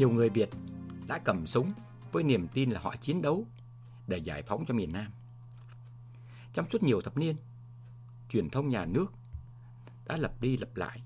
Nhiều 0.00 0.10
người 0.10 0.30
Việt 0.30 0.48
đã 1.06 1.18
cầm 1.18 1.46
súng 1.46 1.72
với 2.12 2.22
niềm 2.22 2.48
tin 2.48 2.70
là 2.70 2.80
họ 2.80 2.96
chiến 2.96 3.22
đấu 3.22 3.46
để 4.06 4.18
giải 4.18 4.42
phóng 4.42 4.64
cho 4.68 4.74
miền 4.74 4.92
Nam. 4.92 5.12
Trong 6.54 6.68
suốt 6.68 6.82
nhiều 6.82 7.00
thập 7.00 7.16
niên, 7.16 7.36
truyền 8.28 8.50
thông 8.50 8.68
nhà 8.68 8.84
nước 8.84 9.12
đã 10.06 10.16
lặp 10.16 10.40
đi 10.40 10.56
lặp 10.56 10.76
lại 10.76 11.02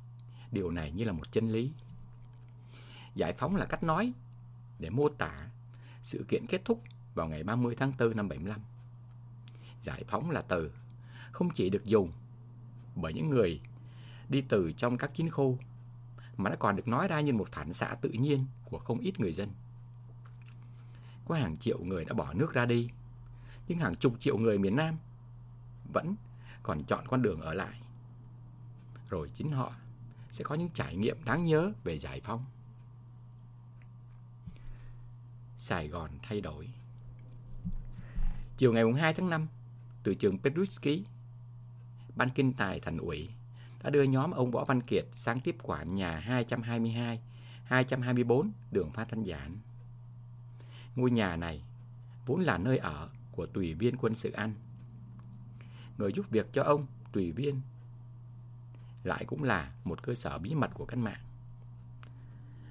điều 0.50 0.70
này 0.70 0.92
như 0.92 1.04
là 1.04 1.12
một 1.12 1.32
chân 1.32 1.48
lý. 1.48 1.72
Giải 3.14 3.32
phóng 3.32 3.56
là 3.56 3.66
cách 3.66 3.82
nói 3.82 4.12
để 4.78 4.90
mô 4.90 5.08
tả 5.08 5.48
sự 6.02 6.24
kiện 6.28 6.46
kết 6.46 6.64
thúc 6.64 6.82
vào 7.14 7.28
ngày 7.28 7.42
30 7.42 7.74
tháng 7.78 7.92
4 7.98 8.16
năm 8.16 8.28
75. 8.28 8.60
Giải 9.82 10.04
phóng 10.08 10.30
là 10.30 10.42
từ 10.42 10.72
không 11.32 11.50
chỉ 11.50 11.70
được 11.70 11.84
dùng 11.84 12.12
bởi 12.94 13.12
những 13.12 13.30
người 13.30 13.60
đi 14.28 14.40
từ 14.48 14.72
trong 14.72 14.96
các 14.96 15.14
chiến 15.14 15.30
khu 15.30 15.58
mà 16.36 16.50
nó 16.50 16.56
còn 16.56 16.76
được 16.76 16.88
nói 16.88 17.08
ra 17.08 17.20
như 17.20 17.32
một 17.32 17.48
phản 17.52 17.72
xạ 17.72 17.96
tự 18.00 18.08
nhiên 18.08 18.46
của 18.74 18.80
không 18.84 18.98
ít 18.98 19.20
người 19.20 19.32
dân. 19.32 19.50
Có 21.24 21.34
hàng 21.34 21.56
triệu 21.56 21.78
người 21.78 22.04
đã 22.04 22.12
bỏ 22.12 22.32
nước 22.32 22.54
ra 22.54 22.66
đi, 22.66 22.88
nhưng 23.68 23.78
hàng 23.78 23.94
chục 23.94 24.20
triệu 24.20 24.38
người 24.38 24.58
miền 24.58 24.76
Nam 24.76 24.96
vẫn 25.92 26.14
còn 26.62 26.84
chọn 26.84 27.06
con 27.08 27.22
đường 27.22 27.40
ở 27.40 27.54
lại. 27.54 27.80
Rồi 29.08 29.30
chính 29.34 29.50
họ 29.50 29.72
sẽ 30.30 30.44
có 30.44 30.54
những 30.54 30.68
trải 30.74 30.96
nghiệm 30.96 31.24
đáng 31.24 31.44
nhớ 31.44 31.72
về 31.84 31.98
giải 31.98 32.20
phóng. 32.20 32.44
Sài 35.58 35.88
Gòn 35.88 36.10
thay 36.22 36.40
đổi 36.40 36.68
Chiều 38.56 38.72
ngày 38.72 38.84
2 38.98 39.14
tháng 39.14 39.30
5, 39.30 39.46
từ 40.02 40.14
trường 40.14 40.38
Petruski, 40.38 41.06
Ban 42.16 42.30
Kinh 42.30 42.52
tài 42.52 42.80
Thành 42.80 42.98
ủy 42.98 43.30
đã 43.82 43.90
đưa 43.90 44.02
nhóm 44.02 44.30
ông 44.30 44.50
Võ 44.50 44.64
Văn 44.64 44.80
Kiệt 44.80 45.04
sang 45.14 45.40
tiếp 45.40 45.56
quản 45.62 45.94
nhà 45.94 46.18
222, 46.18 47.20
224 47.64 48.50
đường 48.70 48.90
Phan 48.90 49.08
Thanh 49.08 49.22
Giản. 49.22 49.58
Ngôi 50.96 51.10
nhà 51.10 51.36
này 51.36 51.62
vốn 52.26 52.40
là 52.40 52.58
nơi 52.58 52.78
ở 52.78 53.08
của 53.32 53.46
tùy 53.46 53.74
viên 53.74 53.96
quân 53.96 54.14
sự 54.14 54.30
Anh. 54.32 54.54
Người 55.98 56.12
giúp 56.12 56.26
việc 56.30 56.46
cho 56.52 56.62
ông, 56.62 56.86
tùy 57.12 57.32
viên, 57.32 57.60
lại 59.04 59.24
cũng 59.24 59.42
là 59.42 59.72
một 59.84 60.02
cơ 60.02 60.14
sở 60.14 60.38
bí 60.38 60.54
mật 60.54 60.70
của 60.74 60.84
cách 60.84 60.98
mạng. 60.98 61.20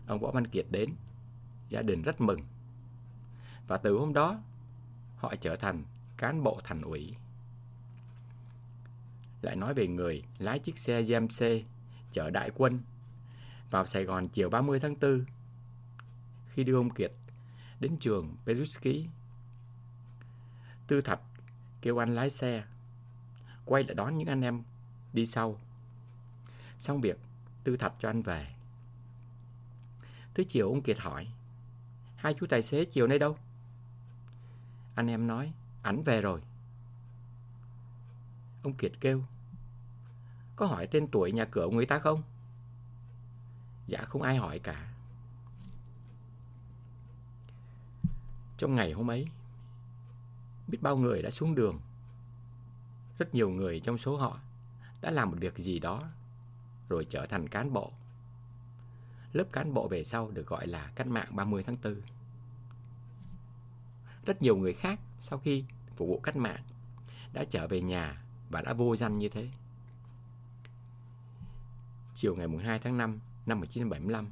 Ông 0.08 0.20
Võ 0.20 0.32
Văn 0.32 0.48
Kiệt 0.48 0.66
đến, 0.70 0.90
gia 1.70 1.82
đình 1.82 2.02
rất 2.02 2.22
mừng. 2.22 2.42
Và 3.68 3.78
từ 3.78 3.98
hôm 3.98 4.14
đó, 4.14 4.40
họ 5.18 5.36
trở 5.42 5.56
thành 5.56 5.84
cán 6.18 6.44
bộ 6.44 6.62
thành 6.64 6.82
ủy. 6.82 7.16
Lại 9.42 9.56
nói 9.56 9.74
về 9.74 9.88
người 9.88 10.24
lái 10.38 10.60
chiếc 10.60 10.78
xe 10.78 11.02
GMC 11.02 11.66
chở 12.12 12.30
đại 12.30 12.52
quân 12.56 12.80
vào 13.74 13.86
Sài 13.86 14.04
Gòn 14.04 14.28
chiều 14.28 14.50
30 14.50 14.80
tháng 14.80 14.96
4 15.02 15.26
khi 16.48 16.64
đưa 16.64 16.76
ông 16.76 16.90
Kiệt 16.90 17.12
đến 17.80 17.98
trường 18.00 18.36
Peruski. 18.46 19.08
Tư 20.88 21.02
Thạch 21.02 21.20
kêu 21.82 22.02
anh 22.04 22.16
lái 22.16 22.30
xe 22.30 22.64
quay 23.66 23.84
lại 23.84 23.96
đón 23.96 24.18
những 24.18 24.28
anh 24.28 24.42
em 24.42 24.64
đi 25.14 25.26
sau. 25.26 25.60
Xong 26.78 27.02
việc, 27.02 27.20
Tư 27.64 27.78
Thạch 27.78 27.94
cho 28.00 28.10
anh 28.10 28.22
về. 28.22 28.56
Tới 30.34 30.46
chiều 30.46 30.70
ông 30.70 30.82
Kiệt 30.82 31.00
hỏi 31.00 31.28
Hai 32.16 32.34
chú 32.40 32.46
tài 32.46 32.64
xế 32.64 32.86
chiều 32.86 33.08
nay 33.08 33.20
đâu? 33.20 33.38
Anh 34.96 35.08
em 35.08 35.28
nói 35.28 35.54
Ảnh 35.82 36.04
về 36.04 36.22
rồi 36.22 36.42
Ông 38.64 38.74
Kiệt 38.74 38.92
kêu 39.00 39.24
Có 40.56 40.66
hỏi 40.66 40.88
tên 40.88 41.08
tuổi 41.08 41.32
nhà 41.32 41.46
cửa 41.46 41.70
người 41.70 41.86
ta 41.86 42.00
không? 42.00 42.24
Dạ 43.88 44.00
không 44.08 44.22
ai 44.22 44.38
hỏi 44.38 44.60
cả. 44.60 44.94
Trong 48.58 48.76
ngày 48.76 48.92
hôm 48.92 49.10
ấy, 49.10 49.28
Biết 50.68 50.78
bao 50.82 50.98
người 50.98 51.22
đã 51.22 51.30
xuống 51.30 51.56
đường. 51.56 51.80
Rất 53.18 53.36
nhiều 53.36 53.50
người 53.50 53.80
trong 53.80 53.98
số 53.98 54.18
họ 54.18 54.40
Đã 55.02 55.12
làm 55.12 55.32
một 55.32 55.38
việc 55.40 55.58
gì 55.58 55.80
đó 55.80 56.04
Rồi 56.90 57.06
trở 57.10 57.26
thành 57.26 57.48
cán 57.48 57.74
bộ. 57.74 57.92
Lớp 59.34 59.46
cán 59.52 59.74
bộ 59.74 59.88
về 59.88 60.04
sau 60.04 60.32
được 60.32 60.48
gọi 60.48 60.68
là 60.68 60.92
cách 60.96 61.08
mạng 61.08 61.28
30 61.32 61.64
tháng 61.64 61.78
4 61.84 62.02
Rất 64.26 64.42
nhiều 64.42 64.58
người 64.58 64.74
khác 64.74 65.00
sau 65.20 65.40
khi 65.40 65.66
phục 65.96 66.08
vụ 66.08 66.20
cách 66.20 66.36
mạng 66.36 66.64
đã 67.34 67.44
trở 67.44 67.68
về 67.68 67.82
nhà 67.82 68.24
và 68.50 68.62
đã 68.62 68.74
vô 68.74 68.96
danh 68.96 69.18
như 69.18 69.30
thế. 69.30 69.50
Chiều 72.16 72.36
ngày 72.36 72.48
2 72.64 72.80
tháng 72.80 72.98
5 72.98 73.20
năm 73.46 73.60
1975, 73.60 74.32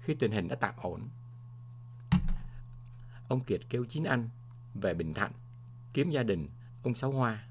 khi 0.00 0.14
tình 0.14 0.32
hình 0.32 0.48
đã 0.48 0.56
tạm 0.56 0.74
ổn, 0.76 1.08
ông 3.28 3.40
Kiệt 3.40 3.60
kêu 3.68 3.84
chín 3.84 4.04
anh 4.04 4.28
về 4.74 4.94
Bình 4.94 5.14
Thạnh 5.14 5.32
kiếm 5.92 6.10
gia 6.10 6.22
đình 6.22 6.48
ông 6.82 6.94
Sáu 6.94 7.12
Hoa. 7.12 7.46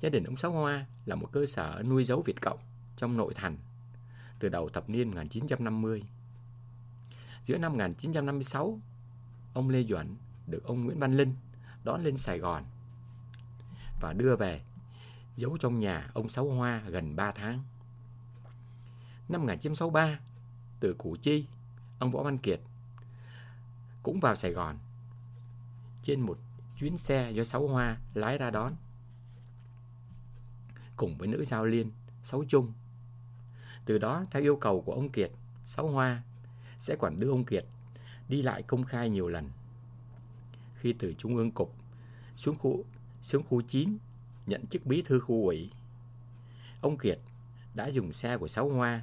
Gia 0.00 0.08
đình 0.08 0.24
ông 0.24 0.36
Sáu 0.36 0.52
Hoa 0.52 0.86
là 1.06 1.14
một 1.14 1.32
cơ 1.32 1.46
sở 1.46 1.82
nuôi 1.86 2.04
dấu 2.04 2.22
Việt 2.22 2.40
Cộng 2.40 2.58
trong 2.96 3.16
nội 3.16 3.34
thành 3.34 3.56
từ 4.38 4.48
đầu 4.48 4.68
thập 4.68 4.90
niên 4.90 5.08
1950. 5.08 6.02
Giữa 7.46 7.58
năm 7.58 7.72
1956, 7.72 8.80
ông 9.54 9.70
Lê 9.70 9.82
Duẩn 9.82 10.16
được 10.46 10.64
ông 10.64 10.84
Nguyễn 10.84 10.98
Văn 10.98 11.16
Linh 11.16 11.34
đón 11.84 12.00
lên 12.00 12.16
Sài 12.16 12.38
Gòn 12.38 12.64
và 14.00 14.12
đưa 14.12 14.36
về 14.36 14.60
giấu 15.36 15.56
trong 15.56 15.78
nhà 15.78 16.10
ông 16.14 16.28
Sáu 16.28 16.48
Hoa 16.48 16.82
gần 16.88 17.16
3 17.16 17.30
tháng. 17.30 17.64
Năm 19.30 19.40
1963, 19.40 20.20
từ 20.80 20.94
Củ 20.94 21.16
Chi, 21.16 21.44
ông 21.98 22.10
Võ 22.10 22.22
Văn 22.22 22.38
Kiệt 22.38 22.60
cũng 24.02 24.20
vào 24.20 24.34
Sài 24.34 24.52
Gòn 24.52 24.78
trên 26.02 26.20
một 26.20 26.38
chuyến 26.76 26.98
xe 26.98 27.30
do 27.30 27.44
Sáu 27.44 27.68
Hoa 27.68 27.98
lái 28.14 28.38
ra 28.38 28.50
đón 28.50 28.76
cùng 30.96 31.18
với 31.18 31.28
nữ 31.28 31.44
giao 31.44 31.64
liên 31.64 31.90
Sáu 32.22 32.44
Trung. 32.48 32.72
Từ 33.84 33.98
đó, 33.98 34.24
theo 34.30 34.42
yêu 34.42 34.56
cầu 34.56 34.82
của 34.82 34.92
ông 34.92 35.08
Kiệt, 35.08 35.30
Sáu 35.64 35.88
Hoa 35.88 36.22
sẽ 36.78 36.96
quản 36.96 37.20
đưa 37.20 37.30
ông 37.30 37.44
Kiệt 37.44 37.64
đi 38.28 38.42
lại 38.42 38.62
công 38.62 38.84
khai 38.84 39.10
nhiều 39.10 39.28
lần 39.28 39.50
khi 40.74 40.92
từ 40.92 41.14
Trung 41.18 41.36
ương 41.36 41.50
Cục 41.50 41.74
xuống 42.36 42.58
khu, 42.58 42.84
xuống 43.22 43.42
khu 43.48 43.62
9 43.62 43.98
nhận 44.46 44.66
chức 44.66 44.86
bí 44.86 45.02
thư 45.02 45.20
khu 45.20 45.44
ủy. 45.44 45.70
Ông 46.80 46.98
Kiệt 46.98 47.18
đã 47.74 47.86
dùng 47.86 48.12
xe 48.12 48.38
của 48.38 48.48
Sáu 48.48 48.68
Hoa 48.68 49.02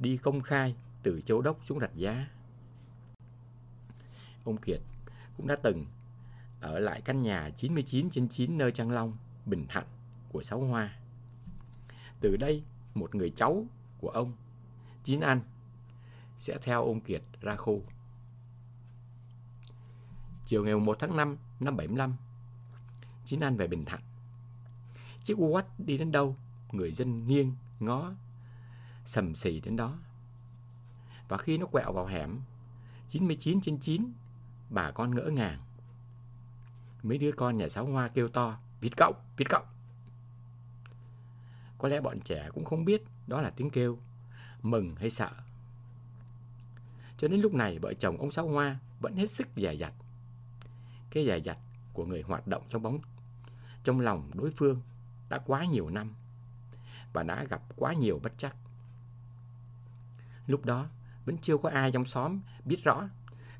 đi 0.00 0.16
công 0.16 0.40
khai 0.40 0.74
từ 1.02 1.20
Châu 1.20 1.40
Đốc 1.40 1.58
xuống 1.64 1.80
Rạch 1.80 1.96
Giá. 1.96 2.28
Ông 4.44 4.56
Kiệt 4.56 4.80
cũng 5.36 5.46
đã 5.46 5.56
từng 5.62 5.86
ở 6.60 6.78
lại 6.78 7.00
căn 7.00 7.22
nhà 7.22 7.50
99 7.56 8.10
trên 8.10 8.28
9 8.28 8.58
nơi 8.58 8.72
Trang 8.72 8.90
Long, 8.90 9.16
Bình 9.46 9.66
Thạnh 9.68 9.86
của 10.28 10.42
Sáu 10.42 10.60
Hoa. 10.60 10.96
Từ 12.20 12.36
đây, 12.36 12.62
một 12.94 13.14
người 13.14 13.30
cháu 13.30 13.66
của 14.00 14.08
ông, 14.08 14.32
Chín 15.04 15.20
Anh, 15.20 15.40
sẽ 16.38 16.58
theo 16.62 16.84
ông 16.84 17.00
Kiệt 17.00 17.22
ra 17.40 17.56
khu. 17.56 17.82
Chiều 20.46 20.64
ngày 20.64 20.74
1 20.74 20.96
tháng 21.00 21.16
5 21.16 21.36
năm 21.60 21.76
75, 21.76 22.16
Chín 23.24 23.40
Anh 23.40 23.56
về 23.56 23.66
Bình 23.66 23.84
Thạnh. 23.84 24.02
Chiếc 25.24 25.36
Uwatt 25.36 25.62
đi 25.78 25.98
đến 25.98 26.12
đâu, 26.12 26.36
người 26.72 26.92
dân 26.92 27.26
nghiêng, 27.26 27.52
ngó, 27.80 28.12
sầm 29.08 29.34
xì 29.34 29.60
đến 29.60 29.76
đó. 29.76 29.98
Và 31.28 31.38
khi 31.38 31.58
nó 31.58 31.66
quẹo 31.66 31.92
vào 31.92 32.06
hẻm 32.06 32.40
99 33.08 33.60
trên 33.60 33.78
9, 33.78 34.12
bà 34.70 34.90
con 34.90 35.14
ngỡ 35.14 35.22
ngàng. 35.22 35.58
Mấy 37.02 37.18
đứa 37.18 37.32
con 37.32 37.56
nhà 37.56 37.68
sáu 37.68 37.86
hoa 37.86 38.08
kêu 38.08 38.28
to, 38.28 38.58
vịt 38.80 38.96
cậu, 38.96 39.12
vịt 39.36 39.48
cậu. 39.48 39.62
Có 41.78 41.88
lẽ 41.88 42.00
bọn 42.00 42.20
trẻ 42.20 42.48
cũng 42.54 42.64
không 42.64 42.84
biết 42.84 43.02
đó 43.26 43.40
là 43.40 43.50
tiếng 43.50 43.70
kêu, 43.70 43.98
mừng 44.62 44.96
hay 44.96 45.10
sợ. 45.10 45.30
Cho 47.18 47.28
đến 47.28 47.40
lúc 47.40 47.54
này, 47.54 47.78
vợ 47.78 47.94
chồng 47.94 48.16
ông 48.16 48.30
Sáu 48.30 48.48
Hoa 48.48 48.78
vẫn 49.00 49.16
hết 49.16 49.30
sức 49.30 49.48
dè 49.56 49.72
dặt 49.72 49.92
cái 51.10 51.24
dài 51.24 51.42
dặt 51.42 51.58
của 51.92 52.06
người 52.06 52.22
hoạt 52.22 52.46
động 52.46 52.62
trong 52.68 52.82
bóng 52.82 52.98
trong 53.84 54.00
lòng 54.00 54.30
đối 54.34 54.50
phương 54.50 54.82
đã 55.28 55.38
quá 55.38 55.64
nhiều 55.64 55.90
năm 55.90 56.14
và 57.12 57.22
đã 57.22 57.44
gặp 57.44 57.62
quá 57.76 57.92
nhiều 57.92 58.20
bất 58.22 58.32
chắc. 58.38 58.56
Lúc 60.48 60.64
đó, 60.64 60.86
vẫn 61.24 61.38
chưa 61.38 61.56
có 61.56 61.70
ai 61.70 61.92
trong 61.92 62.04
xóm 62.04 62.40
biết 62.64 62.84
rõ 62.84 63.08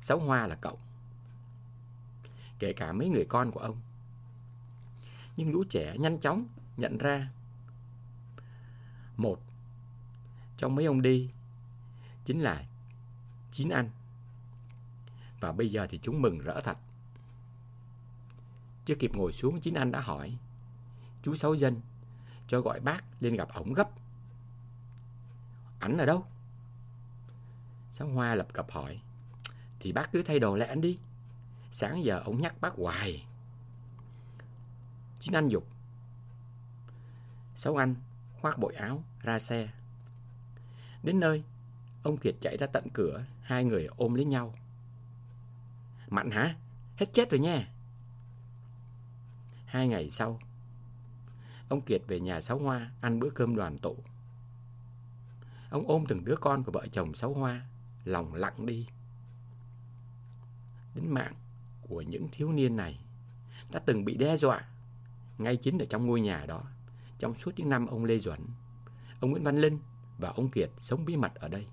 Sáu 0.01 0.19
Hoa 0.19 0.47
là 0.47 0.55
cậu. 0.55 0.79
Kể 2.59 2.73
cả 2.73 2.91
mấy 2.91 3.09
người 3.09 3.25
con 3.29 3.51
của 3.51 3.59
ông. 3.59 3.81
Nhưng 5.37 5.51
lũ 5.51 5.63
trẻ 5.69 5.97
nhanh 5.97 6.19
chóng 6.19 6.45
nhận 6.77 6.97
ra 6.97 7.31
một, 9.17 9.41
trong 10.57 10.75
mấy 10.75 10.85
ông 10.85 11.01
đi, 11.01 11.29
chính 12.25 12.39
là 12.39 12.65
Chín 13.51 13.69
Anh. 13.69 13.89
Và 15.39 15.51
bây 15.51 15.71
giờ 15.71 15.87
thì 15.89 15.99
chúng 16.03 16.21
mừng 16.21 16.39
rỡ 16.39 16.61
thật. 16.61 16.77
Chưa 18.85 18.95
kịp 18.95 19.11
ngồi 19.15 19.33
xuống, 19.33 19.59
chín 19.59 19.73
anh 19.73 19.91
đã 19.91 19.99
hỏi, 20.01 20.37
Chú 21.23 21.35
Sáu 21.35 21.53
Dân, 21.53 21.81
Cho 22.47 22.61
gọi 22.61 22.79
bác 22.79 23.03
lên 23.19 23.35
gặp 23.35 23.49
ổng 23.53 23.73
gấp 23.73 23.89
Ảnh 25.79 25.97
ở 25.97 26.05
đâu 26.05 26.25
Sáu 27.99 28.07
Hoa 28.07 28.35
lập 28.35 28.47
cập 28.53 28.71
hỏi 28.71 29.01
Thì 29.79 29.91
bác 29.91 30.11
cứ 30.11 30.23
thay 30.23 30.39
đồ 30.39 30.55
lại 30.55 30.69
anh 30.69 30.81
đi. 30.81 30.99
Sáng 31.71 32.03
giờ 32.03 32.21
ông 32.25 32.41
nhắc 32.41 32.61
bác 32.61 32.73
hoài. 32.73 33.25
Chín 35.19 35.35
anh 35.35 35.47
dục. 35.47 35.67
Sáu 37.55 37.75
anh 37.75 37.95
khoác 38.41 38.59
bội 38.59 38.75
áo 38.75 39.03
ra 39.21 39.39
xe. 39.39 39.69
Đến 41.03 41.19
nơi, 41.19 41.43
ông 42.03 42.17
Kiệt 42.17 42.35
chạy 42.41 42.57
ra 42.57 42.67
tận 42.67 42.87
cửa, 42.93 43.25
hai 43.41 43.63
người 43.63 43.85
ôm 43.85 44.13
lấy 44.13 44.25
nhau. 44.25 44.53
mạnh 46.09 46.31
hả? 46.31 46.55
Hết 46.97 47.13
chết 47.13 47.31
rồi 47.31 47.39
nha. 47.39 47.69
Hai 49.65 49.87
ngày 49.87 50.09
sau, 50.09 50.39
ông 51.69 51.81
Kiệt 51.81 52.01
về 52.07 52.19
nhà 52.19 52.41
Sáu 52.41 52.59
Hoa 52.59 52.91
ăn 53.01 53.19
bữa 53.19 53.29
cơm 53.29 53.55
đoàn 53.55 53.77
tụ. 53.77 53.97
Ông 55.69 55.87
ôm 55.87 56.05
từng 56.07 56.25
đứa 56.25 56.35
con 56.41 56.63
của 56.63 56.71
vợ 56.71 56.87
chồng 56.91 57.13
Sáu 57.13 57.33
Hoa, 57.33 57.68
lòng 58.09 58.33
lặng 58.33 58.65
đi. 58.65 58.87
Đến 60.95 61.09
mạng 61.09 61.33
của 61.81 62.01
những 62.01 62.27
thiếu 62.31 62.51
niên 62.51 62.75
này 62.75 62.99
đã 63.71 63.79
từng 63.79 64.05
bị 64.05 64.17
đe 64.17 64.37
dọa 64.37 64.61
ngay 65.37 65.57
chính 65.57 65.79
ở 65.79 65.85
trong 65.89 66.05
ngôi 66.05 66.21
nhà 66.21 66.45
đó 66.45 66.63
trong 67.19 67.37
suốt 67.37 67.51
những 67.57 67.69
năm 67.69 67.87
ông 67.87 68.05
Lê 68.05 68.19
Duẩn, 68.19 68.39
ông 69.19 69.31
Nguyễn 69.31 69.43
Văn 69.43 69.61
Linh 69.61 69.79
và 70.17 70.29
ông 70.29 70.49
Kiệt 70.49 70.71
sống 70.77 71.05
bí 71.05 71.17
mật 71.17 71.35
ở 71.35 71.47
đây. 71.47 71.67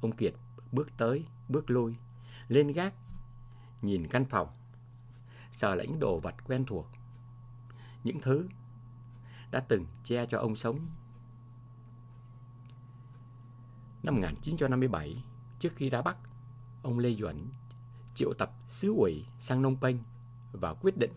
Ông 0.00 0.16
Kiệt 0.16 0.34
bước 0.72 0.96
tới, 0.96 1.26
bước 1.48 1.70
lui, 1.70 1.96
lên 2.48 2.72
gác, 2.72 2.94
nhìn 3.82 4.06
căn 4.08 4.24
phòng, 4.24 4.48
sờ 5.52 5.74
lãnh 5.74 5.98
đồ 5.98 6.18
vật 6.18 6.34
quen 6.44 6.64
thuộc. 6.66 6.86
Những 8.04 8.20
thứ 8.20 8.48
đã 9.50 9.60
từng 9.60 9.86
che 10.04 10.26
cho 10.26 10.38
ông 10.38 10.56
sống. 10.56 10.88
Năm 14.04 14.14
1957, 14.14 15.24
trước 15.58 15.72
khi 15.76 15.90
ra 15.90 16.02
Bắc, 16.02 16.16
ông 16.82 16.98
Lê 16.98 17.14
Duẩn 17.14 17.48
triệu 18.14 18.32
tập 18.38 18.52
sứ 18.68 18.94
ủy 18.94 19.26
sang 19.38 19.62
Nông 19.62 19.76
Penh 19.80 19.98
và 20.52 20.74
quyết 20.74 20.96
định 20.96 21.10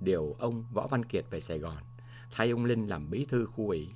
điều 0.00 0.36
ông 0.38 0.64
Võ 0.72 0.86
Văn 0.86 1.04
Kiệt 1.04 1.24
về 1.30 1.40
Sài 1.40 1.58
Gòn, 1.58 1.82
thay 2.30 2.50
ông 2.50 2.64
Linh 2.64 2.86
làm 2.86 3.10
bí 3.10 3.26
thư 3.28 3.46
khu 3.46 3.68
ủy. 3.68 3.92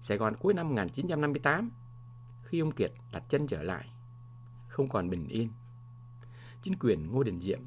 Sài 0.00 0.18
Gòn 0.18 0.36
cuối 0.36 0.54
năm 0.54 0.68
1958, 0.68 1.70
khi 2.44 2.60
ông 2.60 2.72
Kiệt 2.72 2.92
đặt 3.12 3.22
chân 3.28 3.46
trở 3.46 3.62
lại, 3.62 3.90
không 4.68 4.88
còn 4.88 5.10
bình 5.10 5.28
yên. 5.28 5.48
Chính 6.62 6.74
quyền 6.80 7.12
Ngô 7.12 7.22
Đình 7.22 7.40
Diệm 7.40 7.60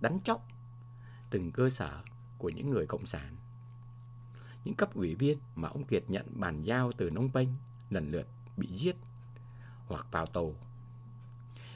đánh 0.00 0.18
chóc 0.24 0.48
từng 1.30 1.52
cơ 1.52 1.70
sở 1.70 2.02
của 2.38 2.48
những 2.48 2.70
người 2.70 2.86
cộng 2.86 3.06
sản. 3.06 3.36
Những 4.64 4.74
cấp 4.74 4.94
ủy 4.94 5.14
viên 5.14 5.38
mà 5.54 5.68
ông 5.68 5.84
Kiệt 5.84 6.04
nhận 6.10 6.26
bàn 6.30 6.62
giao 6.62 6.92
từ 6.92 7.10
Nông 7.10 7.32
Penh 7.32 7.48
lần 7.92 8.10
lượt 8.10 8.26
bị 8.56 8.68
giết 8.72 8.96
hoặc 9.86 10.06
vào 10.10 10.26
tù. 10.26 10.54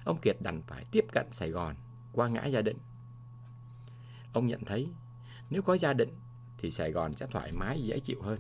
Ông 0.05 0.19
Kiệt 0.23 0.37
đành 0.41 0.63
phải 0.67 0.85
tiếp 0.91 1.05
cận 1.13 1.27
Sài 1.33 1.51
Gòn 1.51 1.75
qua 2.13 2.29
ngã 2.29 2.47
Gia 2.47 2.61
Định. 2.61 2.79
Ông 4.33 4.47
nhận 4.47 4.65
thấy 4.65 4.89
nếu 5.51 5.63
có 5.63 5.77
gia 5.77 5.93
định 5.93 6.09
thì 6.59 6.71
Sài 6.71 6.93
Gòn 6.93 7.15
sẽ 7.15 7.27
thoải 7.27 7.53
mái 7.53 7.83
dễ 7.83 7.99
chịu 7.99 8.23
hơn. 8.23 8.39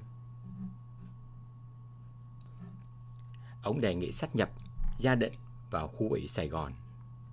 Ông 3.62 3.81
đề 3.81 3.94
nghị 3.94 4.12
sát 4.12 4.37
nhập 4.37 4.50
gia 4.99 5.14
định 5.14 5.32
vào 5.70 5.88
khu 5.88 6.11
ủy 6.11 6.29
Sài 6.29 6.49
Gòn 6.49 6.72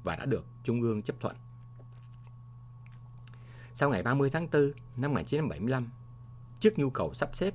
và 0.03 0.15
đã 0.15 0.25
được 0.25 0.45
Trung 0.63 0.81
ương 0.81 1.01
chấp 1.01 1.15
thuận. 1.19 1.35
Sau 3.75 3.89
ngày 3.89 4.03
30 4.03 4.29
tháng 4.29 4.47
4 4.51 4.71
năm 4.97 5.13
1975, 5.13 5.89
trước 6.59 6.79
nhu 6.79 6.89
cầu 6.89 7.13
sắp 7.13 7.35
xếp 7.35 7.53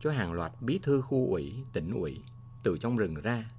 cho 0.00 0.10
hàng 0.12 0.32
loạt 0.32 0.52
bí 0.60 0.78
thư 0.82 1.02
khu 1.02 1.30
ủy, 1.30 1.64
tỉnh 1.72 1.94
ủy 1.94 2.22
từ 2.62 2.78
trong 2.78 2.96
rừng 2.96 3.14
ra, 3.14 3.50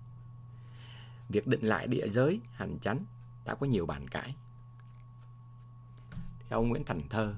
việc 1.30 1.48
định 1.48 1.62
lại 1.62 1.88
địa 1.88 2.08
giới 2.08 2.42
hành 2.54 2.80
chánh 2.80 3.06
đã 3.46 3.56
có 3.56 3.68
nhiều 3.68 3.86
bàn 3.86 4.08
cãi. 4.08 4.36
Theo 6.50 6.60
ông 6.60 6.70
Nguyễn 6.70 6.86
Thành 6.86 7.02
Thơ, 7.10 7.36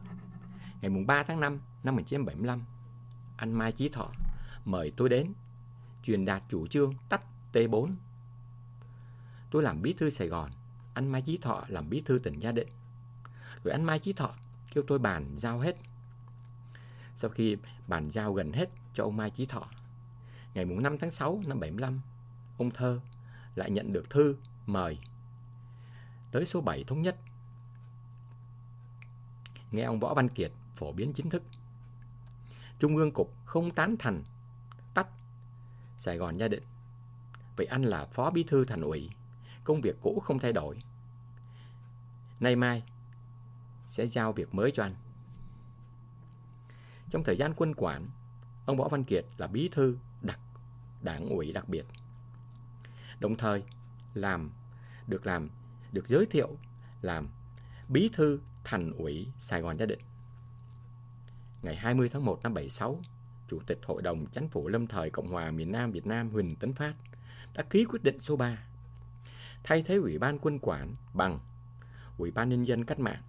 ngày 0.82 1.04
3 1.08 1.24
tháng 1.24 1.40
5 1.40 1.60
năm 1.84 1.96
1975, 1.96 2.64
anh 3.38 3.54
Mai 3.54 3.72
Chí 3.72 3.90
Thọ 3.90 4.12
mời 4.66 4.94
tôi 4.98 5.10
đến 5.10 5.34
truyền 6.04 6.26
đạt 6.26 6.44
chủ 6.50 6.68
trương 6.68 6.94
tách 7.10 7.22
T4. 7.54 7.96
Tôi 9.52 9.64
làm 9.64 9.82
bí 9.82 9.94
thư 9.94 10.10
Sài 10.10 10.28
Gòn, 10.28 10.52
anh 10.94 11.12
Mai 11.12 11.22
Chí 11.22 11.38
Thọ 11.38 11.64
làm 11.68 11.90
bí 11.90 12.02
thư 12.06 12.20
tỉnh 12.20 12.40
Gia 12.40 12.52
Định. 12.52 12.68
Rồi 13.64 13.72
anh 13.72 13.84
Mai 13.84 14.00
Chí 14.00 14.14
Thọ 14.14 14.32
kêu 14.74 14.84
tôi 14.88 15.00
bàn 15.00 15.36
giao 15.38 15.60
hết. 15.60 15.76
Sau 17.16 17.30
khi 17.30 17.58
bàn 17.88 18.12
giao 18.12 18.34
gần 18.34 18.54
hết 18.54 18.70
cho 18.94 19.04
ông 19.04 19.18
Mai 19.18 19.30
Chí 19.30 19.46
Thọ, 19.46 19.68
ngày 20.54 20.66
5 20.66 20.98
tháng 20.98 21.10
6 21.10 21.42
năm 21.48 21.60
75, 21.60 22.02
ông 22.58 22.72
Thơ 22.72 23.00
lại 23.56 23.72
nhận 23.72 23.94
được 23.94 24.10
thư 24.10 24.36
mời 24.66 25.00
tới 26.32 26.46
số 26.46 26.62
7 26.62 26.84
thống 26.84 27.02
nhất. 27.02 27.18
Nghe 29.72 29.84
ông 29.84 30.00
Võ 30.00 30.14
Văn 30.14 30.30
Kiệt 30.30 30.52
phổ 30.76 30.92
biến 30.92 31.14
chính 31.14 31.30
thức. 31.30 31.44
Trung 32.80 32.96
ương 32.96 33.12
cục 33.12 33.34
không 33.46 33.72
tán 33.72 33.96
thành 34.00 34.24
tách 34.94 35.08
Sài 35.98 36.18
Gòn 36.18 36.38
Gia 36.38 36.48
Định. 36.48 36.64
Vậy 37.56 37.66
anh 37.66 37.84
là 37.84 38.06
phó 38.06 38.32
bí 38.32 38.44
thư 38.44 38.66
thành 38.66 38.82
ủy, 38.82 39.10
công 39.64 39.82
việc 39.82 39.96
cũ 40.02 40.22
không 40.26 40.40
thay 40.40 40.54
đổi. 40.54 40.82
Nay 42.40 42.56
mai 42.56 42.84
sẽ 43.86 44.08
giao 44.08 44.34
việc 44.34 44.56
mới 44.56 44.72
cho 44.72 44.84
anh. 44.84 44.96
Trong 47.10 47.24
thời 47.24 47.38
gian 47.38 47.54
quân 47.56 47.74
quản, 47.78 48.08
ông 48.66 48.78
Võ 48.78 48.88
Văn 48.88 49.04
Kiệt 49.04 49.26
là 49.38 49.48
bí 49.48 49.70
thư 49.72 49.98
đặc 50.22 50.40
đảng 51.02 51.30
ủy 51.30 51.54
đặc 51.54 51.70
biệt. 51.70 51.86
Đồng 53.20 53.38
thời 53.38 53.64
làm 54.14 54.52
được 55.08 55.26
làm 55.26 55.50
được 55.92 56.08
giới 56.08 56.26
thiệu 56.26 56.58
làm 57.02 57.28
bí 57.90 58.10
thư 58.14 58.40
thành 58.64 58.92
ủy 58.92 59.28
Sài 59.40 59.62
Gòn 59.62 59.78
Gia 59.78 59.86
Định. 59.86 60.00
Ngày 61.62 61.76
20 61.76 62.10
tháng 62.10 62.26
1 62.26 62.40
năm 62.44 62.54
76, 62.54 63.02
Chủ 63.48 63.60
tịch 63.68 63.80
Hội 63.86 64.02
đồng 64.02 64.26
Chính 64.26 64.50
phủ 64.50 64.68
Lâm 64.68 64.88
thời 64.88 65.10
Cộng 65.10 65.28
hòa 65.28 65.52
miền 65.52 65.72
Nam 65.72 65.92
Việt 65.92 66.08
Nam 66.08 66.30
Huỳnh 66.30 66.56
Tấn 66.56 66.74
Phát 66.74 66.94
đã 67.54 67.64
ký 67.64 67.86
quyết 67.86 68.04
định 68.04 68.22
số 68.22 68.36
3 68.36 68.58
thay 69.64 69.84
thế 69.84 69.96
Ủy 69.96 70.18
ban 70.20 70.40
quân 70.40 70.60
quản 70.62 70.96
bằng 71.14 71.40
Ủy 72.18 72.32
ban 72.32 72.50
Nhân 72.50 72.68
dân 72.68 72.86
Cách 72.86 73.00
mạng. 73.00 73.22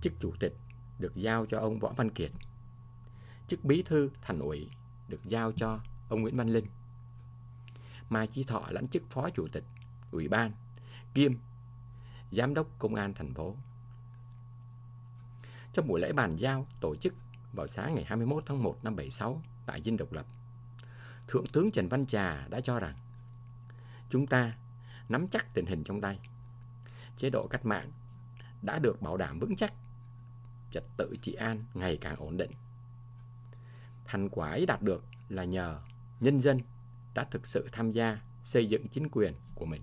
Chức 0.00 0.12
Chủ 0.20 0.32
tịch 0.40 0.56
được 0.98 1.16
giao 1.16 1.46
cho 1.46 1.58
ông 1.58 1.78
Võ 1.78 1.92
Văn 1.96 2.10
Kiệt. 2.10 2.30
Chức 3.48 3.64
Bí 3.64 3.82
thư 3.82 4.10
Thành 4.22 4.38
ủy 4.38 4.68
được 5.08 5.20
giao 5.24 5.52
cho 5.52 5.80
ông 6.08 6.22
Nguyễn 6.22 6.36
Văn 6.36 6.48
Linh. 6.48 6.66
Mai 8.10 8.26
Chí 8.26 8.44
Thọ 8.44 8.66
lãnh 8.70 8.88
chức 8.88 9.02
Phó 9.10 9.30
Chủ 9.30 9.48
tịch 9.52 9.64
Ủy 10.10 10.28
ban 10.28 10.52
kiêm 11.14 11.32
Giám 12.32 12.54
đốc 12.54 12.66
Công 12.78 12.94
an 12.94 13.14
thành 13.14 13.34
phố. 13.34 13.56
Trong 15.72 15.86
buổi 15.88 16.00
lễ 16.00 16.12
bàn 16.12 16.36
giao 16.36 16.66
tổ 16.80 16.96
chức 16.96 17.14
vào 17.52 17.66
sáng 17.66 17.94
ngày 17.94 18.04
21 18.04 18.42
tháng 18.46 18.62
1 18.62 18.78
năm 18.82 18.96
76 18.96 19.42
tại 19.66 19.82
Dinh 19.82 19.96
Độc 19.96 20.12
Lập, 20.12 20.26
Thượng 21.28 21.46
tướng 21.46 21.70
Trần 21.70 21.88
Văn 21.88 22.06
Trà 22.06 22.46
đã 22.48 22.60
cho 22.60 22.80
rằng 22.80 22.94
chúng 24.10 24.26
ta 24.26 24.56
nắm 25.08 25.28
chắc 25.28 25.54
tình 25.54 25.66
hình 25.66 25.84
trong 25.84 26.00
tay. 26.00 26.18
Chế 27.16 27.30
độ 27.30 27.46
cách 27.46 27.66
mạng 27.66 27.92
đã 28.62 28.78
được 28.78 29.02
bảo 29.02 29.16
đảm 29.16 29.38
vững 29.38 29.56
chắc, 29.56 29.72
trật 30.70 30.84
tự 30.96 31.16
trị 31.22 31.32
an 31.32 31.64
ngày 31.74 31.98
càng 32.00 32.16
ổn 32.16 32.36
định. 32.36 32.50
Thành 34.08 34.28
quả 34.28 34.50
ấy 34.50 34.66
đạt 34.66 34.82
được 34.82 35.04
là 35.28 35.44
nhờ 35.44 35.80
nhân 36.20 36.40
dân 36.40 36.60
đã 37.14 37.24
thực 37.24 37.46
sự 37.46 37.68
tham 37.72 37.90
gia 37.90 38.20
xây 38.42 38.66
dựng 38.66 38.88
chính 38.88 39.08
quyền 39.12 39.34
của 39.54 39.66
mình. 39.66 39.82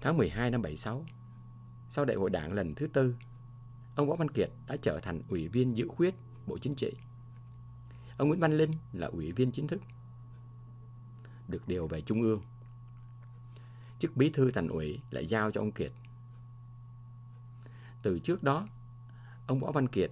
Tháng 0.00 0.16
12 0.16 0.50
năm 0.50 0.62
76, 0.62 1.04
sau 1.90 2.04
đại 2.04 2.16
hội 2.16 2.30
đảng 2.30 2.52
lần 2.52 2.74
thứ 2.74 2.86
tư, 2.86 3.16
ông 3.96 4.08
Võ 4.08 4.16
Văn 4.16 4.28
Kiệt 4.28 4.50
đã 4.66 4.76
trở 4.82 5.00
thành 5.00 5.22
ủy 5.28 5.48
viên 5.48 5.76
dự 5.76 5.88
khuyết 5.88 6.14
Bộ 6.46 6.58
Chính 6.58 6.74
trị. 6.74 6.92
Ông 8.18 8.28
Nguyễn 8.28 8.40
Văn 8.40 8.52
Linh 8.56 8.72
là 8.92 9.06
ủy 9.06 9.32
viên 9.32 9.52
chính 9.52 9.68
thức, 9.68 9.80
được 11.48 11.68
điều 11.68 11.86
về 11.86 12.00
Trung 12.00 12.22
ương. 12.22 12.42
Chức 13.98 14.16
bí 14.16 14.30
thư 14.30 14.50
thành 14.50 14.68
ủy 14.68 15.00
lại 15.10 15.26
giao 15.26 15.50
cho 15.50 15.60
ông 15.60 15.72
Kiệt. 15.72 15.92
Từ 18.02 18.18
trước 18.18 18.42
đó, 18.42 18.68
ông 19.46 19.58
Võ 19.58 19.72
Văn 19.72 19.88
Kiệt 19.88 20.10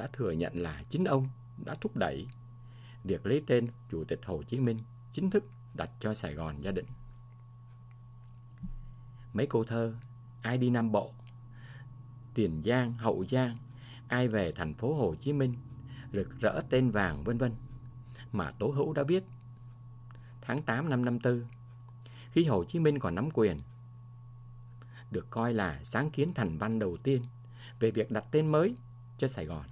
đã 0.00 0.06
thừa 0.12 0.30
nhận 0.30 0.52
là 0.54 0.82
chính 0.90 1.04
ông 1.04 1.28
đã 1.64 1.74
thúc 1.80 1.96
đẩy 1.96 2.26
việc 3.04 3.26
lấy 3.26 3.42
tên 3.46 3.68
Chủ 3.90 4.04
tịch 4.04 4.20
Hồ 4.24 4.42
Chí 4.42 4.60
Minh 4.60 4.78
chính 5.12 5.30
thức 5.30 5.44
đặt 5.74 5.90
cho 6.00 6.14
Sài 6.14 6.34
Gòn 6.34 6.60
gia 6.60 6.70
đình. 6.70 6.84
Mấy 9.32 9.46
câu 9.46 9.64
thơ, 9.64 9.94
ai 10.42 10.58
đi 10.58 10.70
Nam 10.70 10.92
Bộ, 10.92 11.12
Tiền 12.34 12.62
Giang, 12.64 12.92
Hậu 12.92 13.24
Giang, 13.30 13.56
ai 14.08 14.28
về 14.28 14.52
thành 14.52 14.74
phố 14.74 14.94
Hồ 14.94 15.14
Chí 15.14 15.32
Minh, 15.32 15.54
rực 16.12 16.40
rỡ 16.40 16.60
tên 16.70 16.90
vàng 16.90 17.24
vân 17.24 17.38
vân 17.38 17.52
mà 18.32 18.50
Tố 18.50 18.70
Hữu 18.70 18.92
đã 18.92 19.02
viết 19.02 19.24
tháng 20.40 20.62
8 20.62 20.90
năm 20.90 21.04
54 21.04 21.44
khi 22.30 22.44
Hồ 22.44 22.64
Chí 22.64 22.78
Minh 22.78 22.98
còn 22.98 23.14
nắm 23.14 23.28
quyền 23.34 23.60
được 25.10 25.26
coi 25.30 25.54
là 25.54 25.80
sáng 25.84 26.10
kiến 26.10 26.34
thành 26.34 26.58
văn 26.58 26.78
đầu 26.78 26.96
tiên 26.96 27.22
về 27.80 27.90
việc 27.90 28.10
đặt 28.10 28.24
tên 28.30 28.46
mới 28.46 28.74
cho 29.18 29.28
Sài 29.28 29.46
Gòn. 29.46 29.64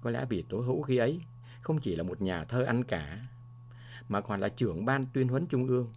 Có 0.00 0.10
lẽ 0.10 0.24
vì 0.28 0.42
Tố 0.42 0.60
Hữu 0.60 0.82
khi 0.82 0.96
ấy 0.96 1.20
không 1.60 1.80
chỉ 1.80 1.96
là 1.96 2.02
một 2.02 2.20
nhà 2.22 2.44
thơ 2.44 2.62
ăn 2.62 2.84
cả 2.84 3.26
mà 4.08 4.20
còn 4.20 4.40
là 4.40 4.48
trưởng 4.48 4.84
ban 4.84 5.06
tuyên 5.12 5.28
huấn 5.28 5.46
trung 5.46 5.66
ương, 5.66 5.92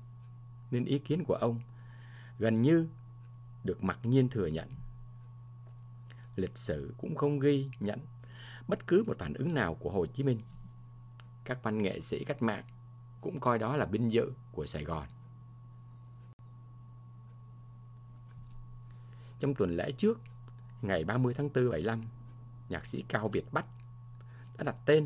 nên 0.72 0.86
ý 0.86 1.00
kiến 1.00 1.24
của 1.24 1.36
ông 1.36 1.62
gần 2.40 2.62
như 2.62 2.88
được 3.64 3.84
mặc 3.84 4.00
nhiên 4.04 4.30
thừa 4.30 4.48
nhận. 4.48 4.70
Lịch 6.36 6.58
sử 6.58 6.94
cũng 6.98 7.16
không 7.16 7.40
ghi 7.40 7.70
nhận 7.80 8.00
bất 8.68 8.88
cứ 8.88 9.04
một 9.08 9.20
phản 9.20 9.34
ứng 9.34 9.54
nào 9.54 9.74
của 9.76 9.90
Hồ 9.90 10.06
Chí 10.06 10.24
Minh. 10.24 10.40
Các 11.44 11.64
văn 11.64 11.82
nghệ 11.82 12.02
sĩ 12.02 12.24
cách 12.24 12.42
mạng 12.42 12.64
cũng 13.22 13.40
coi 13.40 13.60
đó 13.60 13.78
là 13.78 13.86
binh 13.86 14.10
dự 14.10 14.32
của 14.52 14.66
Sài 14.66 14.84
Gòn. 14.84 15.08
Trong 19.40 19.56
tuần 19.56 19.76
lễ 19.76 19.92
trước, 19.92 20.22
ngày 20.82 21.04
30 21.04 21.34
tháng 21.34 21.50
4 21.54 21.70
75, 21.70 22.04
nhạc 22.70 22.86
sĩ 22.86 23.04
Cao 23.08 23.30
Việt 23.30 23.54
Bách 23.54 23.66
đã 24.58 24.64
đặt 24.64 24.76
tên 24.86 25.06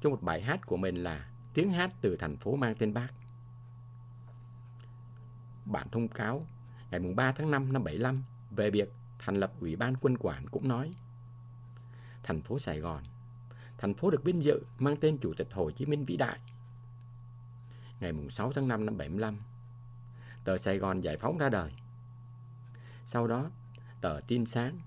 cho 0.00 0.10
một 0.10 0.22
bài 0.22 0.42
hát 0.42 0.66
của 0.66 0.76
mình 0.76 0.94
là 0.94 1.30
Tiếng 1.54 1.70
hát 1.70 1.90
từ 2.00 2.16
thành 2.16 2.36
phố 2.36 2.56
mang 2.56 2.74
tên 2.74 2.94
Bác. 2.94 3.08
Bản 5.64 5.88
thông 5.92 6.08
cáo 6.08 6.46
ngày 6.90 7.00
3 7.00 7.32
tháng 7.32 7.50
5 7.50 7.72
năm 7.72 7.84
75 7.84 8.24
về 8.50 8.70
việc 8.70 8.92
thành 9.18 9.36
lập 9.36 9.52
Ủy 9.60 9.76
ban 9.76 9.96
quân 9.96 10.18
quản 10.18 10.48
cũng 10.48 10.68
nói 10.68 10.94
thành 12.22 12.42
phố 12.42 12.58
Sài 12.58 12.80
Gòn, 12.80 13.02
thành 13.78 13.94
phố 13.94 14.10
được 14.10 14.24
vinh 14.24 14.42
dự 14.42 14.62
mang 14.78 14.96
tên 14.96 15.18
Chủ 15.18 15.34
tịch 15.34 15.48
Hồ 15.52 15.70
Chí 15.70 15.86
Minh 15.86 16.04
vĩ 16.04 16.16
đại. 16.16 16.38
Ngày 18.00 18.12
6 18.30 18.52
tháng 18.52 18.68
5 18.68 18.86
năm 18.86 18.98
75, 18.98 19.38
tờ 20.44 20.58
Sài 20.58 20.78
Gòn 20.78 21.00
giải 21.00 21.16
phóng 21.16 21.38
ra 21.38 21.48
đời. 21.48 21.72
Sau 23.04 23.26
đó, 23.26 23.50
tờ 24.00 24.20
Tin 24.26 24.46
Sáng, 24.46 24.78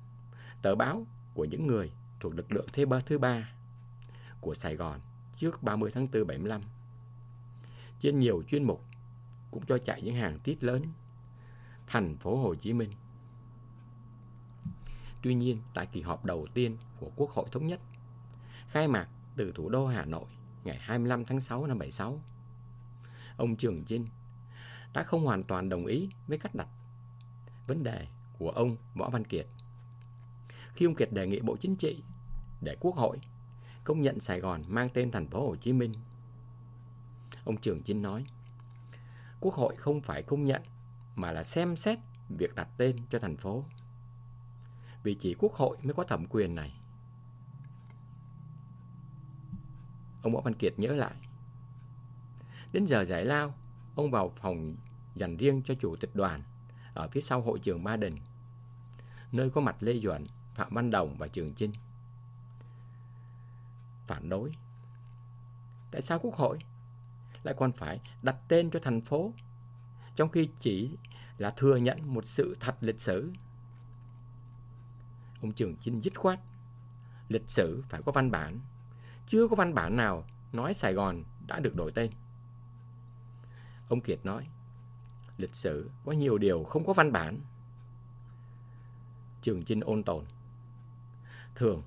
tờ 0.62 0.76
báo 0.76 1.08
của 1.34 1.46
những 1.46 1.68
người 1.68 1.92
thuộc 2.20 2.36
lực 2.36 2.52
lượng 2.52 2.68
thế 2.74 2.86
ba 2.86 3.00
thứ 3.00 3.18
ba 3.18 3.53
của 4.44 4.54
Sài 4.54 4.76
Gòn 4.76 5.00
trước 5.38 5.64
30 5.64 5.92
tháng 5.94 6.08
4 6.14 6.28
75. 6.28 6.62
Trên 8.00 8.20
nhiều 8.20 8.44
chuyên 8.48 8.64
mục 8.64 8.84
cũng 9.52 9.66
cho 9.66 9.78
chạy 9.78 10.02
những 10.02 10.16
hàng 10.16 10.40
tít 10.40 10.64
lớn 10.64 10.84
thành 11.88 12.18
phố 12.18 12.38
Hồ 12.38 12.56
Chí 12.56 12.74
Minh. 12.74 12.92
Tuy 15.22 15.34
nhiên, 15.34 15.62
tại 15.74 15.86
kỳ 15.86 16.02
họp 16.02 16.26
đầu 16.26 16.48
tiên 16.54 16.78
của 17.00 17.12
Quốc 17.16 17.30
hội 17.30 17.46
Thống 17.52 17.68
nhất, 17.68 17.80
khai 18.70 18.88
mạc 18.88 19.08
từ 19.36 19.52
thủ 19.56 19.70
đô 19.70 19.88
Hà 19.88 20.06
Nội 20.06 20.26
ngày 20.64 20.78
25 20.78 21.26
tháng 21.26 21.40
6 21.40 21.66
năm 21.66 21.80
76, 21.80 22.22
ông 23.38 23.56
Trường 23.56 23.84
Chinh 23.86 24.08
đã 24.94 25.04
không 25.04 25.26
hoàn 25.26 25.44
toàn 25.44 25.70
đồng 25.70 25.86
ý 25.86 26.10
với 26.28 26.38
cách 26.38 26.56
đặt 26.56 26.68
vấn 27.68 27.84
đề 27.84 28.08
của 28.38 28.50
ông 28.50 28.78
Võ 28.96 29.10
Văn 29.10 29.26
Kiệt. 29.26 29.48
Khi 30.74 30.86
ông 30.86 30.96
Kiệt 30.96 31.12
đề 31.12 31.28
nghị 31.28 31.40
Bộ 31.40 31.58
Chính 31.58 31.76
trị 31.76 32.04
để 32.62 32.78
Quốc 32.80 32.96
hội 32.96 33.20
công 33.84 34.02
nhận 34.02 34.20
Sài 34.20 34.40
Gòn 34.40 34.64
mang 34.68 34.90
tên 34.94 35.12
thành 35.12 35.28
phố 35.28 35.48
Hồ 35.48 35.56
Chí 35.56 35.74
Minh, 35.74 35.94
ông 37.46 37.58
Trường 37.58 37.84
Chinh 37.84 38.02
nói, 38.02 38.26
Quốc 39.40 39.54
hội 39.54 39.76
không 39.76 40.02
phải 40.02 40.24
công 40.24 40.44
nhận 40.44 40.62
mà 41.16 41.32
là 41.32 41.44
xem 41.44 41.76
xét 41.76 42.00
việc 42.30 42.56
đặt 42.56 42.68
tên 42.78 42.98
cho 43.10 43.20
thành 43.20 43.38
phố. 43.38 43.66
Vì 45.04 45.14
chỉ 45.14 45.36
Quốc 45.40 45.54
hội 45.54 45.78
mới 45.84 45.94
có 45.94 46.04
thẩm 46.04 46.26
quyền 46.26 46.56
này. 46.56 46.74
Ông 50.22 50.34
Võ 50.34 50.42
Văn 50.42 50.54
Kiệt 50.54 50.74
nhớ 50.78 50.96
lại. 50.96 51.14
Đến 52.72 52.86
giờ 52.86 53.04
giải 53.04 53.26
lao, 53.26 53.56
ông 53.96 54.12
vào 54.12 54.34
phòng 54.36 54.76
dành 55.16 55.38
riêng 55.38 55.62
cho 55.66 55.74
chủ 55.74 55.96
tịch 55.96 56.16
đoàn 56.16 56.44
ở 56.94 57.08
phía 57.08 57.22
sau 57.22 57.42
hội 57.42 57.60
trường 57.60 57.84
Ba 57.84 57.98
Đình, 57.98 58.18
nơi 59.32 59.50
có 59.50 59.62
mặt 59.62 59.76
Lê 59.80 60.00
Duẩn, 60.00 60.26
Phạm 60.56 60.68
Văn 60.72 60.92
Đồng 60.92 61.18
và 61.18 61.28
Trường 61.28 61.54
Chinh. 61.54 61.74
Phản 64.08 64.30
đối. 64.30 64.52
Tại 65.92 66.02
sao 66.02 66.20
Quốc 66.20 66.36
hội 66.36 66.60
lại 67.44 67.56
còn 67.58 67.72
phải 67.72 68.02
đặt 68.22 68.36
tên 68.48 68.70
cho 68.72 68.80
thành 68.84 69.02
phố 69.02 69.34
trong 70.16 70.30
khi 70.30 70.50
chỉ 70.60 70.98
là 71.38 71.50
thừa 71.50 71.76
nhận 71.76 72.14
một 72.14 72.26
sự 72.26 72.58
thật 72.60 72.76
lịch 72.82 73.02
sử. 73.02 73.34
Ông 75.42 75.54
Trường 75.54 75.76
Chinh 75.76 76.02
dứt 76.04 76.20
khoát, 76.20 76.40
lịch 77.30 77.52
sử 77.52 77.84
phải 77.90 78.02
có 78.06 78.12
văn 78.12 78.32
bản, 78.32 78.60
chưa 79.28 79.48
có 79.48 79.56
văn 79.56 79.74
bản 79.74 79.98
nào 79.98 80.26
nói 80.54 80.74
Sài 80.74 80.94
Gòn 80.94 81.24
đã 81.48 81.60
được 81.60 81.76
đổi 81.76 81.92
tên. 81.92 82.12
Ông 83.90 84.02
Kiệt 84.02 84.20
nói, 84.26 84.48
lịch 85.38 85.56
sử 85.56 85.90
có 86.06 86.12
nhiều 86.12 86.38
điều 86.38 86.64
không 86.64 86.86
có 86.86 86.94
văn 86.94 87.12
bản. 87.12 87.40
Trường 89.42 89.64
Chinh 89.64 89.80
ôn 89.80 90.04
tồn. 90.04 90.26
Thường, 91.56 91.84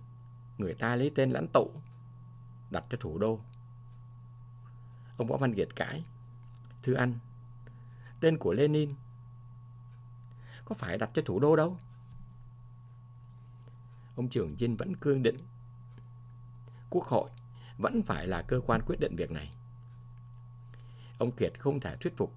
người 0.58 0.74
ta 0.74 0.96
lấy 0.96 1.10
tên 1.14 1.30
lãnh 1.30 1.46
tụ, 1.52 1.70
đặt 2.70 2.84
cho 2.90 2.98
thủ 3.00 3.18
đô. 3.18 3.40
Ông 5.16 5.26
Võ 5.26 5.36
Văn 5.36 5.54
Kiệt 5.54 5.76
cãi, 5.76 6.04
thưa 6.82 6.94
anh, 6.94 7.18
tên 8.20 8.38
của 8.38 8.52
Lenin 8.52 8.94
có 10.64 10.74
phải 10.74 10.98
đặt 10.98 11.10
cho 11.14 11.22
thủ 11.22 11.40
đô 11.40 11.56
đâu. 11.56 11.78
Ông 14.16 14.28
trưởng 14.28 14.56
Dinh 14.58 14.76
vẫn 14.76 14.96
cương 14.96 15.22
định 15.22 15.36
Quốc 16.90 17.04
hội 17.04 17.30
vẫn 17.78 18.02
phải 18.02 18.26
là 18.26 18.42
cơ 18.42 18.60
quan 18.66 18.80
quyết 18.86 19.00
định 19.00 19.16
việc 19.16 19.30
này. 19.30 19.52
Ông 21.18 21.32
Kiệt 21.32 21.52
không 21.58 21.80
thể 21.80 21.96
thuyết 21.96 22.16
phục 22.16 22.34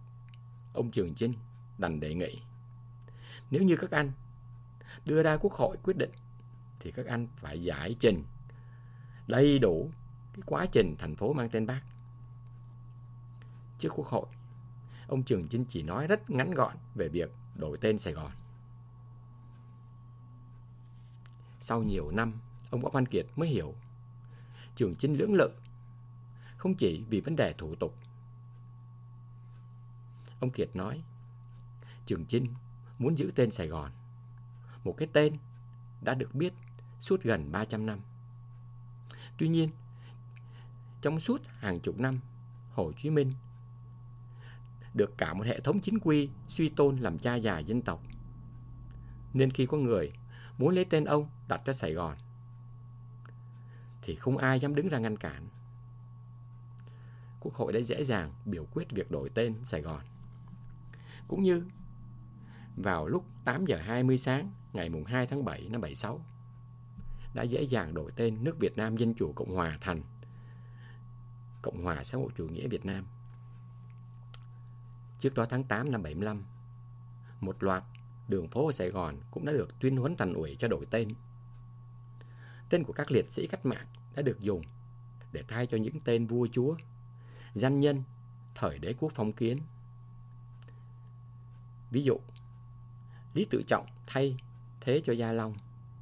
ông 0.74 0.92
Trường 0.92 1.16
dinh 1.16 1.34
đành 1.78 2.00
đề 2.00 2.14
nghị. 2.14 2.42
Nếu 3.52 3.64
như 3.64 3.78
các 3.78 3.92
anh 3.92 4.12
đưa 5.06 5.24
ra 5.24 5.38
quốc 5.38 5.54
hội 5.54 5.78
quyết 5.84 5.98
định 5.98 6.12
thì 6.80 6.92
các 6.92 7.06
anh 7.06 7.28
phải 7.36 7.64
giải 7.64 7.96
trình 8.00 8.24
đầy 9.28 9.60
đủ 9.60 9.92
cái 10.34 10.44
quá 10.46 10.66
trình 10.72 10.96
thành 11.00 11.16
phố 11.16 11.34
mang 11.34 11.50
tên 11.50 11.66
bác. 11.66 11.82
Trước 13.80 13.90
quốc 13.96 14.08
hội, 14.08 14.26
ông 15.08 15.24
Trường 15.24 15.48
Chinh 15.48 15.66
chỉ 15.66 15.84
nói 15.84 16.08
rất 16.08 16.30
ngắn 16.30 16.52
gọn 16.52 16.76
về 16.96 17.10
việc 17.10 17.32
đổi 17.56 17.78
tên 17.78 17.98
Sài 17.98 18.14
Gòn. 18.14 18.32
Sau 21.62 21.84
nhiều 21.84 22.12
năm, 22.12 22.34
ông 22.70 22.82
Võ 22.82 22.90
Văn 22.90 23.06
Kiệt 23.06 23.26
mới 23.36 23.50
hiểu 23.50 23.76
Trường 24.76 24.96
Chinh 24.96 25.18
lưỡng 25.18 25.34
lự 25.34 25.50
không 26.58 26.76
chỉ 26.76 27.06
vì 27.10 27.22
vấn 27.22 27.36
đề 27.36 27.54
thủ 27.58 27.76
tục. 27.76 27.96
Ông 30.40 30.50
Kiệt 30.50 30.76
nói, 30.76 31.04
Trường 32.06 32.26
Chinh 32.26 32.54
muốn 33.00 33.18
giữ 33.18 33.32
tên 33.36 33.52
Sài 33.52 33.68
Gòn, 33.68 33.92
một 34.84 34.96
cái 34.98 35.08
tên 35.14 35.38
đã 36.02 36.14
được 36.14 36.36
biết 36.36 36.54
suốt 37.02 37.24
gần 37.24 37.52
300 37.52 37.86
năm. 37.86 38.00
Tuy 39.38 39.48
nhiên, 39.48 39.70
trong 41.02 41.20
suốt 41.20 41.42
hàng 41.60 41.80
chục 41.80 42.00
năm, 42.00 42.20
Hồ 42.72 42.92
Chí 42.92 43.10
Minh 43.10 43.34
được 44.94 45.18
cả 45.18 45.34
một 45.34 45.46
hệ 45.46 45.60
thống 45.60 45.80
chính 45.80 46.00
quy 46.00 46.30
suy 46.50 46.70
tôn 46.70 46.98
làm 46.98 47.20
cha 47.20 47.36
già 47.36 47.60
dân 47.60 47.82
tộc. 47.82 48.04
Nên 49.34 49.52
khi 49.52 49.66
có 49.66 49.78
người 49.78 50.14
muốn 50.58 50.76
lấy 50.76 50.86
tên 50.86 51.06
ông 51.06 51.30
đặt 51.48 51.62
cho 51.66 51.74
Sài 51.74 51.94
Gòn, 51.94 52.18
thì 54.02 54.16
không 54.16 54.38
ai 54.38 54.60
dám 54.60 54.76
đứng 54.76 54.90
ra 54.90 55.00
ngăn 55.00 55.18
cản. 55.18 55.48
Quốc 57.40 57.54
hội 57.54 57.74
đã 57.74 57.80
dễ 57.80 58.04
dàng 58.04 58.34
biểu 58.46 58.66
quyết 58.74 58.92
việc 58.92 59.12
đổi 59.12 59.30
tên 59.30 59.56
Sài 59.64 59.82
Gòn. 59.82 60.02
Cũng 61.28 61.44
như 61.44 61.66
vào 62.78 63.08
lúc 63.08 63.26
8 63.46 63.66
giờ 63.66 63.78
20 63.78 64.18
sáng 64.18 64.52
ngày 64.74 64.90
mùng 64.90 65.06
2 65.06 65.28
tháng 65.28 65.46
7 65.46 65.70
năm 65.70 65.82
76 65.82 66.26
đã 67.34 67.44
dễ 67.44 67.62
dàng 67.62 67.94
đổi 67.94 68.12
tên 68.16 68.44
nước 68.44 68.60
Việt 68.60 68.78
Nam 68.78 68.98
Dân 68.98 69.14
Chủ 69.14 69.34
Cộng 69.34 69.56
Hòa 69.56 69.78
thành 69.82 70.02
Cộng 71.62 71.84
hòa 71.84 72.04
xã 72.04 72.18
hội 72.18 72.32
chủ 72.38 72.48
nghĩa 72.48 72.68
Việt 72.68 72.86
Nam. 72.86 73.06
Trước 75.20 75.34
đó 75.36 75.46
tháng 75.50 75.64
8 75.64 75.92
năm 75.92 76.04
75, 76.04 76.44
một 77.40 77.64
loạt 77.64 77.84
đường 78.28 78.48
phố 78.48 78.66
ở 78.66 78.72
Sài 78.72 78.90
Gòn 78.90 79.18
cũng 79.32 79.46
đã 79.46 79.54
được 79.54 79.80
tuyên 79.80 79.98
huấn 79.98 80.16
thành 80.16 80.34
ủy 80.34 80.56
cho 80.60 80.68
đổi 80.68 80.86
tên. 80.86 81.14
Tên 82.70 82.84
của 82.84 82.94
các 82.94 83.12
liệt 83.12 83.32
sĩ 83.32 83.48
cách 83.48 83.66
mạng 83.66 83.86
đã 84.16 84.22
được 84.22 84.40
dùng 84.40 84.62
để 85.32 85.44
thay 85.48 85.68
cho 85.68 85.78
những 85.78 86.00
tên 86.00 86.28
vua 86.28 86.48
chúa, 86.52 86.76
danh 87.54 87.80
nhân 87.80 88.04
thời 88.56 88.80
đế 88.80 88.94
quốc 89.00 89.12
phong 89.16 89.34
kiến. 89.34 89.60
Ví 91.92 92.04
dụ, 92.04 92.20
Lý 93.34 93.46
Tự 93.50 93.64
Trọng 93.68 93.88
thay 94.08 94.38
thế 94.82 95.02
cho 95.06 95.14
Gia 95.14 95.32
Long, 95.32 95.56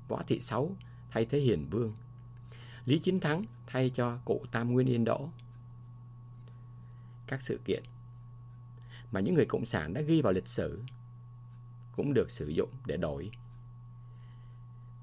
Võ 0.08 0.24
Thị 0.28 0.40
Sáu 0.40 0.76
thay 1.12 1.26
thế 1.26 1.40
Hiền 1.40 1.70
Vương, 1.70 1.94
Lý 2.86 3.00
Chính 3.00 3.20
Thắng 3.20 3.44
thay 3.68 3.90
cho 3.90 4.18
cụ 4.26 4.46
Tam 4.52 4.74
Nguyên 4.74 4.88
Yên 4.88 5.06
Đỗ. 5.06 5.30
Các 7.28 7.42
sự 7.42 7.60
kiện 7.66 7.84
mà 9.12 9.20
những 9.20 9.36
người 9.36 9.46
cộng 9.46 9.66
sản 9.66 9.94
đã 9.94 10.02
ghi 10.02 10.22
vào 10.22 10.34
lịch 10.34 10.48
sử 10.48 10.84
cũng 11.96 12.14
được 12.14 12.32
sử 12.32 12.48
dụng 12.48 12.70
để 12.86 12.98
đổi 12.98 13.32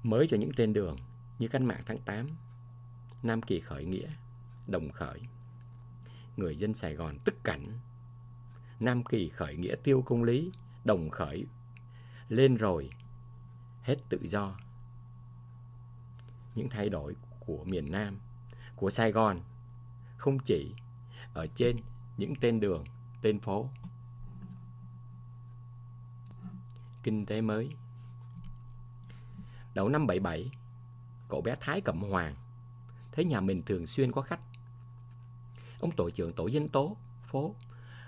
mới 0.03 0.27
cho 0.29 0.37
những 0.37 0.51
tên 0.55 0.73
đường 0.73 0.97
như 1.39 1.47
cách 1.47 1.61
mạng 1.61 1.81
tháng 1.85 1.99
8, 1.99 2.27
Nam 3.23 3.41
Kỳ 3.41 3.59
khởi 3.59 3.85
nghĩa, 3.85 4.07
Đồng 4.67 4.91
khởi. 4.91 5.21
Người 6.37 6.55
dân 6.55 6.73
Sài 6.73 6.93
Gòn 6.93 7.17
tức 7.25 7.35
cảnh. 7.43 7.79
Nam 8.79 9.03
Kỳ 9.03 9.29
khởi 9.29 9.55
nghĩa 9.55 9.75
tiêu 9.83 10.03
công 10.05 10.23
lý, 10.23 10.51
Đồng 10.85 11.09
khởi 11.09 11.45
lên 12.29 12.55
rồi 12.55 12.89
hết 13.81 13.95
tự 14.09 14.19
do. 14.23 14.59
Những 16.55 16.69
thay 16.69 16.89
đổi 16.89 17.15
của 17.39 17.63
miền 17.63 17.91
Nam, 17.91 18.19
của 18.75 18.89
Sài 18.89 19.11
Gòn 19.11 19.39
không 20.17 20.39
chỉ 20.39 20.73
ở 21.33 21.47
trên 21.55 21.77
những 22.17 22.35
tên 22.35 22.59
đường, 22.59 22.85
tên 23.21 23.39
phố. 23.39 23.69
Kinh 27.03 27.25
tế 27.25 27.41
mới 27.41 27.75
Đầu 29.75 29.89
năm 29.89 30.07
77, 30.07 30.51
cậu 31.29 31.41
bé 31.41 31.55
Thái 31.59 31.81
Cẩm 31.81 32.01
Hoàng 32.01 32.35
thấy 33.11 33.25
nhà 33.25 33.41
mình 33.41 33.63
thường 33.65 33.87
xuyên 33.87 34.11
có 34.11 34.21
khách. 34.21 34.39
Ông 35.79 35.91
tổ 35.91 36.09
trưởng 36.09 36.33
tổ 36.33 36.47
dân 36.47 36.69
tố 36.69 36.97
phố 37.23 37.55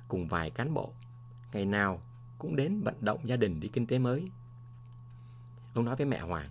cùng 0.08 0.28
vài 0.28 0.50
cán 0.50 0.74
bộ 0.74 0.94
ngày 1.54 1.66
nào 1.66 2.02
cũng 2.38 2.56
đến 2.56 2.82
vận 2.82 2.96
động 3.02 3.20
gia 3.24 3.36
đình 3.36 3.60
đi 3.60 3.68
kinh 3.68 3.88
tế 3.88 4.00
mới. 4.00 4.32
Ông 5.74 5.86
nói 5.86 5.96
với 5.96 6.06
mẹ 6.06 6.20
Hoàng, 6.20 6.50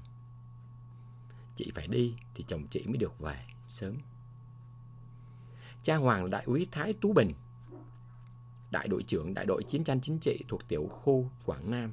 chị 1.56 1.72
phải 1.75 1.86
đi 1.86 2.14
thì 2.34 2.44
chồng 2.48 2.66
chị 2.70 2.86
mới 2.86 2.96
được 2.96 3.18
về 3.18 3.46
sớm. 3.68 3.96
Cha 5.82 5.96
Hoàng 5.96 6.22
là 6.25 6.28
đại 6.28 6.44
úy 6.44 6.66
Thái 6.72 6.92
Tú 6.92 7.12
Bình, 7.12 7.32
đại 8.70 8.88
đội 8.88 9.02
trưởng 9.02 9.35
đại 9.35 9.46
đội 9.46 9.62
chiến 9.62 9.85
tranh 9.85 10.00
chính 10.00 10.18
trị 10.18 10.44
thuộc 10.49 10.68
tiểu 10.68 10.87
khu 10.87 11.30
Quảng 11.44 11.70
Nam. 11.70 11.92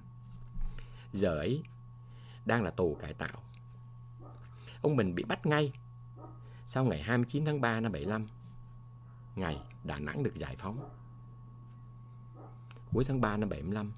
Giờ 1.13 1.38
ấy 1.38 1.63
đang 2.46 2.63
là 2.63 2.72
tù 2.72 2.96
cải 2.96 3.13
tạo. 3.13 3.44
Ông 4.82 4.96
Bình 4.96 5.15
bị 5.15 5.24
bắt 5.24 5.46
ngay 5.46 5.74
sau 6.68 6.86
ngày 6.86 7.01
29 7.01 7.46
tháng 7.46 7.62
3 7.62 7.80
năm 7.80 7.92
75, 7.92 8.27
ngày 9.36 9.58
Đà 9.84 10.00
Nẵng 10.00 10.24
được 10.24 10.36
giải 10.36 10.56
phóng. 10.56 10.89
Cuối 12.94 13.03
tháng 13.03 13.22
3 13.22 13.38
năm 13.38 13.50
75, 13.50 13.94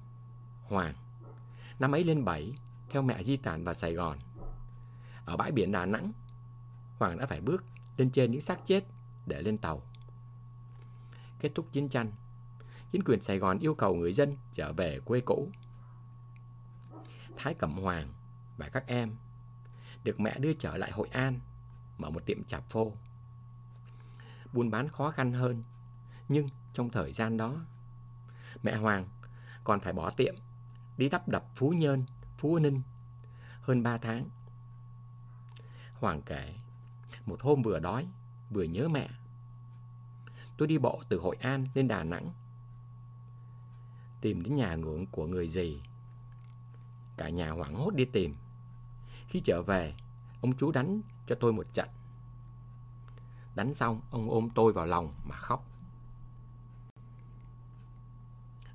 Hoàng, 0.64 0.94
năm 1.78 1.92
ấy 1.92 2.04
lên 2.04 2.24
7, 2.24 2.54
theo 2.90 3.02
mẹ 3.02 3.22
di 3.22 3.36
tản 3.36 3.64
vào 3.64 3.74
Sài 3.74 3.94
Gòn. 3.94 4.18
Ở 5.24 5.36
bãi 5.36 5.52
biển 5.52 5.72
Đà 5.72 5.86
Nẵng, 5.86 6.12
Hoàng 6.98 7.18
đã 7.18 7.26
phải 7.26 7.40
bước 7.40 7.64
lên 7.96 8.10
trên 8.10 8.30
những 8.30 8.40
xác 8.40 8.66
chết 8.66 8.84
để 9.26 9.42
lên 9.42 9.58
tàu. 9.58 9.82
Kết 11.40 11.52
thúc 11.54 11.66
chiến 11.72 11.88
tranh, 11.88 12.12
chính 12.90 13.04
quyền 13.04 13.22
Sài 13.22 13.38
Gòn 13.38 13.58
yêu 13.58 13.74
cầu 13.74 13.94
người 13.94 14.12
dân 14.12 14.36
trở 14.52 14.72
về 14.72 15.00
quê 15.04 15.20
cũ. 15.20 15.50
Thái 17.36 17.54
Cẩm 17.54 17.78
Hoàng 17.78 18.12
và 18.56 18.68
các 18.68 18.86
em 18.86 19.16
được 20.04 20.20
mẹ 20.20 20.38
đưa 20.38 20.52
trở 20.52 20.76
lại 20.76 20.90
Hội 20.90 21.08
An 21.12 21.40
mở 21.98 22.10
một 22.10 22.26
tiệm 22.26 22.44
chạp 22.44 22.68
phô. 22.68 22.92
Buôn 24.52 24.70
bán 24.70 24.88
khó 24.88 25.10
khăn 25.10 25.32
hơn, 25.32 25.62
nhưng 26.28 26.48
trong 26.72 26.90
thời 26.90 27.12
gian 27.12 27.36
đó, 27.36 27.66
mẹ 28.62 28.76
Hoàng 28.76 29.08
còn 29.64 29.80
phải 29.80 29.92
bỏ 29.92 30.10
tiệm 30.10 30.34
đi 30.96 31.08
đắp 31.08 31.28
đập 31.28 31.46
Phú 31.54 31.70
Nhơn, 31.70 32.04
Phú 32.36 32.58
Ninh 32.58 32.82
hơn 33.60 33.82
3 33.82 33.98
tháng. 33.98 34.28
Hoàng 35.94 36.22
kể, 36.22 36.54
một 37.26 37.40
hôm 37.42 37.62
vừa 37.62 37.80
đói, 37.80 38.06
vừa 38.50 38.62
nhớ 38.62 38.88
mẹ. 38.88 39.08
Tôi 40.56 40.68
đi 40.68 40.78
bộ 40.78 41.02
từ 41.08 41.18
Hội 41.18 41.36
An 41.40 41.68
lên 41.74 41.88
Đà 41.88 42.04
Nẵng, 42.04 42.32
tìm 44.20 44.42
đến 44.42 44.56
nhà 44.56 44.74
ngưỡng 44.74 45.06
của 45.06 45.26
người 45.26 45.48
gì. 45.48 45.80
Cả 47.16 47.28
nhà 47.28 47.50
hoảng 47.50 47.74
hốt 47.74 47.90
đi 47.94 48.04
tìm. 48.04 48.36
Khi 49.28 49.40
trở 49.40 49.62
về, 49.62 49.94
ông 50.40 50.56
chú 50.56 50.72
đánh 50.72 51.00
cho 51.26 51.34
tôi 51.40 51.52
một 51.52 51.74
trận. 51.74 51.88
Đánh 53.54 53.74
xong, 53.74 54.00
ông 54.10 54.30
ôm 54.30 54.48
tôi 54.54 54.72
vào 54.72 54.86
lòng 54.86 55.12
mà 55.24 55.36
khóc. 55.36 55.68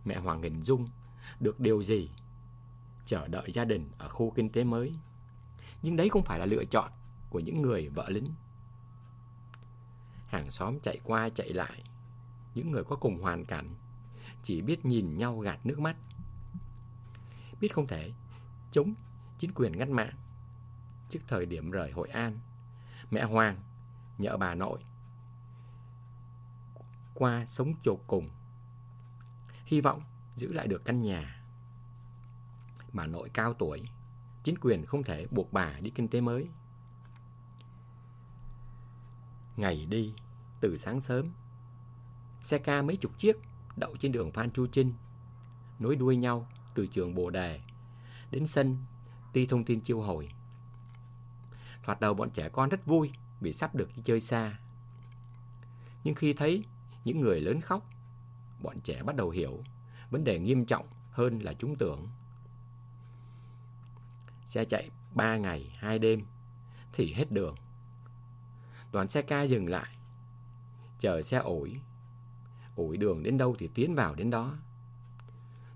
Mẹ 0.05 0.17
Hoàng 0.19 0.41
hình 0.41 0.63
dung 0.63 0.87
được 1.39 1.59
điều 1.59 1.83
gì 1.83 2.09
chờ 3.05 3.27
đợi 3.27 3.51
gia 3.53 3.65
đình 3.65 3.89
ở 3.97 4.09
khu 4.09 4.31
kinh 4.31 4.49
tế 4.49 4.63
mới. 4.63 4.95
Nhưng 5.81 5.95
đấy 5.95 6.09
không 6.09 6.23
phải 6.23 6.39
là 6.39 6.45
lựa 6.45 6.65
chọn 6.65 6.91
của 7.29 7.39
những 7.39 7.61
người 7.61 7.89
vợ 7.89 8.09
lính. 8.09 8.27
Hàng 10.27 10.51
xóm 10.51 10.79
chạy 10.79 10.99
qua 11.03 11.29
chạy 11.29 11.49
lại, 11.49 11.83
những 12.55 12.71
người 12.71 12.83
có 12.83 12.95
cùng 12.95 13.21
hoàn 13.21 13.45
cảnh 13.45 13.69
chỉ 14.43 14.61
biết 14.61 14.85
nhìn 14.85 15.17
nhau 15.17 15.39
gạt 15.39 15.65
nước 15.65 15.79
mắt. 15.79 15.95
Biết 17.61 17.73
không 17.73 17.87
thể 17.87 18.11
chống 18.71 18.93
chính 19.37 19.51
quyền 19.55 19.77
ngắt 19.77 19.89
mạng 19.89 20.13
trước 21.09 21.19
thời 21.27 21.45
điểm 21.45 21.71
rời 21.71 21.91
Hội 21.91 22.09
An. 22.09 22.39
Mẹ 23.11 23.23
Hoàng 23.23 23.57
nhờ 24.17 24.37
bà 24.37 24.55
nội 24.55 24.79
qua 27.13 27.45
sống 27.45 27.73
chột 27.83 27.99
cùng. 28.07 28.29
Hy 29.65 29.81
vọng 29.81 30.01
giữ 30.35 30.53
lại 30.53 30.67
được 30.67 30.85
căn 30.85 31.01
nhà. 31.01 31.43
Bà 32.93 33.07
nội 33.07 33.29
cao 33.33 33.53
tuổi, 33.53 33.83
chính 34.43 34.55
quyền 34.61 34.85
không 34.85 35.03
thể 35.03 35.27
buộc 35.31 35.53
bà 35.53 35.79
đi 35.79 35.91
kinh 35.95 36.07
tế 36.07 36.21
mới. 36.21 36.47
Ngày 39.57 39.85
đi, 39.85 40.13
từ 40.59 40.77
sáng 40.77 41.01
sớm, 41.01 41.31
xe 42.41 42.57
ca 42.57 42.81
mấy 42.81 42.95
chục 42.95 43.11
chiếc 43.17 43.37
đậu 43.75 43.95
trên 43.99 44.11
đường 44.11 44.31
Phan 44.31 44.51
Chu 44.51 44.67
Trinh, 44.67 44.93
nối 45.79 45.95
đuôi 45.95 46.15
nhau 46.15 46.47
từ 46.75 46.87
trường 46.87 47.15
Bồ 47.15 47.29
Đề 47.29 47.61
đến 48.31 48.47
sân 48.47 48.77
Ti 49.33 49.45
Thông 49.45 49.63
tin 49.63 49.81
Chiêu 49.81 50.01
Hồi. 50.01 50.29
Thoạt 51.83 51.99
đầu 51.99 52.13
bọn 52.13 52.29
trẻ 52.29 52.49
con 52.49 52.69
rất 52.69 52.85
vui 52.85 53.11
vì 53.41 53.53
sắp 53.53 53.75
được 53.75 53.89
đi 53.95 54.01
chơi 54.05 54.21
xa. 54.21 54.59
Nhưng 56.03 56.15
khi 56.15 56.33
thấy 56.33 56.63
những 57.05 57.21
người 57.21 57.41
lớn 57.41 57.61
khóc, 57.61 57.89
bọn 58.61 58.79
trẻ 58.83 59.03
bắt 59.03 59.15
đầu 59.15 59.29
hiểu 59.29 59.63
vấn 60.09 60.23
đề 60.23 60.39
nghiêm 60.39 60.65
trọng 60.65 60.85
hơn 61.11 61.39
là 61.39 61.53
chúng 61.53 61.75
tưởng. 61.75 62.07
Xe 64.47 64.65
chạy 64.65 64.89
3 65.13 65.37
ngày, 65.37 65.75
2 65.77 65.99
đêm 65.99 66.21
thì 66.93 67.13
hết 67.13 67.31
đường. 67.31 67.55
Đoàn 68.91 69.09
xe 69.09 69.21
ca 69.21 69.41
dừng 69.41 69.69
lại, 69.69 69.95
chờ 70.99 71.21
xe 71.21 71.37
ủi. 71.37 71.79
Ủi 72.75 72.97
đường 72.97 73.23
đến 73.23 73.37
đâu 73.37 73.55
thì 73.59 73.69
tiến 73.73 73.95
vào 73.95 74.15
đến 74.15 74.29
đó. 74.29 74.57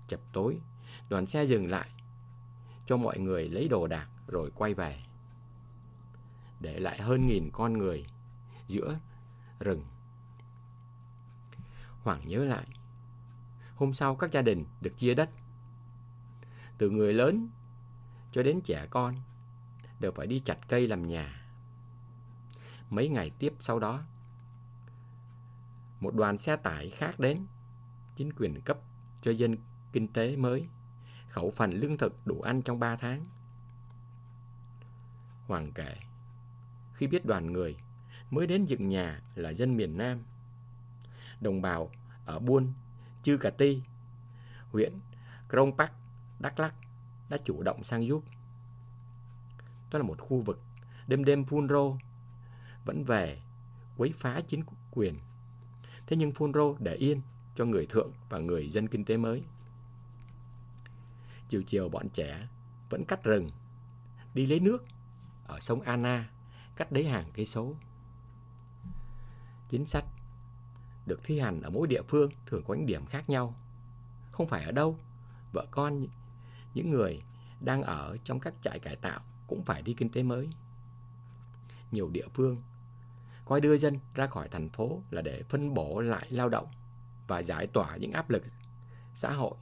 Chập 0.08 0.20
tối, 0.32 0.60
đoàn 1.08 1.26
xe 1.26 1.44
dừng 1.44 1.70
lại, 1.70 1.90
cho 2.86 2.96
mọi 2.96 3.18
người 3.18 3.48
lấy 3.48 3.68
đồ 3.68 3.86
đạc 3.86 4.08
rồi 4.26 4.50
quay 4.54 4.74
về 4.74 5.02
để 6.60 6.78
lại 6.78 7.00
hơn 7.00 7.26
nghìn 7.26 7.50
con 7.52 7.78
người 7.78 8.06
giữa 8.66 8.98
rừng. 9.60 9.84
Hoàng 12.02 12.28
nhớ 12.28 12.44
lại, 12.44 12.66
hôm 13.74 13.94
sau 13.94 14.16
các 14.16 14.32
gia 14.32 14.42
đình 14.42 14.64
được 14.80 14.98
chia 14.98 15.14
đất. 15.14 15.30
Từ 16.78 16.90
người 16.90 17.12
lớn 17.12 17.48
cho 18.32 18.42
đến 18.42 18.60
trẻ 18.60 18.86
con 18.90 19.14
đều 20.00 20.12
phải 20.12 20.26
đi 20.26 20.42
chặt 20.44 20.58
cây 20.68 20.86
làm 20.86 21.08
nhà. 21.08 21.46
Mấy 22.90 23.08
ngày 23.08 23.30
tiếp 23.30 23.54
sau 23.60 23.78
đó, 23.78 24.02
một 26.00 26.14
đoàn 26.14 26.38
xe 26.38 26.56
tải 26.56 26.90
khác 26.90 27.20
đến, 27.20 27.46
chính 28.16 28.32
quyền 28.32 28.60
cấp 28.60 28.78
cho 29.22 29.30
dân 29.30 29.56
kinh 29.92 30.08
tế 30.08 30.36
mới, 30.36 30.68
khẩu 31.28 31.50
phần 31.50 31.70
lương 31.70 31.98
thực 31.98 32.26
đủ 32.26 32.40
ăn 32.40 32.62
trong 32.62 32.80
3 32.80 32.96
tháng. 32.96 33.24
Hoàng 35.46 35.72
kể, 35.72 35.96
khi 36.94 37.06
biết 37.06 37.26
đoàn 37.26 37.52
người 37.52 37.76
mới 38.30 38.46
đến 38.46 38.64
dựng 38.64 38.88
nhà 38.88 39.22
là 39.34 39.50
dân 39.50 39.76
miền 39.76 39.96
Nam. 39.96 40.22
Đồng 41.40 41.62
bào 41.62 41.90
ở 42.24 42.38
Buôn, 42.38 42.72
Chư 43.22 43.36
Cà 43.36 43.50
Ti, 43.50 43.82
huyện 44.72 44.92
Krông 45.48 45.76
Park, 45.76 45.92
Đắk 46.38 46.60
Lắk 46.60 46.74
đã 47.28 47.36
chủ 47.44 47.62
động 47.62 47.84
sang 47.84 48.06
giúp. 48.06 48.24
Đó 49.90 49.98
là 49.98 50.04
một 50.04 50.20
khu 50.20 50.40
vực 50.40 50.62
đêm 51.06 51.24
đêm 51.24 51.44
phun 51.44 51.68
rô 51.68 51.96
vẫn 52.84 53.04
về 53.04 53.42
quấy 53.96 54.12
phá 54.16 54.40
chính 54.48 54.62
quyền. 54.90 55.18
Thế 56.06 56.16
nhưng 56.16 56.32
Phunro 56.32 56.74
để 56.78 56.94
yên 56.94 57.20
cho 57.54 57.64
người 57.64 57.86
thượng 57.86 58.12
và 58.28 58.38
người 58.38 58.68
dân 58.68 58.88
kinh 58.88 59.04
tế 59.04 59.16
mới. 59.16 59.42
Chiều 61.48 61.62
chiều 61.66 61.88
bọn 61.88 62.08
trẻ 62.08 62.48
vẫn 62.90 63.04
cắt 63.04 63.24
rừng, 63.24 63.50
đi 64.34 64.46
lấy 64.46 64.60
nước 64.60 64.84
ở 65.46 65.60
sông 65.60 65.80
Anna 65.80 66.30
cách 66.76 66.92
đấy 66.92 67.08
hàng 67.08 67.24
cây 67.34 67.46
số. 67.46 67.74
Chính 69.68 69.86
sách 69.86 70.04
được 71.06 71.20
thi 71.24 71.38
hành 71.38 71.62
ở 71.62 71.70
mỗi 71.70 71.86
địa 71.86 72.02
phương 72.02 72.30
thường 72.46 72.62
có 72.66 72.74
những 72.74 72.86
điểm 72.86 73.06
khác 73.06 73.30
nhau. 73.30 73.54
Không 74.32 74.48
phải 74.48 74.64
ở 74.64 74.72
đâu, 74.72 74.98
vợ 75.52 75.66
con 75.70 76.06
những 76.74 76.90
người 76.90 77.22
đang 77.60 77.82
ở 77.82 78.16
trong 78.24 78.40
các 78.40 78.54
trại 78.62 78.78
cải 78.78 78.96
tạo 78.96 79.20
cũng 79.46 79.64
phải 79.64 79.82
đi 79.82 79.94
kinh 79.94 80.10
tế 80.10 80.22
mới. 80.22 80.48
Nhiều 81.90 82.08
địa 82.08 82.28
phương 82.34 82.62
coi 83.46 83.60
đưa 83.60 83.76
dân 83.76 83.98
ra 84.14 84.26
khỏi 84.26 84.48
thành 84.48 84.68
phố 84.68 85.02
là 85.10 85.22
để 85.22 85.42
phân 85.48 85.74
bổ 85.74 86.00
lại 86.00 86.26
lao 86.30 86.48
động 86.48 86.66
và 87.26 87.42
giải 87.42 87.66
tỏa 87.66 87.96
những 87.96 88.12
áp 88.12 88.30
lực 88.30 88.42
xã 89.14 89.30
hội 89.30 89.54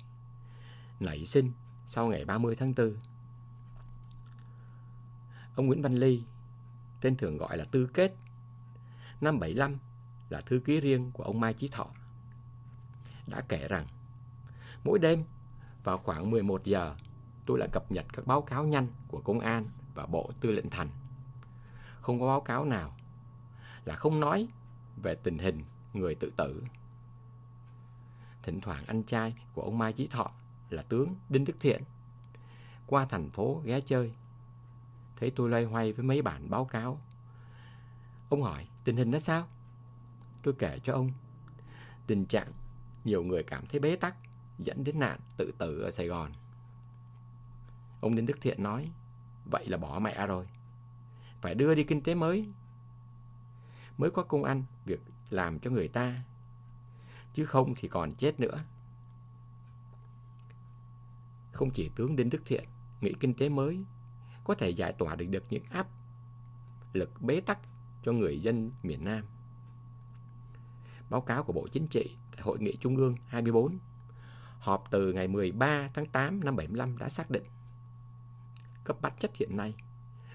nảy 1.01 1.25
sinh 1.25 1.53
sau 1.87 2.07
ngày 2.07 2.25
30 2.25 2.55
tháng 2.57 2.75
4. 2.75 2.97
Ông 5.57 5.67
Nguyễn 5.67 5.83
Văn 5.83 5.95
Ly 5.95 6.23
tên 7.01 7.17
thường 7.17 7.37
gọi 7.37 7.57
là 7.57 7.65
Tư 7.65 7.87
Kết. 7.95 8.15
Năm 9.21 9.39
75 9.39 9.79
là 10.29 10.41
thư 10.41 10.61
ký 10.65 10.81
riêng 10.81 11.11
của 11.13 11.25
ông 11.25 11.41
Mai 11.41 11.55
Chí 11.55 11.69
Thọ. 11.69 11.87
Đã 13.27 13.41
kể 13.49 13.69
rằng, 13.69 13.87
mỗi 14.85 14.99
đêm 14.99 15.25
vào 15.85 15.99
khoảng 15.99 16.31
11 16.31 16.65
giờ, 16.65 16.95
tôi 17.47 17.59
lại 17.59 17.69
cập 17.73 17.93
nhật 17.93 18.07
các 18.13 18.27
báo 18.27 18.43
cáo 18.43 18.65
nhanh 18.65 18.87
của 19.09 19.21
công 19.21 19.41
an 19.41 19.67
và 19.95 20.07
bộ 20.07 20.31
tư 20.41 20.51
lệnh 20.51 20.71
thành. 20.71 20.89
Không 22.01 22.21
có 22.21 22.27
báo 22.27 22.41
cáo 22.41 22.65
nào 22.65 22.97
là 23.85 23.97
không 23.97 24.21
nói 24.21 24.49
về 25.03 25.15
tình 25.15 25.39
hình 25.39 25.65
người 25.93 26.15
tự 26.15 26.33
tử. 26.37 26.63
Thỉnh 28.43 28.61
thoảng 28.61 28.85
anh 28.87 29.03
trai 29.03 29.35
của 29.55 29.63
ông 29.63 29.79
Mai 29.79 29.93
Chí 29.93 30.07
Thọ 30.07 30.31
là 30.71 30.83
tướng 30.83 31.15
Đinh 31.29 31.45
Đức 31.45 31.57
Thiện 31.61 31.83
qua 32.87 33.05
thành 33.05 33.31
phố 33.31 33.63
ghé 33.65 33.81
chơi. 33.81 34.13
Thấy 35.17 35.33
tôi 35.37 35.51
loay 35.51 35.65
hoay 35.65 35.93
với 35.93 36.05
mấy 36.05 36.23
bản 36.23 36.51
báo 36.51 36.65
cáo. 36.65 37.01
Ông 38.29 38.43
hỏi, 38.43 38.69
tình 38.85 38.97
hình 38.97 39.11
nó 39.11 39.19
sao? 39.19 39.47
Tôi 40.43 40.55
kể 40.59 40.79
cho 40.85 40.93
ông, 40.93 41.11
tình 42.07 42.27
trạng 42.27 42.53
nhiều 43.05 43.25
người 43.25 43.43
cảm 43.43 43.67
thấy 43.67 43.81
bế 43.81 43.97
tắc 43.97 44.17
dẫn 44.59 44.85
đến 44.85 44.99
nạn 44.99 45.21
tự 45.37 45.53
tử 45.59 45.81
ở 45.81 45.91
Sài 45.91 46.07
Gòn. 46.07 46.33
Ông 48.01 48.15
Đinh 48.15 48.27
Đức 48.27 48.39
Thiện 48.41 48.63
nói, 48.63 48.91
vậy 49.51 49.69
là 49.69 49.77
bỏ 49.77 49.99
mẹ 49.99 50.27
rồi. 50.27 50.47
Phải 51.41 51.55
đưa 51.55 51.75
đi 51.75 51.85
kinh 51.85 52.03
tế 52.03 52.15
mới. 52.15 52.49
Mới 53.99 54.11
có 54.11 54.23
công 54.23 54.45
ăn 54.45 54.65
việc 54.85 55.01
làm 55.31 55.59
cho 55.59 55.71
người 55.71 55.89
ta. 55.89 56.23
Chứ 57.33 57.45
không 57.45 57.75
thì 57.77 57.89
còn 57.89 58.15
chết 58.15 58.41
nữa. 58.41 58.65
Không 61.53 61.71
chỉ 61.71 61.91
tướng 61.97 62.17
Đinh 62.17 62.31
Đức 62.31 62.43
Thiện 62.45 62.65
nghĩ 63.01 63.15
kinh 63.21 63.35
tế 63.35 63.49
mới 63.49 63.85
có 64.45 64.55
thể 64.55 64.71
giải 64.71 64.93
tỏa 64.93 65.15
được, 65.15 65.27
được 65.27 65.45
những 65.51 65.65
áp 65.71 65.87
lực 66.93 67.23
bế 67.23 67.41
tắc 67.41 67.59
cho 68.03 68.13
người 68.13 68.41
dân 68.41 68.71
miền 68.83 69.05
Nam. 69.05 69.25
Báo 71.11 71.21
cáo 71.21 71.43
của 71.43 71.53
Bộ 71.53 71.69
Chính 71.73 71.87
trị 71.87 72.17
tại 72.33 72.43
Hội 72.43 72.59
nghị 72.61 72.77
Trung 72.77 72.97
ương 72.97 73.17
24 73.27 73.79
họp 74.59 74.85
từ 74.91 75.13
ngày 75.13 75.29
13 75.29 75.89
tháng 75.95 76.07
8 76.07 76.45
năm 76.45 76.57
75 76.57 76.99
đã 76.99 77.09
xác 77.09 77.31
định 77.31 77.45
cấp 78.85 78.97
bách 79.01 79.15
nhất 79.21 79.31
hiện 79.35 79.57
nay 79.57 79.75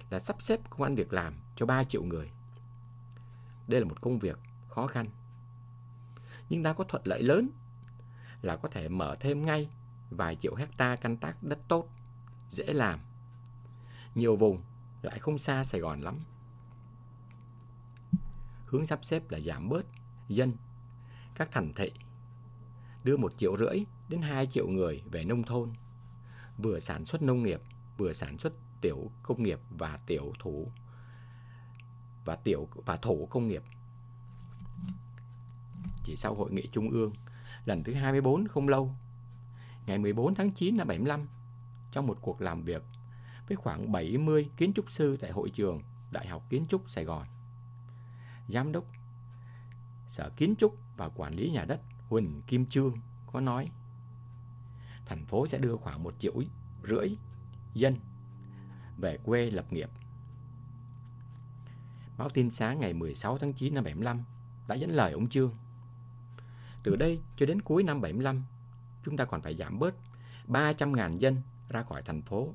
là 0.09 0.19
sắp 0.19 0.41
xếp 0.41 0.59
công 0.69 0.81
an 0.81 0.95
việc 0.95 1.13
làm 1.13 1.33
cho 1.55 1.65
3 1.65 1.83
triệu 1.83 2.03
người. 2.03 2.31
Đây 3.69 3.81
là 3.81 3.87
một 3.87 4.01
công 4.01 4.19
việc 4.19 4.39
khó 4.67 4.87
khăn. 4.87 5.07
Nhưng 6.49 6.63
ta 6.63 6.73
có 6.73 6.83
thuận 6.83 7.01
lợi 7.05 7.23
lớn 7.23 7.49
là 8.41 8.55
có 8.57 8.69
thể 8.69 8.89
mở 8.89 9.15
thêm 9.19 9.45
ngay 9.45 9.69
vài 10.09 10.35
triệu 10.35 10.55
hecta 10.55 10.95
canh 10.95 11.17
tác 11.17 11.43
đất 11.43 11.59
tốt, 11.67 11.89
dễ 12.49 12.73
làm. 12.73 12.99
Nhiều 14.15 14.35
vùng 14.35 14.61
lại 15.01 15.19
không 15.19 15.37
xa 15.37 15.63
Sài 15.63 15.81
Gòn 15.81 16.01
lắm. 16.01 16.19
Hướng 18.65 18.85
sắp 18.85 18.99
xếp 19.03 19.31
là 19.31 19.39
giảm 19.39 19.69
bớt 19.69 19.85
dân 20.27 20.53
các 21.35 21.51
thành 21.51 21.73
thị 21.73 21.91
đưa 23.03 23.17
một 23.17 23.37
triệu 23.37 23.57
rưỡi 23.57 23.83
đến 24.09 24.21
2 24.21 24.47
triệu 24.47 24.67
người 24.67 25.03
về 25.11 25.23
nông 25.23 25.43
thôn, 25.43 25.69
vừa 26.57 26.79
sản 26.79 27.05
xuất 27.05 27.21
nông 27.21 27.43
nghiệp, 27.43 27.61
vừa 27.97 28.13
sản 28.13 28.37
xuất 28.37 28.53
tiểu 28.81 29.11
công 29.23 29.43
nghiệp 29.43 29.59
và 29.69 29.99
tiểu 30.05 30.33
thủ 30.39 30.71
và 32.25 32.35
tiểu 32.35 32.67
và 32.85 32.97
thổ 32.97 33.25
công 33.25 33.47
nghiệp. 33.47 33.63
Chỉ 36.03 36.15
sau 36.15 36.35
hội 36.35 36.51
nghị 36.51 36.67
trung 36.71 36.89
ương 36.89 37.13
lần 37.65 37.83
thứ 37.83 37.93
24 37.93 38.47
không 38.47 38.67
lâu, 38.67 38.95
ngày 39.87 39.97
14 39.97 40.35
tháng 40.35 40.51
9 40.51 40.77
năm 40.77 40.87
75, 40.87 41.27
trong 41.91 42.07
một 42.07 42.17
cuộc 42.21 42.41
làm 42.41 42.63
việc 42.63 42.83
với 43.47 43.55
khoảng 43.55 43.91
70 43.91 44.49
kiến 44.57 44.73
trúc 44.73 44.91
sư 44.91 45.17
tại 45.19 45.31
hội 45.31 45.49
trường 45.49 45.81
Đại 46.11 46.27
học 46.27 46.45
Kiến 46.49 46.65
trúc 46.69 46.89
Sài 46.89 47.03
Gòn. 47.03 47.27
Giám 48.47 48.71
đốc 48.71 48.85
Sở 50.07 50.29
Kiến 50.29 50.55
trúc 50.55 50.77
và 50.97 51.09
Quản 51.09 51.35
lý 51.35 51.49
Nhà 51.49 51.65
đất 51.65 51.81
Huỳnh 52.09 52.41
Kim 52.47 52.65
Trương 52.65 52.93
có 53.31 53.39
nói 53.39 53.71
thành 55.05 55.25
phố 55.25 55.47
sẽ 55.47 55.57
đưa 55.57 55.75
khoảng 55.75 56.03
một 56.03 56.13
triệu 56.19 56.33
rưỡi 56.87 57.09
dân 57.73 57.95
về 58.97 59.17
quê 59.23 59.51
lập 59.51 59.73
nghiệp. 59.73 59.89
Báo 62.19 62.29
tin 62.29 62.51
sáng 62.51 62.79
ngày 62.79 62.93
16 62.93 63.37
tháng 63.37 63.53
9 63.53 63.73
năm 63.73 63.83
75 63.83 64.23
đã 64.67 64.75
dẫn 64.75 64.89
lời 64.89 65.11
ông 65.11 65.29
Trương. 65.29 65.53
Từ 66.83 66.95
đây 66.95 67.21
cho 67.35 67.45
đến 67.45 67.61
cuối 67.61 67.83
năm 67.83 68.01
75, 68.01 68.43
chúng 69.05 69.17
ta 69.17 69.25
còn 69.25 69.41
phải 69.41 69.55
giảm 69.55 69.79
bớt 69.79 69.95
300.000 70.47 71.17
dân 71.17 71.41
ra 71.69 71.83
khỏi 71.83 72.01
thành 72.01 72.21
phố 72.21 72.53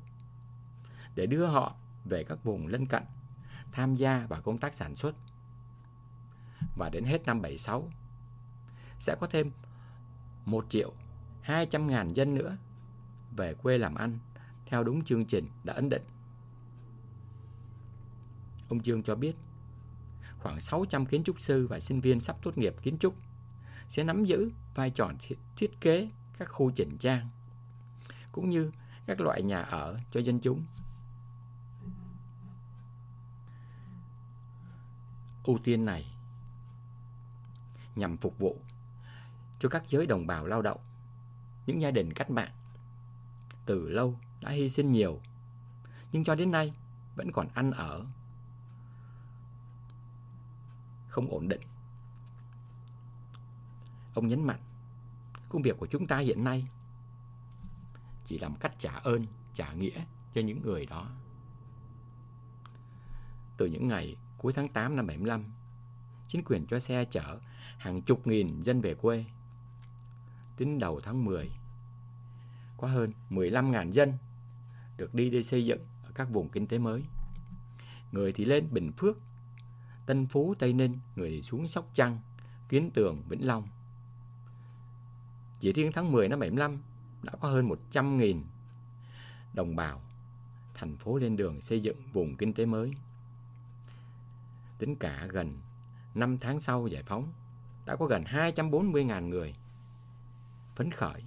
để 1.15 1.25
đưa 1.25 1.45
họ 1.45 1.75
về 2.05 2.23
các 2.23 2.43
vùng 2.43 2.67
lân 2.67 2.85
cận 2.85 3.03
tham 3.71 3.95
gia 3.95 4.25
vào 4.29 4.41
công 4.41 4.57
tác 4.57 4.73
sản 4.73 4.95
xuất. 4.95 5.15
Và 6.77 6.89
đến 6.89 7.03
hết 7.03 7.25
năm 7.25 7.41
76 7.41 7.91
sẽ 8.99 9.15
có 9.21 9.27
thêm 9.27 9.51
1 10.45 10.65
triệu 10.69 10.93
200 11.41 11.87
ngàn 11.87 12.13
dân 12.13 12.35
nữa 12.35 12.57
về 13.35 13.53
quê 13.53 13.77
làm 13.77 13.95
ăn 13.95 14.19
theo 14.65 14.83
đúng 14.83 15.03
chương 15.03 15.25
trình 15.25 15.47
đã 15.63 15.73
ấn 15.73 15.89
định. 15.89 16.03
Ông 18.69 18.79
Trương 18.79 19.03
cho 19.03 19.15
biết 19.15 19.35
khoảng 20.45 20.59
600 20.59 21.05
kiến 21.05 21.23
trúc 21.23 21.41
sư 21.41 21.67
và 21.67 21.79
sinh 21.79 22.01
viên 22.01 22.19
sắp 22.19 22.37
tốt 22.41 22.57
nghiệp 22.57 22.75
kiến 22.81 22.97
trúc 22.97 23.15
sẽ 23.89 24.03
nắm 24.03 24.25
giữ 24.25 24.51
vai 24.75 24.89
trò 24.89 25.11
thiết 25.55 25.81
kế 25.81 26.09
các 26.37 26.45
khu 26.45 26.71
chỉnh 26.71 26.97
trang 26.97 27.29
cũng 28.31 28.49
như 28.49 28.71
các 29.05 29.21
loại 29.21 29.41
nhà 29.41 29.61
ở 29.61 29.99
cho 30.11 30.19
dân 30.19 30.39
chúng. 30.39 30.65
Ưu 35.43 35.57
tiên 35.63 35.85
này 35.85 36.15
nhằm 37.95 38.17
phục 38.17 38.39
vụ 38.39 38.59
cho 39.59 39.69
các 39.69 39.83
giới 39.89 40.05
đồng 40.05 40.27
bào 40.27 40.47
lao 40.47 40.61
động, 40.61 40.79
những 41.65 41.81
gia 41.81 41.91
đình 41.91 42.13
cách 42.13 42.29
mạng. 42.29 42.53
Từ 43.65 43.89
lâu 43.89 44.19
đã 44.41 44.51
hy 44.51 44.69
sinh 44.69 44.91
nhiều, 44.91 45.21
nhưng 46.11 46.23
cho 46.23 46.35
đến 46.35 46.51
nay 46.51 46.73
vẫn 47.15 47.31
còn 47.31 47.47
ăn 47.53 47.71
ở 47.71 48.05
không 51.15 51.31
ổn 51.31 51.47
định. 51.47 51.61
Ông 54.13 54.27
nhấn 54.27 54.43
mạnh, 54.43 54.59
công 55.49 55.61
việc 55.61 55.77
của 55.77 55.87
chúng 55.87 56.07
ta 56.07 56.17
hiện 56.17 56.43
nay 56.43 56.67
chỉ 58.25 58.39
làm 58.39 58.55
cách 58.55 58.73
trả 58.79 58.91
ơn, 58.91 59.25
trả 59.53 59.73
nghĩa 59.73 60.03
cho 60.33 60.41
những 60.41 60.61
người 60.61 60.85
đó. 60.85 61.09
Từ 63.57 63.65
những 63.65 63.87
ngày 63.87 64.15
cuối 64.37 64.53
tháng 64.53 64.67
8 64.67 64.95
năm 64.95 65.07
75, 65.07 65.43
chính 66.27 66.43
quyền 66.45 66.65
cho 66.67 66.79
xe 66.79 67.05
chở 67.05 67.39
hàng 67.77 68.01
chục 68.01 68.27
nghìn 68.27 68.61
dân 68.61 68.81
về 68.81 68.95
quê. 68.95 69.25
Đến 70.59 70.79
đầu 70.79 71.01
tháng 71.03 71.25
10, 71.25 71.51
có 72.77 72.87
hơn 72.87 73.11
15.000 73.29 73.91
dân 73.91 74.13
được 74.97 75.13
đi 75.13 75.29
đi 75.29 75.43
xây 75.43 75.65
dựng 75.65 75.79
ở 76.03 76.11
các 76.15 76.29
vùng 76.29 76.49
kinh 76.49 76.67
tế 76.67 76.77
mới. 76.77 77.03
Người 78.11 78.31
thì 78.31 78.45
lên 78.45 78.67
Bình 78.71 78.91
Phước, 78.91 79.17
Tân 80.05 80.25
Phú, 80.25 80.55
Tây 80.59 80.73
Ninh, 80.73 80.99
người 81.15 81.41
xuống 81.41 81.67
Sóc 81.67 81.89
Trăng, 81.93 82.19
Kiến 82.69 82.91
Tường, 82.93 83.23
Vĩnh 83.29 83.47
Long. 83.47 83.67
Chỉ 85.59 85.73
riêng 85.73 85.91
tháng 85.93 86.11
10 86.11 86.29
năm 86.29 86.39
75 86.39 86.81
đã 87.23 87.33
có 87.39 87.49
hơn 87.49 87.69
100.000 87.91 88.41
đồng 89.53 89.75
bào 89.75 90.01
thành 90.73 90.97
phố 90.97 91.17
lên 91.17 91.35
đường 91.35 91.61
xây 91.61 91.81
dựng 91.81 91.97
vùng 92.13 92.35
kinh 92.35 92.53
tế 92.53 92.65
mới. 92.65 92.91
Tính 94.77 94.95
cả 94.95 95.27
gần 95.31 95.57
5 96.15 96.37
tháng 96.37 96.59
sau 96.59 96.87
giải 96.87 97.03
phóng, 97.03 97.33
đã 97.85 97.95
có 97.95 98.05
gần 98.05 98.23
240.000 98.23 99.29
người 99.29 99.53
phấn 100.75 100.91
khởi 100.91 101.23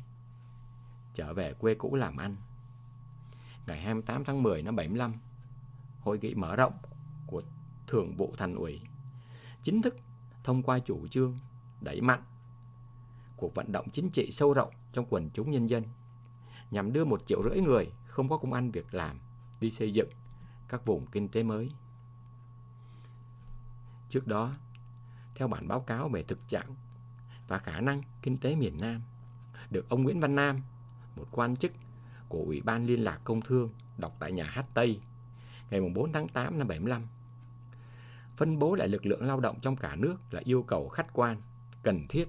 trở 1.15 1.35
về 1.35 1.55
quê 1.55 1.75
cũ 1.75 1.95
làm 1.95 2.17
ăn. 2.17 2.37
Ngày 3.67 3.81
28 3.81 4.25
tháng 4.25 4.43
10 4.43 4.63
năm 4.63 4.77
75, 4.77 5.15
hội 6.01 6.19
nghị 6.19 6.35
mở 6.35 6.57
rộng 6.57 6.73
Thường 7.89 8.17
vụ 8.17 8.35
Thành 8.39 8.55
ủy 8.55 8.81
chính 9.63 9.83
thức 9.83 9.97
thông 10.45 10.63
qua 10.63 10.79
chủ 10.79 11.07
trương 11.09 11.39
đẩy 11.81 12.01
mạnh 12.01 12.23
cuộc 13.37 13.55
vận 13.55 13.73
động 13.73 13.91
chính 13.91 14.11
trị 14.11 14.31
sâu 14.31 14.53
rộng 14.53 14.71
trong 14.93 15.07
quần 15.11 15.31
chúng 15.31 15.51
nhân 15.51 15.67
dân 15.67 15.85
nhằm 16.71 16.93
đưa 16.93 17.05
một 17.05 17.27
triệu 17.27 17.43
rưỡi 17.43 17.61
người 17.61 17.93
không 18.07 18.29
có 18.29 18.37
công 18.37 18.53
ăn 18.53 18.71
việc 18.71 18.95
làm 18.95 19.19
đi 19.61 19.71
xây 19.71 19.93
dựng 19.93 20.09
các 20.69 20.87
vùng 20.87 21.07
kinh 21.07 21.29
tế 21.29 21.43
mới. 21.43 21.71
Trước 24.11 24.27
đó, 24.27 24.55
theo 25.35 25.49
bản 25.49 25.69
báo 25.69 25.81
cáo 25.81 26.09
về 26.09 26.23
thực 26.23 26.49
trạng 26.49 26.75
và 27.49 27.59
khả 27.59 27.81
năng 27.81 28.03
kinh 28.23 28.37
tế 28.37 28.55
miền 28.55 28.81
Nam, 28.81 29.03
được 29.71 29.89
ông 29.89 30.03
Nguyễn 30.03 30.21
Văn 30.21 30.35
Nam, 30.35 30.61
một 31.17 31.27
quan 31.31 31.57
chức 31.57 31.73
của 32.29 32.39
Ủy 32.39 32.61
ban 32.61 32.87
Liên 32.87 33.05
lạc 33.05 33.21
Công 33.25 33.41
Thương, 33.41 33.71
đọc 33.99 34.17
tại 34.19 34.33
nhà 34.33 34.45
hát 34.45 34.67
Tây 34.75 35.01
ngày 35.71 35.81
4 35.95 36.13
tháng 36.13 36.29
8 36.29 36.59
năm 36.59 36.69
75. 36.69 37.03
Phân 38.39 38.59
bố 38.59 38.75
lại 38.75 38.89
lực 38.89 39.07
lượng 39.07 39.27
lao 39.27 39.41
động 39.41 39.61
trong 39.63 39.77
cả 39.77 39.97
nước 39.97 40.17
là 40.31 40.41
yêu 40.45 40.63
cầu 40.63 40.89
khách 40.89 41.13
quan, 41.13 41.43
cần 41.83 42.07
thiết 42.09 42.29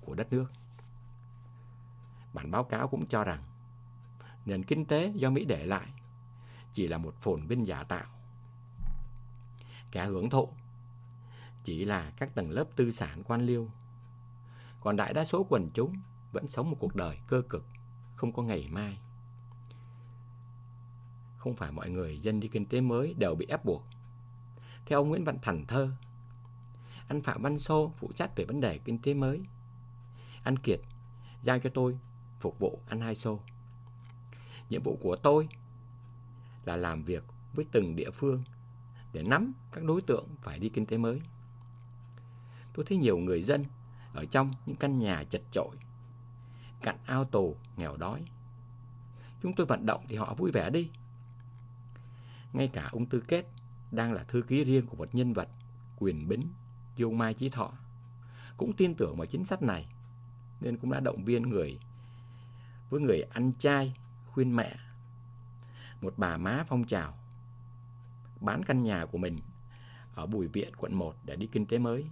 của 0.00 0.14
đất 0.14 0.32
nước. 0.32 0.46
Bản 2.32 2.50
báo 2.50 2.64
cáo 2.64 2.88
cũng 2.88 3.06
cho 3.06 3.24
rằng 3.24 3.42
nền 4.46 4.64
kinh 4.64 4.84
tế 4.84 5.12
do 5.14 5.30
Mỹ 5.30 5.44
để 5.44 5.66
lại 5.66 5.86
chỉ 6.72 6.88
là 6.88 6.98
một 6.98 7.14
phồn 7.20 7.46
vinh 7.46 7.66
giả 7.66 7.82
tạo. 7.82 8.06
Kẻ 9.90 10.06
hưởng 10.06 10.30
thụ 10.30 10.48
chỉ 11.64 11.84
là 11.84 12.12
các 12.16 12.34
tầng 12.34 12.50
lớp 12.50 12.64
tư 12.76 12.90
sản 12.90 13.22
quan 13.24 13.42
liêu. 13.42 13.70
Còn 14.80 14.96
đại 14.96 15.12
đa 15.12 15.24
số 15.24 15.46
quần 15.48 15.70
chúng 15.74 15.96
vẫn 16.32 16.48
sống 16.48 16.70
một 16.70 16.76
cuộc 16.80 16.94
đời 16.94 17.18
cơ 17.28 17.42
cực, 17.48 17.66
không 18.16 18.32
có 18.32 18.42
ngày 18.42 18.68
mai. 18.70 18.98
Không 21.36 21.54
phải 21.54 21.72
mọi 21.72 21.90
người 21.90 22.18
dân 22.18 22.40
đi 22.40 22.48
kinh 22.48 22.66
tế 22.66 22.80
mới 22.80 23.14
đều 23.14 23.34
bị 23.34 23.46
ép 23.48 23.64
buộc. 23.64 23.84
Theo 24.86 24.98
ông 24.98 25.08
Nguyễn 25.08 25.24
Văn 25.24 25.38
Thành 25.42 25.66
Thơ, 25.66 25.90
anh 27.08 27.22
Phạm 27.22 27.42
Văn 27.42 27.58
Sô 27.58 27.92
phụ 27.96 28.12
trách 28.16 28.36
về 28.36 28.44
vấn 28.44 28.60
đề 28.60 28.78
kinh 28.78 28.98
tế 28.98 29.14
mới. 29.14 29.40
Anh 30.42 30.56
Kiệt 30.56 30.80
giao 31.42 31.58
cho 31.58 31.70
tôi 31.74 31.98
phục 32.40 32.58
vụ 32.58 32.80
anh 32.88 33.00
Hai 33.00 33.14
Sô. 33.14 33.40
Nhiệm 34.70 34.82
vụ 34.82 34.98
của 35.02 35.16
tôi 35.16 35.48
là 36.64 36.76
làm 36.76 37.02
việc 37.02 37.24
với 37.52 37.64
từng 37.72 37.96
địa 37.96 38.10
phương 38.10 38.42
để 39.12 39.22
nắm 39.22 39.52
các 39.72 39.84
đối 39.84 40.02
tượng 40.02 40.28
phải 40.42 40.58
đi 40.58 40.68
kinh 40.68 40.86
tế 40.86 40.98
mới. 40.98 41.20
Tôi 42.72 42.84
thấy 42.88 42.98
nhiều 42.98 43.18
người 43.18 43.42
dân 43.42 43.64
ở 44.14 44.24
trong 44.24 44.52
những 44.66 44.76
căn 44.76 44.98
nhà 44.98 45.24
chật 45.24 45.42
chội, 45.52 45.76
cạnh 46.82 46.98
ao 47.06 47.24
tù, 47.24 47.56
nghèo 47.76 47.96
đói. 47.96 48.24
Chúng 49.42 49.54
tôi 49.54 49.66
vận 49.66 49.86
động 49.86 50.04
thì 50.08 50.16
họ 50.16 50.34
vui 50.34 50.50
vẻ 50.50 50.70
đi. 50.70 50.90
Ngay 52.52 52.68
cả 52.68 52.88
ông 52.92 53.06
Tư 53.06 53.20
Kết 53.28 53.46
đang 53.92 54.12
là 54.12 54.24
thư 54.24 54.42
ký 54.42 54.64
riêng 54.64 54.86
của 54.86 54.96
một 54.96 55.14
nhân 55.14 55.32
vật 55.32 55.48
quyền 55.98 56.28
bính 56.28 56.48
Dương 56.96 57.18
Mai 57.18 57.34
Chí 57.34 57.48
Thọ 57.48 57.72
cũng 58.56 58.72
tin 58.72 58.94
tưởng 58.94 59.16
vào 59.16 59.26
chính 59.26 59.46
sách 59.46 59.62
này, 59.62 59.86
nên 60.60 60.76
cũng 60.76 60.90
đã 60.90 61.00
động 61.00 61.24
viên 61.24 61.42
người, 61.42 61.80
với 62.90 63.00
người 63.00 63.22
ăn 63.22 63.52
chay, 63.58 63.96
khuyên 64.26 64.56
mẹ, 64.56 64.76
một 66.00 66.14
bà 66.16 66.36
má 66.36 66.64
phong 66.68 66.84
trào, 66.84 67.18
bán 68.40 68.62
căn 68.64 68.82
nhà 68.82 69.06
của 69.06 69.18
mình 69.18 69.38
ở 70.14 70.26
Bùi 70.26 70.48
Viện, 70.48 70.76
quận 70.76 70.94
1 70.94 71.16
để 71.24 71.36
đi 71.36 71.46
kinh 71.46 71.66
tế 71.66 71.78
mới. 71.78 72.06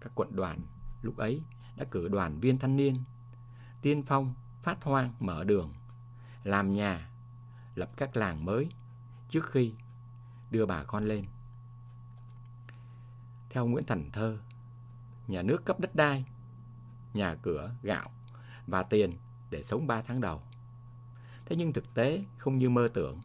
Các 0.00 0.12
quận 0.14 0.36
đoàn 0.36 0.60
lúc 1.02 1.16
ấy 1.16 1.42
đã 1.76 1.84
cử 1.90 2.08
đoàn 2.08 2.40
viên 2.40 2.58
thanh 2.58 2.76
niên, 2.76 2.96
tiên 3.82 4.02
phong, 4.02 4.34
phát 4.62 4.84
hoang 4.84 5.12
mở 5.20 5.44
đường, 5.44 5.72
làm 6.44 6.72
nhà, 6.72 7.10
lập 7.74 7.90
các 7.96 8.16
làng 8.16 8.44
mới 8.44 8.68
trước 9.28 9.50
khi 9.50 9.72
đưa 10.50 10.66
bà 10.66 10.84
con 10.84 11.04
lên. 11.04 11.24
Theo 13.50 13.66
Nguyễn 13.66 13.84
Thành 13.84 14.10
Thơ, 14.12 14.38
nhà 15.26 15.42
nước 15.42 15.64
cấp 15.64 15.80
đất 15.80 15.94
đai, 15.94 16.24
nhà 17.14 17.34
cửa, 17.34 17.74
gạo 17.82 18.10
và 18.66 18.82
tiền 18.82 19.16
để 19.50 19.62
sống 19.62 19.86
3 19.86 20.02
tháng 20.02 20.20
đầu. 20.20 20.42
Thế 21.46 21.56
nhưng 21.56 21.72
thực 21.72 21.94
tế 21.94 22.24
không 22.38 22.58
như 22.58 22.70
mơ 22.70 22.88
tưởng. 22.94 23.20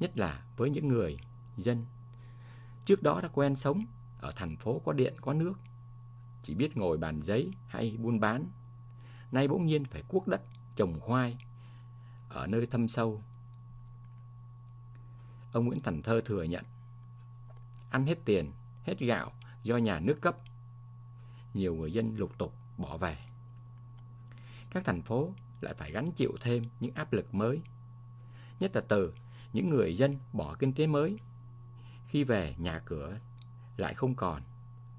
Nhất 0.00 0.18
là 0.18 0.44
với 0.56 0.70
những 0.70 0.88
người 0.88 1.16
dân 1.56 1.86
trước 2.84 3.02
đó 3.02 3.20
đã 3.20 3.28
quen 3.32 3.56
sống 3.56 3.84
ở 4.20 4.32
thành 4.36 4.56
phố 4.56 4.80
có 4.84 4.92
điện 4.92 5.14
có 5.20 5.32
nước, 5.32 5.54
chỉ 6.42 6.54
biết 6.54 6.76
ngồi 6.76 6.98
bàn 6.98 7.22
giấy 7.22 7.50
hay 7.68 7.96
buôn 8.00 8.20
bán. 8.20 8.46
Nay 9.32 9.48
bỗng 9.48 9.66
nhiên 9.66 9.84
phải 9.84 10.02
cuốc 10.08 10.28
đất, 10.28 10.42
trồng 10.76 11.00
khoai 11.00 11.36
ở 12.28 12.46
nơi 12.46 12.66
thâm 12.66 12.88
sâu. 12.88 13.22
Ông 15.52 15.66
Nguyễn 15.66 15.80
Thành 15.80 16.02
Thơ 16.02 16.20
thừa 16.24 16.42
nhận 16.42 16.64
ăn 17.90 18.06
hết 18.06 18.18
tiền, 18.24 18.52
hết 18.84 18.98
gạo 18.98 19.32
do 19.62 19.76
nhà 19.76 20.00
nước 20.00 20.20
cấp. 20.20 20.36
Nhiều 21.54 21.74
người 21.74 21.92
dân 21.92 22.16
lục 22.16 22.38
tục 22.38 22.54
bỏ 22.78 22.96
về. 22.96 23.18
Các 24.70 24.84
thành 24.84 25.02
phố 25.02 25.32
lại 25.60 25.74
phải 25.74 25.92
gánh 25.92 26.12
chịu 26.12 26.32
thêm 26.40 26.64
những 26.80 26.94
áp 26.94 27.12
lực 27.12 27.34
mới. 27.34 27.60
Nhất 28.60 28.70
là 28.74 28.82
từ 28.88 29.14
những 29.52 29.70
người 29.70 29.96
dân 29.96 30.18
bỏ 30.32 30.56
kinh 30.58 30.72
tế 30.72 30.86
mới. 30.86 31.18
Khi 32.08 32.24
về 32.24 32.54
nhà 32.58 32.78
cửa 32.84 33.18
lại 33.76 33.94
không 33.94 34.14
còn 34.14 34.42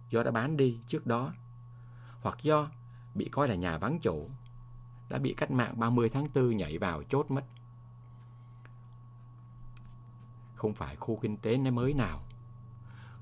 do 0.09 0.23
đã 0.23 0.31
bán 0.31 0.57
đi 0.57 0.79
trước 0.87 1.07
đó 1.07 1.33
hoặc 2.21 2.37
do 2.41 2.69
bị 3.15 3.29
coi 3.29 3.47
là 3.47 3.55
nhà 3.55 3.77
vắng 3.77 3.99
chủ 3.99 4.29
đã 5.09 5.17
bị 5.17 5.33
cách 5.37 5.51
mạng 5.51 5.79
30 5.79 6.09
tháng 6.09 6.27
4 6.35 6.57
nhảy 6.57 6.77
vào 6.77 7.03
chốt 7.03 7.31
mất. 7.31 7.43
Không 10.57 10.73
phải 10.73 10.95
khu 10.95 11.19
kinh 11.21 11.37
tế 11.37 11.57
mới 11.57 11.93
nào 11.93 12.23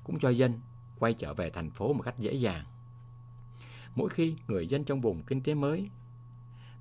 cũng 0.04 0.18
cho 0.18 0.28
dân 0.28 0.60
quay 0.98 1.14
trở 1.14 1.34
về 1.34 1.50
thành 1.50 1.70
phố 1.70 1.92
một 1.92 2.02
cách 2.02 2.18
dễ 2.18 2.32
dàng. 2.32 2.64
Mỗi 3.94 4.08
khi 4.08 4.36
người 4.48 4.66
dân 4.66 4.84
trong 4.84 5.00
vùng 5.00 5.22
kinh 5.22 5.42
tế 5.42 5.54
mới 5.54 5.90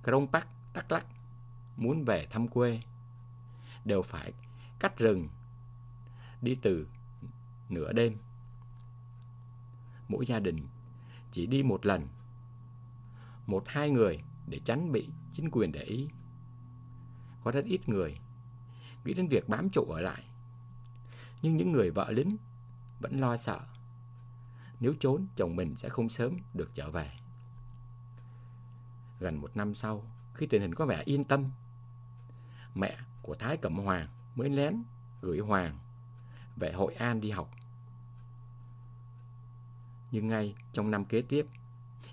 Krông 0.03 0.27
Park, 0.27 0.45
Đắk 0.73 0.91
Lắk 0.91 1.05
muốn 1.77 2.03
về 2.03 2.27
thăm 2.29 2.47
quê 2.47 2.79
đều 3.85 4.01
phải 4.01 4.33
cắt 4.79 4.97
rừng 4.97 5.27
đi 6.41 6.55
từ 6.61 6.87
nửa 7.69 7.93
đêm. 7.93 8.17
Mỗi 10.07 10.25
gia 10.25 10.39
đình 10.39 10.67
chỉ 11.31 11.45
đi 11.45 11.63
một 11.63 11.85
lần, 11.85 12.07
một 13.45 13.63
hai 13.67 13.89
người 13.89 14.23
để 14.47 14.59
tránh 14.65 14.91
bị 14.91 15.09
chính 15.33 15.49
quyền 15.51 15.71
để 15.71 15.81
ý. 15.81 16.09
Có 17.43 17.51
rất 17.51 17.65
ít 17.65 17.89
người 17.89 18.19
nghĩ 19.05 19.13
đến 19.13 19.27
việc 19.27 19.49
bám 19.49 19.69
trụ 19.69 19.83
ở 19.83 20.01
lại. 20.01 20.23
Nhưng 21.45 21.57
những 21.57 21.71
người 21.71 21.91
vợ 21.91 22.11
lính 22.11 22.37
vẫn 22.99 23.19
lo 23.19 23.37
sợ. 23.37 23.59
Nếu 24.79 24.93
trốn, 24.99 25.27
chồng 25.35 25.55
mình 25.55 25.75
sẽ 25.75 25.89
không 25.89 26.09
sớm 26.09 26.37
được 26.53 26.71
trở 26.73 26.91
về. 26.91 27.11
Gần 29.19 29.41
một 29.41 29.57
năm 29.57 29.75
sau, 29.75 30.03
khi 30.33 30.47
tình 30.47 30.61
hình 30.61 30.75
có 30.75 30.85
vẻ 30.85 31.01
yên 31.05 31.23
tâm, 31.23 31.45
mẹ 32.75 32.97
của 33.21 33.35
Thái 33.35 33.57
Cẩm 33.57 33.77
Hoàng 33.77 34.07
mới 34.35 34.49
lén 34.49 34.83
gửi 35.21 35.39
Hoàng 35.39 35.77
về 36.55 36.71
Hội 36.71 36.93
An 36.93 37.21
đi 37.21 37.31
học. 37.31 37.51
Nhưng 40.11 40.27
ngay 40.27 40.55
trong 40.73 40.91
năm 40.91 41.05
kế 41.05 41.21
tiếp, 41.21 41.47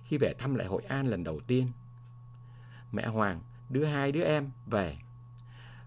khi 0.04 0.18
về 0.18 0.34
thăm 0.38 0.54
lại 0.54 0.66
Hội 0.66 0.82
An 0.82 1.06
lần 1.06 1.24
đầu 1.24 1.40
tiên, 1.40 1.72
mẹ 2.92 3.06
Hoàng 3.06 3.40
đưa 3.70 3.84
hai 3.84 4.12
đứa 4.12 4.24
em 4.24 4.50
về 4.66 4.98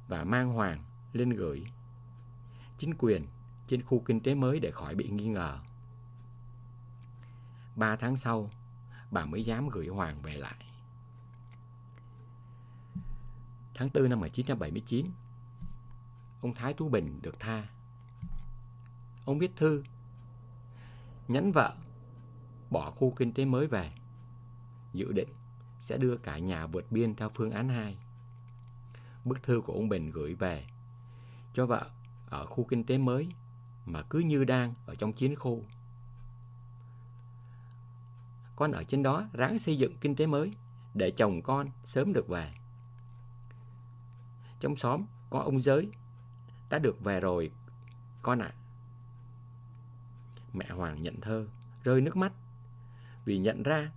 và 0.08 0.23
mang 0.23 0.53
Hoàng 0.53 0.84
lên 1.13 1.29
gửi 1.29 1.65
chính 2.77 2.93
quyền 2.97 3.25
trên 3.67 3.84
khu 3.84 3.99
kinh 3.99 4.19
tế 4.19 4.36
mới 4.36 4.60
để 4.60 4.71
khỏi 4.71 4.95
bị 4.95 5.10
nghi 5.10 5.28
ngờ. 5.28 5.60
Ba 7.75 7.95
tháng 7.95 8.15
sau, 8.15 8.49
bà 9.12 9.25
mới 9.25 9.45
dám 9.45 9.69
gửi 9.69 9.88
Hoàng 9.88 10.21
về 10.21 10.34
lại. 10.34 10.65
Tháng 13.73 13.89
4 13.93 14.10
năm 14.10 14.19
1979, 14.19 15.06
ông 16.41 16.54
Thái 16.54 16.73
Tú 16.73 16.89
Bình 16.89 17.19
được 17.21 17.39
tha. 17.39 17.67
Ông 19.25 19.39
viết 19.39 19.56
thư, 19.56 19.84
nhắn 21.28 21.51
vợ, 21.51 21.75
bỏ 22.69 22.91
khu 22.91 23.13
kinh 23.15 23.34
tế 23.34 23.45
mới 23.45 23.67
về, 23.67 23.91
dự 24.93 25.12
định 25.12 25.30
sẽ 25.80 25.97
đưa 25.97 26.17
cả 26.17 26.38
nhà 26.38 26.67
vượt 26.67 26.91
biên 26.91 27.15
theo 27.15 27.30
phương 27.34 27.51
án 27.51 27.69
2. 27.69 27.97
Bức 29.25 29.43
thư 29.43 29.62
của 29.62 29.73
ông 29.73 29.89
Bình 29.89 30.12
gửi 30.12 30.36
về 30.36 30.67
cho 31.54 31.65
vợ 31.65 31.89
ở 32.30 32.45
khu 32.45 32.63
kinh 32.63 32.84
tế 32.84 32.97
mới 32.97 33.30
mà 33.86 34.02
cứ 34.02 34.19
như 34.19 34.45
đang 34.45 34.74
ở 34.86 34.95
trong 34.95 35.13
chiến 35.13 35.36
khu. 35.36 35.63
Con 38.56 38.71
ở 38.71 38.84
trên 38.84 39.04
đó 39.04 39.28
ráng 39.34 39.60
xây 39.60 39.78
dựng 39.78 39.98
kinh 39.98 40.15
tế 40.15 40.26
mới 40.26 40.54
để 40.93 41.12
chồng 41.12 41.41
con 41.41 41.69
sớm 41.84 42.13
được 42.13 42.28
về. 42.28 42.54
Trong 44.60 44.76
xóm 44.76 45.06
có 45.30 45.39
ông 45.39 45.60
giới 45.60 45.89
đã 46.69 46.80
được 46.80 47.04
về 47.04 47.19
rồi 47.19 47.52
con 48.21 48.39
ạ. 48.39 48.54
À. 48.56 48.58
Mẹ 50.54 50.65
Hoàng 50.69 51.02
nhận 51.02 51.21
thơ, 51.21 51.48
rơi 51.84 52.02
nước 52.02 52.17
mắt 52.17 52.34
vì 53.26 53.38
nhận 53.38 53.63
ra 53.63 53.91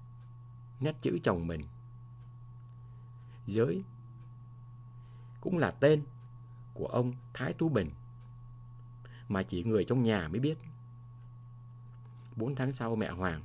nét 0.80 0.96
chữ 1.00 1.18
chồng 1.24 1.46
mình. 1.46 1.64
Giới 3.46 3.82
cũng 5.40 5.58
là 5.58 5.70
tên 5.70 6.02
của 6.74 6.86
ông 6.86 7.12
Thái 7.34 7.52
Tú 7.52 7.68
Bình 7.68 7.90
mà 9.28 9.42
chỉ 9.42 9.64
người 9.64 9.84
trong 9.84 10.02
nhà 10.02 10.28
mới 10.28 10.40
biết. 10.40 10.58
Bốn 12.36 12.54
tháng 12.54 12.72
sau 12.72 12.96
mẹ 12.96 13.10
Hoàng 13.10 13.42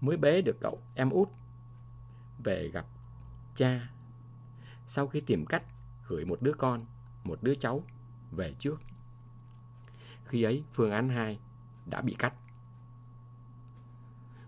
mới 0.00 0.16
bế 0.16 0.42
được 0.42 0.56
cậu 0.60 0.82
em 0.94 1.10
út 1.10 1.28
về 2.44 2.68
gặp 2.68 2.86
cha 3.56 3.88
sau 4.86 5.06
khi 5.06 5.20
tìm 5.20 5.46
cách 5.46 5.62
gửi 6.08 6.24
một 6.24 6.42
đứa 6.42 6.52
con, 6.52 6.84
một 7.24 7.42
đứa 7.42 7.54
cháu 7.54 7.82
về 8.30 8.54
trước. 8.58 8.82
Khi 10.24 10.42
ấy 10.42 10.64
phương 10.72 10.90
án 10.90 11.08
2 11.08 11.38
đã 11.86 12.00
bị 12.00 12.14
cắt. 12.18 12.34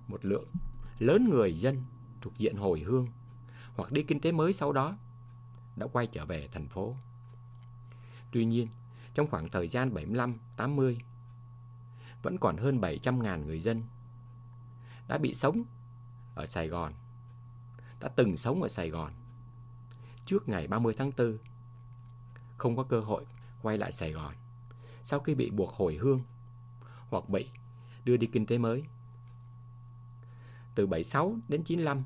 Một 0.09 0.25
lượng 0.25 0.49
lớn 0.99 1.29
người 1.31 1.59
dân 1.59 1.83
thuộc 2.21 2.39
diện 2.39 2.57
hồi 2.57 2.81
hương 2.81 3.09
hoặc 3.77 3.93
đi 3.93 4.03
kinh 4.03 4.21
tế 4.21 4.33
mới 4.33 4.53
sau 4.53 4.73
đó 4.73 4.97
đã 5.77 5.87
quay 5.87 6.07
trở 6.07 6.25
về 6.27 6.49
thành 6.53 6.69
phố. 6.69 6.97
Tuy 8.33 8.45
nhiên, 8.45 8.69
trong 9.17 9.31
khoảng 9.31 9.49
thời 9.49 9.69
gian 9.69 9.95
75-80, 10.57 10.97
vẫn 12.23 12.39
còn 12.39 12.57
hơn 12.57 12.81
700.000 12.81 13.47
người 13.47 13.61
dân 13.61 13.83
đã 15.09 15.19
bị 15.19 15.35
sống 15.35 15.65
ở 16.35 16.47
Sài 16.47 16.69
Gòn, 16.69 16.93
đã 18.01 18.09
từng 18.09 18.37
sống 18.37 18.63
ở 18.63 18.69
Sài 18.69 18.91
Gòn 18.91 19.13
trước 20.25 20.49
ngày 20.49 20.67
30 20.67 20.95
tháng 20.99 21.13
4, 21.19 21.39
không 22.57 22.77
có 22.77 22.83
cơ 22.83 23.01
hội 23.01 23.25
quay 23.63 23.79
lại 23.79 23.93
Sài 23.93 24.13
Gòn 24.13 24.35
sau 25.05 25.21
khi 25.21 25.35
bị 25.35 25.51
buộc 25.51 25.71
hồi 25.71 25.95
hương 25.95 26.21
hoặc 27.09 27.29
bị 27.29 27.49
đưa 28.05 28.17
đi 28.17 28.27
kinh 28.27 28.47
tế 28.47 28.59
mới. 28.59 28.83
Từ 30.75 30.87
76 30.87 31.37
đến 31.49 31.63
95, 31.63 32.05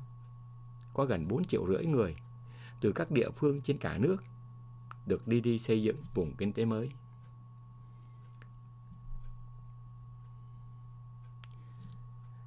có 0.93 1.05
gần 1.05 1.27
4 1.27 1.45
triệu 1.45 1.67
rưỡi 1.67 1.85
người 1.85 2.15
từ 2.81 2.91
các 2.91 3.11
địa 3.11 3.29
phương 3.29 3.61
trên 3.61 3.77
cả 3.77 3.97
nước 3.97 4.23
được 5.05 5.27
đi 5.27 5.41
đi 5.41 5.59
xây 5.59 5.83
dựng 5.83 5.97
vùng 6.13 6.35
kinh 6.35 6.53
tế 6.53 6.65
mới. 6.65 6.89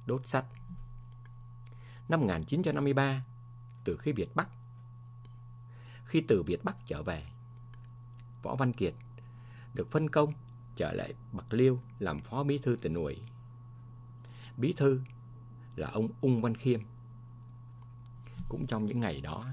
Đốt 0.05 0.27
sắt 0.27 0.45
năm 2.09 2.19
1953 2.19 3.23
từ 3.83 3.97
khi 3.97 4.11
Việt 4.11 4.35
Bắc 4.35 4.47
khi 6.05 6.21
từ 6.27 6.43
Việt 6.43 6.63
Bắc 6.63 6.75
trở 6.87 7.03
về. 7.03 7.23
Võ 8.43 8.55
Văn 8.55 8.73
Kiệt 8.73 8.93
được 9.73 9.91
phân 9.91 10.09
công 10.09 10.33
trở 10.75 10.93
lại 10.93 11.13
Bạc 11.31 11.53
Liêu 11.53 11.79
làm 11.99 12.19
phó 12.19 12.43
bí 12.43 12.57
thư 12.57 12.75
tỉnh 12.81 12.93
ủy. 12.93 13.21
Bí 14.57 14.73
thư 14.77 15.01
là 15.75 15.87
ông 15.87 16.09
Ung 16.21 16.41
Văn 16.41 16.57
Khiêm. 16.57 16.79
Cũng 18.49 18.67
trong 18.67 18.85
những 18.85 18.99
ngày 18.99 19.21
đó, 19.21 19.45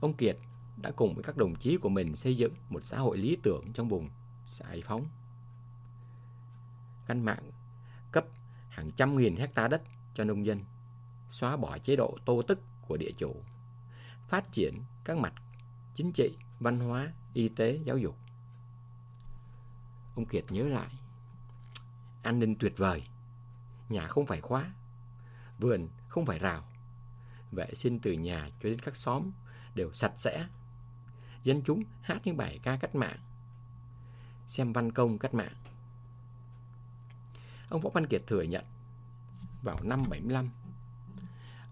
ông 0.00 0.14
Kiệt 0.14 0.36
đã 0.76 0.90
cùng 0.90 1.14
với 1.14 1.24
các 1.24 1.36
đồng 1.36 1.54
chí 1.56 1.76
của 1.76 1.88
mình 1.88 2.16
xây 2.16 2.36
dựng 2.36 2.54
một 2.68 2.84
xã 2.84 2.98
hội 2.98 3.18
lý 3.18 3.36
tưởng 3.42 3.64
trong 3.74 3.88
vùng 3.88 4.08
giải 4.46 4.82
phóng. 4.86 5.06
Căn 7.06 7.24
mạng 7.24 7.50
hàng 8.80 8.90
trăm 8.90 9.16
nghìn 9.16 9.36
hecta 9.36 9.68
đất 9.68 9.82
cho 10.14 10.24
nông 10.24 10.46
dân, 10.46 10.64
xóa 11.30 11.56
bỏ 11.56 11.78
chế 11.78 11.96
độ 11.96 12.16
tô 12.24 12.42
tức 12.48 12.60
của 12.88 12.96
địa 12.96 13.10
chủ, 13.18 13.34
phát 14.28 14.52
triển 14.52 14.82
các 15.04 15.18
mặt 15.18 15.32
chính 15.94 16.12
trị, 16.12 16.36
văn 16.60 16.80
hóa, 16.80 17.12
y 17.34 17.48
tế, 17.48 17.80
giáo 17.84 17.98
dục. 17.98 18.16
Ông 20.14 20.26
Kiệt 20.26 20.44
nhớ 20.48 20.68
lại, 20.68 20.88
an 22.22 22.40
ninh 22.40 22.54
tuyệt 22.54 22.72
vời, 22.76 23.02
nhà 23.88 24.06
không 24.06 24.26
phải 24.26 24.40
khóa, 24.40 24.72
vườn 25.58 25.88
không 26.08 26.26
phải 26.26 26.38
rào, 26.38 26.64
vệ 27.52 27.74
sinh 27.74 28.00
từ 28.00 28.12
nhà 28.12 28.50
cho 28.62 28.68
đến 28.68 28.78
các 28.78 28.96
xóm 28.96 29.30
đều 29.74 29.92
sạch 29.92 30.14
sẽ. 30.16 30.46
Dân 31.44 31.62
chúng 31.62 31.82
hát 32.02 32.20
những 32.24 32.36
bài 32.36 32.60
ca 32.62 32.76
cách 32.76 32.94
mạng, 32.94 33.18
xem 34.46 34.72
văn 34.72 34.92
công 34.92 35.18
cách 35.18 35.34
mạng. 35.34 35.54
Ông 37.70 37.80
Võ 37.80 37.90
Văn 37.90 38.06
Kiệt 38.06 38.22
thừa 38.26 38.42
nhận 38.42 38.64
vào 39.62 39.78
năm 39.82 40.02
75, 40.08 40.50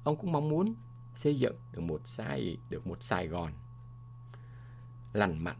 ông 0.05 0.17
cũng 0.17 0.33
mong 0.33 0.49
muốn 0.49 0.75
xây 1.15 1.39
dựng 1.39 1.57
được 1.73 1.81
một 1.81 2.01
Sài 2.05 2.57
được 2.71 2.87
một 2.87 3.03
Sài 3.03 3.29
Gòn 3.29 3.53
lành 5.13 5.45
mạnh 5.45 5.59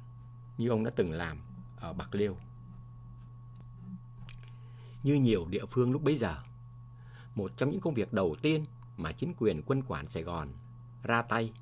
như 0.59 0.69
ông 0.69 0.85
đã 0.85 0.91
từng 0.97 1.13
làm 1.13 1.39
ở 1.77 1.93
Bạc 1.93 2.15
Liêu. 2.15 2.37
Như 5.03 5.15
nhiều 5.15 5.47
địa 5.51 5.65
phương 5.71 5.93
lúc 5.93 6.03
bấy 6.03 6.17
giờ, 6.17 6.37
một 7.35 7.53
trong 7.57 7.71
những 7.71 7.81
công 7.81 7.95
việc 7.95 8.13
đầu 8.13 8.37
tiên 8.43 8.65
mà 8.97 9.13
chính 9.13 9.35
quyền 9.39 9.63
quân 9.63 9.83
quản 9.83 10.07
Sài 10.07 10.23
Gòn 10.23 10.49
ra 11.03 11.23
tay 11.23 11.53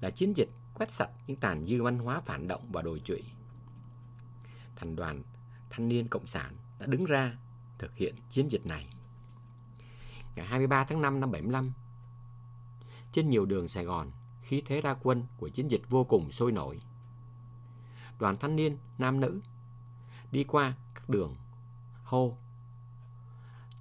là 0.00 0.10
chiến 0.10 0.32
dịch 0.36 0.48
quét 0.74 0.90
sạch 0.90 1.10
những 1.26 1.36
tàn 1.36 1.66
dư 1.66 1.82
văn 1.82 1.98
hóa 1.98 2.20
phản 2.20 2.48
động 2.48 2.72
và 2.72 2.82
đồi 2.82 3.00
trụy. 3.04 3.22
Thành 4.76 4.96
đoàn 4.96 5.22
Thanh 5.70 5.88
niên 5.88 6.08
Cộng 6.08 6.26
sản 6.26 6.56
đã 6.78 6.86
đứng 6.86 7.04
ra 7.04 7.36
thực 7.80 7.96
hiện 7.96 8.14
chiến 8.30 8.48
dịch 8.48 8.66
này. 8.66 8.88
Ngày 10.36 10.46
23 10.46 10.84
tháng 10.84 11.02
5 11.02 11.20
năm 11.20 11.30
75, 11.30 11.72
trên 13.12 13.30
nhiều 13.30 13.46
đường 13.46 13.68
Sài 13.68 13.84
Gòn, 13.84 14.10
khí 14.50 14.62
thế 14.66 14.80
ra 14.80 14.94
quân 15.02 15.24
của 15.36 15.48
chiến 15.48 15.68
dịch 15.68 15.82
vô 15.88 16.04
cùng 16.04 16.32
sôi 16.32 16.52
nổi 16.52 16.80
đoàn 18.18 18.36
thanh 18.36 18.56
niên 18.56 18.78
nam 18.98 19.20
nữ 19.20 19.40
đi 20.32 20.44
qua 20.44 20.74
các 20.94 21.08
đường 21.08 21.36
hô 22.04 22.36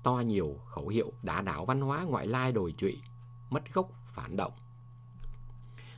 to 0.03 0.19
nhiều 0.19 0.59
khẩu 0.65 0.88
hiệu 0.88 1.12
đã 1.23 1.41
đảo 1.41 1.65
văn 1.65 1.81
hóa 1.81 2.03
ngoại 2.03 2.27
lai 2.27 2.51
đồi 2.51 2.73
trụy 2.77 3.01
mất 3.49 3.73
gốc 3.73 3.89
phản 4.13 4.35
động 4.38 4.53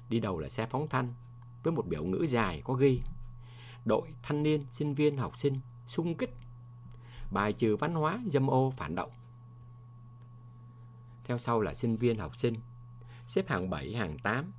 đi 0.09 0.19
đầu 0.19 0.39
là 0.39 0.49
xe 0.49 0.65
phóng 0.65 0.87
thanh 0.87 1.13
với 1.63 1.73
một 1.73 1.87
biểu 1.87 2.03
ngữ 2.03 2.25
dài 2.29 2.61
có 2.65 2.73
ghi 2.73 3.01
đội 3.85 4.15
thanh 4.23 4.43
niên 4.43 4.65
sinh 4.71 4.93
viên 4.93 5.17
học 5.17 5.37
sinh 5.37 5.59
sung 5.87 6.15
kích 6.17 6.35
bài 7.31 7.53
trừ 7.53 7.75
văn 7.75 7.93
hóa, 7.93 8.21
dâm 8.25 8.47
ô, 8.49 8.73
phản 8.77 8.95
động 8.95 9.11
theo 11.31 11.37
sau 11.37 11.61
là 11.61 11.73
sinh 11.73 11.95
viên, 11.95 12.17
học 12.17 12.37
sinh 12.37 12.55
xếp 13.27 13.49
hàng 13.49 13.69
7 13.69 13.95
hàng 13.95 14.17
8 14.19 14.51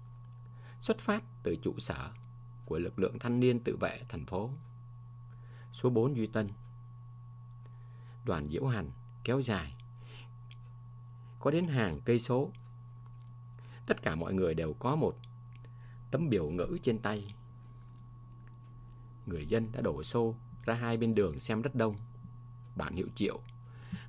xuất 0.81 0.99
phát 0.99 1.25
từ 1.43 1.57
trụ 1.63 1.79
sở 1.79 2.11
của 2.65 2.79
lực 2.79 2.99
lượng 2.99 3.19
thanh 3.19 3.41
niên 3.41 3.61
tự 3.61 3.77
vệ 3.77 4.03
thành 4.09 4.27
phố. 4.27 4.51
Số 5.73 5.91
4 5.91 6.17
Duy 6.17 6.27
Tân. 6.27 6.49
Đoàn 8.25 8.49
diễu 8.49 8.67
hành, 8.67 8.91
kéo 9.25 9.41
dài 9.41 9.75
có 11.41 11.51
đến 11.51 11.67
hàng 11.67 12.01
cây 12.05 12.19
số. 12.19 12.51
Tất 13.87 14.03
cả 14.03 14.15
mọi 14.15 14.35
người 14.35 14.55
đều 14.55 14.73
có 14.73 14.97
một 14.97 15.17
tấm 16.11 16.29
biểu 16.29 16.51
ngữ 16.51 16.79
trên 16.83 16.99
tay. 16.99 17.35
Người 19.27 19.47
dân 19.47 19.73
đã 19.73 19.81
đổ 19.81 20.03
xô 20.03 20.35
ra 20.65 20.75
hai 20.75 20.97
bên 20.97 21.15
đường 21.15 21.39
xem 21.39 21.63
rất 21.63 21.75
đông. 21.75 21.97
Bản 22.77 22.97
hiệu 22.97 23.09
triệu 23.15 23.41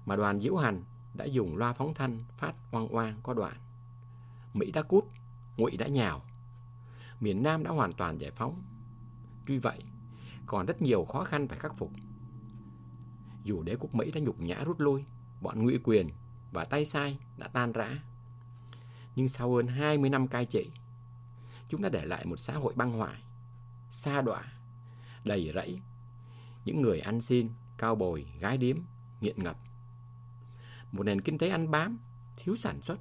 mà 0.06 0.16
đoàn 0.16 0.42
diễu 0.42 0.56
hành 0.56 0.84
đã 1.14 1.26
dùng 1.26 1.58
loa 1.58 1.74
phóng 1.74 1.94
thanh 1.94 2.24
phát 2.38 2.54
oang 2.72 2.88
oang 2.88 3.20
có 3.24 3.34
đoạn. 3.34 3.56
Mỹ 4.54 4.72
đã 4.72 4.82
cút, 4.82 5.06
Ngụy 5.58 5.78
đã 5.78 5.88
nhào 5.88 6.22
miền 7.24 7.44
Nam 7.44 7.64
đã 7.64 7.72
hoàn 7.72 7.94
toàn 7.94 8.18
giải 8.18 8.32
phóng. 8.32 8.62
Tuy 9.46 9.58
vậy, 9.58 9.84
còn 10.46 10.66
rất 10.66 10.82
nhiều 10.82 11.06
khó 11.06 11.24
khăn 11.24 11.48
phải 11.48 11.58
khắc 11.58 11.78
phục. 11.78 11.92
Dù 13.44 13.64
đế 13.64 13.76
quốc 13.80 13.96
Mỹ 13.96 14.12
đã 14.12 14.20
nhục 14.20 14.40
nhã 14.40 14.64
rút 14.66 14.80
lui, 14.80 15.04
bọn 15.42 15.64
ngụy 15.64 15.80
quyền 15.84 16.10
và 16.52 16.66
tay 16.66 16.86
sai 16.86 17.18
đã 17.38 17.48
tan 17.48 17.72
rã. 17.72 18.00
Nhưng 19.16 19.28
sau 19.28 19.56
hơn 19.56 19.68
20 19.68 20.10
năm 20.10 20.28
cai 20.28 20.46
trị, 20.46 20.72
chúng 21.70 21.82
đã 21.82 21.90
để 21.90 22.06
lại 22.06 22.26
một 22.26 22.40
xã 22.40 22.54
hội 22.54 22.74
băng 22.76 22.92
hoại, 22.92 23.24
xa 23.90 24.22
đọa, 24.22 24.44
đầy 25.26 25.52
rẫy, 25.56 25.80
những 26.66 26.82
người 26.82 27.00
ăn 27.00 27.22
xin, 27.22 27.50
cao 27.84 27.96
bồi, 27.96 28.26
gái 28.40 28.58
điếm, 28.58 28.78
nghiện 29.22 29.44
ngập. 29.44 29.58
Một 30.92 31.04
nền 31.04 31.22
kinh 31.22 31.38
tế 31.38 31.50
ăn 31.50 31.72
bám, 31.72 31.98
thiếu 32.38 32.56
sản 32.56 32.82
xuất, 32.82 33.00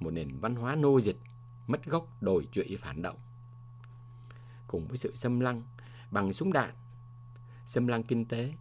một 0.00 0.10
nền 0.10 0.38
văn 0.40 0.56
hóa 0.56 0.74
nô 0.74 1.00
dịch, 1.00 1.16
mất 1.66 1.84
gốc, 1.84 2.08
đổi 2.20 2.48
trụy 2.52 2.78
phản 2.80 3.02
động 3.02 3.16
cùng 4.66 4.88
với 4.88 4.98
sự 4.98 5.16
xâm 5.16 5.40
lăng 5.40 5.62
bằng 6.10 6.32
súng 6.32 6.52
đạn, 6.52 6.74
xâm 7.66 7.86
lăng 7.86 8.02
kinh 8.02 8.24
tế. 8.24 8.52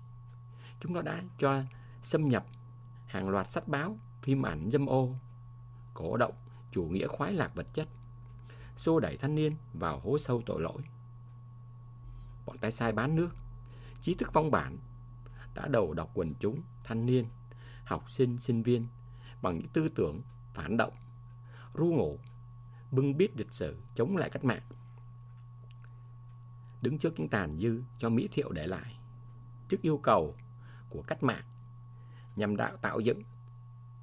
Chúng 0.79 0.93
nó 0.93 1.01
đã 1.01 1.23
cho 1.39 1.63
xâm 2.03 2.29
nhập 2.29 2.45
hàng 3.05 3.29
loạt 3.29 3.51
sách 3.51 3.67
báo, 3.67 3.97
phim 4.21 4.45
ảnh 4.45 4.69
dâm 4.71 4.85
ô, 4.85 5.15
cổ 5.93 6.17
động 6.17 6.33
chủ 6.71 6.83
nghĩa 6.83 7.07
khoái 7.07 7.33
lạc 7.33 7.55
vật 7.55 7.67
chất, 7.73 7.87
xô 8.75 8.99
đẩy 8.99 9.17
thanh 9.17 9.35
niên 9.35 9.55
vào 9.73 9.99
hố 9.99 10.17
sâu 10.17 10.41
tội 10.45 10.61
lỗi. 10.61 10.81
Bọn 12.45 12.57
tay 12.57 12.71
sai 12.71 12.91
bán 12.91 13.15
nước, 13.15 13.35
trí 14.01 14.13
thức 14.13 14.29
phong 14.33 14.51
bản 14.51 14.77
đã 15.57 15.67
đầu 15.67 15.93
độc 15.93 16.11
quần 16.13 16.33
chúng, 16.39 16.61
thanh 16.83 17.05
niên, 17.05 17.25
học 17.85 18.11
sinh, 18.11 18.39
sinh 18.39 18.63
viên 18.63 18.87
bằng 19.41 19.57
những 19.57 19.67
tư 19.67 19.89
tưởng 19.95 20.21
phản 20.53 20.77
động, 20.77 20.93
ru 21.73 21.85
ngủ, 21.85 22.19
bưng 22.91 23.17
biết 23.17 23.37
lịch 23.37 23.53
sử 23.53 23.77
chống 23.95 24.17
lại 24.17 24.29
cách 24.29 24.43
mạng 24.43 24.61
đứng 26.81 26.97
trước 26.97 27.19
những 27.19 27.29
tàn 27.29 27.57
dư 27.57 27.81
cho 27.97 28.09
Mỹ 28.09 28.27
Thiệu 28.31 28.51
để 28.51 28.67
lại, 28.67 28.95
trước 29.69 29.81
yêu 29.81 29.97
cầu 29.97 30.35
của 30.89 31.01
cách 31.01 31.23
mạng 31.23 31.43
nhằm 32.35 32.55
đạo 32.55 32.77
tạo 32.77 32.99
dựng 32.99 33.21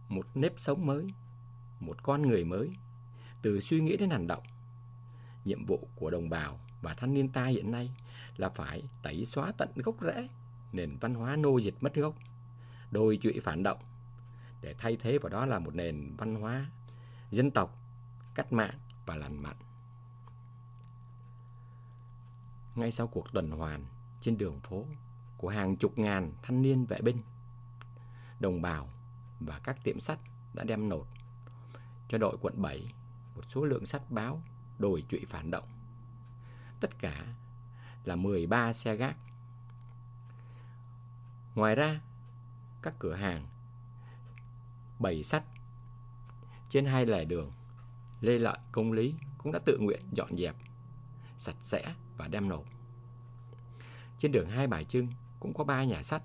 một 0.08 0.26
nếp 0.34 0.52
sống 0.58 0.86
mới, 0.86 1.06
một 1.80 2.02
con 2.02 2.22
người 2.22 2.44
mới, 2.44 2.70
từ 3.42 3.60
suy 3.60 3.80
nghĩ 3.80 3.96
đến 3.96 4.10
hành 4.10 4.26
động. 4.26 4.42
Nhiệm 5.44 5.64
vụ 5.64 5.88
của 5.96 6.10
đồng 6.10 6.28
bào 6.28 6.60
và 6.82 6.94
thanh 6.94 7.14
niên 7.14 7.28
ta 7.28 7.46
hiện 7.46 7.70
nay 7.70 7.90
là 8.36 8.48
phải 8.48 8.82
tẩy 9.02 9.24
xóa 9.24 9.52
tận 9.58 9.68
gốc 9.74 9.94
rễ 10.00 10.28
nền 10.74 10.96
văn 11.00 11.14
hóa 11.14 11.36
nô 11.36 11.58
dịch 11.58 11.74
mất 11.80 11.94
gốc, 11.94 12.14
đồi 12.90 13.18
trụy 13.22 13.40
phản 13.42 13.62
động, 13.62 13.78
để 14.60 14.74
thay 14.78 14.96
thế 15.00 15.18
vào 15.18 15.28
đó 15.30 15.46
là 15.46 15.58
một 15.58 15.74
nền 15.74 16.14
văn 16.16 16.34
hóa 16.34 16.66
dân 17.30 17.50
tộc, 17.50 17.78
cách 18.34 18.52
mạng 18.52 18.78
và 19.06 19.16
lành 19.16 19.42
mạnh 19.42 19.56
ngay 22.74 22.92
sau 22.92 23.06
cuộc 23.06 23.32
tuần 23.32 23.50
hoàn 23.50 23.84
trên 24.20 24.38
đường 24.38 24.60
phố 24.60 24.84
của 25.36 25.48
hàng 25.48 25.76
chục 25.76 25.98
ngàn 25.98 26.32
thanh 26.42 26.62
niên 26.62 26.86
vệ 26.86 27.00
binh, 27.00 27.18
đồng 28.40 28.62
bào 28.62 28.88
và 29.40 29.60
các 29.64 29.84
tiệm 29.84 30.00
sắt 30.00 30.18
đã 30.54 30.64
đem 30.64 30.88
nộp 30.88 31.08
cho 32.08 32.18
đội 32.18 32.36
quận 32.40 32.62
7 32.62 32.92
một 33.36 33.42
số 33.48 33.64
lượng 33.64 33.86
sắt 33.86 34.10
báo 34.10 34.42
đồi 34.78 35.04
trụy 35.08 35.24
phản 35.28 35.50
động. 35.50 35.68
Tất 36.80 36.98
cả 36.98 37.26
là 38.04 38.16
13 38.16 38.72
xe 38.72 38.96
gác. 38.96 39.16
Ngoài 41.54 41.74
ra, 41.74 42.00
các 42.82 42.94
cửa 42.98 43.14
hàng 43.14 43.46
bày 44.98 45.22
sắt 45.22 45.44
trên 46.68 46.86
hai 46.86 47.06
lề 47.06 47.24
đường 47.24 47.52
Lê 48.20 48.38
Lợi 48.38 48.58
Công 48.72 48.92
Lý 48.92 49.14
cũng 49.38 49.52
đã 49.52 49.58
tự 49.64 49.78
nguyện 49.78 50.02
dọn 50.12 50.36
dẹp 50.36 50.56
sạch 51.38 51.56
sẽ 51.62 51.94
và 52.16 52.28
đem 52.28 52.48
nộp. 52.48 52.64
Trên 54.18 54.32
đường 54.32 54.48
Hai 54.48 54.66
Bài 54.66 54.84
Trưng 54.84 55.08
cũng 55.40 55.54
có 55.54 55.64
ba 55.64 55.84
nhà 55.84 56.02
sách 56.02 56.22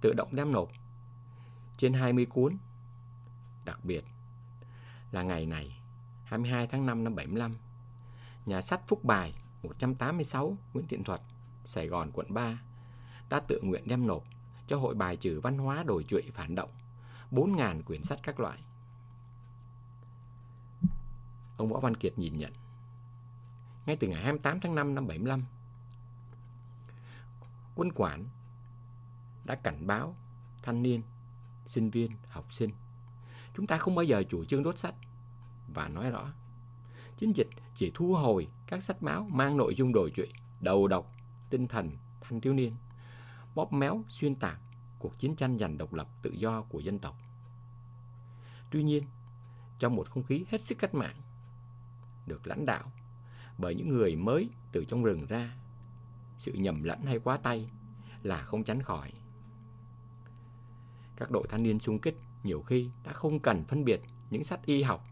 tự 0.00 0.12
động 0.16 0.28
đem 0.32 0.52
nộp 0.52 0.68
trên 1.76 1.92
20 1.92 2.26
cuốn. 2.26 2.56
Đặc 3.64 3.84
biệt 3.84 4.04
là 5.10 5.22
ngày 5.22 5.46
này, 5.46 5.80
22 6.24 6.66
tháng 6.66 6.86
5 6.86 7.04
năm 7.04 7.14
75, 7.14 7.56
nhà 8.46 8.60
sách 8.60 8.80
Phúc 8.86 9.04
Bài 9.04 9.34
186 9.62 10.56
Nguyễn 10.72 10.86
Thiện 10.86 11.04
Thuật, 11.04 11.20
Sài 11.64 11.86
Gòn, 11.86 12.10
quận 12.12 12.34
3 12.34 12.58
đã 13.30 13.40
tự 13.40 13.60
nguyện 13.62 13.82
đem 13.86 14.06
nộp 14.06 14.24
cho 14.72 14.78
Hội 14.78 14.94
bài 14.94 15.16
trừ 15.16 15.40
văn 15.40 15.58
hóa 15.58 15.82
đổi 15.82 16.04
trụy 16.04 16.22
phản 16.34 16.54
động 16.54 16.70
4.000 17.30 17.82
quyển 17.82 18.02
sách 18.02 18.18
các 18.22 18.40
loại. 18.40 18.58
Ông 21.56 21.68
Võ 21.68 21.80
Văn 21.80 21.96
Kiệt 21.96 22.18
nhìn 22.18 22.38
nhận. 22.38 22.52
Ngay 23.86 23.96
từ 23.96 24.08
ngày 24.08 24.22
28 24.22 24.60
tháng 24.60 24.74
5 24.74 24.94
năm 24.94 25.06
75, 25.06 25.42
quân 27.74 27.92
quản 27.94 28.24
đã 29.44 29.54
cảnh 29.54 29.86
báo 29.86 30.16
thanh 30.62 30.82
niên, 30.82 31.02
sinh 31.66 31.90
viên, 31.90 32.10
học 32.28 32.52
sinh. 32.52 32.70
Chúng 33.56 33.66
ta 33.66 33.78
không 33.78 33.94
bao 33.94 34.04
giờ 34.04 34.22
chủ 34.28 34.44
trương 34.44 34.62
đốt 34.62 34.78
sách 34.78 34.94
và 35.74 35.88
nói 35.88 36.10
rõ. 36.10 36.32
Chiến 37.18 37.36
dịch 37.36 37.48
chỉ 37.74 37.90
thu 37.94 38.14
hồi 38.14 38.48
các 38.66 38.82
sách 38.82 39.02
báo 39.02 39.28
mang 39.30 39.56
nội 39.56 39.74
dung 39.74 39.92
đổi 39.92 40.10
trụy, 40.10 40.28
đầu 40.60 40.88
độc, 40.88 41.12
tinh 41.50 41.68
thần, 41.68 41.90
thanh 42.20 42.40
thiếu 42.40 42.52
niên, 42.52 42.74
bóp 43.54 43.72
méo, 43.72 44.04
xuyên 44.08 44.34
tạc 44.34 44.60
cuộc 44.98 45.18
chiến 45.18 45.36
tranh 45.36 45.58
giành 45.58 45.78
độc 45.78 45.94
lập 45.94 46.08
tự 46.22 46.30
do 46.30 46.62
của 46.62 46.80
dân 46.80 46.98
tộc. 46.98 47.16
Tuy 48.70 48.82
nhiên, 48.82 49.04
trong 49.78 49.96
một 49.96 50.10
không 50.10 50.22
khí 50.22 50.44
hết 50.48 50.60
sức 50.60 50.78
cách 50.78 50.94
mạng, 50.94 51.16
được 52.26 52.46
lãnh 52.46 52.66
đạo 52.66 52.92
bởi 53.58 53.74
những 53.74 53.88
người 53.88 54.16
mới 54.16 54.50
từ 54.72 54.84
trong 54.84 55.04
rừng 55.04 55.26
ra, 55.26 55.56
sự 56.38 56.52
nhầm 56.52 56.82
lẫn 56.82 57.02
hay 57.02 57.18
quá 57.18 57.36
tay 57.36 57.70
là 58.22 58.42
không 58.42 58.64
tránh 58.64 58.82
khỏi. 58.82 59.12
Các 61.16 61.30
đội 61.30 61.46
thanh 61.48 61.62
niên 61.62 61.80
xung 61.80 61.98
kích 61.98 62.20
nhiều 62.42 62.62
khi 62.62 62.90
đã 63.04 63.12
không 63.12 63.40
cần 63.40 63.64
phân 63.64 63.84
biệt 63.84 64.00
những 64.30 64.44
sách 64.44 64.60
y 64.66 64.82
học 64.82 65.06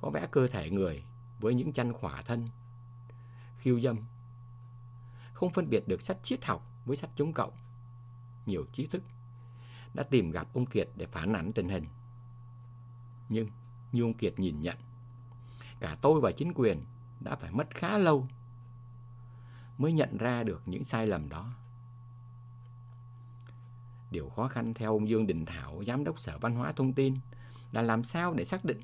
có 0.00 0.10
vẽ 0.10 0.26
cơ 0.30 0.48
thể 0.48 0.70
người 0.70 1.04
với 1.40 1.54
những 1.54 1.72
chăn 1.72 1.92
khỏa 1.92 2.22
thân, 2.22 2.48
khiêu 3.58 3.80
dâm. 3.80 3.98
Không 5.32 5.50
phân 5.50 5.70
biệt 5.70 5.88
được 5.88 6.02
sách 6.02 6.18
triết 6.22 6.44
học 6.44 6.71
với 6.86 6.96
sách 6.96 7.10
chống 7.16 7.32
cộng. 7.32 7.52
Nhiều 8.46 8.64
trí 8.72 8.86
thức 8.86 9.02
đã 9.94 10.02
tìm 10.02 10.30
gặp 10.30 10.46
ông 10.54 10.66
Kiệt 10.66 10.88
để 10.96 11.06
phản 11.06 11.32
ảnh 11.32 11.52
tình 11.52 11.68
hình. 11.68 11.84
Nhưng 13.28 13.48
như 13.92 14.02
ông 14.02 14.14
Kiệt 14.14 14.38
nhìn 14.38 14.62
nhận, 14.62 14.76
cả 15.80 15.96
tôi 16.00 16.20
và 16.20 16.32
chính 16.32 16.52
quyền 16.54 16.84
đã 17.20 17.36
phải 17.36 17.50
mất 17.50 17.74
khá 17.74 17.98
lâu 17.98 18.28
mới 19.78 19.92
nhận 19.92 20.16
ra 20.16 20.42
được 20.42 20.62
những 20.66 20.84
sai 20.84 21.06
lầm 21.06 21.28
đó. 21.28 21.52
Điều 24.10 24.28
khó 24.28 24.48
khăn 24.48 24.74
theo 24.74 24.92
ông 24.92 25.08
Dương 25.08 25.26
Đình 25.26 25.46
Thảo, 25.46 25.82
Giám 25.86 26.04
đốc 26.04 26.18
Sở 26.18 26.38
Văn 26.38 26.54
hóa 26.54 26.72
Thông 26.72 26.92
tin, 26.92 27.16
là 27.72 27.82
làm 27.82 28.04
sao 28.04 28.34
để 28.34 28.44
xác 28.44 28.64
định 28.64 28.80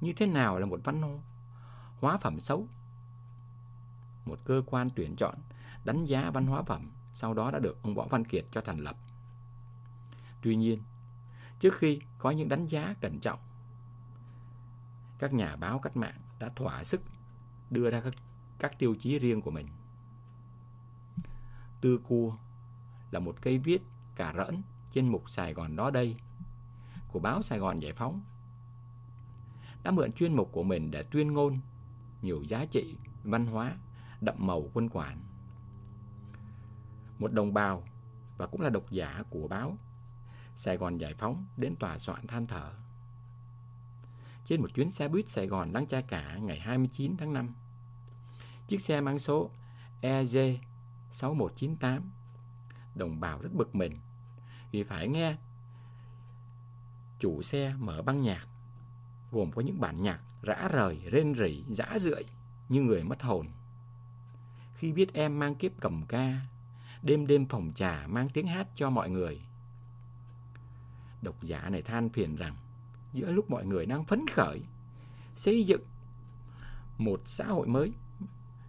như 0.00 0.12
thế 0.12 0.26
nào 0.26 0.58
là 0.58 0.66
một 0.66 0.80
văn 0.84 1.20
hóa 2.00 2.18
phẩm 2.18 2.40
xấu. 2.40 2.68
Một 4.24 4.38
cơ 4.44 4.62
quan 4.66 4.90
tuyển 4.96 5.16
chọn 5.16 5.34
đánh 5.84 6.04
giá 6.04 6.30
văn 6.30 6.46
hóa 6.46 6.62
phẩm 6.62 6.90
sau 7.16 7.34
đó 7.34 7.50
đã 7.50 7.58
được 7.58 7.82
ông 7.82 7.94
Võ 7.94 8.06
Văn 8.10 8.24
Kiệt 8.24 8.44
cho 8.50 8.60
thành 8.60 8.78
lập. 8.78 8.96
Tuy 10.42 10.56
nhiên, 10.56 10.82
trước 11.60 11.74
khi 11.78 12.00
có 12.18 12.30
những 12.30 12.48
đánh 12.48 12.66
giá 12.66 12.94
cẩn 13.00 13.20
trọng, 13.20 13.38
các 15.18 15.32
nhà 15.32 15.56
báo 15.56 15.78
cách 15.78 15.96
mạng 15.96 16.20
đã 16.38 16.48
thỏa 16.56 16.84
sức 16.84 17.02
đưa 17.70 17.90
ra 17.90 18.00
các, 18.00 18.14
các 18.58 18.78
tiêu 18.78 18.94
chí 18.94 19.18
riêng 19.18 19.42
của 19.42 19.50
mình. 19.50 19.66
Tư 21.80 22.00
cua 22.08 22.36
là 23.10 23.20
một 23.20 23.36
cây 23.40 23.58
viết 23.58 23.82
cả 24.14 24.34
rỡn 24.36 24.62
trên 24.92 25.08
mục 25.08 25.30
Sài 25.30 25.54
Gòn 25.54 25.76
đó 25.76 25.90
đây 25.90 26.16
của 27.08 27.18
báo 27.18 27.42
Sài 27.42 27.58
Gòn 27.58 27.78
Giải 27.78 27.92
Phóng 27.92 28.20
đã 29.82 29.90
mượn 29.90 30.12
chuyên 30.12 30.36
mục 30.36 30.48
của 30.52 30.62
mình 30.62 30.90
để 30.90 31.02
tuyên 31.02 31.32
ngôn 31.32 31.58
nhiều 32.22 32.42
giá 32.42 32.64
trị 32.64 32.96
văn 33.24 33.46
hóa 33.46 33.76
đậm 34.20 34.34
màu 34.38 34.70
quân 34.74 34.88
quản. 34.88 35.18
Một 37.18 37.32
đồng 37.32 37.54
bào 37.54 37.84
và 38.36 38.46
cũng 38.46 38.60
là 38.60 38.70
độc 38.70 38.90
giả 38.90 39.22
của 39.30 39.48
báo 39.48 39.76
Sài 40.56 40.76
Gòn 40.76 40.98
Giải 40.98 41.14
Phóng 41.14 41.46
đến 41.56 41.76
tòa 41.76 41.98
soạn 41.98 42.26
than 42.26 42.46
thở. 42.46 42.72
Trên 44.44 44.60
một 44.60 44.74
chuyến 44.74 44.90
xe 44.90 45.08
buýt 45.08 45.28
Sài 45.28 45.46
Gòn 45.46 45.72
Lăng 45.72 45.86
Cha 45.86 46.00
Cả 46.00 46.36
ngày 46.36 46.58
29 46.60 47.16
tháng 47.16 47.32
5, 47.32 47.54
chiếc 48.68 48.80
xe 48.80 49.00
mang 49.00 49.18
số 49.18 49.50
EG 50.00 50.36
6198, 51.12 52.10
đồng 52.94 53.20
bào 53.20 53.40
rất 53.42 53.54
bực 53.54 53.74
mình 53.74 53.98
vì 54.70 54.82
phải 54.82 55.08
nghe 55.08 55.36
chủ 57.18 57.42
xe 57.42 57.74
mở 57.78 58.02
băng 58.02 58.22
nhạc 58.22 58.46
gồm 59.32 59.52
có 59.52 59.62
những 59.62 59.80
bản 59.80 60.02
nhạc 60.02 60.18
rã 60.42 60.68
rời, 60.72 61.00
rên 61.10 61.34
rỉ, 61.34 61.64
rã 61.68 61.98
rượi 61.98 62.24
như 62.68 62.82
người 62.82 63.04
mất 63.04 63.22
hồn. 63.22 63.46
Khi 64.74 64.92
biết 64.92 65.14
em 65.14 65.38
mang 65.38 65.54
kiếp 65.54 65.72
cầm 65.80 66.02
ca, 66.08 66.40
đêm 67.02 67.26
đêm 67.26 67.46
phòng 67.46 67.72
trà 67.74 68.06
mang 68.06 68.28
tiếng 68.28 68.46
hát 68.46 68.68
cho 68.74 68.90
mọi 68.90 69.10
người. 69.10 69.40
Độc 71.22 71.42
giả 71.42 71.68
này 71.68 71.82
than 71.82 72.08
phiền 72.08 72.36
rằng 72.36 72.56
giữa 73.12 73.30
lúc 73.30 73.50
mọi 73.50 73.66
người 73.66 73.86
đang 73.86 74.04
phấn 74.04 74.26
khởi 74.32 74.60
xây 75.36 75.64
dựng 75.64 75.82
một 76.98 77.20
xã 77.24 77.46
hội 77.46 77.66
mới, 77.66 77.92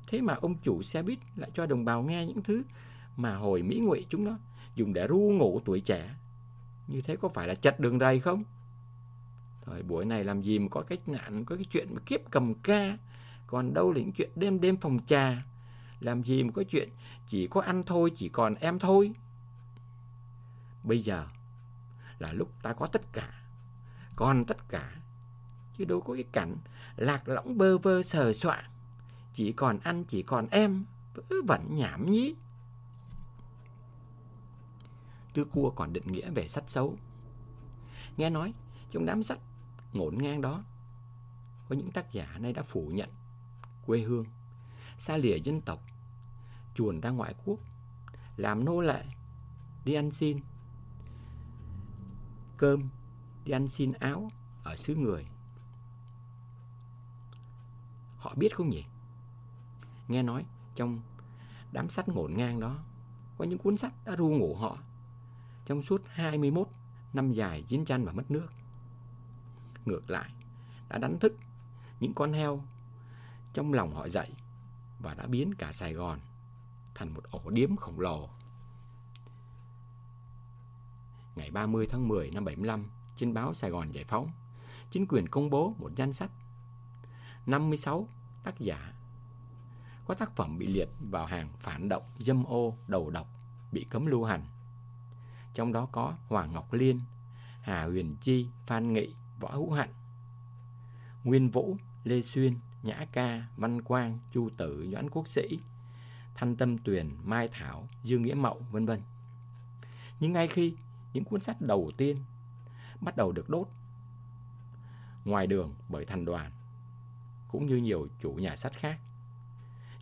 thế 0.08 0.22
mà 0.22 0.34
ông 0.34 0.56
chủ 0.64 0.82
xe 0.82 1.04
buýt 1.04 1.20
lại 1.36 1.52
cho 1.54 1.66
đồng 1.66 1.86
bào 1.86 2.04
nghe 2.04 2.26
những 2.26 2.44
thứ 2.44 2.64
mà 3.18 3.36
hồi 3.36 3.64
Mỹ 3.64 3.80
ngụy 3.80 4.06
chúng 4.10 4.26
nó 4.26 4.38
dùng 4.76 4.94
để 4.94 5.08
ru 5.08 5.18
ngủ 5.18 5.62
tuổi 5.66 5.80
trẻ. 5.80 6.16
Như 6.88 7.02
thế 7.02 7.16
có 7.16 7.30
phải 7.30 7.48
là 7.48 7.56
chặt 7.56 7.80
đường 7.80 8.00
rầy 8.00 8.20
không? 8.20 8.44
Thời 9.66 9.84
buổi 9.84 10.06
này 10.06 10.24
làm 10.24 10.42
gì 10.42 10.60
mà 10.60 10.68
có 10.72 10.82
cách 10.82 11.10
nạn, 11.10 11.46
có 11.46 11.56
cái 11.56 11.66
chuyện 11.66 11.88
mà 11.94 12.02
kiếp 12.06 12.20
cầm 12.32 12.54
ca. 12.54 12.98
Còn 13.48 13.74
đâu 13.74 13.92
là 13.92 14.00
những 14.00 14.12
chuyện 14.12 14.30
đêm 14.36 14.62
đêm 14.62 14.78
phòng 14.78 15.00
trà. 15.06 15.46
Làm 16.00 16.24
gì 16.24 16.44
mà 16.44 16.52
có 16.54 16.64
chuyện 16.64 16.90
chỉ 17.28 17.48
có 17.48 17.62
anh 17.62 17.84
thôi, 17.84 18.12
chỉ 18.18 18.30
còn 18.30 18.56
em 18.56 18.80
thôi. 18.80 19.12
Bây 20.84 21.04
giờ 21.04 21.28
là 22.20 22.34
lúc 22.34 22.52
ta 22.62 22.74
có 22.74 22.88
tất 22.88 23.14
cả. 23.14 23.42
Còn 24.16 24.46
tất 24.46 24.70
cả. 24.70 24.96
Chứ 25.78 25.86
đâu 25.86 26.02
có 26.02 26.14
cái 26.14 26.24
cảnh 26.32 26.58
lạc 26.96 27.28
lõng 27.28 27.58
bơ 27.58 27.78
vơ 27.78 28.04
sờ 28.04 28.34
soạn. 28.34 28.66
Chỉ 29.34 29.52
còn 29.52 29.80
anh, 29.84 30.04
chỉ 30.04 30.24
còn 30.24 30.48
em. 30.52 30.86
Vẫn 31.46 31.76
nhảm 31.76 32.12
nhí. 32.12 32.36
Tư 35.34 35.46
cua 35.46 35.70
còn 35.70 35.94
định 35.94 36.12
nghĩa 36.12 36.30
về 36.30 36.48
sách 36.48 36.64
xấu. 36.68 36.98
Nghe 38.18 38.30
nói, 38.30 38.54
trong 38.92 39.06
đám 39.06 39.24
sách 39.24 39.40
ngổn 39.94 40.16
ngang 40.18 40.42
đó, 40.42 40.64
có 41.70 41.76
những 41.76 41.92
tác 41.92 42.12
giả 42.12 42.38
nay 42.40 42.54
đã 42.54 42.64
phủ 42.64 42.90
nhận 42.94 43.10
quê 43.86 44.00
hương, 44.00 44.26
xa 44.98 45.18
lìa 45.18 45.38
dân 45.38 45.62
tộc, 45.62 45.82
chuồn 46.76 47.02
ra 47.02 47.10
ngoại 47.10 47.36
quốc, 47.46 47.60
làm 48.38 48.66
nô 48.66 48.82
lệ, 48.82 49.06
đi 49.86 49.94
ăn 49.94 50.12
xin, 50.12 50.40
cơm, 52.58 52.90
đi 53.46 53.52
ăn 53.52 53.70
xin 53.70 53.92
áo 53.92 54.30
ở 54.64 54.76
xứ 54.76 54.96
người. 54.96 55.28
Họ 58.18 58.34
biết 58.36 58.56
không 58.56 58.70
nhỉ? 58.70 58.86
Nghe 60.08 60.24
nói 60.24 60.46
trong 60.76 61.00
đám 61.72 61.90
sách 61.90 62.10
ngổn 62.10 62.34
ngang 62.38 62.60
đó, 62.60 62.80
có 63.38 63.46
những 63.46 63.60
cuốn 63.60 63.78
sách 63.78 63.94
đã 64.06 64.16
ru 64.16 64.30
ngủ 64.30 64.56
họ 64.56 64.78
trong 65.66 65.82
suốt 65.82 66.02
21 66.08 66.68
năm 67.14 67.34
dài 67.34 67.64
chiến 67.68 67.86
tranh 67.86 68.06
và 68.06 68.12
mất 68.12 68.32
nước. 68.32 68.48
Ngược 69.86 70.10
lại, 70.10 70.32
đã 70.90 70.98
đánh 70.98 71.20
thức 71.20 71.38
những 72.00 72.14
con 72.14 72.34
heo 72.34 72.64
trong 73.54 73.74
lòng 73.74 73.92
họ 73.94 74.10
dậy 74.10 74.34
và 75.00 75.14
đã 75.14 75.28
biến 75.28 75.54
cả 75.56 75.72
Sài 75.72 75.94
Gòn 75.94 76.20
thành 76.96 77.14
một 77.14 77.24
ổ 77.32 77.50
điếm 77.50 77.76
khổng 77.76 78.00
lồ. 78.00 78.30
Ngày 81.36 81.52
30 81.52 81.88
tháng 81.90 82.08
10 82.08 82.32
năm 82.32 82.46
75, 82.46 82.86
trên 83.18 83.34
báo 83.34 83.54
Sài 83.54 83.70
Gòn 83.70 83.92
Giải 83.92 84.04
Phóng, 84.04 84.32
chính 84.92 85.06
quyền 85.08 85.28
công 85.28 85.50
bố 85.50 85.76
một 85.78 85.92
danh 85.96 86.14
sách 86.14 86.32
56 87.46 88.08
tác 88.44 88.60
giả 88.60 88.94
có 90.06 90.14
tác 90.14 90.36
phẩm 90.36 90.58
bị 90.58 90.68
liệt 90.68 90.90
vào 91.12 91.26
hàng 91.26 91.50
phản 91.60 91.90
động, 91.90 92.04
dâm 92.20 92.44
ô, 92.44 92.78
đầu 92.88 93.10
độc, 93.10 93.28
bị 93.72 93.86
cấm 93.90 94.06
lưu 94.06 94.24
hành 94.24 94.46
trong 95.58 95.74
đó 95.74 95.88
có 95.92 96.14
Hoàng 96.28 96.52
Ngọc 96.52 96.74
Liên, 96.74 97.02
Hà 97.62 97.84
Huyền 97.84 98.16
Chi, 98.22 98.48
Phan 98.66 98.94
Nghị, 98.94 99.16
Võ 99.40 99.52
Hữu 99.52 99.72
Hạnh, 99.72 99.90
Nguyên 101.24 101.50
Vũ, 101.50 101.78
Lê 102.04 102.22
Xuyên, 102.22 102.56
Nhã 102.84 103.06
Ca, 103.12 103.48
Văn 103.58 103.82
Quang, 103.82 104.20
Chu 104.32 104.50
Tử, 104.58 104.88
Doãn 104.92 105.10
Quốc 105.10 105.28
Sĩ, 105.28 105.60
Thanh 106.36 106.56
Tâm 106.56 106.78
Tuyền, 106.78 107.10
Mai 107.24 107.48
Thảo, 107.48 107.88
Dương 108.04 108.22
Nghĩa 108.22 108.34
Mậu, 108.34 108.62
vân 108.72 108.86
vân. 108.86 109.02
Nhưng 110.20 110.32
ngay 110.32 110.48
khi 110.48 110.76
những 111.14 111.24
cuốn 111.24 111.42
sách 111.42 111.62
đầu 111.62 111.92
tiên 111.98 112.18
bắt 113.02 113.18
đầu 113.18 113.32
được 113.32 113.50
đốt 113.50 113.68
ngoài 115.26 115.48
đường 115.48 115.74
bởi 115.90 116.06
thành 116.06 116.26
đoàn, 116.26 116.52
cũng 117.48 117.66
như 117.66 117.78
nhiều 117.78 118.08
chủ 118.22 118.32
nhà 118.32 118.56
sách 118.56 118.74
khác, 118.74 119.00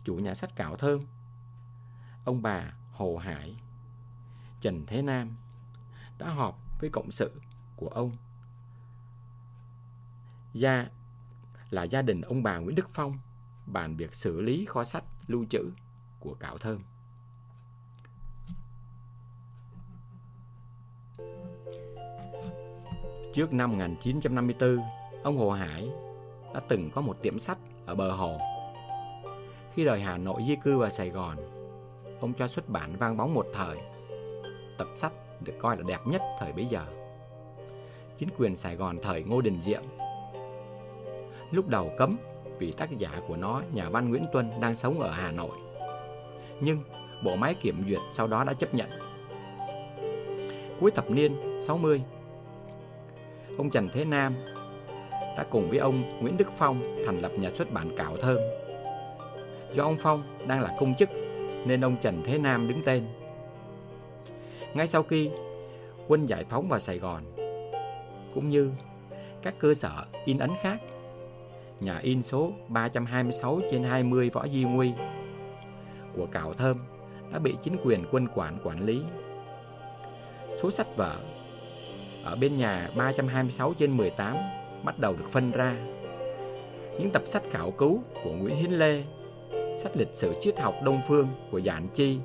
chủ 0.04 0.14
nhà 0.14 0.34
sách 0.34 0.56
Cảo 0.56 0.76
Thơm, 0.76 1.02
ông 2.24 2.42
bà 2.42 2.72
Hồ 2.92 3.16
Hải, 3.16 3.56
Trần 4.60 4.86
Thế 4.86 5.02
Nam 5.02 5.36
đã 6.18 6.30
họp 6.30 6.58
với 6.80 6.90
cộng 6.90 7.10
sự 7.10 7.40
của 7.76 7.88
ông. 7.88 8.16
Gia 10.54 10.88
là 11.70 11.82
gia 11.82 12.02
đình 12.02 12.20
ông 12.20 12.42
bà 12.42 12.58
Nguyễn 12.58 12.76
Đức 12.76 12.88
Phong 12.90 13.18
bàn 13.66 13.96
việc 13.96 14.14
xử 14.14 14.40
lý 14.40 14.64
kho 14.64 14.84
sách 14.84 15.04
lưu 15.26 15.44
trữ 15.50 15.70
của 16.20 16.34
Cảo 16.34 16.58
Thơm. 16.58 16.80
Trước 23.34 23.52
năm 23.52 23.70
1954, 23.70 24.78
ông 25.22 25.36
Hồ 25.36 25.50
Hải 25.50 25.90
đã 26.54 26.60
từng 26.68 26.90
có 26.90 27.00
một 27.00 27.16
tiệm 27.22 27.38
sách 27.38 27.58
ở 27.86 27.94
bờ 27.94 28.12
hồ. 28.12 28.38
Khi 29.74 29.84
rời 29.84 30.00
Hà 30.00 30.18
Nội 30.18 30.42
di 30.46 30.56
cư 30.64 30.78
vào 30.78 30.90
Sài 30.90 31.10
Gòn, 31.10 31.36
ông 32.20 32.34
cho 32.34 32.48
xuất 32.48 32.68
bản 32.68 32.96
vang 32.96 33.16
bóng 33.16 33.34
một 33.34 33.46
thời. 33.54 33.76
Tập 34.78 34.88
sách 34.96 35.12
được 35.40 35.52
coi 35.60 35.76
là 35.76 35.82
đẹp 35.86 36.06
nhất 36.06 36.22
thời 36.38 36.52
bấy 36.52 36.66
giờ. 36.66 36.86
Chính 38.18 38.28
quyền 38.38 38.56
Sài 38.56 38.76
Gòn 38.76 38.98
thời 39.02 39.22
Ngô 39.22 39.40
Đình 39.40 39.62
Diệm 39.62 39.82
lúc 41.50 41.68
đầu 41.68 41.92
cấm 41.98 42.16
vì 42.58 42.72
tác 42.72 42.98
giả 42.98 43.10
của 43.28 43.36
nó, 43.36 43.62
nhà 43.72 43.88
văn 43.88 44.10
Nguyễn 44.10 44.24
Tuân 44.32 44.50
đang 44.60 44.74
sống 44.74 45.00
ở 45.00 45.10
Hà 45.10 45.32
Nội. 45.32 45.56
Nhưng 46.60 46.78
bộ 47.24 47.36
máy 47.36 47.54
kiểm 47.54 47.84
duyệt 47.88 48.00
sau 48.12 48.26
đó 48.26 48.44
đã 48.44 48.52
chấp 48.52 48.74
nhận. 48.74 48.90
Cuối 50.80 50.90
thập 50.90 51.10
niên 51.10 51.60
60, 51.60 52.02
ông 53.58 53.70
Trần 53.70 53.88
Thế 53.92 54.04
Nam 54.04 54.34
đã 55.36 55.46
cùng 55.50 55.70
với 55.70 55.78
ông 55.78 56.20
Nguyễn 56.20 56.36
Đức 56.36 56.48
Phong 56.56 57.02
thành 57.06 57.20
lập 57.20 57.32
nhà 57.38 57.50
xuất 57.54 57.72
bản 57.72 57.96
Cảo 57.96 58.16
Thơm. 58.16 58.38
Do 59.74 59.82
ông 59.84 59.96
Phong 60.00 60.22
đang 60.46 60.60
là 60.60 60.76
công 60.80 60.94
chức 60.94 61.08
nên 61.66 61.84
ông 61.84 61.96
Trần 62.02 62.22
Thế 62.24 62.38
Nam 62.38 62.68
đứng 62.68 62.82
tên. 62.84 63.04
Ngay 64.74 64.86
sau 64.86 65.02
khi 65.02 65.30
quân 66.08 66.26
giải 66.26 66.44
phóng 66.48 66.68
vào 66.68 66.80
Sài 66.80 66.98
Gòn, 66.98 67.22
cũng 68.34 68.48
như 68.48 68.70
các 69.42 69.54
cơ 69.58 69.74
sở 69.74 70.06
in 70.24 70.38
ấn 70.38 70.50
khác, 70.60 70.78
nhà 71.80 71.98
in 71.98 72.22
số 72.22 72.52
326 72.68 73.60
trên 73.70 73.82
20 73.82 74.30
Võ 74.30 74.46
Di 74.48 74.64
Nguy 74.64 74.92
của 76.16 76.26
Cảo 76.26 76.52
Thơm 76.52 76.78
đã 77.32 77.38
bị 77.38 77.54
chính 77.62 77.76
quyền 77.84 78.04
quân 78.10 78.28
quản 78.34 78.58
quản 78.64 78.80
lý. 78.80 79.02
Số 80.56 80.70
sách 80.70 80.96
vở 80.96 81.16
ở 82.24 82.36
bên 82.36 82.56
nhà 82.56 82.90
326 82.96 83.74
trên 83.74 83.96
18 83.96 84.36
bắt 84.84 84.98
đầu 84.98 85.12
được 85.12 85.30
phân 85.30 85.50
ra. 85.50 85.76
Những 86.98 87.10
tập 87.10 87.22
sách 87.28 87.42
khảo 87.50 87.70
cứu 87.70 88.02
của 88.24 88.32
Nguyễn 88.32 88.56
Hiến 88.56 88.70
Lê, 88.70 89.04
sách 89.76 89.96
lịch 89.96 90.10
sử 90.14 90.34
triết 90.40 90.60
học 90.60 90.74
Đông 90.84 91.00
Phương 91.08 91.28
của 91.50 91.58
Giản 91.58 91.88
Chi, 91.94 92.18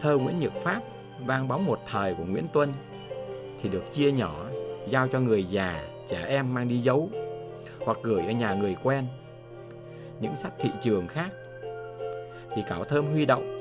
thơ 0.00 0.18
Nguyễn 0.18 0.40
Nhược 0.40 0.52
Pháp, 0.62 0.80
vang 1.26 1.48
bóng 1.48 1.66
một 1.66 1.80
thời 1.86 2.14
của 2.14 2.24
Nguyễn 2.24 2.46
Tuân 2.52 2.72
thì 3.62 3.68
được 3.68 3.92
chia 3.92 4.12
nhỏ 4.12 4.46
giao 4.88 5.08
cho 5.08 5.20
người 5.20 5.44
già, 5.44 5.82
trẻ 6.08 6.24
em 6.28 6.54
mang 6.54 6.68
đi 6.68 6.78
giấu 6.78 7.10
hoặc 7.88 7.98
gửi 8.02 8.26
ở 8.26 8.32
nhà 8.32 8.54
người 8.54 8.76
quen. 8.82 9.06
Những 10.20 10.36
sách 10.36 10.52
thị 10.58 10.70
trường 10.80 11.08
khác 11.08 11.30
thì 12.54 12.62
Cảo 12.68 12.84
Thơm 12.84 13.06
huy 13.06 13.26
động 13.26 13.58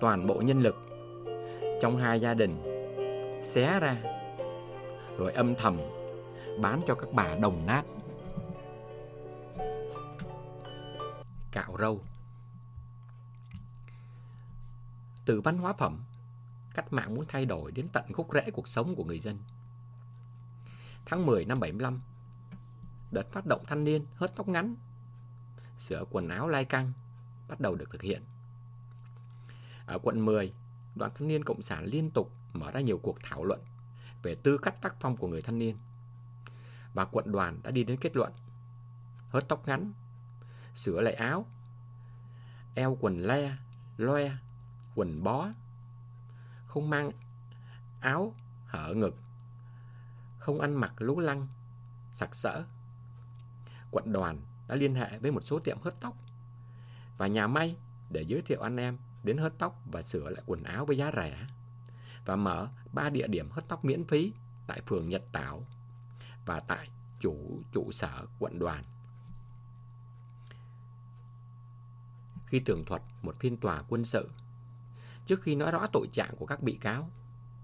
toàn 0.00 0.26
bộ 0.26 0.34
nhân 0.34 0.60
lực 0.60 0.76
trong 1.82 1.96
hai 1.96 2.20
gia 2.20 2.34
đình 2.34 2.62
xé 3.44 3.80
ra 3.80 3.96
rồi 5.18 5.32
âm 5.32 5.54
thầm 5.54 5.78
bán 6.60 6.80
cho 6.86 6.94
các 6.94 7.08
bà 7.12 7.34
đồng 7.34 7.66
nát. 7.66 7.82
Cạo 11.52 11.76
râu 11.78 12.00
Từ 15.24 15.40
văn 15.40 15.58
hóa 15.58 15.72
phẩm, 15.72 16.04
cách 16.74 16.92
mạng 16.92 17.14
muốn 17.14 17.24
thay 17.28 17.44
đổi 17.44 17.72
đến 17.72 17.88
tận 17.92 18.04
gốc 18.12 18.26
rễ 18.34 18.50
cuộc 18.50 18.68
sống 18.68 18.94
của 18.94 19.04
người 19.04 19.18
dân. 19.18 19.38
Tháng 21.06 21.26
10 21.26 21.44
năm 21.44 21.60
75, 21.60 22.00
đợt 23.10 23.32
phát 23.32 23.46
động 23.46 23.64
thanh 23.66 23.84
niên 23.84 24.06
hớt 24.16 24.36
tóc 24.36 24.48
ngắn, 24.48 24.74
sửa 25.78 26.04
quần 26.10 26.28
áo 26.28 26.48
lai 26.48 26.64
căng 26.64 26.92
bắt 27.48 27.60
đầu 27.60 27.74
được 27.74 27.90
thực 27.90 28.02
hiện. 28.02 28.22
Ở 29.86 29.98
quận 29.98 30.24
10, 30.24 30.54
đoàn 30.94 31.10
thanh 31.14 31.28
niên 31.28 31.44
Cộng 31.44 31.62
sản 31.62 31.84
liên 31.84 32.10
tục 32.10 32.32
mở 32.52 32.70
ra 32.70 32.80
nhiều 32.80 32.98
cuộc 32.98 33.18
thảo 33.22 33.44
luận 33.44 33.60
về 34.22 34.34
tư 34.34 34.58
cách 34.58 34.82
tác 34.82 34.94
phong 35.00 35.16
của 35.16 35.28
người 35.28 35.42
thanh 35.42 35.58
niên. 35.58 35.76
Và 36.94 37.04
quận 37.04 37.32
đoàn 37.32 37.60
đã 37.62 37.70
đi 37.70 37.84
đến 37.84 37.98
kết 38.00 38.16
luận 38.16 38.32
hớt 39.30 39.48
tóc 39.48 39.68
ngắn, 39.68 39.92
sửa 40.74 41.00
lại 41.00 41.14
áo, 41.14 41.46
eo 42.74 42.96
quần 43.00 43.18
le, 43.18 43.56
loe, 43.96 44.32
quần 44.94 45.22
bó, 45.22 45.48
không 46.66 46.90
mang 46.90 47.10
áo 48.00 48.34
hở 48.66 48.94
ngực, 48.94 49.16
không 50.38 50.60
ăn 50.60 50.74
mặc 50.74 50.92
lú 50.98 51.20
lăng, 51.20 51.48
sặc 52.12 52.34
sỡ. 52.34 52.64
Quận 53.90 54.12
đoàn 54.12 54.40
đã 54.68 54.74
liên 54.74 54.94
hệ 54.94 55.18
với 55.18 55.30
một 55.30 55.40
số 55.44 55.58
tiệm 55.58 55.78
hớt 55.82 56.00
tóc 56.00 56.16
và 57.18 57.26
nhà 57.26 57.46
may 57.46 57.76
để 58.10 58.22
giới 58.22 58.42
thiệu 58.42 58.60
anh 58.60 58.76
em 58.76 58.98
đến 59.22 59.36
hớt 59.36 59.52
tóc 59.58 59.82
và 59.92 60.02
sửa 60.02 60.30
lại 60.30 60.42
quần 60.46 60.62
áo 60.62 60.86
với 60.86 60.96
giá 60.96 61.12
rẻ 61.16 61.46
và 62.24 62.36
mở 62.36 62.68
ba 62.92 63.10
địa 63.10 63.26
điểm 63.26 63.50
hớt 63.50 63.68
tóc 63.68 63.84
miễn 63.84 64.04
phí 64.04 64.32
tại 64.66 64.80
phường 64.86 65.08
Nhật 65.08 65.22
Tảo 65.32 65.66
và 66.46 66.60
tại 66.60 66.88
chủ 67.20 67.62
trụ 67.72 67.92
sở 67.92 68.26
quận 68.38 68.58
đoàn. 68.58 68.84
Khi 72.46 72.60
tường 72.60 72.84
thuật 72.84 73.02
một 73.22 73.36
phiên 73.36 73.56
tòa 73.56 73.82
quân 73.88 74.04
sự, 74.04 74.30
trước 75.26 75.42
khi 75.42 75.54
nói 75.54 75.72
rõ 75.72 75.86
tội 75.92 76.08
trạng 76.12 76.36
của 76.36 76.46
các 76.46 76.62
bị 76.62 76.78
cáo, 76.80 77.10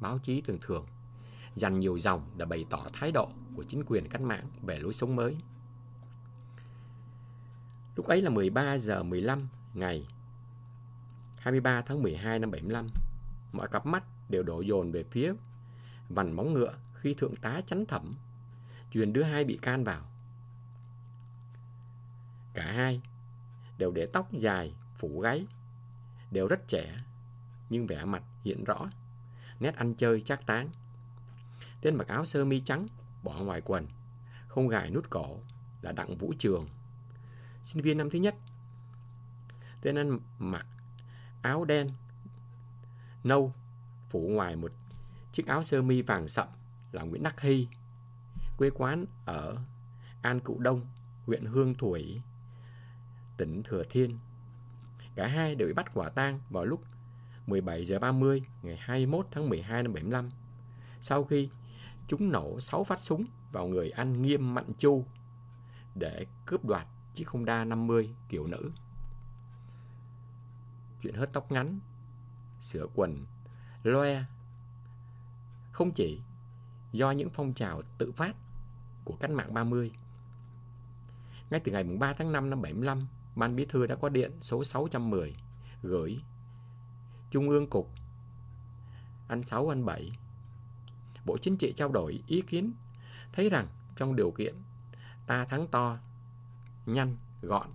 báo 0.01 0.19
chí 0.19 0.41
thường 0.41 0.59
thường 0.61 0.87
dành 1.55 1.81
nhiều 1.81 1.99
dòng 1.99 2.31
để 2.37 2.45
bày 2.45 2.67
tỏ 2.71 2.87
thái 2.93 3.13
độ 3.13 3.29
của 3.57 3.63
chính 3.63 3.85
quyền 3.87 4.09
cách 4.09 4.21
mạng 4.21 4.49
về 4.63 4.79
lối 4.79 4.93
sống 4.93 5.17
mới. 5.17 5.37
Lúc 7.97 8.07
ấy 8.07 8.23
là 8.23 8.31
13 8.31 8.79
giờ 8.79 9.03
15 9.03 9.49
ngày 9.75 10.07
23 11.37 11.83
tháng 11.83 12.03
12 12.03 12.39
năm 12.39 12.51
75. 12.51 12.89
Mọi 13.53 13.69
cặp 13.69 13.87
mắt 13.87 14.05
đều 14.29 14.43
đổ 14.43 14.61
dồn 14.61 14.93
về 14.93 15.05
phía 15.11 15.33
vằn 16.09 16.33
móng 16.33 16.53
ngựa 16.53 16.75
khi 16.95 17.15
thượng 17.15 17.37
tá 17.37 17.61
chắn 17.67 17.87
thẩm 17.87 18.15
truyền 18.93 19.13
đưa 19.13 19.23
hai 19.23 19.45
bị 19.45 19.59
can 19.63 19.85
vào. 19.85 20.03
Cả 22.55 22.73
hai 22.73 23.01
đều 23.79 23.91
để 23.91 24.07
tóc 24.07 24.33
dài, 24.33 24.75
phủ 24.97 25.21
gáy, 25.21 25.47
đều 26.31 26.49
rất 26.49 26.69
trẻ, 26.69 27.05
nhưng 27.71 27.87
vẻ 27.87 28.05
mặt 28.05 28.23
hiện 28.45 28.65
rõ, 28.65 28.91
nét 29.61 29.77
ăn 29.77 29.95
chơi 29.95 30.21
chắc 30.21 30.47
táng. 30.47 30.69
Tên 31.81 31.95
mặc 31.97 32.09
áo 32.09 32.25
sơ 32.25 32.45
mi 32.45 32.61
trắng, 32.61 32.87
bỏ 33.23 33.39
ngoài 33.39 33.61
quần, 33.65 33.87
không 34.49 34.69
gài 34.69 34.91
nút 34.91 35.11
cổ 35.11 35.41
là 35.83 35.93
Đặng 35.93 36.17
Vũ 36.17 36.33
Trường, 36.39 36.69
sinh 37.65 37.83
viên 37.83 37.99
năm 37.99 38.11
thứ 38.11 38.19
nhất. 38.19 38.35
Tên 39.81 39.95
anh 39.95 40.19
mặc 40.39 40.67
áo 41.43 41.65
đen, 41.65 41.91
nâu, 43.25 43.53
phủ 44.09 44.29
ngoài 44.29 44.57
một 44.57 44.73
chiếc 45.33 45.47
áo 45.47 45.63
sơ 45.63 45.83
mi 45.83 46.03
vàng 46.03 46.29
sậm 46.29 46.49
là 46.93 47.03
Nguyễn 47.03 47.23
Đắc 47.23 47.41
Hy, 47.41 47.69
quê 48.57 48.71
quán 48.71 49.05
ở 49.25 49.57
An 50.23 50.41
Cụ 50.41 50.59
Đông, 50.59 50.87
huyện 51.27 51.45
Hương 51.45 51.75
Thủy, 51.75 52.21
tỉnh 53.37 53.63
Thừa 53.63 53.83
Thiên. 53.91 54.19
Cả 55.15 55.27
hai 55.27 55.55
đều 55.55 55.69
bị 55.69 55.75
bắt 55.75 55.95
quả 55.95 56.09
tang 56.09 56.41
vào 56.51 56.65
lúc 56.65 56.83
17 57.47 57.85
giờ 57.85 57.99
30 57.99 58.43
ngày 58.63 58.77
21 58.81 59.27
tháng 59.31 59.49
12 59.49 59.83
năm 59.83 59.93
75. 59.93 60.31
Sau 61.01 61.25
khi 61.25 61.49
chúng 62.09 62.33
nổ 62.33 62.61
6 62.61 62.85
phát 62.85 63.01
súng 63.01 63.25
vào 63.53 63.67
người 63.67 63.91
anh 63.91 64.23
Nghiêm 64.23 64.55
mạnh 64.55 64.73
Chu 64.79 65.05
để 65.95 66.27
cướp 66.47 66.65
đoạt 66.65 66.87
chiếc 67.15 67.29
Honda 67.29 67.65
50 67.65 68.15
kiểu 68.29 68.47
nữ. 68.47 68.71
Chuyện 71.03 71.15
hớt 71.15 71.33
tóc 71.33 71.53
ngắn, 71.53 71.79
sửa 72.61 72.87
quần, 72.95 73.27
loe 73.83 74.25
không 75.73 75.93
chỉ 75.93 76.21
do 76.93 77.11
những 77.11 77.31
phong 77.31 77.53
trào 77.53 77.83
tự 77.99 78.13
phát 78.13 78.37
của 79.05 79.17
cách 79.21 79.31
mạng 79.31 79.55
30. 79.55 79.93
Ngay 81.51 81.61
từ 81.61 81.73
ngày 81.73 81.85
3 81.85 82.13
tháng 82.13 82.33
5 82.33 82.51
năm 82.51 82.63
75, 82.63 83.07
Ban 83.37 83.57
Bí 83.57 83.65
thư 83.65 83.87
đã 83.87 83.95
có 83.95 84.09
điện 84.09 84.33
số 84.41 84.65
610 84.65 85.37
gửi 85.83 86.21
Trung 87.31 87.49
ương 87.49 87.67
Cục 87.67 87.91
anh 89.29 89.43
6 89.43 89.73
anh 89.73 89.85
7 89.85 90.19
Bộ 91.25 91.39
Chính 91.39 91.57
trị 91.57 91.73
trao 91.73 91.89
đổi 91.89 92.23
ý 92.27 92.43
kiến 92.43 92.73
thấy 93.33 93.49
rằng 93.49 93.67
trong 93.97 94.17
điều 94.17 94.31
kiện 94.31 94.55
ta 95.27 95.45
thắng 95.45 95.67
to, 95.67 95.99
nhanh, 96.87 97.17
gọn, 97.43 97.69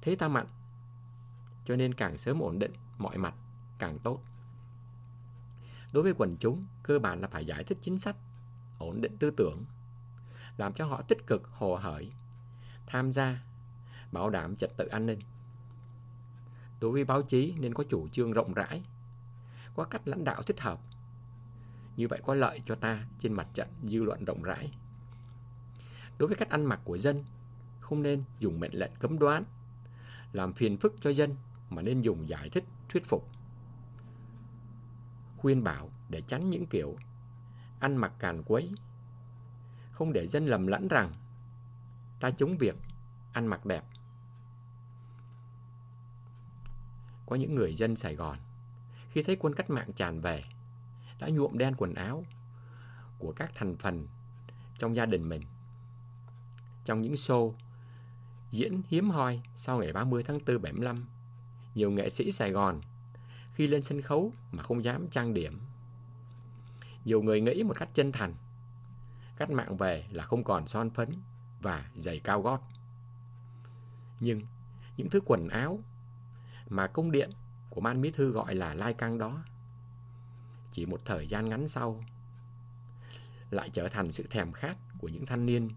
thế 0.00 0.16
ta 0.16 0.28
mạnh, 0.28 0.46
cho 1.64 1.76
nên 1.76 1.94
càng 1.94 2.16
sớm 2.16 2.42
ổn 2.42 2.58
định 2.58 2.72
mọi 2.98 3.18
mặt 3.18 3.34
càng 3.78 3.98
tốt. 3.98 4.20
Đối 5.92 6.02
với 6.02 6.14
quần 6.18 6.36
chúng, 6.40 6.66
cơ 6.82 6.98
bản 6.98 7.20
là 7.20 7.28
phải 7.28 7.46
giải 7.46 7.64
thích 7.64 7.78
chính 7.82 7.98
sách, 7.98 8.16
ổn 8.78 9.00
định 9.00 9.16
tư 9.18 9.30
tưởng, 9.30 9.64
làm 10.56 10.72
cho 10.72 10.86
họ 10.86 11.02
tích 11.02 11.26
cực 11.26 11.48
hồ 11.52 11.76
hởi, 11.76 12.12
tham 12.86 13.12
gia, 13.12 13.42
bảo 14.12 14.30
đảm 14.30 14.56
trật 14.56 14.76
tự 14.76 14.86
an 14.86 15.06
ninh. 15.06 15.20
Đối 16.80 16.90
với 16.90 17.04
báo 17.04 17.22
chí 17.22 17.54
nên 17.58 17.74
có 17.74 17.84
chủ 17.90 18.08
trương 18.08 18.32
rộng 18.32 18.54
rãi, 18.54 18.82
có 19.74 19.84
cách 19.84 20.02
lãnh 20.04 20.24
đạo 20.24 20.42
thích 20.42 20.60
hợp. 20.60 20.80
Như 21.96 22.08
vậy 22.08 22.20
có 22.26 22.34
lợi 22.34 22.62
cho 22.66 22.74
ta 22.74 23.06
trên 23.20 23.32
mặt 23.32 23.48
trận 23.54 23.68
dư 23.82 24.02
luận 24.02 24.24
rộng 24.24 24.42
rãi. 24.42 24.72
Đối 26.18 26.28
với 26.28 26.36
cách 26.36 26.50
ăn 26.50 26.64
mặc 26.64 26.80
của 26.84 26.98
dân, 26.98 27.24
không 27.86 28.02
nên 28.02 28.24
dùng 28.38 28.60
mệnh 28.60 28.74
lệnh 28.74 28.92
cấm 28.98 29.18
đoán, 29.18 29.44
làm 30.32 30.52
phiền 30.52 30.76
phức 30.76 30.94
cho 31.00 31.10
dân 31.10 31.36
mà 31.70 31.82
nên 31.82 32.02
dùng 32.02 32.28
giải 32.28 32.50
thích 32.50 32.64
thuyết 32.88 33.04
phục 33.04 33.28
khuyên 35.36 35.64
bảo 35.64 35.90
để 36.08 36.20
tránh 36.20 36.50
những 36.50 36.66
kiểu 36.66 36.96
ăn 37.80 37.96
mặc 37.96 38.12
càn 38.18 38.42
quấy. 38.42 38.74
Không 39.92 40.12
để 40.12 40.28
dân 40.28 40.46
lầm 40.46 40.66
lẫn 40.66 40.88
rằng 40.88 41.12
ta 42.20 42.30
chống 42.30 42.56
việc 42.58 42.76
ăn 43.32 43.46
mặc 43.46 43.66
đẹp. 43.66 43.84
Có 47.26 47.36
những 47.36 47.54
người 47.54 47.74
dân 47.74 47.96
Sài 47.96 48.14
Gòn 48.14 48.38
khi 49.10 49.22
thấy 49.22 49.36
quân 49.40 49.54
cách 49.54 49.70
mạng 49.70 49.92
tràn 49.92 50.20
về 50.20 50.44
đã 51.18 51.28
nhuộm 51.28 51.58
đen 51.58 51.74
quần 51.76 51.94
áo 51.94 52.24
của 53.18 53.32
các 53.32 53.50
thành 53.54 53.76
phần 53.76 54.06
trong 54.78 54.96
gia 54.96 55.06
đình 55.06 55.28
mình. 55.28 55.42
Trong 56.84 57.02
những 57.02 57.12
show 57.12 57.54
diễn 58.56 58.82
hiếm 58.88 59.10
hoi 59.10 59.40
sau 59.56 59.78
ngày 59.78 59.92
30 59.92 60.22
tháng 60.22 60.38
4 60.46 60.62
75, 60.62 61.06
nhiều 61.74 61.90
nghệ 61.90 62.08
sĩ 62.08 62.32
Sài 62.32 62.50
Gòn 62.50 62.80
khi 63.54 63.66
lên 63.66 63.82
sân 63.82 64.02
khấu 64.02 64.32
mà 64.52 64.62
không 64.62 64.84
dám 64.84 65.06
trang 65.10 65.34
điểm. 65.34 65.60
Nhiều 67.04 67.22
người 67.22 67.40
nghĩ 67.40 67.62
một 67.62 67.78
cách 67.78 67.88
chân 67.94 68.12
thành, 68.12 68.34
cách 69.36 69.50
mạng 69.50 69.76
về 69.76 70.06
là 70.10 70.24
không 70.24 70.44
còn 70.44 70.66
son 70.66 70.90
phấn 70.90 71.08
và 71.60 71.90
giày 71.96 72.18
cao 72.18 72.42
gót. 72.42 72.62
Nhưng 74.20 74.40
những 74.96 75.10
thứ 75.10 75.20
quần 75.24 75.48
áo 75.48 75.80
mà 76.68 76.86
công 76.86 77.12
điện 77.12 77.30
của 77.70 77.80
ban 77.80 78.00
bí 78.02 78.10
thư 78.10 78.30
gọi 78.30 78.54
là 78.54 78.74
lai 78.74 78.94
căng 78.94 79.18
đó 79.18 79.44
chỉ 80.72 80.86
một 80.86 81.00
thời 81.04 81.26
gian 81.26 81.48
ngắn 81.48 81.68
sau 81.68 82.04
lại 83.50 83.70
trở 83.72 83.88
thành 83.88 84.12
sự 84.12 84.26
thèm 84.30 84.52
khát 84.52 84.76
của 84.98 85.08
những 85.08 85.26
thanh 85.26 85.46
niên 85.46 85.70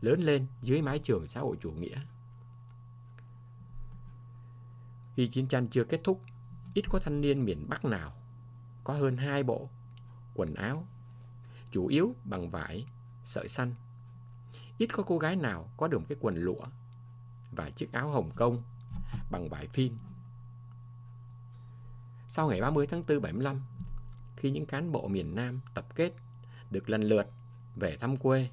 lớn 0.00 0.20
lên 0.20 0.46
dưới 0.62 0.82
mái 0.82 0.98
trường 0.98 1.26
xã 1.26 1.40
hội 1.40 1.56
chủ 1.60 1.70
nghĩa. 1.70 2.00
Khi 5.18 5.26
chiến 5.26 5.48
tranh 5.48 5.68
chưa 5.68 5.84
kết 5.84 6.00
thúc, 6.04 6.22
ít 6.74 6.84
có 6.88 6.98
thanh 6.98 7.20
niên 7.20 7.44
miền 7.44 7.66
Bắc 7.68 7.84
nào 7.84 8.12
có 8.84 8.94
hơn 8.94 9.16
hai 9.16 9.42
bộ 9.42 9.68
quần 10.34 10.54
áo, 10.54 10.86
chủ 11.70 11.86
yếu 11.86 12.14
bằng 12.24 12.50
vải, 12.50 12.86
sợi 13.24 13.48
xanh. 13.48 13.74
Ít 14.78 14.86
có 14.92 15.02
cô 15.02 15.18
gái 15.18 15.36
nào 15.36 15.70
có 15.76 15.88
được 15.88 15.98
một 15.98 16.04
cái 16.08 16.18
quần 16.20 16.36
lụa 16.36 16.64
và 17.56 17.70
chiếc 17.70 17.92
áo 17.92 18.08
hồng 18.08 18.30
công 18.36 18.62
bằng 19.30 19.48
vải 19.48 19.66
phin. 19.66 19.92
Sau 22.28 22.48
ngày 22.48 22.60
30 22.60 22.86
tháng 22.86 23.02
4 23.08 23.20
75, 23.22 23.62
khi 24.36 24.50
những 24.50 24.66
cán 24.66 24.92
bộ 24.92 25.08
miền 25.08 25.34
Nam 25.34 25.60
tập 25.74 25.86
kết 25.94 26.12
được 26.70 26.90
lần 26.90 27.02
lượt 27.02 27.26
về 27.76 27.96
thăm 27.96 28.16
quê, 28.16 28.50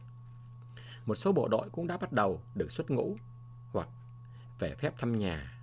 một 1.06 1.16
số 1.16 1.32
bộ 1.32 1.48
đội 1.48 1.70
cũng 1.70 1.88
đã 1.88 1.98
bắt 1.98 2.12
đầu 2.12 2.42
được 2.56 2.72
xuất 2.72 2.92
ngũ 2.92 3.18
hoặc 3.72 3.88
về 4.60 4.76
phép 4.76 4.94
thăm 4.98 5.20
nhà. 5.20 5.55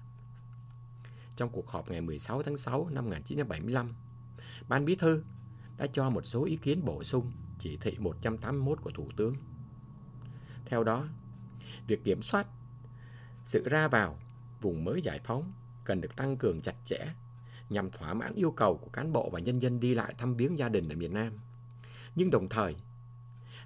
Trong 1.43 1.51
cuộc 1.51 1.69
họp 1.69 1.91
ngày 1.91 2.01
16 2.01 2.43
tháng 2.43 2.57
6 2.57 2.89
năm 2.91 3.05
1975, 3.05 3.95
Ban 4.69 4.85
Bí 4.85 4.95
thư 4.95 5.25
đã 5.77 5.87
cho 5.93 6.11
một 6.11 6.27
số 6.27 6.45
ý 6.45 6.57
kiến 6.57 6.85
bổ 6.85 7.05
sung 7.05 7.33
chỉ 7.59 7.77
thị 7.77 7.97
181 7.99 8.81
của 8.83 8.91
Thủ 8.91 9.09
tướng. 9.17 9.35
Theo 10.67 10.85
đó, 10.85 11.09
việc 11.87 12.05
kiểm 12.05 12.23
soát 12.23 12.47
sự 13.45 13.69
ra 13.69 13.89
vào 13.89 14.19
vùng 14.61 14.85
mới 14.85 15.03
giải 15.03 15.21
phóng 15.25 15.53
cần 15.85 16.01
được 16.01 16.17
tăng 16.17 16.37
cường 16.37 16.61
chặt 16.61 16.75
chẽ 16.85 17.15
nhằm 17.71 17.91
thỏa 17.91 18.15
mãn 18.15 18.35
yêu 18.35 18.51
cầu 18.51 18.77
của 18.77 18.91
cán 18.91 19.13
bộ 19.13 19.31
và 19.31 19.41
nhân 19.41 19.63
dân 19.63 19.81
đi 19.81 19.95
lại 19.95 20.15
thăm 20.19 20.35
viếng 20.35 20.59
gia 20.59 20.69
đình 20.69 20.89
ở 20.89 20.97
miền 20.97 21.15
Nam. 21.15 21.33
Nhưng 22.15 22.31
đồng 22.31 22.49
thời, 22.49 22.77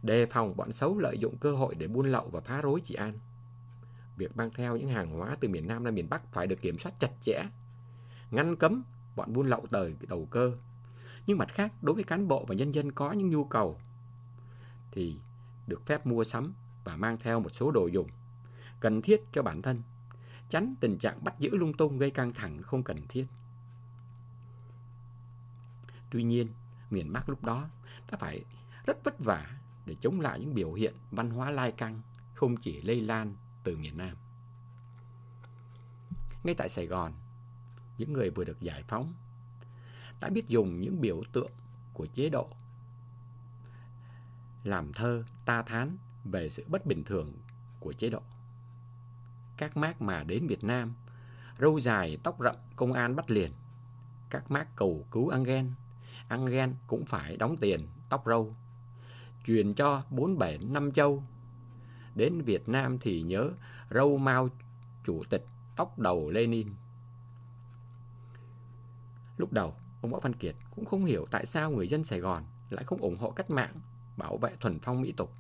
đề 0.02 0.26
phòng 0.26 0.56
bọn 0.56 0.72
xấu 0.72 0.98
lợi 0.98 1.18
dụng 1.18 1.36
cơ 1.38 1.52
hội 1.52 1.74
để 1.74 1.86
buôn 1.86 2.06
lậu 2.06 2.28
và 2.28 2.40
phá 2.40 2.62
rối 2.62 2.80
trị 2.80 2.94
an. 2.94 3.18
Việc 4.16 4.36
mang 4.36 4.50
theo 4.54 4.76
những 4.76 4.88
hàng 4.88 5.10
hóa 5.10 5.36
từ 5.40 5.48
miền 5.48 5.68
Nam 5.68 5.84
ra 5.84 5.90
miền 5.90 6.08
Bắc 6.10 6.32
phải 6.32 6.46
được 6.46 6.60
kiểm 6.60 6.78
soát 6.78 6.92
chặt 7.00 7.10
chẽ, 7.20 7.42
ngăn 8.30 8.56
cấm 8.56 8.82
bọn 9.16 9.32
buôn 9.32 9.46
lậu 9.46 9.66
tời 9.70 9.96
đầu 10.00 10.26
cơ. 10.30 10.52
Nhưng 11.26 11.38
mặt 11.38 11.48
khác, 11.54 11.72
đối 11.82 11.94
với 11.94 12.04
cán 12.04 12.28
bộ 12.28 12.44
và 12.48 12.54
nhân 12.54 12.72
dân 12.72 12.92
có 12.92 13.12
những 13.12 13.30
nhu 13.30 13.44
cầu 13.44 13.80
thì 14.92 15.18
được 15.66 15.86
phép 15.86 16.06
mua 16.06 16.24
sắm 16.24 16.54
và 16.84 16.96
mang 16.96 17.16
theo 17.20 17.40
một 17.40 17.54
số 17.54 17.70
đồ 17.70 17.86
dùng 17.86 18.08
cần 18.80 19.02
thiết 19.02 19.22
cho 19.32 19.42
bản 19.42 19.62
thân, 19.62 19.82
tránh 20.48 20.74
tình 20.80 20.98
trạng 20.98 21.24
bắt 21.24 21.34
giữ 21.38 21.56
lung 21.56 21.72
tung 21.72 21.98
gây 21.98 22.10
căng 22.10 22.32
thẳng 22.32 22.62
không 22.62 22.82
cần 22.82 23.06
thiết. 23.08 23.26
Tuy 26.10 26.22
nhiên, 26.22 26.48
miền 26.90 27.12
Bắc 27.12 27.28
lúc 27.28 27.44
đó 27.44 27.68
đã 28.10 28.18
phải 28.18 28.44
rất 28.86 29.04
vất 29.04 29.18
vả 29.18 29.56
để 29.86 29.96
chống 30.00 30.20
lại 30.20 30.40
những 30.40 30.54
biểu 30.54 30.72
hiện 30.72 30.94
văn 31.10 31.30
hóa 31.30 31.50
lai 31.50 31.72
căng 31.72 32.02
không 32.34 32.56
chỉ 32.56 32.80
lây 32.82 33.00
lan 33.00 33.36
từ 33.64 33.76
miền 33.76 33.98
Nam. 33.98 34.16
Ngay 36.44 36.54
tại 36.54 36.68
Sài 36.68 36.86
Gòn, 36.86 37.12
những 37.98 38.12
người 38.12 38.30
vừa 38.30 38.44
được 38.44 38.60
giải 38.60 38.82
phóng 38.88 39.14
đã 40.20 40.28
biết 40.28 40.48
dùng 40.48 40.80
những 40.80 41.00
biểu 41.00 41.22
tượng 41.32 41.50
của 41.92 42.06
chế 42.06 42.28
độ 42.28 42.48
làm 44.66 44.92
thơ 44.92 45.24
ta 45.44 45.62
thán 45.62 45.96
về 46.24 46.50
sự 46.50 46.64
bất 46.68 46.86
bình 46.86 47.04
thường 47.04 47.32
của 47.80 47.92
chế 47.92 48.10
độ. 48.10 48.22
Các 49.56 49.76
mác 49.76 50.02
mà 50.02 50.22
đến 50.22 50.46
Việt 50.46 50.64
Nam, 50.64 50.94
râu 51.60 51.80
dài, 51.80 52.18
tóc 52.22 52.36
rậm, 52.40 52.56
công 52.76 52.92
an 52.92 53.16
bắt 53.16 53.30
liền. 53.30 53.52
Các 54.30 54.50
mác 54.50 54.76
cầu 54.76 55.06
cứu 55.10 55.28
Angel, 55.28 55.64
Angel 56.28 56.70
cũng 56.86 57.04
phải 57.04 57.36
đóng 57.36 57.56
tiền, 57.56 57.86
tóc 58.08 58.22
râu. 58.26 58.54
Truyền 59.46 59.74
cho 59.74 60.02
bốn 60.10 60.38
bể 60.38 60.58
năm 60.58 60.92
châu. 60.92 61.22
Đến 62.14 62.42
Việt 62.42 62.68
Nam 62.68 62.98
thì 62.98 63.22
nhớ 63.22 63.50
râu 63.90 64.18
mau 64.18 64.48
chủ 65.04 65.24
tịch, 65.30 65.46
tóc 65.76 65.98
đầu 65.98 66.30
Lenin. 66.30 66.68
Lúc 69.36 69.52
đầu, 69.52 69.74
ông 70.00 70.12
Võ 70.12 70.20
Văn 70.20 70.34
Kiệt 70.34 70.56
cũng 70.70 70.84
không 70.84 71.04
hiểu 71.04 71.26
tại 71.30 71.46
sao 71.46 71.70
người 71.70 71.88
dân 71.88 72.04
Sài 72.04 72.20
Gòn 72.20 72.44
lại 72.70 72.84
không 72.84 73.00
ủng 73.00 73.18
hộ 73.18 73.30
cách 73.30 73.50
mạng, 73.50 73.74
bảo 74.16 74.36
vệ 74.36 74.56
thuần 74.60 74.78
phong 74.78 75.00
mỹ 75.00 75.12
tục. 75.12 75.34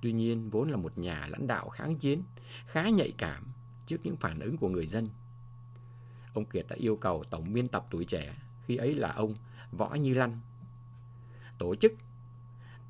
Tuy 0.00 0.12
nhiên, 0.12 0.50
vốn 0.50 0.70
là 0.70 0.76
một 0.76 0.98
nhà 0.98 1.26
lãnh 1.30 1.46
đạo 1.46 1.68
kháng 1.68 1.96
chiến, 1.96 2.22
khá 2.66 2.88
nhạy 2.88 3.12
cảm 3.18 3.46
trước 3.86 3.96
những 4.04 4.16
phản 4.16 4.40
ứng 4.40 4.56
của 4.56 4.68
người 4.68 4.86
dân. 4.86 5.08
Ông 6.34 6.44
Kiệt 6.44 6.66
đã 6.68 6.76
yêu 6.76 6.96
cầu 6.96 7.24
tổng 7.30 7.52
biên 7.52 7.68
tập 7.68 7.86
tuổi 7.90 8.04
trẻ, 8.04 8.36
khi 8.66 8.76
ấy 8.76 8.94
là 8.94 9.12
ông 9.12 9.34
Võ 9.72 9.94
Như 9.94 10.14
Lăng, 10.14 10.40
tổ 11.58 11.74
chức 11.74 11.92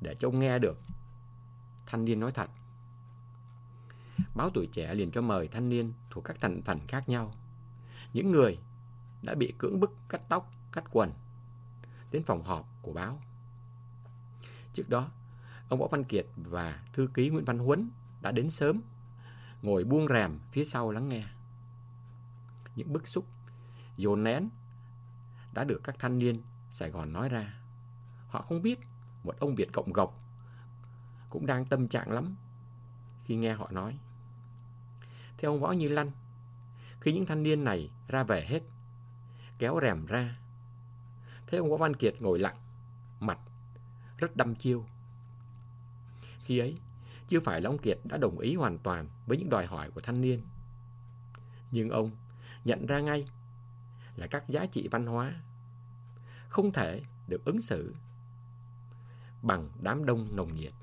để 0.01 0.15
cho 0.19 0.27
ông 0.27 0.39
nghe 0.39 0.59
được 0.59 0.79
thanh 1.85 2.05
niên 2.05 2.19
nói 2.19 2.31
thật. 2.31 2.49
Báo 4.35 4.49
tuổi 4.53 4.67
trẻ 4.71 4.93
liền 4.93 5.11
cho 5.11 5.21
mời 5.21 5.47
thanh 5.47 5.69
niên 5.69 5.93
thuộc 6.09 6.23
các 6.23 6.37
thành 6.41 6.61
phần 6.61 6.79
khác 6.87 7.09
nhau. 7.09 7.33
Những 8.13 8.31
người 8.31 8.57
đã 9.23 9.35
bị 9.35 9.53
cưỡng 9.57 9.79
bức 9.79 9.91
cắt 10.09 10.21
tóc, 10.29 10.51
cắt 10.71 10.83
quần 10.91 11.11
đến 12.11 12.23
phòng 12.23 12.43
họp 12.43 12.69
của 12.81 12.93
báo. 12.93 13.19
Trước 14.73 14.89
đó, 14.89 15.09
ông 15.69 15.79
Võ 15.79 15.87
Văn 15.87 16.03
Kiệt 16.03 16.25
và 16.35 16.83
thư 16.93 17.07
ký 17.13 17.29
Nguyễn 17.29 17.45
Văn 17.45 17.59
Huấn 17.59 17.89
đã 18.21 18.31
đến 18.31 18.49
sớm, 18.49 18.81
ngồi 19.61 19.83
buông 19.83 20.07
rèm 20.07 20.39
phía 20.51 20.65
sau 20.65 20.91
lắng 20.91 21.09
nghe. 21.09 21.23
Những 22.75 22.93
bức 22.93 23.07
xúc, 23.07 23.25
dồn 23.97 24.23
nén 24.23 24.49
đã 25.53 25.63
được 25.63 25.81
các 25.83 25.95
thanh 25.99 26.19
niên 26.19 26.41
Sài 26.69 26.89
Gòn 26.89 27.13
nói 27.13 27.29
ra. 27.29 27.53
Họ 28.27 28.41
không 28.41 28.61
biết 28.61 28.79
một 29.23 29.35
ông 29.39 29.55
Việt 29.55 29.69
Cộng 29.73 29.93
gộc 29.93 30.19
cũng 31.29 31.45
đang 31.45 31.65
tâm 31.65 31.87
trạng 31.87 32.11
lắm 32.11 32.35
khi 33.25 33.35
nghe 33.35 33.53
họ 33.53 33.69
nói. 33.71 33.97
Theo 35.37 35.51
ông 35.51 35.59
Võ 35.59 35.71
Như 35.71 35.87
Lăng, 35.87 36.11
khi 36.99 37.13
những 37.13 37.25
thanh 37.25 37.43
niên 37.43 37.63
này 37.63 37.89
ra 38.07 38.23
về 38.23 38.45
hết, 38.45 38.63
kéo 39.57 39.79
rèm 39.81 40.05
ra, 40.05 40.37
thấy 41.47 41.59
ông 41.59 41.69
Võ 41.69 41.77
Văn 41.77 41.95
Kiệt 41.95 42.15
ngồi 42.19 42.39
lặng, 42.39 42.55
mặt 43.19 43.39
rất 44.17 44.35
đăm 44.35 44.55
chiêu. 44.55 44.85
Khi 46.43 46.59
ấy, 46.59 46.77
chưa 47.27 47.39
phải 47.39 47.61
là 47.61 47.69
ông 47.69 47.77
Kiệt 47.77 47.97
đã 48.03 48.17
đồng 48.17 48.39
ý 48.39 48.55
hoàn 48.55 48.77
toàn 48.77 49.07
với 49.25 49.37
những 49.37 49.49
đòi 49.49 49.65
hỏi 49.65 49.91
của 49.91 50.01
thanh 50.01 50.21
niên. 50.21 50.41
Nhưng 51.71 51.89
ông 51.89 52.11
nhận 52.65 52.85
ra 52.85 52.99
ngay 52.99 53.27
là 54.15 54.27
các 54.27 54.49
giá 54.49 54.65
trị 54.65 54.87
văn 54.91 55.05
hóa 55.05 55.41
không 56.49 56.71
thể 56.71 57.01
được 57.27 57.45
ứng 57.45 57.61
xử 57.61 57.95
bằng 59.41 59.69
đám 59.81 60.05
đông 60.05 60.35
nồng 60.35 60.51
nhiệt. 60.51 60.73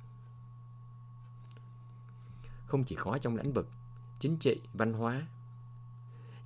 Không 2.66 2.84
chỉ 2.84 2.96
khó 2.96 3.18
trong 3.18 3.36
lĩnh 3.36 3.52
vực 3.52 3.68
chính 4.18 4.36
trị, 4.36 4.60
văn 4.72 4.92
hóa, 4.92 5.26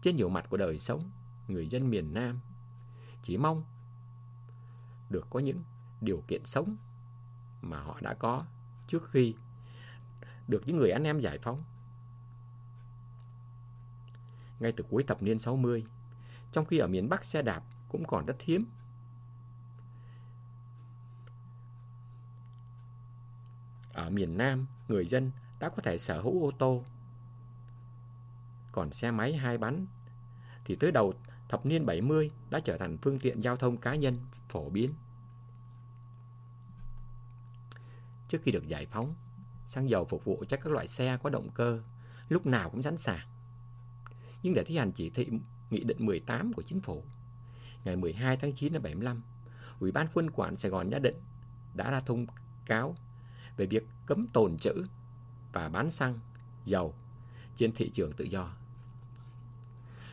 trên 0.03 0.17
nhiều 0.17 0.29
mặt 0.29 0.47
của 0.51 0.57
đời 0.57 0.79
sống, 0.79 1.11
người 1.49 1.69
dân 1.69 1.91
miền 1.91 2.15
Nam 2.15 2.41
chỉ 3.23 3.37
mong 3.37 3.65
được 5.11 5.27
có 5.31 5.41
những 5.41 5.63
điều 6.01 6.23
kiện 6.29 6.45
sống 6.45 6.77
mà 7.63 7.81
họ 7.81 7.99
đã 8.01 8.15
có 8.15 8.45
trước 8.87 9.11
khi 9.11 9.35
được 10.49 10.63
những 10.67 10.77
người 10.77 10.91
anh 10.91 11.05
em 11.05 11.21
giải 11.21 11.39
phóng. 11.39 11.63
Ngay 14.61 14.73
từ 14.73 14.85
cuối 14.91 15.03
thập 15.03 15.23
niên 15.23 15.39
60, 15.39 15.87
trong 16.53 16.65
khi 16.65 16.79
ở 16.79 16.87
miền 16.87 17.09
Bắc 17.09 17.25
xe 17.25 17.43
đạp 17.43 17.63
cũng 17.89 18.05
còn 18.07 18.27
rất 18.27 18.37
hiếm. 18.41 18.65
Ở 23.93 24.11
miền 24.11 24.39
Nam, 24.39 24.67
người 24.89 25.07
dân 25.07 25.31
đã 25.59 25.69
có 25.69 25.83
thể 25.83 25.99
sở 25.99 26.21
hữu 26.21 26.45
ô 26.45 26.51
tô. 26.59 26.85
Còn 28.73 28.91
xe 28.91 29.11
máy 29.11 29.37
hai 29.37 29.59
bánh 29.59 29.87
thì 30.65 30.77
tới 30.77 30.93
đầu 30.93 31.15
thập 31.49 31.67
niên 31.67 31.87
70 31.87 32.31
đã 32.51 32.61
trở 32.61 32.79
thành 32.79 32.99
phương 33.03 33.19
tiện 33.19 33.41
giao 33.41 33.57
thông 33.57 33.77
cá 33.77 33.95
nhân 33.95 34.19
phổ 34.49 34.71
biến. 34.71 34.95
Trước 38.29 38.39
khi 38.43 38.53
được 38.53 38.69
giải 38.69 38.87
phóng, 38.87 39.15
xăng 39.67 39.89
dầu 39.89 40.05
phục 40.05 40.25
vụ 40.25 40.45
cho 40.49 40.57
các 40.57 40.73
loại 40.73 40.89
xe 40.89 41.19
có 41.23 41.31
động 41.31 41.49
cơ 41.55 41.81
lúc 42.29 42.47
nào 42.47 42.71
cũng 42.71 42.83
sẵn 42.83 42.97
sàng. 42.97 43.29
Nhưng 44.43 44.55
để 44.55 44.65
thi 44.65 44.77
hành 44.77 44.93
chỉ 44.93 45.11
thị 45.11 45.29
Nghị 45.71 45.85
định 45.85 46.07
18 46.07 46.53
của 46.53 46.63
Chính 46.63 46.81
phủ 46.81 47.05
ngày 47.85 47.97
12 47.97 48.37
tháng 48.37 48.53
9 48.53 48.73
năm 48.73 48.83
75, 48.83 49.23
Ủy 49.81 49.93
ban 49.93 50.07
quân 50.15 50.31
quản 50.31 50.57
Sài 50.57 50.71
Gòn 50.71 50.91
Gia 50.91 50.99
Định 50.99 51.17
đã 51.75 51.91
ra 51.91 52.01
thông 52.01 52.27
cáo 52.67 52.97
về 53.57 53.67
việc 53.67 53.87
cấm 54.07 54.27
tồn 54.27 54.59
trữ 54.59 54.73
và 55.53 55.69
bán 55.69 55.91
xăng, 55.91 56.19
dầu 56.65 56.95
trên 57.57 57.73
thị 57.73 57.91
trường 57.91 58.13
tự 58.13 58.25
do. 58.25 58.57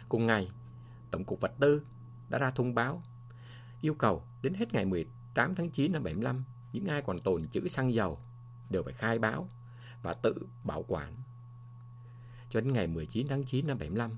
Cùng 0.10 0.28
ngày, 0.28 0.52
Tổng 1.12 1.24
cục 1.24 1.42
Vật 1.42 1.54
tư 1.60 1.82
đã 2.30 2.38
ra 2.38 2.52
thông 2.52 2.76
báo 2.76 3.04
yêu 3.82 3.94
cầu 3.94 4.24
đến 4.42 4.54
hết 4.54 4.74
ngày 4.74 4.86
18 4.86 5.56
tháng 5.56 5.70
9 5.70 5.92
năm 5.92 6.04
75, 6.04 6.44
những 6.74 6.88
ai 6.88 7.02
còn 7.02 7.20
tồn 7.20 7.48
trữ 7.48 7.68
xăng 7.68 7.94
dầu 7.94 8.20
đều 8.70 8.84
phải 8.84 8.94
khai 8.94 9.20
báo 9.20 9.50
và 10.02 10.14
tự 10.14 10.48
bảo 10.64 10.86
quản. 10.88 11.16
Cho 12.50 12.62
đến 12.62 12.74
ngày 12.74 12.88
19 12.88 13.28
tháng 13.30 13.44
9 13.44 13.68
năm 13.68 13.78
75, 13.80 14.12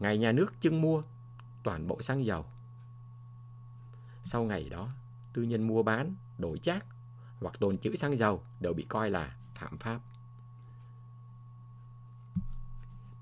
ngày 0.00 0.18
nhà 0.18 0.32
nước 0.32 0.54
trưng 0.60 0.80
mua 0.80 1.02
toàn 1.62 1.88
bộ 1.88 2.02
xăng 2.02 2.24
dầu. 2.24 2.46
Sau 4.24 4.44
ngày 4.44 4.68
đó, 4.68 4.88
tư 5.32 5.42
nhân 5.42 5.66
mua 5.66 5.82
bán, 5.82 6.14
đổi 6.38 6.58
chác 6.58 6.86
hoặc 7.40 7.60
tồn 7.60 7.78
trữ 7.78 7.96
xăng 7.96 8.16
dầu 8.16 8.44
đều 8.60 8.72
bị 8.72 8.86
coi 8.88 9.10
là 9.10 9.36
phạm 9.54 9.78
pháp. 9.78 10.00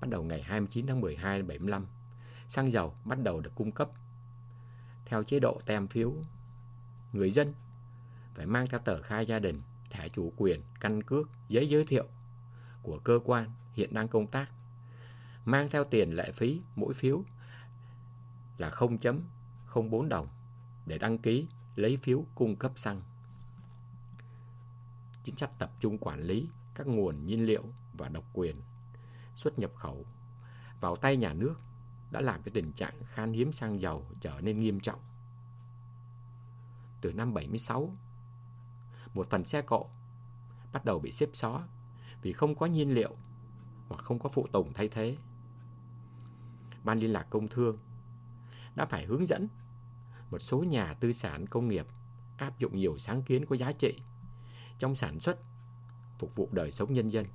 Bắt 0.01 0.09
đầu 0.09 0.23
ngày 0.23 0.41
29 0.41 0.87
tháng 0.87 1.01
12 1.01 1.37
năm 1.37 1.47
75, 1.47 1.85
xăng 2.49 2.71
dầu 2.71 2.95
bắt 3.05 3.17
đầu 3.23 3.41
được 3.41 3.51
cung 3.55 3.71
cấp 3.71 3.89
theo 5.05 5.23
chế 5.23 5.39
độ 5.39 5.61
tem 5.65 5.87
phiếu. 5.87 6.13
Người 7.13 7.31
dân 7.31 7.53
phải 8.33 8.45
mang 8.45 8.67
theo 8.67 8.79
tờ 8.79 9.01
khai 9.01 9.25
gia 9.25 9.39
đình, 9.39 9.61
thẻ 9.89 10.09
chủ 10.09 10.33
quyền, 10.37 10.61
căn 10.79 11.03
cước, 11.03 11.29
giấy 11.49 11.69
giới 11.69 11.85
thiệu 11.85 12.05
của 12.83 12.99
cơ 12.99 13.19
quan 13.25 13.51
hiện 13.73 13.93
đang 13.93 14.07
công 14.07 14.27
tác. 14.27 14.51
Mang 15.45 15.69
theo 15.69 15.83
tiền 15.83 16.15
lệ 16.15 16.31
phí 16.31 16.61
mỗi 16.75 16.93
phiếu 16.93 17.23
là 18.57 18.69
0.04 18.69 20.07
đồng 20.07 20.27
để 20.85 20.97
đăng 20.97 21.17
ký 21.17 21.47
lấy 21.75 21.97
phiếu 21.97 22.25
cung 22.35 22.55
cấp 22.55 22.71
xăng. 22.75 23.01
Chính 25.23 25.35
sách 25.35 25.51
tập 25.59 25.71
trung 25.79 25.97
quản 25.97 26.21
lý 26.21 26.47
các 26.75 26.87
nguồn 26.87 27.25
nhiên 27.25 27.45
liệu 27.45 27.63
và 27.93 28.09
độc 28.09 28.23
quyền 28.33 28.55
xuất 29.35 29.59
nhập 29.59 29.71
khẩu 29.75 30.05
vào 30.79 30.95
tay 30.95 31.17
nhà 31.17 31.33
nước 31.33 31.55
đã 32.15 32.21
làm 32.21 32.43
cho 32.43 32.51
tình 32.53 32.71
trạng 32.71 32.93
khan 33.05 33.33
hiếm 33.33 33.51
xăng 33.51 33.81
dầu 33.81 34.05
trở 34.21 34.41
nên 34.41 34.59
nghiêm 34.59 34.79
trọng. 34.79 34.99
Từ 37.01 37.13
năm 37.13 37.33
76, 37.33 37.95
một 39.13 39.29
phần 39.29 39.45
xe 39.45 39.61
cộ 39.61 39.89
bắt 40.73 40.85
đầu 40.85 40.99
bị 40.99 41.11
xếp 41.11 41.29
xó 41.33 41.63
vì 42.21 42.33
không 42.33 42.55
có 42.55 42.65
nhiên 42.65 42.93
liệu 42.93 43.15
hoặc 43.89 44.03
không 44.03 44.19
có 44.19 44.29
phụ 44.29 44.47
tùng 44.51 44.73
thay 44.73 44.87
thế. 44.87 45.17
Ban 46.83 46.99
liên 46.99 47.13
lạc 47.13 47.27
công 47.29 47.47
thương 47.47 47.77
đã 48.75 48.85
phải 48.85 49.05
hướng 49.05 49.25
dẫn 49.25 49.47
một 50.31 50.39
số 50.39 50.63
nhà 50.63 50.93
tư 50.93 51.11
sản 51.11 51.47
công 51.47 51.67
nghiệp 51.67 51.87
áp 52.37 52.59
dụng 52.59 52.77
nhiều 52.77 52.97
sáng 52.97 53.23
kiến 53.23 53.45
có 53.45 53.55
giá 53.55 53.71
trị 53.71 54.01
trong 54.79 54.95
sản 54.95 55.19
xuất 55.19 55.37
phục 56.17 56.35
vụ 56.35 56.49
đời 56.51 56.71
sống 56.71 56.93
nhân 56.93 57.09
dân. 57.09 57.25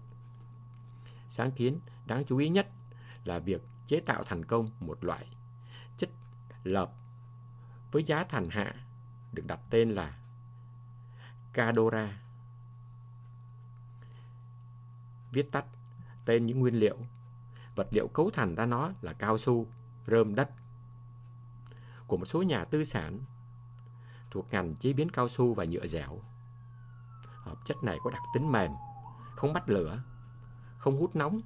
Sáng 1.31 1.51
kiến 1.53 1.81
đáng 2.07 2.25
chú 2.25 2.37
ý 2.37 2.49
nhất 2.49 2.69
là 3.25 3.39
việc 3.39 3.63
chế 3.91 4.01
tạo 4.01 4.23
thành 4.23 4.45
công 4.45 4.69
một 4.81 5.05
loại 5.05 5.27
chất 5.99 6.11
lợp 6.65 6.93
với 7.93 8.05
giá 8.05 8.25
thành 8.25 8.49
hạ 8.51 8.75
được 9.33 9.43
đặt 9.47 9.61
tên 9.71 9.91
là 9.91 10.19
Cadora. 11.53 12.21
Viết 15.33 15.53
tắt 15.53 15.65
tên 16.25 16.47
những 16.47 16.61
nguyên 16.61 16.75
liệu, 16.75 16.99
vật 17.75 17.89
liệu 17.91 18.09
cấu 18.09 18.31
thành 18.31 18.55
ra 18.55 18.67
nó 18.67 18.93
là 19.01 19.13
cao 19.13 19.39
su, 19.39 19.67
rơm 20.07 20.35
đất. 20.35 20.51
Của 22.07 22.17
một 22.17 22.27
số 22.27 22.43
nhà 22.43 22.65
tư 22.65 22.85
sản 22.85 23.19
thuộc 24.31 24.47
ngành 24.51 24.75
chế 24.75 24.93
biến 24.93 25.11
cao 25.11 25.29
su 25.29 25.55
và 25.55 25.65
nhựa 25.65 25.87
dẻo. 25.87 26.21
Hợp 27.23 27.59
chất 27.65 27.77
này 27.83 27.99
có 28.05 28.11
đặc 28.11 28.23
tính 28.35 28.53
mềm, 28.53 28.71
không 29.37 29.53
bắt 29.53 29.69
lửa, 29.69 30.03
không 30.79 31.01
hút 31.01 31.17
nóng, 31.17 31.41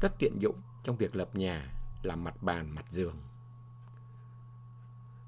rất 0.00 0.12
tiện 0.18 0.42
dụng 0.42 0.62
trong 0.88 0.96
việc 0.96 1.16
lập 1.16 1.28
nhà, 1.34 1.74
làm 2.02 2.24
mặt 2.24 2.42
bàn, 2.42 2.70
mặt 2.70 2.84
giường. 2.88 3.16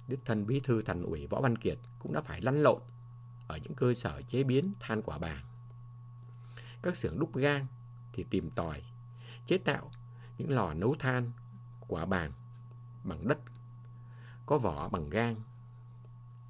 Đích 0.08 0.20
thân 0.24 0.46
bí 0.46 0.61
thư 0.61 0.82
thành 0.82 1.02
ủy 1.02 1.26
Võ 1.26 1.40
Văn 1.40 1.58
Kiệt 1.58 1.78
cũng 1.98 2.12
đã 2.12 2.20
phải 2.20 2.40
lăn 2.40 2.62
lộn 2.62 2.82
ở 3.48 3.56
những 3.56 3.74
cơ 3.74 3.94
sở 3.94 4.22
chế 4.22 4.42
biến 4.42 4.72
than 4.80 5.02
quả 5.02 5.18
bàng. 5.18 5.44
Các 6.82 6.96
xưởng 6.96 7.18
đúc 7.18 7.36
gang 7.36 7.66
thì 8.12 8.24
tìm 8.30 8.50
tòi, 8.50 8.82
chế 9.46 9.58
tạo 9.58 9.90
những 10.38 10.50
lò 10.50 10.74
nấu 10.74 10.94
than 10.98 11.32
quả 11.88 12.06
bàng 12.06 12.32
bằng 13.04 13.28
đất, 13.28 13.38
có 14.46 14.58
vỏ 14.58 14.88
bằng 14.88 15.11
gang. 15.11 15.36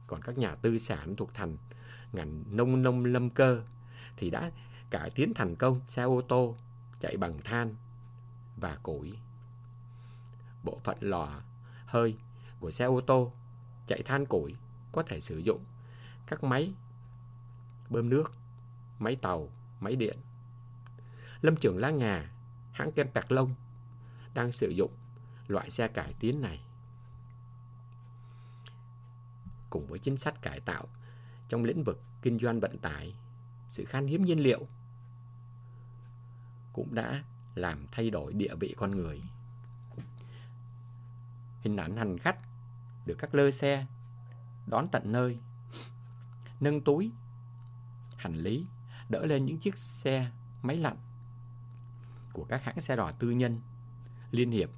Còn 0.07 0.23
các 0.23 0.39
nhà 0.39 0.55
tư 0.55 0.79
sản 0.79 1.17
thuộc 1.17 1.35
thành 1.35 1.57
ngành 2.13 2.45
nông 2.51 2.83
nông 2.83 3.05
lâm 3.05 3.31
cơ 3.31 3.63
thì 4.17 4.31
đã 4.31 4.51
cải 4.91 5.11
tiến 5.11 5.35
thành 5.35 5.57
công 5.57 5.81
xe 5.87 6.03
ô 6.03 6.23
tô 6.29 6.57
chạy 7.01 7.17
bằng 7.17 7.41
than 7.45 7.75
và 8.61 8.79
củi. 8.83 9.19
Bộ 10.65 10.81
phận 10.85 10.97
lò 11.01 11.41
hơi 11.87 12.17
của 12.61 12.71
xe 12.71 12.85
ô 12.85 13.01
tô 13.01 13.33
chạy 13.87 14.03
than 14.03 14.27
củi 14.27 14.55
có 14.93 15.03
thể 15.03 15.21
sử 15.21 15.39
dụng 15.39 15.65
các 16.27 16.45
máy 16.45 16.73
bơm 17.89 18.09
nước, 18.09 18.33
máy 18.99 19.17
tàu, 19.17 19.49
máy 19.81 19.97
điện. 19.97 20.19
Lâm 21.43 21.57
Trường 21.57 21.79
Lá 21.79 21.91
Ngà, 21.91 22.31
hãng 22.73 22.93
kem 22.93 23.07
Bạc 23.15 23.33
Lông 23.33 23.55
đang 24.35 24.53
sử 24.53 24.69
dụng 24.69 24.93
loại 25.49 25.71
xe 25.71 25.89
cải 25.89 26.15
tiến 26.21 26.41
này. 26.41 26.61
Cùng 29.71 29.87
với 29.87 29.99
chính 29.99 30.17
sách 30.17 30.43
cải 30.43 30.61
tạo 30.61 30.89
trong 31.49 31.65
lĩnh 31.65 31.85
vực 31.85 32.01
kinh 32.23 32.39
doanh 32.39 32.61
vận 32.61 32.79
tải, 32.79 33.15
sự 33.69 33.85
khan 33.85 34.07
hiếm 34.07 34.25
nhiên 34.25 34.39
liệu 34.39 34.67
cũng 36.73 36.95
đã 36.95 37.25
làm 37.61 37.87
thay 37.93 38.11
đổi 38.11 38.33
địa 38.33 38.55
vị 38.61 38.75
con 38.77 38.97
người. 38.97 39.23
Hình 41.61 41.77
ảnh 41.77 41.97
hành 41.97 42.19
khách 42.19 42.39
được 43.07 43.17
các 43.19 43.35
lơ 43.35 43.51
xe 43.51 43.87
đón 44.67 44.89
tận 44.89 45.13
nơi, 45.13 45.39
nâng 46.61 46.81
túi, 46.81 47.11
hành 48.17 48.35
lý, 48.35 48.67
đỡ 49.09 49.27
lên 49.27 49.47
những 49.47 49.59
chiếc 49.59 49.77
xe 49.77 50.31
máy 50.63 50.77
lạnh 50.77 50.97
của 52.33 52.45
các 52.45 52.65
hãng 52.65 52.81
xe 52.81 52.97
đò 52.97 53.13
tư 53.13 53.31
nhân, 53.31 53.61
Liên 54.31 54.51
Hiệp, 54.51 54.71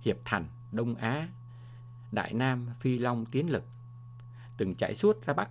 Hiệp 0.00 0.16
Thành, 0.24 0.46
Đông 0.72 0.94
Á, 0.94 1.28
Đại 2.12 2.32
Nam, 2.32 2.68
Phi 2.80 2.98
Long, 2.98 3.26
Tiến 3.26 3.50
Lực, 3.50 3.64
từng 4.56 4.74
chạy 4.74 4.94
suốt 4.94 5.26
ra 5.26 5.34
Bắc. 5.34 5.50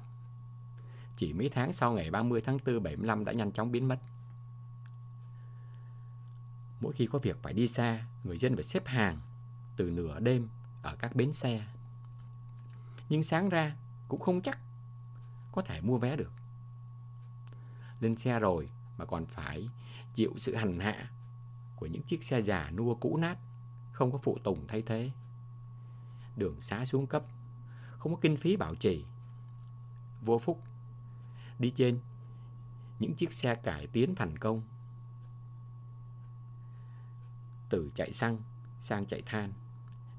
Chỉ 1.15 1.33
mấy 1.33 1.49
tháng 1.49 1.73
sau 1.73 1.93
ngày 1.93 2.11
30 2.11 2.41
tháng 2.41 2.57
4 2.65 2.83
75 2.83 3.25
đã 3.25 3.33
nhanh 3.33 3.51
chóng 3.51 3.71
biến 3.71 3.87
mất. 3.87 3.99
Mỗi 6.81 6.93
khi 6.93 7.05
có 7.05 7.19
việc 7.19 7.37
phải 7.41 7.53
đi 7.53 7.67
xa, 7.67 8.05
người 8.23 8.37
dân 8.37 8.55
phải 8.55 8.63
xếp 8.63 8.87
hàng 8.87 9.19
từ 9.75 9.89
nửa 9.89 10.19
đêm 10.19 10.49
ở 10.81 10.95
các 10.95 11.15
bến 11.15 11.33
xe. 11.33 11.67
Nhưng 13.09 13.23
sáng 13.23 13.49
ra 13.49 13.75
cũng 14.07 14.19
không 14.19 14.41
chắc 14.41 14.59
có 15.51 15.61
thể 15.61 15.81
mua 15.81 15.97
vé 15.97 16.15
được. 16.15 16.31
Lên 17.99 18.15
xe 18.15 18.39
rồi 18.39 18.69
mà 18.97 19.05
còn 19.05 19.25
phải 19.25 19.69
chịu 20.15 20.33
sự 20.37 20.55
hành 20.55 20.79
hạ 20.79 21.09
của 21.75 21.85
những 21.85 22.03
chiếc 22.03 22.23
xe 22.23 22.41
già 22.41 22.71
nua 22.71 22.95
cũ 22.95 23.17
nát, 23.17 23.37
không 23.91 24.11
có 24.11 24.17
phụ 24.17 24.37
tùng 24.43 24.67
thay 24.67 24.81
thế. 24.81 25.11
Đường 26.35 26.61
xá 26.61 26.85
xuống 26.85 27.07
cấp, 27.07 27.23
không 27.97 28.15
có 28.15 28.19
kinh 28.21 28.37
phí 28.37 28.55
bảo 28.55 28.75
trì. 28.75 29.05
Vô 30.21 30.39
phúc 30.39 30.63
đi 31.59 31.73
trên 31.75 31.99
những 32.99 33.15
chiếc 33.15 33.33
xe 33.33 33.55
cải 33.55 33.87
tiến 33.87 34.15
thành 34.15 34.37
công 34.37 34.61
từ 37.69 37.91
chạy 37.95 38.13
xăng 38.13 38.37
sang 38.81 39.05
chạy 39.05 39.21
than. 39.25 39.53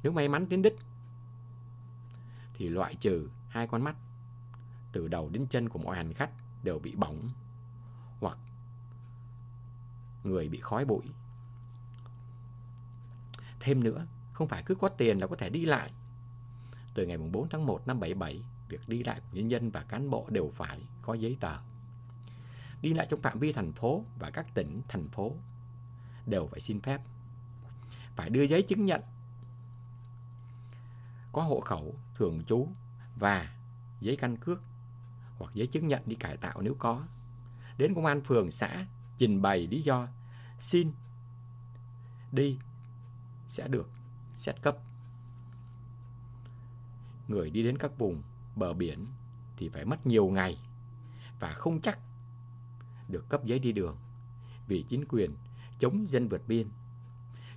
Nếu 0.02 0.12
may 0.12 0.28
mắn 0.28 0.46
tiến 0.46 0.62
đích 0.62 0.76
thì 2.54 2.68
loại 2.68 2.94
trừ 2.94 3.28
hai 3.48 3.66
con 3.66 3.82
mắt 3.82 3.96
từ 4.92 5.08
đầu 5.08 5.30
đến 5.30 5.46
chân 5.50 5.68
của 5.68 5.78
mọi 5.78 5.96
hành 5.96 6.12
khách 6.14 6.30
đều 6.62 6.78
bị 6.78 6.94
bỏng 6.96 7.30
hoặc 8.20 8.38
người 10.24 10.48
bị 10.48 10.60
khói 10.60 10.84
bụi. 10.84 11.04
Thêm 13.60 13.84
nữa, 13.84 14.06
không 14.32 14.48
phải 14.48 14.62
cứ 14.62 14.74
có 14.74 14.88
tiền 14.88 15.18
là 15.18 15.26
có 15.26 15.36
thể 15.36 15.50
đi 15.50 15.64
lại. 15.64 15.92
Từ 16.94 17.06
ngày 17.06 17.18
4 17.18 17.48
tháng 17.48 17.66
1 17.66 17.86
năm 17.86 18.00
77, 18.00 18.44
việc 18.68 18.88
đi 18.88 19.02
lại 19.02 19.20
của 19.20 19.36
nhân 19.36 19.50
dân 19.50 19.70
và 19.70 19.82
cán 19.82 20.10
bộ 20.10 20.26
đều 20.30 20.52
phải 20.54 20.80
có 21.02 21.14
giấy 21.14 21.36
tờ. 21.40 21.56
Đi 22.82 22.94
lại 22.94 23.06
trong 23.10 23.20
phạm 23.20 23.38
vi 23.38 23.52
thành 23.52 23.72
phố 23.72 24.04
và 24.18 24.30
các 24.30 24.54
tỉnh, 24.54 24.82
thành 24.88 25.08
phố 25.08 25.34
đều 26.26 26.46
phải 26.46 26.60
xin 26.60 26.80
phép 26.80 27.00
phải 28.20 28.30
đưa 28.30 28.42
giấy 28.42 28.62
chứng 28.62 28.84
nhận 28.84 29.02
có 31.32 31.42
hộ 31.42 31.60
khẩu 31.60 31.94
thường 32.14 32.42
trú 32.44 32.68
và 33.16 33.56
giấy 34.00 34.16
căn 34.16 34.36
cước 34.36 34.62
hoặc 35.38 35.54
giấy 35.54 35.66
chứng 35.66 35.88
nhận 35.88 36.02
đi 36.06 36.16
cải 36.16 36.36
tạo 36.36 36.60
nếu 36.60 36.74
có 36.78 37.04
đến 37.78 37.94
công 37.94 38.06
an 38.06 38.20
phường, 38.20 38.50
xã 38.50 38.86
trình 39.18 39.42
bày 39.42 39.66
lý 39.66 39.82
do, 39.82 40.08
xin 40.58 40.92
đi 42.32 42.58
sẽ 43.48 43.68
được 43.68 43.90
xét 44.34 44.62
cấp. 44.62 44.76
Người 47.28 47.50
đi 47.50 47.62
đến 47.62 47.78
các 47.78 47.98
vùng 47.98 48.22
bờ 48.56 48.72
biển 48.72 49.06
thì 49.56 49.68
phải 49.68 49.84
mất 49.84 50.06
nhiều 50.06 50.28
ngày 50.28 50.58
và 51.38 51.52
không 51.52 51.80
chắc 51.80 51.98
được 53.08 53.28
cấp 53.28 53.44
giấy 53.44 53.58
đi 53.58 53.72
đường 53.72 53.96
vì 54.66 54.84
chính 54.88 55.04
quyền 55.08 55.34
chống 55.78 56.08
dân 56.08 56.28
vượt 56.28 56.42
biên. 56.48 56.68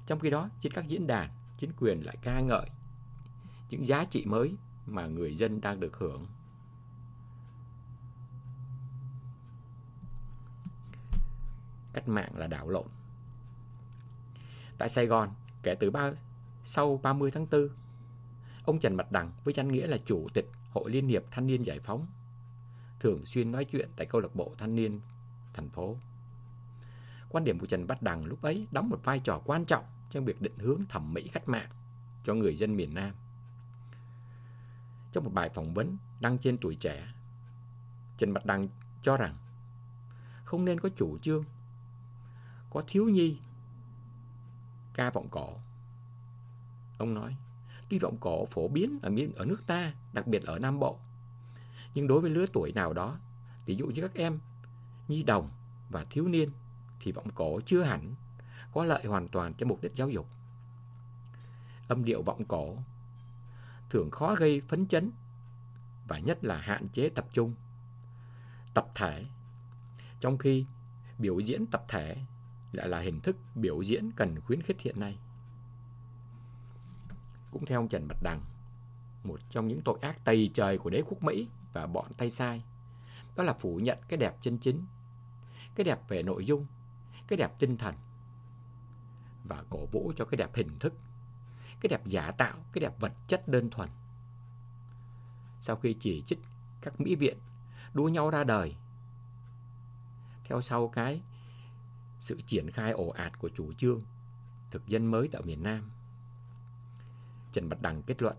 Trong 0.05 0.19
khi 0.19 0.29
đó, 0.29 0.49
trên 0.61 0.73
các 0.73 0.87
diễn 0.87 1.07
đàn, 1.07 1.29
chính 1.57 1.71
quyền 1.77 2.05
lại 2.05 2.17
ca 2.21 2.39
ngợi 2.39 2.69
những 3.69 3.87
giá 3.87 4.05
trị 4.05 4.25
mới 4.25 4.55
mà 4.85 5.07
người 5.07 5.35
dân 5.35 5.61
đang 5.61 5.79
được 5.79 5.97
hưởng. 5.97 6.25
Cách 11.93 12.07
mạng 12.07 12.37
là 12.37 12.47
đảo 12.47 12.69
lộn. 12.69 12.87
Tại 14.77 14.89
Sài 14.89 15.05
Gòn, 15.05 15.29
kể 15.63 15.75
từ 15.75 15.91
ba, 15.91 16.11
sau 16.65 16.99
30 17.03 17.31
tháng 17.31 17.47
4, 17.51 17.69
ông 18.65 18.79
Trần 18.79 18.95
Mặt 18.95 19.11
Đằng 19.11 19.31
với 19.43 19.53
danh 19.53 19.71
nghĩa 19.71 19.87
là 19.87 19.97
Chủ 20.05 20.27
tịch 20.33 20.51
Hội 20.69 20.91
Liên 20.91 21.07
hiệp 21.07 21.23
Thanh 21.31 21.47
niên 21.47 21.63
Giải 21.63 21.79
phóng 21.79 22.07
thường 23.03 23.25
xuyên 23.25 23.51
nói 23.51 23.65
chuyện 23.65 23.89
tại 23.95 24.07
câu 24.07 24.21
lạc 24.21 24.35
bộ 24.35 24.55
thanh 24.57 24.75
niên 24.75 24.99
thành 25.53 25.69
phố. 25.69 25.97
Quan 27.33 27.43
điểm 27.43 27.59
của 27.59 27.65
Trần 27.65 27.87
Bát 27.87 28.01
Đằng 28.01 28.25
lúc 28.25 28.41
ấy 28.41 28.67
đóng 28.71 28.89
một 28.89 28.99
vai 29.03 29.19
trò 29.19 29.41
quan 29.45 29.65
trọng 29.65 29.85
trong 30.11 30.25
việc 30.25 30.41
định 30.41 30.57
hướng 30.57 30.81
thẩm 30.89 31.13
mỹ 31.13 31.29
cách 31.33 31.49
mạng 31.49 31.69
cho 32.23 32.33
người 32.33 32.55
dân 32.55 32.75
miền 32.75 32.93
Nam. 32.93 33.13
Trong 35.11 35.23
một 35.23 35.33
bài 35.33 35.49
phỏng 35.49 35.73
vấn 35.73 35.97
đăng 36.19 36.37
trên 36.37 36.57
tuổi 36.57 36.75
trẻ, 36.75 37.13
Trần 38.17 38.33
Bát 38.33 38.45
Đằng 38.45 38.67
cho 39.01 39.17
rằng 39.17 39.37
không 40.43 40.65
nên 40.65 40.79
có 40.79 40.89
chủ 40.95 41.17
trương 41.17 41.43
có 42.69 42.83
thiếu 42.87 43.09
nhi 43.09 43.37
ca 44.93 45.09
vọng 45.09 45.27
cổ. 45.31 45.53
Ông 46.97 47.13
nói, 47.13 47.35
tuy 47.89 47.99
vọng 47.99 48.17
cổ 48.19 48.45
phổ 48.45 48.67
biến 48.67 48.99
ở 49.01 49.09
miền 49.09 49.33
ở 49.35 49.45
nước 49.45 49.63
ta, 49.67 49.93
đặc 50.13 50.27
biệt 50.27 50.43
ở 50.43 50.59
Nam 50.59 50.79
Bộ, 50.79 50.99
nhưng 51.93 52.07
đối 52.07 52.21
với 52.21 52.31
lứa 52.31 52.45
tuổi 52.53 52.71
nào 52.71 52.93
đó, 52.93 53.17
ví 53.65 53.75
dụ 53.75 53.87
như 53.87 54.01
các 54.01 54.13
em 54.13 54.39
nhi 55.07 55.23
đồng 55.23 55.49
và 55.89 56.05
thiếu 56.09 56.27
niên 56.27 56.49
thì 57.03 57.11
vọng 57.11 57.27
cổ 57.35 57.59
chưa 57.65 57.83
hẳn 57.83 58.15
có 58.73 58.83
lợi 58.83 59.05
hoàn 59.05 59.27
toàn 59.27 59.53
cho 59.53 59.65
mục 59.65 59.81
đích 59.81 59.95
giáo 59.95 60.09
dục. 60.09 60.27
Âm 61.87 62.05
điệu 62.05 62.21
vọng 62.21 62.45
cổ 62.45 62.77
thường 63.89 64.11
khó 64.11 64.35
gây 64.35 64.61
phấn 64.67 64.87
chấn 64.87 65.11
và 66.07 66.19
nhất 66.19 66.43
là 66.43 66.57
hạn 66.57 66.87
chế 66.89 67.09
tập 67.09 67.25
trung, 67.33 67.53
tập 68.73 68.87
thể. 68.95 69.25
Trong 70.19 70.37
khi 70.37 70.65
biểu 71.17 71.39
diễn 71.39 71.65
tập 71.65 71.85
thể 71.87 72.17
lại 72.71 72.87
là 72.87 72.99
hình 72.99 73.19
thức 73.19 73.37
biểu 73.55 73.81
diễn 73.81 74.11
cần 74.11 74.41
khuyến 74.41 74.61
khích 74.61 74.81
hiện 74.81 74.99
nay. 74.99 75.17
Cũng 77.51 77.65
theo 77.65 77.79
ông 77.79 77.87
Trần 77.87 78.07
Bạch 78.07 78.23
Đằng, 78.23 78.41
một 79.23 79.39
trong 79.49 79.67
những 79.67 79.81
tội 79.81 79.99
ác 80.01 80.23
tày 80.23 80.49
trời 80.53 80.77
của 80.77 80.89
đế 80.89 81.03
quốc 81.07 81.23
Mỹ 81.23 81.47
và 81.73 81.87
bọn 81.87 82.05
tay 82.17 82.29
sai, 82.29 82.63
đó 83.35 83.43
là 83.43 83.53
phủ 83.53 83.75
nhận 83.75 83.97
cái 84.07 84.17
đẹp 84.17 84.37
chân 84.41 84.57
chính, 84.57 84.85
cái 85.75 85.83
đẹp 85.83 85.99
về 86.07 86.23
nội 86.23 86.45
dung, 86.45 86.65
cái 87.27 87.37
đẹp 87.37 87.51
tinh 87.59 87.77
thần 87.77 87.95
và 89.43 89.63
cổ 89.69 89.85
vũ 89.85 90.13
cho 90.17 90.25
cái 90.25 90.37
đẹp 90.37 90.55
hình 90.55 90.79
thức, 90.79 90.93
cái 91.81 91.87
đẹp 91.89 92.07
giả 92.07 92.31
tạo, 92.31 92.57
cái 92.73 92.79
đẹp 92.81 92.99
vật 92.99 93.13
chất 93.27 93.47
đơn 93.47 93.69
thuần. 93.69 93.89
Sau 95.61 95.75
khi 95.75 95.93
chỉ 95.99 96.21
trích 96.21 96.39
các 96.81 97.01
mỹ 97.01 97.15
viện 97.15 97.37
đua 97.93 98.09
nhau 98.09 98.29
ra 98.29 98.43
đời, 98.43 98.75
theo 100.43 100.61
sau 100.61 100.87
cái 100.87 101.21
sự 102.19 102.41
triển 102.41 102.71
khai 102.71 102.91
ồ 102.91 103.09
ạt 103.09 103.39
của 103.39 103.49
chủ 103.55 103.73
trương 103.73 104.01
thực 104.71 104.87
dân 104.87 105.05
mới 105.05 105.27
tại 105.31 105.41
miền 105.45 105.63
Nam. 105.63 105.91
Trần 107.51 107.69
Bạch 107.69 107.81
Đằng 107.81 108.03
kết 108.03 108.21
luận, 108.21 108.37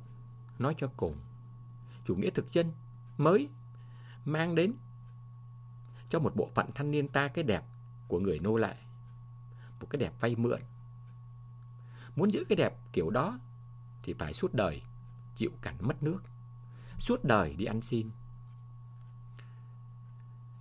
nói 0.59 0.75
cho 0.79 0.91
cùng, 0.97 1.17
chủ 2.05 2.17
nghĩa 2.17 2.31
thực 2.31 2.53
dân 2.53 2.73
mới 3.19 3.49
mang 4.25 4.55
đến 4.55 4.73
cho 6.11 6.19
một 6.19 6.37
bộ 6.37 6.51
phận 6.55 6.67
thanh 6.75 6.91
niên 6.91 7.09
ta 7.09 7.29
cái 7.29 7.45
đẹp 7.45 7.65
của 8.15 8.21
người 8.21 8.39
nô 8.39 8.57
lệ, 8.57 8.75
một 9.81 9.87
cái 9.91 9.99
đẹp 9.99 10.13
vay 10.21 10.37
mượn. 10.37 10.61
Muốn 12.17 12.31
giữ 12.31 12.45
cái 12.49 12.57
đẹp 12.57 12.75
kiểu 12.93 13.11
đó 13.11 13.39
thì 14.03 14.13
phải 14.13 14.33
suốt 14.33 14.55
đời 14.55 14.83
chịu 15.37 15.51
cảnh 15.63 15.77
mất 15.81 16.03
nước, 16.03 16.23
suốt 16.99 17.25
đời 17.25 17.55
đi 17.55 17.65
ăn 17.65 17.83
xin. 17.83 18.11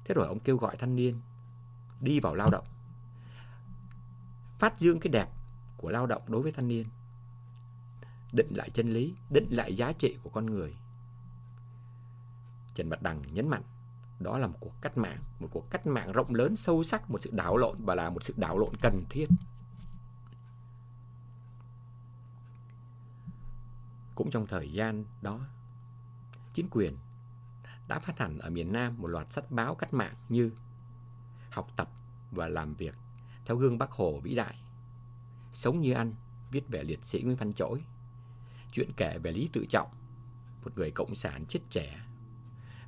Thế 0.05 0.15
rồi 0.15 0.27
ông 0.27 0.39
kêu 0.39 0.57
gọi 0.57 0.77
thanh 0.77 0.95
niên 0.95 1.21
đi 2.01 2.19
vào 2.19 2.35
lao 2.35 2.49
động 2.49 2.65
phát 4.59 4.79
dương 4.79 4.99
cái 4.99 5.11
đẹp 5.11 5.29
của 5.77 5.89
lao 5.89 6.05
động 6.05 6.21
đối 6.27 6.41
với 6.41 6.51
thanh 6.51 6.67
niên 6.67 6.87
định 8.31 8.53
lại 8.55 8.69
chân 8.69 8.93
lý 8.93 9.15
định 9.29 9.47
lại 9.49 9.75
giá 9.75 9.91
trị 9.91 10.17
của 10.23 10.29
con 10.29 10.45
người 10.45 10.77
Trần 12.75 12.89
Bạch 12.89 13.01
Đằng 13.01 13.21
nhấn 13.33 13.49
mạnh 13.49 13.63
đó 14.19 14.37
là 14.37 14.47
một 14.47 14.57
cuộc 14.59 14.73
cách 14.81 14.97
mạng 14.97 15.19
một 15.39 15.47
cuộc 15.51 15.69
cách 15.69 15.87
mạng 15.87 16.11
rộng 16.11 16.35
lớn 16.35 16.55
sâu 16.55 16.83
sắc 16.83 17.11
một 17.11 17.21
sự 17.21 17.29
đảo 17.33 17.57
lộn 17.57 17.85
và 17.85 17.95
là 17.95 18.09
một 18.09 18.23
sự 18.23 18.33
đảo 18.37 18.59
lộn 18.59 18.73
cần 18.81 19.03
thiết 19.09 19.27
cũng 24.15 24.31
trong 24.31 24.47
thời 24.47 24.71
gian 24.71 25.05
đó 25.21 25.39
chính 26.53 26.67
quyền 26.71 26.97
đã 27.87 27.99
phát 27.99 28.19
hành 28.19 28.39
ở 28.39 28.49
miền 28.49 28.73
Nam 28.73 28.95
một 28.97 29.07
loạt 29.07 29.33
sách 29.33 29.51
báo 29.51 29.75
cách 29.75 29.93
mạng 29.93 30.15
như 30.29 30.51
học 31.49 31.67
tập 31.75 31.89
và 32.31 32.47
làm 32.47 32.73
việc 32.73 32.95
theo 33.45 33.57
gương 33.57 33.77
Bác 33.77 33.91
Hồ 33.91 34.19
vĩ 34.19 34.35
đại. 34.35 34.55
Sống 35.51 35.81
như 35.81 35.93
anh, 35.93 36.15
viết 36.51 36.67
về 36.67 36.83
liệt 36.83 37.05
sĩ 37.05 37.21
Nguyễn 37.21 37.37
Văn 37.37 37.53
Chỗi, 37.53 37.83
Chuyện 38.71 38.89
kể 38.97 39.17
về 39.17 39.31
Lý 39.31 39.49
Tự 39.53 39.65
Trọng, 39.69 39.89
một 40.63 40.77
người 40.77 40.91
cộng 40.91 41.15
sản 41.15 41.45
chết 41.45 41.59
trẻ. 41.69 41.99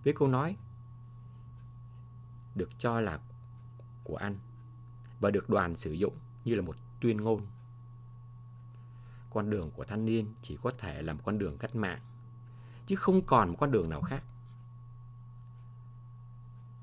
Với 0.04 0.14
câu 0.14 0.28
nói 0.28 0.56
được 2.56 2.70
cho 2.80 3.02
là 3.02 3.20
của 4.04 4.16
anh 4.16 4.38
và 5.20 5.32
được 5.32 5.50
đoàn 5.50 5.78
sử 5.78 5.92
dụng 5.92 6.14
như 6.46 6.56
là 6.56 6.62
một 6.62 6.76
tuyên 7.02 7.22
ngôn. 7.22 7.42
Con 9.30 9.50
đường 9.50 9.72
của 9.72 9.86
thanh 9.86 10.06
niên 10.06 10.34
chỉ 10.42 10.58
có 10.64 10.72
thể 10.78 11.02
là 11.02 11.14
một 11.14 11.22
con 11.26 11.38
đường 11.38 11.58
cách 11.58 11.76
mạng, 11.76 12.00
chứ 12.88 12.96
không 12.96 13.22
còn 13.26 13.50
một 13.50 13.58
con 13.60 13.72
đường 13.72 13.90
nào 13.90 14.02
khác. 14.02 14.24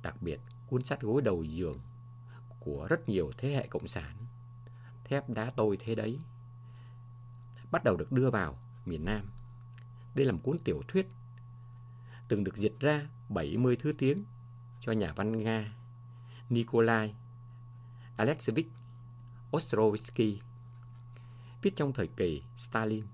Đặc 0.02 0.22
biệt, 0.22 0.40
cuốn 0.66 0.84
sách 0.84 1.00
gối 1.00 1.22
đầu 1.22 1.44
giường 1.44 1.78
của 2.60 2.86
rất 2.90 3.08
nhiều 3.08 3.32
thế 3.38 3.54
hệ 3.54 3.66
cộng 3.66 3.88
sản. 3.88 4.16
Thép 5.04 5.30
đá 5.30 5.52
tôi 5.56 5.78
thế 5.80 5.94
đấy. 5.94 6.18
Bắt 7.70 7.84
đầu 7.84 7.96
được 7.96 8.12
đưa 8.12 8.30
vào 8.30 8.58
miền 8.86 9.04
Nam. 9.04 9.30
Đây 10.14 10.26
là 10.26 10.32
một 10.32 10.40
cuốn 10.42 10.58
tiểu 10.58 10.82
thuyết 10.88 11.08
từng 12.28 12.44
được 12.44 12.56
dịch 12.56 12.80
ra 12.80 13.08
70 13.28 13.76
thứ 13.76 13.92
tiếng 13.98 14.24
cho 14.82 14.92
nhà 14.92 15.12
văn 15.16 15.42
Nga 15.44 15.74
Nikolai 16.50 17.14
Alexevich 18.16 18.70
Ostrovsky 19.56 20.40
viết 21.62 21.76
trong 21.76 21.92
thời 21.92 22.06
kỳ 22.06 22.42
Stalin. 22.56 23.06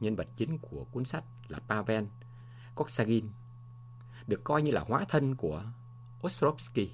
Nhân 0.00 0.16
vật 0.16 0.28
chính 0.36 0.58
của 0.58 0.86
cuốn 0.92 1.04
sách 1.04 1.24
là 1.48 1.58
Pavel 1.58 2.04
Koksagin, 2.74 3.28
được 4.26 4.40
coi 4.44 4.62
như 4.62 4.70
là 4.70 4.84
hóa 4.88 5.04
thân 5.08 5.36
của 5.36 5.64
Ostrovsky. 6.26 6.90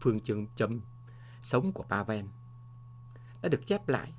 phương 0.00 0.20
chương 0.20 0.46
châm 0.56 0.80
sống 1.42 1.72
của 1.72 1.82
Pavel 1.82 2.26
đã 3.42 3.48
được 3.48 3.66
chép 3.66 3.88
lại 3.88 4.12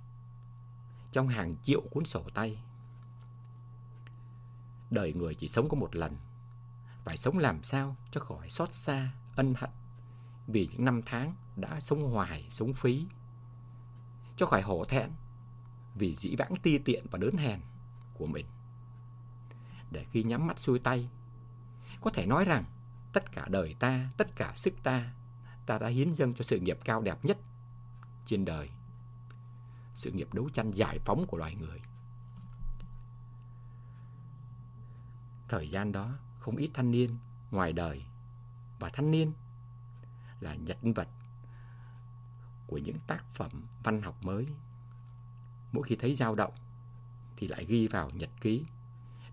trong 1.12 1.28
hàng 1.28 1.56
triệu 1.64 1.82
cuốn 1.82 2.06
sổ 2.06 2.24
tay. 2.34 2.64
Đời 4.94 5.14
người 5.14 5.36
chỉ 5.36 5.48
sống 5.48 5.70
có 5.70 5.76
một 5.76 5.96
lần, 5.96 6.18
phải 7.04 7.18
sống 7.18 7.38
làm 7.38 7.64
sao 7.64 7.96
cho 8.12 8.22
khỏi 8.22 8.50
xót 8.50 8.74
xa, 8.74 9.12
ân 9.36 9.54
hận 9.58 9.70
vì 10.48 10.70
những 10.72 10.86
năm 10.86 11.02
tháng 11.06 11.36
đã 11.56 11.80
sống 11.80 12.12
hoài, 12.12 12.46
sống 12.50 12.74
phí. 12.74 13.06
Cho 14.38 14.46
khỏi 14.46 14.62
hổ 14.62 14.86
thẹn 14.86 15.12
vì 15.96 16.16
dĩ 16.16 16.36
vãng 16.36 16.56
ti 16.56 16.78
tiện 16.78 17.06
và 17.12 17.20
đớn 17.20 17.38
hèn 17.38 17.60
của 18.14 18.26
mình. 18.26 18.46
Để 19.92 20.06
khi 20.12 20.24
nhắm 20.24 20.48
mắt 20.48 20.60
xuôi 20.60 20.80
tay, 20.80 21.10
có 22.02 22.12
thể 22.12 22.26
nói 22.26 22.46
rằng 22.46 22.66
tất 23.14 23.32
cả 23.32 23.46
đời 23.50 23.76
ta, 23.80 24.10
tất 24.18 24.36
cả 24.36 24.54
sức 24.56 24.74
ta 24.84 25.14
ta 25.66 25.80
đã 25.80 25.88
hiến 25.88 26.14
dâng 26.14 26.34
cho 26.34 26.44
sự 26.44 26.60
nghiệp 26.60 26.80
cao 26.86 27.02
đẹp 27.02 27.26
nhất 27.26 27.38
trên 28.26 28.46
đời. 28.46 28.70
Sự 29.96 30.12
nghiệp 30.12 30.34
đấu 30.34 30.50
tranh 30.50 30.72
giải 30.72 31.00
phóng 31.00 31.26
của 31.28 31.38
loài 31.38 31.56
người. 31.56 31.82
Thời 35.54 35.70
gian 35.70 35.92
đó, 35.92 36.10
không 36.40 36.56
ít 36.56 36.70
thanh 36.74 36.92
niên 36.92 37.18
ngoài 37.52 37.74
đời 37.74 38.06
và 38.80 38.90
thanh 38.90 39.12
niên 39.12 39.34
là 40.40 40.56
nhân 40.56 40.94
vật 40.94 41.08
của 42.68 42.78
những 42.78 42.98
tác 43.08 43.26
phẩm 43.34 43.52
văn 43.84 44.02
học 44.02 44.24
mới. 44.24 44.48
Mỗi 45.72 45.84
khi 45.84 45.96
thấy 45.96 46.16
dao 46.16 46.36
động 46.36 46.54
thì 47.38 47.48
lại 47.48 47.66
ghi 47.66 47.88
vào 47.88 48.10
nhật 48.10 48.30
ký 48.42 48.66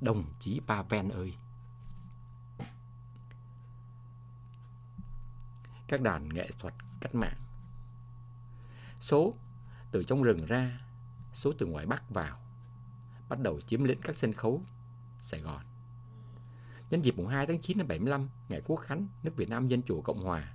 đồng 0.01 0.25
chí 0.41 0.61
Pavel 0.67 1.13
ơi. 1.13 1.35
các 5.89 6.01
đàn 6.01 6.29
nghệ 6.29 6.51
thuật 6.59 6.75
cách 7.01 7.15
mạng. 7.15 7.39
Số 9.01 9.35
từ 9.91 10.05
trong 10.05 10.23
rừng 10.23 10.47
ra, 10.47 10.81
số 11.35 11.53
từ 11.59 11.67
ngoài 11.67 11.87
Bắc 11.87 12.11
vào, 12.11 12.39
bắt 13.29 13.41
đầu 13.41 13.61
chiếm 13.61 13.85
lĩnh 13.85 14.01
các 14.03 14.17
sân 14.17 14.33
khấu 14.33 14.63
Sài 15.21 15.41
Gòn. 15.41 15.70
Nhân 16.91 17.05
dịp 17.05 17.17
mùng 17.17 17.27
2 17.27 17.47
tháng 17.47 17.59
9 17.59 17.79
năm 17.79 17.89
75, 17.89 18.29
ngày 18.49 18.63
Quốc 18.65 18.77
khánh 18.77 19.07
nước 19.23 19.37
Việt 19.37 19.49
Nam 19.49 19.67
Dân 19.67 19.83
Chủ 19.83 20.03
Cộng 20.03 20.25
Hòa, 20.25 20.53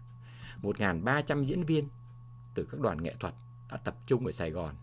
1.300 0.62 1.44
diễn 1.44 1.64
viên 1.64 1.88
từ 2.54 2.68
các 2.72 2.80
đoàn 2.80 3.04
nghệ 3.04 3.16
thuật 3.20 3.34
đã 3.72 3.78
tập 3.78 3.96
trung 4.08 4.26
ở 4.26 4.32
Sài 4.32 4.52
Gòn 4.52 4.76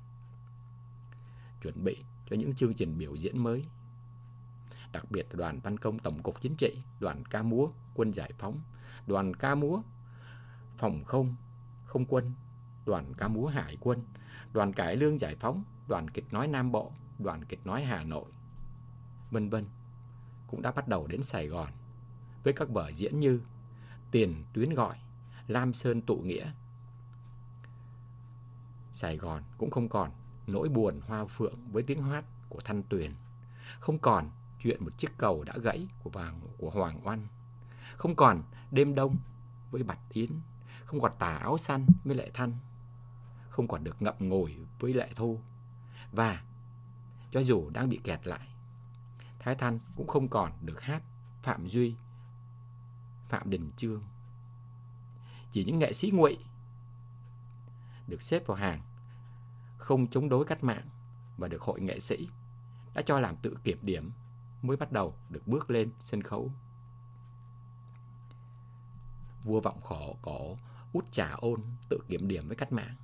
chuẩn 1.63 1.85
bị 1.85 2.05
cho 2.31 2.37
những 2.37 2.55
chương 2.55 2.75
trình 2.75 2.99
biểu 2.99 3.17
diễn 3.17 3.39
mới. 3.39 3.65
Đặc 4.93 5.11
biệt 5.11 5.27
là 5.31 5.37
đoàn 5.37 5.61
văn 5.61 5.79
công 5.79 5.99
Tổng 5.99 6.23
cục 6.23 6.43
Chính 6.43 6.57
trị, 6.57 6.79
đoàn 7.01 7.25
ca 7.31 7.43
múa 7.43 7.69
Quân 7.95 8.13
Giải 8.13 8.33
phóng, 8.39 8.61
đoàn 9.07 9.35
ca 9.37 9.55
múa 9.55 9.83
Phòng 10.79 11.05
không, 11.05 11.37
Không 11.85 12.05
quân, 12.05 12.33
đoàn 12.87 13.15
ca 13.15 13.29
múa 13.29 13.47
Hải 13.47 13.77
quân, 13.81 14.03
đoàn 14.53 14.73
cải 14.73 14.97
lương 14.97 15.21
Giải 15.21 15.37
phóng, 15.41 15.65
đoàn 15.89 16.11
kịch 16.11 16.33
nói 16.33 16.49
Nam 16.49 16.73
Bộ, 16.73 16.93
đoàn 17.19 17.45
kịch 17.45 17.67
nói 17.67 17.85
Hà 17.85 18.05
Nội, 18.05 18.31
vân 19.31 19.49
vân 19.49 19.65
cũng 20.53 20.63
đã 20.63 20.71
bắt 20.71 20.89
đầu 20.89 21.07
đến 21.07 21.23
Sài 21.23 21.47
Gòn 21.47 21.71
với 22.45 22.53
các 22.53 22.69
vở 22.69 22.93
diễn 22.93 23.21
như 23.21 23.41
Tiền 24.11 24.45
Tuyến 24.53 24.75
Gọi, 24.75 24.97
Lam 25.49 25.73
Sơn 25.73 26.03
Tụ 26.03 26.17
Nghĩa. 26.17 26.53
Sài 28.93 29.17
Gòn 29.17 29.43
cũng 29.59 29.71
không 29.71 29.89
còn 29.89 30.11
nỗi 30.47 30.69
buồn 30.69 31.01
hoa 31.07 31.25
phượng 31.25 31.55
với 31.73 31.83
tiếng 31.83 32.03
hát 32.03 32.25
của 32.49 32.61
Thanh 32.65 32.83
Tuyền, 32.83 33.13
không 33.81 33.99
còn 33.99 34.31
chuyện 34.63 34.85
một 34.85 34.99
chiếc 34.99 35.11
cầu 35.19 35.45
đã 35.45 35.59
gãy 35.63 35.89
của 36.03 36.11
vàng 36.11 36.41
của 36.59 36.71
Hoàng 36.71 37.07
Oanh, 37.07 37.27
không 37.97 38.15
còn 38.15 38.43
đêm 38.71 38.95
đông 38.95 39.17
với 39.71 39.83
Bạch 39.83 40.09
Yến, 40.13 40.31
không 40.85 41.01
còn 41.01 41.13
tà 41.19 41.37
áo 41.37 41.59
xanh 41.59 41.87
với 42.05 42.17
Lệ 42.17 42.31
Thanh, 42.35 42.53
không 43.49 43.69
còn 43.69 43.85
được 43.85 44.03
ngậm 44.03 44.15
ngồi 44.19 44.57
với 44.79 44.93
Lệ 44.95 45.09
Thu. 45.15 45.41
Và 46.13 46.43
cho 47.31 47.41
dù 47.41 47.71
đang 47.71 47.89
bị 47.89 48.01
kẹt 48.05 48.27
lại, 48.27 48.49
Thái 49.43 49.55
Thanh 49.55 49.79
cũng 49.97 50.07
không 50.07 50.29
còn 50.29 50.53
được 50.61 50.83
hát 50.83 51.03
Phạm 51.43 51.67
Duy, 51.67 51.95
Phạm 53.29 53.51
Đình 53.51 53.71
Trương. 53.77 54.03
Chỉ 55.53 55.65
những 55.65 55.79
nghệ 55.79 55.93
sĩ 55.93 56.11
ngụy 56.11 56.39
được 58.07 58.23
xếp 58.23 58.47
vào 58.47 58.57
hàng 58.57 58.83
không 59.79 60.07
chống 60.11 60.29
đối 60.29 60.45
cách 60.45 60.65
mạng 60.65 60.89
và 61.37 61.49
được 61.49 61.63
hội 61.63 61.81
nghệ 61.81 62.01
sĩ 62.01 62.29
đã 62.95 63.03
cho 63.03 63.21
làm 63.21 63.37
tự 63.37 63.57
kiểm 63.65 63.79
điểm 63.83 64.11
mới 64.63 64.77
bắt 64.77 64.93
đầu 64.93 65.15
được 65.31 65.47
bước 65.47 65.71
lên 65.71 65.91
sân 66.05 66.23
khấu. 66.23 66.53
Vua 69.45 69.61
vọng 69.61 69.81
khổ 69.81 70.17
có 70.23 70.57
út 70.93 71.13
trà 71.13 71.31
ôn 71.31 71.63
tự 71.89 71.99
kiểm 72.09 72.29
điểm 72.29 72.49
với 72.49 72.57
cách 72.57 72.73
mạng. 72.73 72.97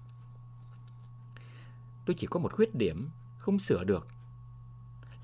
Tôi 2.05 2.16
chỉ 2.18 2.26
có 2.26 2.41
một 2.41 2.53
khuyết 2.53 2.74
điểm 2.74 3.11
không 3.39 3.59
sửa 3.59 3.84
được 3.84 4.09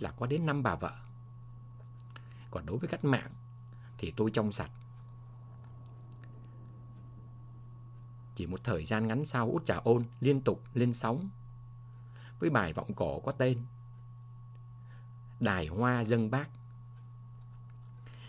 là 0.01 0.11
có 0.11 0.27
đến 0.27 0.47
năm 0.47 0.63
bà 0.63 0.75
vợ. 0.75 1.04
Còn 2.55 2.67
đối 2.67 2.79
với 2.79 2.89
cách 2.89 3.05
mạng 3.05 3.31
thì 3.99 4.13
tôi 4.17 4.31
trong 4.31 4.53
sạch. 4.53 4.71
Chỉ 8.37 8.47
một 8.47 8.61
thời 8.65 8.85
gian 8.85 9.07
ngắn 9.07 9.25
sau 9.25 9.51
út 9.51 9.67
trà 9.67 9.77
ôn 9.77 10.05
liên 10.21 10.41
tục 10.41 10.63
lên 10.75 10.93
sóng 10.93 11.29
với 12.39 12.51
bài 12.51 12.73
vọng 12.73 12.95
cổ 12.95 13.21
có 13.21 13.33
tên 13.33 13.59
Đài 15.41 15.67
Hoa 15.67 16.05
Dân 16.05 16.31
Bác. 16.31 16.49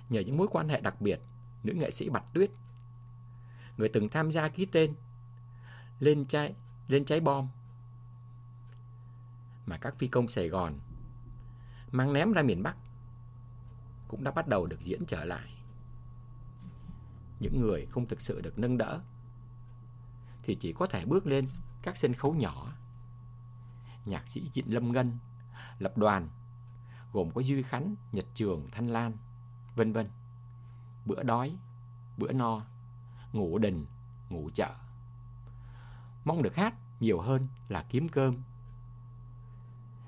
Nhờ 0.10 0.20
những 0.20 0.38
mối 0.38 0.48
quan 0.52 0.70
hệ 0.70 0.82
đặc 0.82 1.02
biệt, 1.02 1.20
nữ 1.64 1.74
nghệ 1.74 1.92
sĩ 1.92 2.10
Bạch 2.10 2.34
Tuyết, 2.34 2.52
người 3.78 3.90
từng 3.90 4.10
tham 4.10 4.32
gia 4.32 4.48
ký 4.48 4.66
tên 4.66 4.94
lên 6.00 6.26
trái 6.26 6.56
lên 6.88 7.06
cháy 7.06 7.20
bom 7.20 7.48
mà 9.66 9.78
các 9.78 9.96
phi 9.98 10.08
công 10.08 10.28
Sài 10.28 10.50
Gòn 10.50 10.80
mang 11.92 12.14
ném 12.14 12.32
ra 12.32 12.42
miền 12.42 12.64
Bắc 12.64 12.76
cũng 14.08 14.24
đã 14.24 14.32
bắt 14.32 14.48
đầu 14.48 14.66
được 14.66 14.80
diễn 14.80 15.06
trở 15.08 15.26
lại. 15.26 15.50
Những 17.40 17.62
người 17.62 17.86
không 17.86 18.08
thực 18.08 18.22
sự 18.22 18.42
được 18.42 18.60
nâng 18.60 18.78
đỡ 18.78 19.02
thì 20.44 20.56
chỉ 20.56 20.74
có 20.74 20.88
thể 20.88 21.06
bước 21.06 21.28
lên 21.28 21.48
các 21.82 21.98
sân 21.98 22.14
khấu 22.14 22.34
nhỏ 22.34 22.76
nhạc 24.06 24.28
sĩ 24.28 24.50
Trịnh 24.54 24.74
Lâm 24.74 24.92
Ngân, 24.92 25.18
lập 25.80 25.98
đoàn 25.98 26.30
gồm 27.14 27.32
có 27.32 27.42
Duy 27.42 27.64
Khánh, 27.64 27.96
Nhật 28.12 28.26
Trường, 28.34 28.68
Thanh 28.72 28.88
Lan, 28.88 29.14
vân 29.76 29.94
vân. 29.94 30.10
Bữa 31.06 31.24
đói, 31.24 31.56
bữa 32.18 32.32
no, 32.32 32.62
ngủ 33.34 33.58
đình, 33.58 33.86
ngủ 34.30 34.50
chợ. 34.54 34.76
Mong 36.26 36.44
được 36.44 36.56
hát 36.56 36.74
nhiều 37.00 37.22
hơn 37.22 37.48
là 37.70 37.86
kiếm 37.90 38.10
cơm. 38.10 38.38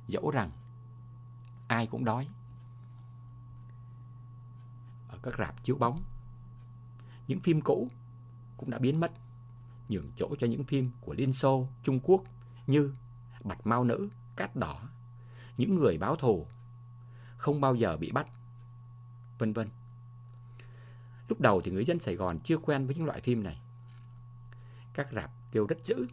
Dẫu 0.07 0.31
rằng 0.31 0.51
ai 1.67 1.87
cũng 1.87 2.05
đói. 2.05 2.27
Ở 5.17 5.31
các 5.31 5.39
rạp 5.39 5.63
chiếu 5.63 5.77
bóng, 5.77 6.03
những 7.27 7.39
phim 7.39 7.61
cũ 7.61 7.89
cũng 8.57 8.69
đã 8.69 8.79
biến 8.79 8.99
mất, 8.99 9.11
nhường 9.89 10.11
chỗ 10.17 10.35
cho 10.39 10.47
những 10.47 10.63
phim 10.63 10.91
của 11.01 11.13
Liên 11.13 11.33
Xô, 11.33 11.67
Trung 11.83 11.99
Quốc 12.03 12.23
như 12.67 12.93
bạch 13.43 13.67
Mao 13.67 13.83
nữ, 13.83 14.09
cát 14.35 14.55
đỏ, 14.55 14.89
những 15.57 15.75
người 15.75 15.97
báo 15.97 16.15
thù, 16.15 16.47
không 17.37 17.61
bao 17.61 17.75
giờ 17.75 17.97
bị 17.97 18.11
bắt, 18.11 18.27
vân 19.37 19.53
vân. 19.53 19.69
Lúc 21.29 21.41
đầu 21.41 21.61
thì 21.61 21.71
người 21.71 21.85
dân 21.85 21.99
Sài 21.99 22.15
Gòn 22.15 22.39
chưa 22.39 22.57
quen 22.57 22.85
với 22.85 22.95
những 22.95 23.05
loại 23.05 23.21
phim 23.21 23.43
này. 23.43 23.61
Các 24.93 25.07
rạp 25.11 25.31
kêu 25.51 25.67
rất 25.67 25.77
dữ, 25.83 26.07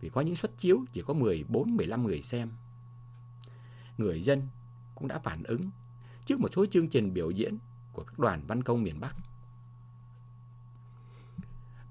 vì 0.00 0.08
có 0.08 0.20
những 0.20 0.36
suất 0.36 0.58
chiếu 0.58 0.84
chỉ 0.92 1.02
có 1.06 1.14
14-15 1.14 2.02
người 2.02 2.22
xem. 2.22 2.50
Người 3.98 4.22
dân 4.22 4.48
cũng 4.94 5.08
đã 5.08 5.18
phản 5.18 5.42
ứng 5.42 5.70
trước 6.32 6.40
một 6.40 6.48
số 6.52 6.66
chương 6.66 6.88
trình 6.88 7.14
biểu 7.14 7.30
diễn 7.30 7.58
của 7.92 8.04
các 8.04 8.18
đoàn 8.18 8.42
văn 8.46 8.62
công 8.62 8.82
miền 8.82 9.00
Bắc. 9.00 9.16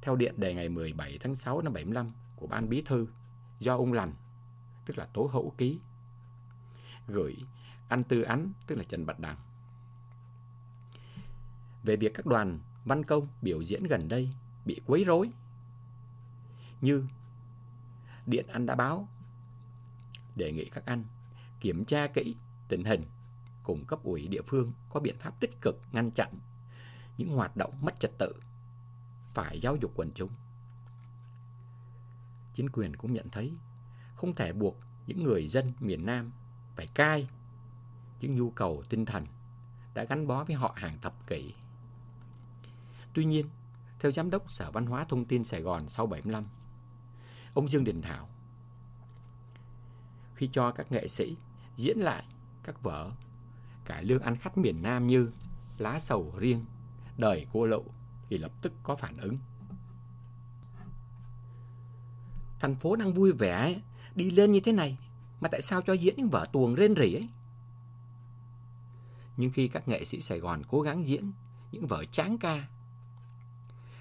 Theo 0.02 0.16
điện 0.16 0.34
đề 0.38 0.54
ngày 0.54 0.70
17 0.70 1.18
tháng 1.22 1.36
6 1.36 1.62
năm 1.62 1.74
75 1.74 2.12
của 2.36 2.48
Ban 2.48 2.70
Bí 2.70 2.82
Thư, 2.82 3.08
do 3.60 3.76
ông 3.76 3.94
lành, 3.94 4.14
tức 4.86 4.98
là 4.98 5.06
Tố 5.14 5.30
Hữu 5.34 5.50
Ký, 5.58 5.80
gửi 7.08 7.38
anh 7.90 8.04
Tư 8.04 8.22
Ánh, 8.22 8.52
tức 8.68 8.76
là 8.76 8.84
Trần 8.90 9.06
Bạch 9.06 9.20
Đằng. 9.20 9.38
Về 11.84 11.96
việc 11.96 12.14
các 12.14 12.26
đoàn 12.26 12.60
văn 12.86 13.04
công 13.04 13.28
biểu 13.42 13.62
diễn 13.62 13.84
gần 13.84 14.08
đây 14.08 14.30
bị 14.66 14.82
quấy 14.86 15.04
rối, 15.04 15.30
như 16.82 17.06
Điện 18.26 18.46
Anh 18.48 18.66
đã 18.66 18.76
báo, 18.76 19.08
đề 20.36 20.52
nghị 20.52 20.66
các 20.66 20.86
anh 20.86 21.04
kiểm 21.60 21.86
tra 21.86 22.08
kỹ 22.08 22.36
tình 22.68 22.84
hình 22.84 23.06
cùng 23.64 23.86
cấp 23.86 24.00
ủy 24.04 24.28
địa 24.28 24.42
phương 24.48 24.74
có 24.90 25.00
biện 25.00 25.16
pháp 25.20 25.40
tích 25.40 25.62
cực 25.62 25.82
ngăn 25.92 26.12
chặn 26.12 26.34
những 27.18 27.30
hoạt 27.30 27.58
động 27.58 27.74
mất 27.82 28.00
trật 28.00 28.12
tự, 28.18 28.34
phải 29.34 29.60
giáo 29.60 29.76
dục 29.76 29.92
quần 29.96 30.12
chúng 30.16 30.30
chính 32.54 32.70
quyền 32.70 32.96
cũng 32.96 33.14
nhận 33.14 33.30
thấy 33.30 33.54
không 34.16 34.36
thể 34.36 34.54
buộc 34.54 34.80
những 35.08 35.24
người 35.24 35.48
dân 35.48 35.74
miền 35.80 36.06
Nam 36.06 36.32
phải 36.76 36.88
cai 36.88 37.28
những 38.20 38.36
nhu 38.36 38.50
cầu 38.50 38.84
tinh 38.90 39.06
thần 39.06 39.26
đã 39.94 40.04
gắn 40.04 40.28
bó 40.28 40.44
với 40.44 40.56
họ 40.56 40.74
hàng 40.76 41.00
thập 41.02 41.28
kỷ. 41.28 41.54
Tuy 43.14 43.26
nhiên, 43.26 43.50
theo 44.00 44.12
Giám 44.12 44.30
đốc 44.30 44.52
Sở 44.52 44.72
Văn 44.72 44.86
hóa 44.86 45.06
Thông 45.10 45.26
tin 45.26 45.44
Sài 45.44 45.62
Gòn 45.62 45.90
sau 45.90 46.08
75, 46.08 46.46
ông 47.54 47.68
Dương 47.68 47.84
Đình 47.84 48.02
Thảo, 48.02 48.30
khi 50.36 50.50
cho 50.52 50.72
các 50.72 50.92
nghệ 50.92 51.08
sĩ 51.08 51.38
diễn 51.78 51.98
lại 51.98 52.26
các 52.64 52.82
vở 52.82 53.12
cải 53.86 54.04
lương 54.04 54.22
ăn 54.22 54.36
khách 54.36 54.58
miền 54.58 54.82
Nam 54.82 55.08
như 55.08 55.32
Lá 55.78 56.00
sầu 56.00 56.34
riêng, 56.38 56.66
Đời 57.18 57.48
cô 57.54 57.66
lậu 57.66 57.86
thì 58.30 58.38
lập 58.38 58.52
tức 58.62 58.74
có 58.84 58.96
phản 58.96 59.18
ứng. 59.18 59.38
Thành 62.60 62.76
phố 62.76 62.96
đang 62.96 63.14
vui 63.14 63.32
vẻ 63.32 63.82
đi 64.16 64.32
lên 64.32 64.52
như 64.52 64.60
thế 64.60 64.72
này 64.72 64.98
mà 65.42 65.50
tại 65.50 65.62
sao 65.62 65.82
cho 65.82 65.94
diễn 65.94 66.16
những 66.18 66.30
vở 66.30 66.46
tuồng 66.52 66.76
rên 66.76 66.96
rỉ 66.96 67.14
ấy? 67.14 67.30
Nhưng 69.38 69.52
khi 69.52 69.68
các 69.68 69.88
nghệ 69.88 70.06
sĩ 70.06 70.22
Sài 70.22 70.40
Gòn 70.40 70.62
cố 70.68 70.82
gắng 70.82 71.08
diễn 71.08 71.32
những 71.72 71.88
vở 71.88 72.04
tráng 72.06 72.38
ca, 72.38 72.68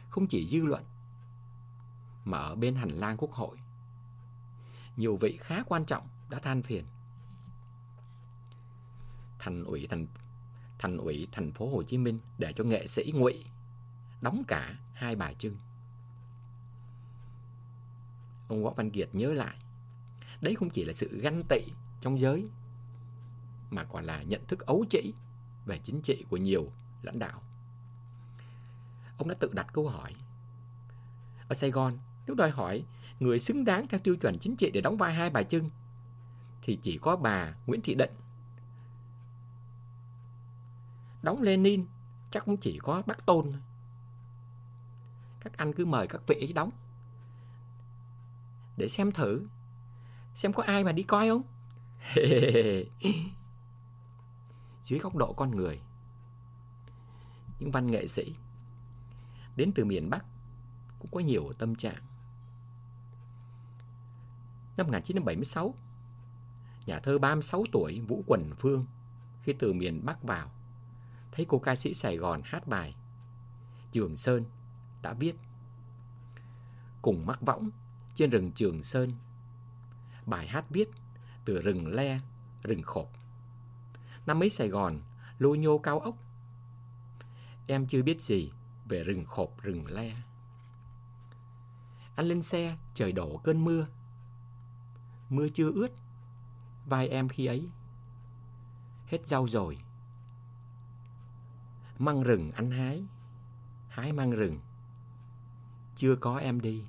không 0.08 0.26
chỉ 0.26 0.48
dư 0.48 0.66
luận 0.66 0.84
mà 2.24 2.38
ở 2.38 2.54
bên 2.54 2.74
hành 2.74 2.90
lang 2.90 3.16
quốc 3.16 3.32
hội, 3.32 3.56
nhiều 4.96 5.16
vị 5.16 5.38
khá 5.40 5.62
quan 5.62 5.84
trọng 5.84 6.08
đã 6.28 6.38
than 6.38 6.62
phiền. 6.62 6.84
Thành 9.40 9.64
ủy 9.64 9.86
thành 9.86 10.06
thành 10.78 10.96
ủy 10.96 11.28
thành 11.32 11.52
phố 11.52 11.70
Hồ 11.70 11.82
Chí 11.82 11.98
Minh 11.98 12.18
để 12.38 12.52
cho 12.52 12.64
nghệ 12.64 12.86
sĩ 12.86 13.12
ngụy 13.14 13.44
đóng 14.20 14.42
cả 14.48 14.78
hai 14.92 15.16
bài 15.16 15.34
trưng 15.38 15.56
ông 18.50 18.64
Võ 18.64 18.70
Văn 18.70 18.90
Kiệt 18.90 19.08
nhớ 19.12 19.32
lại. 19.32 19.56
Đấy 20.40 20.54
không 20.54 20.70
chỉ 20.70 20.84
là 20.84 20.92
sự 20.92 21.20
ganh 21.20 21.42
tị 21.48 21.60
trong 22.00 22.20
giới, 22.20 22.48
mà 23.70 23.84
còn 23.84 24.04
là 24.04 24.22
nhận 24.22 24.46
thức 24.46 24.66
ấu 24.66 24.84
trĩ 24.90 25.12
về 25.66 25.78
chính 25.78 26.02
trị 26.02 26.24
của 26.28 26.36
nhiều 26.36 26.72
lãnh 27.02 27.18
đạo. 27.18 27.42
Ông 29.16 29.28
đã 29.28 29.34
tự 29.40 29.50
đặt 29.52 29.66
câu 29.72 29.88
hỏi, 29.88 30.14
ở 31.48 31.54
Sài 31.54 31.70
Gòn 31.70 31.98
nếu 32.26 32.34
đòi 32.36 32.50
hỏi 32.50 32.84
người 33.20 33.38
xứng 33.38 33.64
đáng 33.64 33.88
theo 33.88 34.00
tiêu 34.00 34.16
chuẩn 34.16 34.38
chính 34.38 34.56
trị 34.56 34.70
để 34.70 34.80
đóng 34.80 34.96
vai 34.96 35.14
hai 35.14 35.30
bài 35.30 35.44
Trưng 35.44 35.70
thì 36.62 36.78
chỉ 36.82 36.98
có 36.98 37.16
bà 37.16 37.54
Nguyễn 37.66 37.80
Thị 37.80 37.94
Định. 37.94 38.10
Đóng 41.22 41.42
Lenin 41.42 41.86
chắc 42.30 42.44
cũng 42.44 42.56
chỉ 42.56 42.78
có 42.82 43.02
bác 43.06 43.26
Tôn. 43.26 43.52
Các 45.40 45.56
anh 45.56 45.72
cứ 45.72 45.86
mời 45.86 46.06
các 46.06 46.22
vị 46.26 46.34
ấy 46.34 46.52
đóng. 46.52 46.70
Để 48.76 48.88
xem 48.88 49.12
thử, 49.12 49.46
xem 50.34 50.52
có 50.52 50.62
ai 50.62 50.84
mà 50.84 50.92
đi 50.92 51.02
coi 51.02 51.28
không? 51.28 51.42
Dưới 54.84 54.98
góc 54.98 55.16
độ 55.16 55.32
con 55.32 55.56
người, 55.56 55.80
những 57.58 57.70
văn 57.70 57.90
nghệ 57.90 58.06
sĩ 58.06 58.34
đến 59.56 59.72
từ 59.74 59.84
miền 59.84 60.10
Bắc 60.10 60.24
cũng 60.98 61.10
có 61.10 61.20
nhiều 61.20 61.52
tâm 61.58 61.74
trạng. 61.74 62.02
Năm 64.76 64.86
1976, 64.86 65.74
nhà 66.86 67.00
thơ 67.00 67.18
36 67.18 67.64
tuổi 67.72 68.00
Vũ 68.00 68.24
Quần 68.26 68.50
Phương 68.58 68.86
khi 69.42 69.52
từ 69.58 69.72
miền 69.72 70.00
Bắc 70.04 70.22
vào, 70.22 70.50
thấy 71.32 71.46
cô 71.48 71.58
ca 71.58 71.76
sĩ 71.76 71.94
Sài 71.94 72.16
Gòn 72.16 72.40
hát 72.44 72.68
bài 72.68 72.94
Trường 73.92 74.16
Sơn 74.16 74.44
đã 75.02 75.12
viết 75.12 75.36
Cùng 77.02 77.26
mắc 77.26 77.40
võng 77.40 77.70
trên 78.14 78.30
rừng 78.30 78.52
Trường 78.52 78.82
Sơn. 78.82 79.12
Bài 80.26 80.46
hát 80.46 80.64
viết 80.70 80.90
từ 81.44 81.60
rừng 81.60 81.86
le, 81.86 82.20
rừng 82.62 82.82
khộp. 82.82 83.12
Năm 84.26 84.42
ấy 84.42 84.50
Sài 84.50 84.68
Gòn 84.68 85.00
lô 85.38 85.54
nhô 85.54 85.78
cao 85.78 86.00
ốc. 86.00 86.16
Em 87.66 87.86
chưa 87.86 88.02
biết 88.02 88.22
gì 88.22 88.50
về 88.84 89.04
rừng 89.04 89.24
khộp, 89.24 89.62
rừng 89.62 89.86
le. 89.86 90.16
Anh 92.16 92.26
lên 92.26 92.42
xe, 92.42 92.76
trời 92.94 93.12
đổ 93.12 93.36
cơn 93.36 93.64
mưa. 93.64 93.86
Mưa 95.30 95.48
chưa 95.54 95.72
ướt, 95.72 95.92
vai 96.86 97.08
em 97.08 97.28
khi 97.28 97.46
ấy. 97.46 97.68
Hết 99.06 99.28
rau 99.28 99.48
rồi. 99.48 99.78
Măng 102.00 102.22
rừng 102.22 102.50
anh 102.50 102.70
hái, 102.70 103.04
hái 103.88 104.12
măng 104.12 104.30
rừng. 104.30 104.58
Chưa 105.96 106.16
có 106.16 106.36
em 106.36 106.60
đi. 106.60 106.84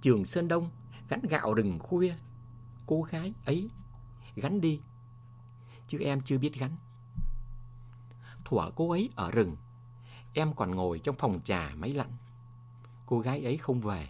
Trường 0.00 0.24
Sơn 0.24 0.48
Đông 0.48 0.70
gánh 1.08 1.20
gạo 1.28 1.54
rừng 1.54 1.78
khuya. 1.78 2.14
Cô 2.86 3.02
gái 3.02 3.34
ấy 3.44 3.70
gánh 4.34 4.60
đi. 4.60 4.80
Chứ 5.88 5.98
em 5.98 6.20
chưa 6.20 6.38
biết 6.38 6.52
gánh. 6.58 6.76
Thủa 8.44 8.70
cô 8.76 8.90
ấy 8.90 9.10
ở 9.16 9.30
rừng, 9.30 9.56
em 10.34 10.54
còn 10.54 10.74
ngồi 10.74 10.98
trong 10.98 11.16
phòng 11.18 11.40
trà 11.44 11.70
máy 11.76 11.94
lạnh. 11.94 12.12
Cô 13.06 13.20
gái 13.20 13.44
ấy 13.44 13.56
không 13.56 13.80
về. 13.80 14.08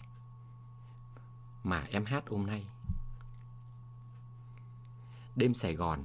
Mà 1.65 1.87
em 1.91 2.05
hát 2.05 2.25
hôm 2.29 2.47
nay. 2.47 2.67
Đêm 5.37 5.55
Sài 5.55 5.75
Gòn, 5.75 6.05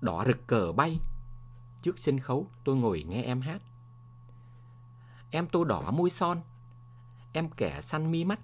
đỏ 0.00 0.24
rực 0.26 0.46
cờ 0.46 0.72
bay. 0.72 1.00
Trước 1.84 1.98
sân 1.98 2.20
khấu 2.20 2.50
tôi 2.64 2.76
ngồi 2.76 3.04
nghe 3.08 3.22
em 3.22 3.40
hát. 3.40 3.62
Em 5.30 5.48
tô 5.48 5.64
đỏ 5.64 5.90
môi 5.90 6.10
son, 6.10 6.40
em 7.32 7.50
kẻ 7.50 7.80
săn 7.80 8.10
mi 8.10 8.24
mắt. 8.24 8.40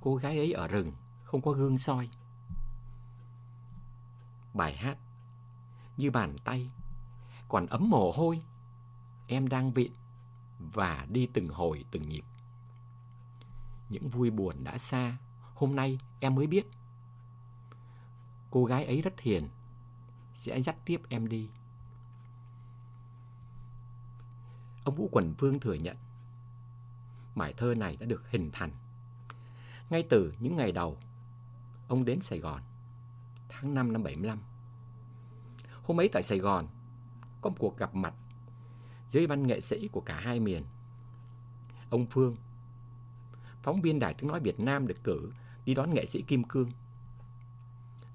Cô 0.00 0.16
gái 0.16 0.38
ấy 0.38 0.52
ở 0.52 0.68
rừng, 0.68 0.92
không 1.24 1.42
có 1.42 1.52
gương 1.52 1.78
soi. 1.78 2.10
Bài 4.54 4.76
hát 4.76 4.98
như 5.96 6.10
bàn 6.10 6.36
tay, 6.44 6.70
còn 7.48 7.66
ấm 7.66 7.90
mồ 7.90 8.12
hôi. 8.12 8.42
Em 9.26 9.48
đang 9.48 9.72
vịn 9.72 9.92
và 10.58 11.06
đi 11.10 11.28
từng 11.32 11.48
hồi 11.48 11.84
từng 11.90 12.08
nhịp. 12.08 12.24
Những 13.88 14.08
vui 14.08 14.30
buồn 14.30 14.64
đã 14.64 14.78
xa, 14.78 15.16
hôm 15.54 15.76
nay 15.76 15.98
em 16.20 16.34
mới 16.34 16.46
biết. 16.46 16.66
Cô 18.50 18.64
gái 18.64 18.84
ấy 18.84 19.02
rất 19.02 19.20
hiền, 19.20 19.48
sẽ 20.34 20.60
dắt 20.60 20.76
tiếp 20.84 21.02
em 21.08 21.28
đi. 21.28 21.50
Ông 24.88 24.94
Vũ 24.94 25.08
Quần 25.12 25.34
Phương 25.38 25.60
thừa 25.60 25.74
nhận, 25.74 25.96
bài 27.34 27.54
thơ 27.56 27.74
này 27.74 27.96
đã 27.96 28.06
được 28.06 28.30
hình 28.30 28.50
thành. 28.52 28.70
Ngay 29.90 30.04
từ 30.10 30.32
những 30.40 30.56
ngày 30.56 30.72
đầu, 30.72 30.98
ông 31.88 32.04
đến 32.04 32.20
Sài 32.20 32.38
Gòn, 32.38 32.62
tháng 33.48 33.74
5 33.74 33.92
năm 33.92 34.02
75. 34.02 34.38
Hôm 35.82 36.00
ấy 36.00 36.08
tại 36.12 36.22
Sài 36.22 36.38
Gòn, 36.38 36.66
có 37.40 37.50
một 37.50 37.56
cuộc 37.58 37.78
gặp 37.78 37.94
mặt 37.94 38.14
dưới 39.10 39.26
văn 39.26 39.46
nghệ 39.46 39.60
sĩ 39.60 39.88
của 39.88 40.00
cả 40.00 40.20
hai 40.20 40.40
miền. 40.40 40.64
Ông 41.90 42.06
Phương, 42.06 42.36
phóng 43.62 43.80
viên 43.80 43.98
Đài 43.98 44.14
Tiếng 44.14 44.28
Nói 44.28 44.40
Việt 44.40 44.60
Nam 44.60 44.86
được 44.86 45.04
cử 45.04 45.32
đi 45.64 45.74
đón 45.74 45.94
nghệ 45.94 46.06
sĩ 46.06 46.22
Kim 46.22 46.44
Cương. 46.44 46.70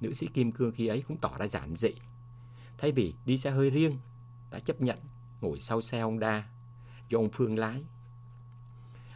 Nữ 0.01 0.13
sĩ 0.13 0.27
Kim 0.33 0.51
Cương 0.51 0.71
khi 0.71 0.87
ấy 0.87 1.03
cũng 1.07 1.17
tỏ 1.17 1.31
ra 1.37 1.47
giản 1.47 1.75
dị. 1.75 1.93
Thay 2.77 2.91
vì 2.91 3.13
đi 3.25 3.37
xe 3.37 3.51
hơi 3.51 3.69
riêng, 3.69 3.97
đã 4.51 4.59
chấp 4.59 4.81
nhận 4.81 4.99
ngồi 5.41 5.59
sau 5.59 5.81
xe 5.81 5.99
ông 5.99 6.19
Đa 6.19 6.43
do 7.09 7.19
ông 7.19 7.29
Phương 7.33 7.59
lái. 7.59 7.83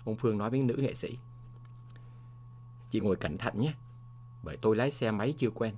Ông 0.06 0.16
Phương 0.16 0.38
nói 0.38 0.50
với 0.50 0.64
nữ 0.64 0.76
nghệ 0.78 0.94
sĩ, 0.94 1.18
Chị 2.90 3.00
ngồi 3.00 3.16
cẩn 3.16 3.38
thận 3.38 3.60
nhé, 3.60 3.74
bởi 4.44 4.58
tôi 4.58 4.76
lái 4.76 4.92
xe 4.92 5.12
máy 5.12 5.34
chưa 5.38 5.50
quen. 5.50 5.76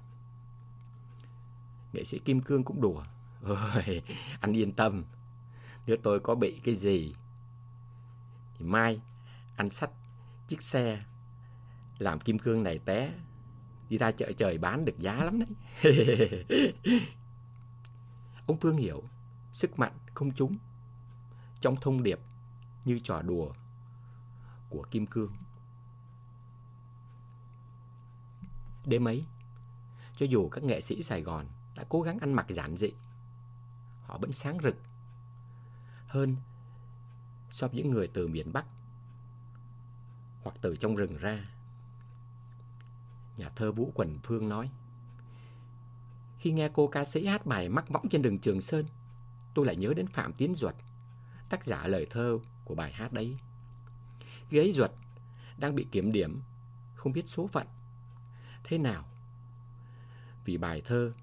Nghệ 1.93 2.03
sĩ 2.03 2.20
Kim 2.20 2.41
Cương 2.41 2.64
cũng 2.64 2.82
đùa, 2.82 3.03
Ôi, 3.43 4.01
anh 4.39 4.57
yên 4.57 4.72
tâm, 4.72 5.03
nếu 5.86 5.97
tôi 6.03 6.20
có 6.20 6.36
bị 6.36 6.60
cái 6.64 6.76
gì 6.76 7.16
thì 8.57 8.66
mai 8.66 9.01
anh 9.56 9.69
xách 9.69 9.91
chiếc 10.48 10.61
xe 10.61 11.03
làm 11.99 12.19
kim 12.19 12.40
cương 12.40 12.64
này 12.64 12.80
té 12.80 13.14
đi 13.90 13.98
ra 13.98 14.11
chợ 14.11 14.31
trời 14.38 14.57
bán 14.57 14.86
được 14.86 14.99
giá 14.99 15.23
lắm 15.23 15.40
đấy. 15.40 15.49
Ông 18.45 18.57
Phương 18.57 18.77
hiểu 18.77 19.03
sức 19.52 19.80
mạnh 19.80 19.94
không 20.14 20.31
trúng 20.31 20.57
trong 21.61 21.76
thông 21.81 22.03
điệp 22.03 22.19
như 22.86 22.99
trò 22.99 23.22
đùa 23.22 23.52
của 24.69 24.84
kim 24.91 25.06
cương. 25.06 25.34
Đêm 28.86 29.07
ấy, 29.07 29.26
cho 30.15 30.26
dù 30.26 30.49
các 30.49 30.64
nghệ 30.64 30.81
sĩ 30.81 31.03
Sài 31.03 31.22
Gòn 31.22 31.45
đã 31.76 31.86
cố 31.90 32.02
gắng 32.02 32.18
ăn 32.19 32.34
mặc 32.34 32.45
giản 32.49 32.77
dị, 32.77 32.94
họ 34.03 34.18
vẫn 34.18 34.31
sáng 34.31 34.57
rực 34.64 34.76
hơn 36.07 36.36
so 37.49 37.68
với 37.68 37.76
những 37.77 37.91
người 37.91 38.07
từ 38.07 38.27
miền 38.27 38.53
Bắc 38.53 38.65
hoặc 40.44 40.56
từ 40.61 40.76
trong 40.76 40.95
rừng 40.95 41.18
ra. 41.18 41.49
Nhà 43.38 43.49
thơ 43.49 43.72
Vũ 43.72 43.91
Quần 43.95 44.19
Phương 44.23 44.49
nói, 44.49 44.69
Khi 46.40 46.52
nghe 46.52 46.69
cô 46.73 46.88
ca 46.88 47.06
sĩ 47.06 47.26
hát 47.26 47.45
bài 47.45 47.69
Mắc 47.69 47.90
võng 47.90 48.10
trên 48.10 48.22
đường 48.22 48.40
Trường 48.40 48.61
Sơn, 48.61 48.86
tôi 49.53 49.65
lại 49.65 49.76
nhớ 49.76 49.94
đến 49.95 50.07
Phạm 50.07 50.34
Tiến 50.34 50.56
Duật, 50.56 50.76
tác 51.49 51.65
giả 51.65 51.88
lời 51.88 52.07
thơ 52.09 52.38
của 52.65 52.76
bài 52.76 52.91
hát 52.91 53.13
đấy. 53.13 53.38
Ghế 54.49 54.59
ấy 54.59 54.73
đang 55.57 55.76
bị 55.76 55.88
kiểm 55.91 56.11
điểm, 56.11 56.41
không 56.95 57.13
biết 57.13 57.30
số 57.30 57.47
phận. 57.47 57.67
Thế 58.63 58.77
nào? 58.77 59.05
Vì 60.45 60.57
bài 60.57 60.81
thơ 60.85 61.13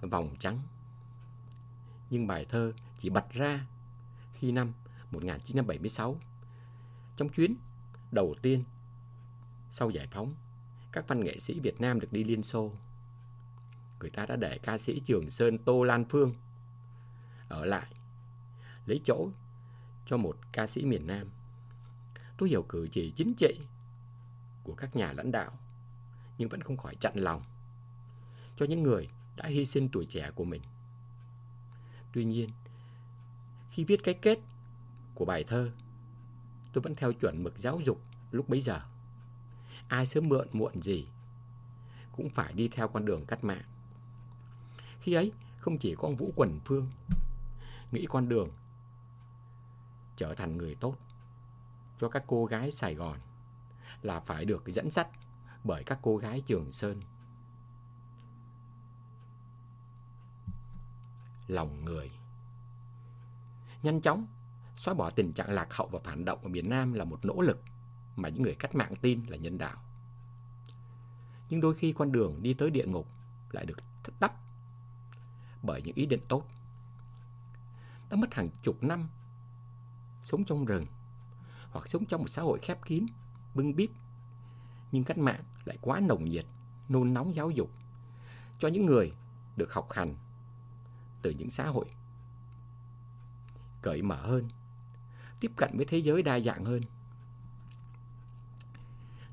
Vòng 0.00 0.36
Trắng. 0.38 0.58
Nhưng 2.10 2.26
bài 2.26 2.46
thơ 2.48 2.72
chỉ 2.98 3.10
bật 3.10 3.32
ra 3.32 3.66
khi 4.34 4.52
năm 4.52 4.72
1976. 5.10 6.20
Trong 7.16 7.28
chuyến 7.28 7.54
đầu 8.12 8.34
tiên 8.42 8.64
sau 9.70 9.90
giải 9.90 10.06
phóng, 10.10 10.34
các 10.92 11.08
văn 11.08 11.24
nghệ 11.24 11.38
sĩ 11.38 11.60
Việt 11.60 11.80
Nam 11.80 12.00
được 12.00 12.12
đi 12.12 12.24
Liên 12.24 12.42
Xô. 12.42 12.72
Người 14.00 14.10
ta 14.10 14.26
đã 14.26 14.36
để 14.36 14.58
ca 14.58 14.78
sĩ 14.78 15.00
Trường 15.00 15.30
Sơn 15.30 15.58
Tô 15.58 15.82
Lan 15.82 16.04
Phương 16.04 16.34
ở 17.48 17.64
lại, 17.64 17.94
lấy 18.86 19.00
chỗ 19.04 19.28
cho 20.10 20.16
một 20.16 20.36
ca 20.52 20.66
sĩ 20.66 20.84
miền 20.84 21.06
Nam. 21.06 21.30
Tôi 22.36 22.48
hiểu 22.48 22.62
cử 22.62 22.88
chỉ 22.92 23.12
chính 23.16 23.34
trị 23.34 23.60
của 24.64 24.74
các 24.74 24.96
nhà 24.96 25.12
lãnh 25.12 25.32
đạo, 25.32 25.52
nhưng 26.38 26.48
vẫn 26.48 26.60
không 26.60 26.76
khỏi 26.76 26.94
chặn 26.94 27.12
lòng 27.16 27.42
cho 28.56 28.66
những 28.66 28.82
người 28.82 29.08
đã 29.36 29.46
hy 29.46 29.66
sinh 29.66 29.88
tuổi 29.88 30.06
trẻ 30.06 30.30
của 30.34 30.44
mình. 30.44 30.62
Tuy 32.12 32.24
nhiên, 32.24 32.50
khi 33.70 33.84
viết 33.84 34.00
cái 34.04 34.14
kết 34.14 34.38
của 35.14 35.24
bài 35.24 35.44
thơ, 35.44 35.70
tôi 36.72 36.82
vẫn 36.82 36.94
theo 36.94 37.12
chuẩn 37.12 37.42
mực 37.42 37.58
giáo 37.58 37.80
dục 37.84 38.00
lúc 38.30 38.48
bấy 38.48 38.60
giờ. 38.60 38.80
Ai 39.88 40.06
sớm 40.06 40.28
mượn 40.28 40.48
muộn 40.52 40.82
gì 40.82 41.06
cũng 42.16 42.30
phải 42.30 42.52
đi 42.52 42.68
theo 42.68 42.88
con 42.88 43.04
đường 43.04 43.24
cách 43.26 43.44
mạng. 43.44 43.64
Khi 45.00 45.12
ấy, 45.12 45.32
không 45.58 45.78
chỉ 45.78 45.94
có 45.94 46.08
ông 46.08 46.16
Vũ 46.16 46.32
Quần 46.36 46.60
Phương 46.64 46.88
nghĩ 47.92 48.06
con 48.08 48.28
đường 48.28 48.50
trở 50.20 50.34
thành 50.34 50.58
người 50.58 50.74
tốt 50.74 50.96
cho 51.98 52.08
các 52.08 52.24
cô 52.26 52.46
gái 52.46 52.70
Sài 52.70 52.94
Gòn 52.94 53.18
là 54.02 54.20
phải 54.20 54.44
được 54.44 54.62
dẫn 54.66 54.90
dắt 54.90 55.08
bởi 55.64 55.84
các 55.84 55.98
cô 56.02 56.16
gái 56.16 56.42
Trường 56.46 56.72
Sơn. 56.72 57.00
Lòng 61.46 61.84
người 61.84 62.10
Nhanh 63.82 64.00
chóng, 64.00 64.26
xóa 64.76 64.94
bỏ 64.94 65.10
tình 65.10 65.32
trạng 65.32 65.50
lạc 65.50 65.74
hậu 65.74 65.88
và 65.88 65.98
phản 66.04 66.24
động 66.24 66.38
ở 66.42 66.48
miền 66.48 66.70
Nam 66.70 66.92
là 66.92 67.04
một 67.04 67.24
nỗ 67.24 67.40
lực 67.40 67.62
mà 68.16 68.28
những 68.28 68.42
người 68.42 68.54
cách 68.54 68.74
mạng 68.74 68.94
tin 69.00 69.26
là 69.26 69.36
nhân 69.36 69.58
đạo. 69.58 69.82
Nhưng 71.50 71.60
đôi 71.60 71.74
khi 71.74 71.92
con 71.92 72.12
đường 72.12 72.42
đi 72.42 72.54
tới 72.54 72.70
địa 72.70 72.86
ngục 72.86 73.08
lại 73.52 73.66
được 73.66 73.78
thất 74.02 74.12
đắp 74.20 74.32
bởi 75.62 75.82
những 75.82 75.94
ý 75.94 76.06
định 76.06 76.20
tốt. 76.28 76.44
Đã 78.10 78.16
mất 78.16 78.34
hàng 78.34 78.48
chục 78.62 78.82
năm 78.82 79.08
sống 80.22 80.44
trong 80.44 80.64
rừng 80.64 80.86
hoặc 81.70 81.88
sống 81.88 82.06
trong 82.06 82.20
một 82.20 82.28
xã 82.28 82.42
hội 82.42 82.58
khép 82.62 82.78
kín, 82.84 83.06
bưng 83.54 83.76
bít. 83.76 83.90
Nhưng 84.92 85.04
cách 85.04 85.18
mạng 85.18 85.44
lại 85.64 85.78
quá 85.80 86.00
nồng 86.00 86.24
nhiệt, 86.24 86.46
nôn 86.88 87.14
nóng 87.14 87.34
giáo 87.34 87.50
dục 87.50 87.70
cho 88.58 88.68
những 88.68 88.86
người 88.86 89.12
được 89.56 89.72
học 89.72 89.88
hành 89.92 90.14
từ 91.22 91.30
những 91.30 91.50
xã 91.50 91.66
hội 91.66 91.86
cởi 93.82 94.02
mở 94.02 94.26
hơn, 94.26 94.48
tiếp 95.40 95.52
cận 95.56 95.76
với 95.76 95.86
thế 95.86 95.98
giới 95.98 96.22
đa 96.22 96.40
dạng 96.40 96.64
hơn. 96.64 96.82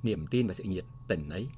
Niềm 0.04 0.28
tin 0.28 0.48
và 0.48 0.54
sự 0.54 0.64
nhiệt 0.64 0.86
tình 1.08 1.30
ấy 1.30 1.50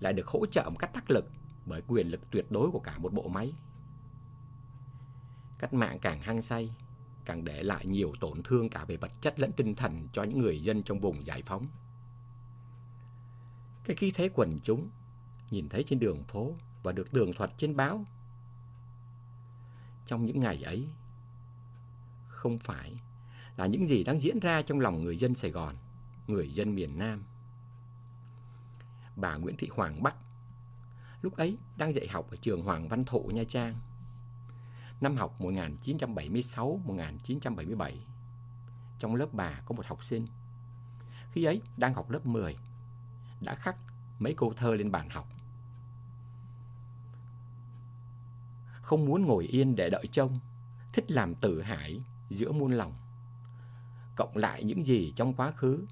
lại 0.00 0.12
được 0.12 0.26
hỗ 0.26 0.46
trợ 0.46 0.70
một 0.70 0.76
cách 0.78 0.90
đắc 0.94 1.10
lực 1.10 1.30
bởi 1.66 1.82
quyền 1.88 2.08
lực 2.08 2.30
tuyệt 2.30 2.46
đối 2.50 2.70
của 2.70 2.80
cả 2.80 2.98
một 2.98 3.12
bộ 3.12 3.28
máy. 3.28 3.52
Cách 5.58 5.74
mạng 5.74 5.98
càng 6.02 6.20
hăng 6.20 6.42
say, 6.42 6.74
càng 7.24 7.44
để 7.44 7.62
lại 7.62 7.86
nhiều 7.86 8.12
tổn 8.20 8.42
thương 8.42 8.68
cả 8.68 8.84
về 8.84 8.96
vật 8.96 9.12
chất 9.20 9.40
lẫn 9.40 9.52
tinh 9.52 9.74
thần 9.74 10.08
cho 10.12 10.22
những 10.22 10.38
người 10.38 10.62
dân 10.62 10.82
trong 10.82 11.00
vùng 11.00 11.26
giải 11.26 11.42
phóng. 11.42 11.66
Cái 13.84 13.96
khí 13.96 14.12
thế 14.14 14.30
quần 14.34 14.58
chúng 14.62 14.88
nhìn 15.50 15.68
thấy 15.68 15.84
trên 15.86 15.98
đường 15.98 16.24
phố 16.24 16.54
và 16.82 16.92
được 16.92 17.12
tường 17.12 17.32
thuật 17.32 17.50
trên 17.58 17.76
báo. 17.76 18.04
Trong 20.06 20.26
những 20.26 20.40
ngày 20.40 20.62
ấy, 20.62 20.88
không 22.28 22.58
phải 22.58 22.92
là 23.56 23.66
những 23.66 23.88
gì 23.88 24.04
đang 24.04 24.18
diễn 24.18 24.38
ra 24.38 24.62
trong 24.62 24.80
lòng 24.80 25.04
người 25.04 25.16
dân 25.16 25.34
Sài 25.34 25.50
Gòn, 25.50 25.74
người 26.26 26.52
dân 26.52 26.74
miền 26.74 26.98
Nam. 26.98 27.24
Bà 29.16 29.36
Nguyễn 29.36 29.56
Thị 29.56 29.68
Hoàng 29.74 30.02
Bắc 30.02 30.16
lúc 31.22 31.36
ấy 31.36 31.58
đang 31.76 31.94
dạy 31.94 32.08
học 32.08 32.30
ở 32.30 32.36
trường 32.36 32.62
Hoàng 32.62 32.88
Văn 32.88 33.04
Thụ 33.04 33.30
Nha 33.34 33.44
Trang. 33.44 33.74
Năm 35.00 35.16
học 35.16 35.40
1976-1977, 35.40 37.92
trong 38.98 39.14
lớp 39.14 39.28
bà 39.32 39.60
có 39.64 39.74
một 39.74 39.86
học 39.86 40.04
sinh. 40.04 40.26
Khi 41.32 41.44
ấy 41.44 41.62
đang 41.76 41.94
học 41.94 42.10
lớp 42.10 42.26
10, 42.26 42.56
đã 43.40 43.54
khắc 43.54 43.76
mấy 44.18 44.34
câu 44.36 44.52
thơ 44.56 44.74
lên 44.74 44.90
bàn 44.90 45.10
học. 45.10 45.28
Không 48.82 49.04
muốn 49.04 49.26
ngồi 49.26 49.44
yên 49.44 49.76
để 49.76 49.90
đợi 49.90 50.06
trông, 50.12 50.38
thích 50.92 51.10
làm 51.10 51.34
tử 51.34 51.62
hải 51.62 52.02
giữa 52.30 52.52
muôn 52.52 52.72
lòng. 52.72 52.94
Cộng 54.16 54.36
lại 54.36 54.64
những 54.64 54.86
gì 54.86 55.12
trong 55.16 55.34
quá 55.34 55.50
khứ, 55.50 55.86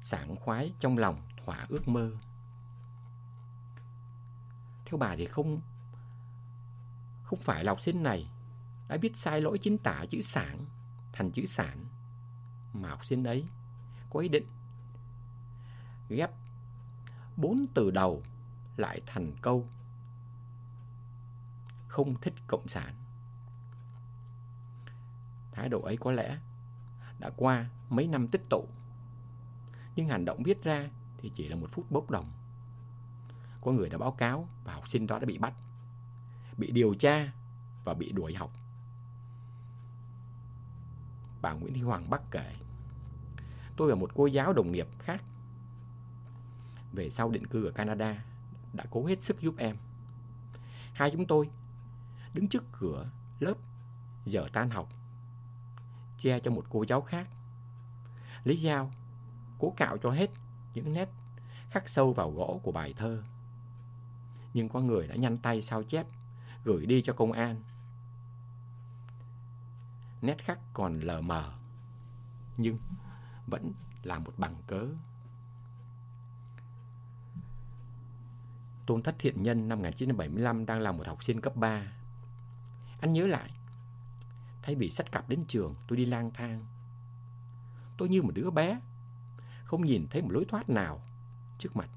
sảng 0.00 0.36
khoái 0.36 0.72
trong 0.80 0.98
lòng 0.98 1.22
thỏa 1.44 1.66
ước 1.68 1.88
mơ. 1.88 2.10
Theo 4.84 4.98
bà 4.98 5.16
thì 5.16 5.26
không 5.26 5.60
không 7.28 7.40
phải 7.40 7.64
là 7.64 7.72
học 7.72 7.80
sinh 7.80 8.02
này 8.02 8.30
đã 8.88 8.96
biết 8.96 9.16
sai 9.16 9.40
lỗi 9.40 9.58
chính 9.58 9.78
tả 9.78 10.04
chữ 10.10 10.20
sản 10.20 10.64
thành 11.12 11.30
chữ 11.30 11.46
sản 11.46 11.84
mà 12.72 12.88
học 12.88 13.04
sinh 13.04 13.24
ấy 13.24 13.44
có 14.10 14.20
ý 14.20 14.28
định 14.28 14.46
ghép 16.08 16.30
bốn 17.36 17.66
từ 17.74 17.90
đầu 17.90 18.22
lại 18.76 19.00
thành 19.06 19.32
câu 19.42 19.68
không 21.88 22.20
thích 22.20 22.34
cộng 22.46 22.68
sản. 22.68 22.94
Thái 25.52 25.68
độ 25.68 25.80
ấy 25.80 25.96
có 25.96 26.12
lẽ 26.12 26.38
đã 27.18 27.30
qua 27.36 27.66
mấy 27.90 28.06
năm 28.06 28.28
tích 28.28 28.42
tụ, 28.50 28.68
nhưng 29.96 30.08
hành 30.08 30.24
động 30.24 30.42
viết 30.42 30.62
ra 30.62 30.88
thì 31.18 31.32
chỉ 31.34 31.48
là 31.48 31.56
một 31.56 31.66
phút 31.70 31.90
bốc 31.90 32.10
đồng. 32.10 32.32
Có 33.60 33.72
người 33.72 33.88
đã 33.88 33.98
báo 33.98 34.12
cáo 34.12 34.48
và 34.64 34.72
học 34.72 34.88
sinh 34.88 35.06
đó 35.06 35.18
đã 35.18 35.26
bị 35.26 35.38
bắt, 35.38 35.54
bị 36.58 36.70
điều 36.70 36.94
tra 36.94 37.32
và 37.84 37.94
bị 37.94 38.12
đuổi 38.12 38.34
học. 38.34 38.52
Bà 41.42 41.52
Nguyễn 41.52 41.74
Thị 41.74 41.80
Hoàng 41.80 42.10
Bắc 42.10 42.22
kể, 42.30 42.54
tôi 43.76 43.88
và 43.90 43.94
một 43.94 44.10
cô 44.14 44.26
giáo 44.26 44.52
đồng 44.52 44.72
nghiệp 44.72 44.88
khác 44.98 45.22
về 46.92 47.10
sau 47.10 47.30
định 47.30 47.46
cư 47.46 47.64
ở 47.64 47.70
Canada 47.70 48.24
đã 48.72 48.84
cố 48.90 49.06
hết 49.06 49.22
sức 49.22 49.40
giúp 49.40 49.54
em. 49.58 49.76
Hai 50.92 51.10
chúng 51.10 51.26
tôi 51.26 51.50
đứng 52.34 52.48
trước 52.48 52.64
cửa 52.72 53.10
lớp 53.40 53.54
giờ 54.24 54.46
tan 54.52 54.70
học 54.70 54.88
che 56.18 56.40
cho 56.40 56.50
một 56.50 56.64
cô 56.70 56.84
giáo 56.88 57.00
khác. 57.00 57.28
Lấy 58.44 58.56
dao, 58.56 58.92
cố 59.58 59.74
cạo 59.76 59.98
cho 59.98 60.10
hết 60.10 60.30
những 60.74 60.92
nét 60.92 61.08
khắc 61.70 61.88
sâu 61.88 62.12
vào 62.12 62.30
gỗ 62.30 62.60
của 62.62 62.72
bài 62.72 62.94
thơ. 62.96 63.22
Nhưng 64.54 64.68
có 64.68 64.80
người 64.80 65.08
đã 65.08 65.14
nhanh 65.14 65.36
tay 65.36 65.62
sao 65.62 65.82
chép, 65.82 66.06
gửi 66.68 66.86
đi 66.86 67.02
cho 67.02 67.12
công 67.12 67.32
an. 67.32 67.62
Nét 70.22 70.44
khắc 70.44 70.58
còn 70.72 71.00
lờ 71.00 71.20
mờ, 71.20 71.52
nhưng 72.56 72.78
vẫn 73.46 73.72
là 74.02 74.18
một 74.18 74.32
bằng 74.36 74.54
cớ. 74.66 74.86
Tôn 78.86 79.02
Thất 79.02 79.14
Thiện 79.18 79.42
Nhân 79.42 79.68
năm 79.68 79.78
1975 79.78 80.66
đang 80.66 80.80
là 80.80 80.92
một 80.92 81.06
học 81.06 81.24
sinh 81.24 81.40
cấp 81.40 81.56
3. 81.56 81.92
Anh 83.00 83.12
nhớ 83.12 83.26
lại, 83.26 83.50
thay 84.62 84.74
vì 84.74 84.90
sách 84.90 85.12
cặp 85.12 85.28
đến 85.28 85.44
trường, 85.48 85.74
tôi 85.86 85.96
đi 85.96 86.04
lang 86.04 86.30
thang. 86.34 86.66
Tôi 87.96 88.08
như 88.08 88.22
một 88.22 88.32
đứa 88.34 88.50
bé, 88.50 88.80
không 89.64 89.84
nhìn 89.84 90.06
thấy 90.10 90.22
một 90.22 90.30
lối 90.32 90.44
thoát 90.48 90.68
nào 90.68 91.00
trước 91.58 91.76
mặt. 91.76 91.88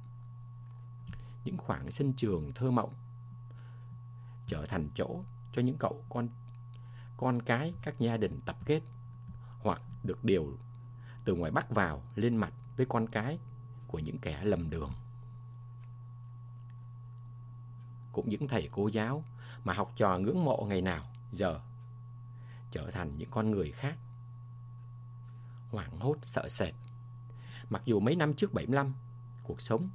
Những 1.45 1.57
khoảng 1.57 1.91
sân 1.91 2.13
trường 2.13 2.53
thơ 2.53 2.71
mộng 2.71 2.93
trở 4.51 4.65
thành 4.65 4.89
chỗ 4.95 5.23
cho 5.53 5.61
những 5.61 5.77
cậu 5.79 6.03
con 6.09 6.29
con 7.17 7.41
cái 7.41 7.73
các 7.81 7.99
gia 7.99 8.17
đình 8.17 8.39
tập 8.45 8.55
kết 8.65 8.81
hoặc 9.59 9.81
được 10.03 10.23
điều 10.23 10.57
từ 11.25 11.35
ngoài 11.35 11.51
Bắc 11.51 11.69
vào 11.69 12.03
lên 12.15 12.35
mặt 12.35 12.53
với 12.77 12.85
con 12.89 13.07
cái 13.07 13.39
của 13.87 13.99
những 13.99 14.17
kẻ 14.17 14.43
lầm 14.43 14.69
đường 14.69 14.91
cũng 18.11 18.29
những 18.29 18.47
thầy 18.47 18.69
cô 18.71 18.87
giáo 18.87 19.23
mà 19.63 19.73
học 19.73 19.93
trò 19.97 20.17
ngưỡng 20.17 20.43
mộ 20.43 20.65
ngày 20.69 20.81
nào 20.81 21.05
giờ 21.31 21.59
trở 22.71 22.91
thành 22.91 23.17
những 23.17 23.29
con 23.31 23.51
người 23.51 23.71
khác. 23.71 23.97
Hoảng 25.71 25.99
hốt, 25.99 26.15
sợ 26.23 26.49
sệt. 26.49 26.73
Mặc 27.69 27.81
dù 27.85 27.99
mấy 27.99 28.15
năm 28.15 28.33
trước 28.33 28.53
75, 28.53 28.93
cuộc 29.43 29.61
sống 29.61 29.89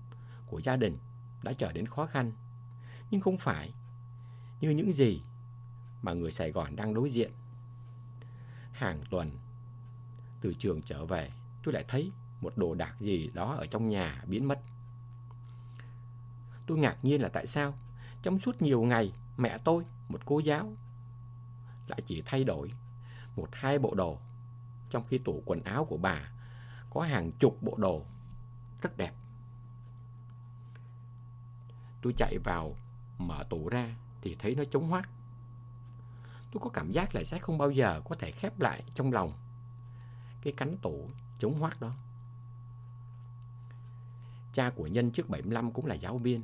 của 0.46 0.60
gia 0.60 0.76
đình 0.76 0.98
đã 1.42 1.52
trở 1.52 1.72
đến 1.72 1.86
khó 1.86 2.06
khăn, 2.06 2.32
nhưng 3.10 3.20
không 3.20 3.38
phải 3.38 3.72
như 4.66 4.72
những 4.72 4.92
gì 4.92 5.22
mà 6.02 6.12
người 6.12 6.30
Sài 6.30 6.50
Gòn 6.50 6.76
đang 6.76 6.94
đối 6.94 7.10
diện. 7.10 7.32
Hàng 8.72 9.00
tuần, 9.10 9.30
từ 10.40 10.54
trường 10.54 10.82
trở 10.82 11.04
về, 11.04 11.30
tôi 11.62 11.74
lại 11.74 11.84
thấy 11.88 12.12
một 12.40 12.52
đồ 12.56 12.74
đạc 12.74 12.96
gì 13.00 13.30
đó 13.34 13.54
ở 13.54 13.66
trong 13.66 13.88
nhà 13.88 14.24
biến 14.26 14.48
mất. 14.48 14.60
Tôi 16.66 16.78
ngạc 16.78 16.96
nhiên 17.02 17.22
là 17.22 17.28
tại 17.28 17.46
sao 17.46 17.74
trong 18.22 18.38
suốt 18.38 18.62
nhiều 18.62 18.82
ngày, 18.82 19.12
mẹ 19.36 19.58
tôi, 19.64 19.84
một 20.08 20.20
cô 20.24 20.38
giáo, 20.38 20.72
lại 21.86 22.00
chỉ 22.06 22.22
thay 22.26 22.44
đổi 22.44 22.72
một 23.36 23.48
hai 23.52 23.78
bộ 23.78 23.94
đồ, 23.94 24.18
trong 24.90 25.04
khi 25.08 25.18
tủ 25.18 25.42
quần 25.46 25.62
áo 25.62 25.84
của 25.84 25.96
bà 25.96 26.30
có 26.90 27.00
hàng 27.00 27.32
chục 27.32 27.58
bộ 27.62 27.74
đồ 27.76 28.04
rất 28.82 28.96
đẹp. 28.96 29.12
Tôi 32.02 32.12
chạy 32.16 32.38
vào, 32.44 32.76
mở 33.18 33.44
tủ 33.50 33.68
ra 33.68 33.94
thì 34.28 34.36
thấy 34.38 34.54
nó 34.54 34.64
trống 34.64 34.88
hoác. 34.88 35.08
Tôi 36.52 36.60
có 36.64 36.70
cảm 36.70 36.92
giác 36.92 37.14
là 37.14 37.24
sẽ 37.24 37.38
không 37.38 37.58
bao 37.58 37.70
giờ 37.70 38.00
có 38.04 38.14
thể 38.14 38.30
khép 38.30 38.60
lại 38.60 38.82
trong 38.94 39.12
lòng 39.12 39.32
cái 40.42 40.52
cánh 40.56 40.76
tủ 40.76 41.10
trống 41.38 41.60
hoác 41.60 41.80
đó. 41.80 41.92
Cha 44.52 44.70
của 44.70 44.86
Nhân 44.86 45.10
trước 45.10 45.28
75 45.28 45.72
cũng 45.72 45.86
là 45.86 45.94
giáo 45.94 46.18
viên 46.18 46.42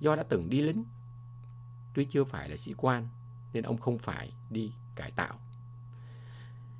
do 0.00 0.16
đã 0.16 0.22
từng 0.22 0.50
đi 0.50 0.60
lính. 0.60 0.84
Tuy 1.94 2.04
chưa 2.04 2.24
phải 2.24 2.48
là 2.48 2.56
sĩ 2.56 2.74
quan 2.76 3.08
nên 3.52 3.64
ông 3.64 3.78
không 3.78 3.98
phải 3.98 4.32
đi 4.50 4.72
cải 4.94 5.10
tạo. 5.10 5.38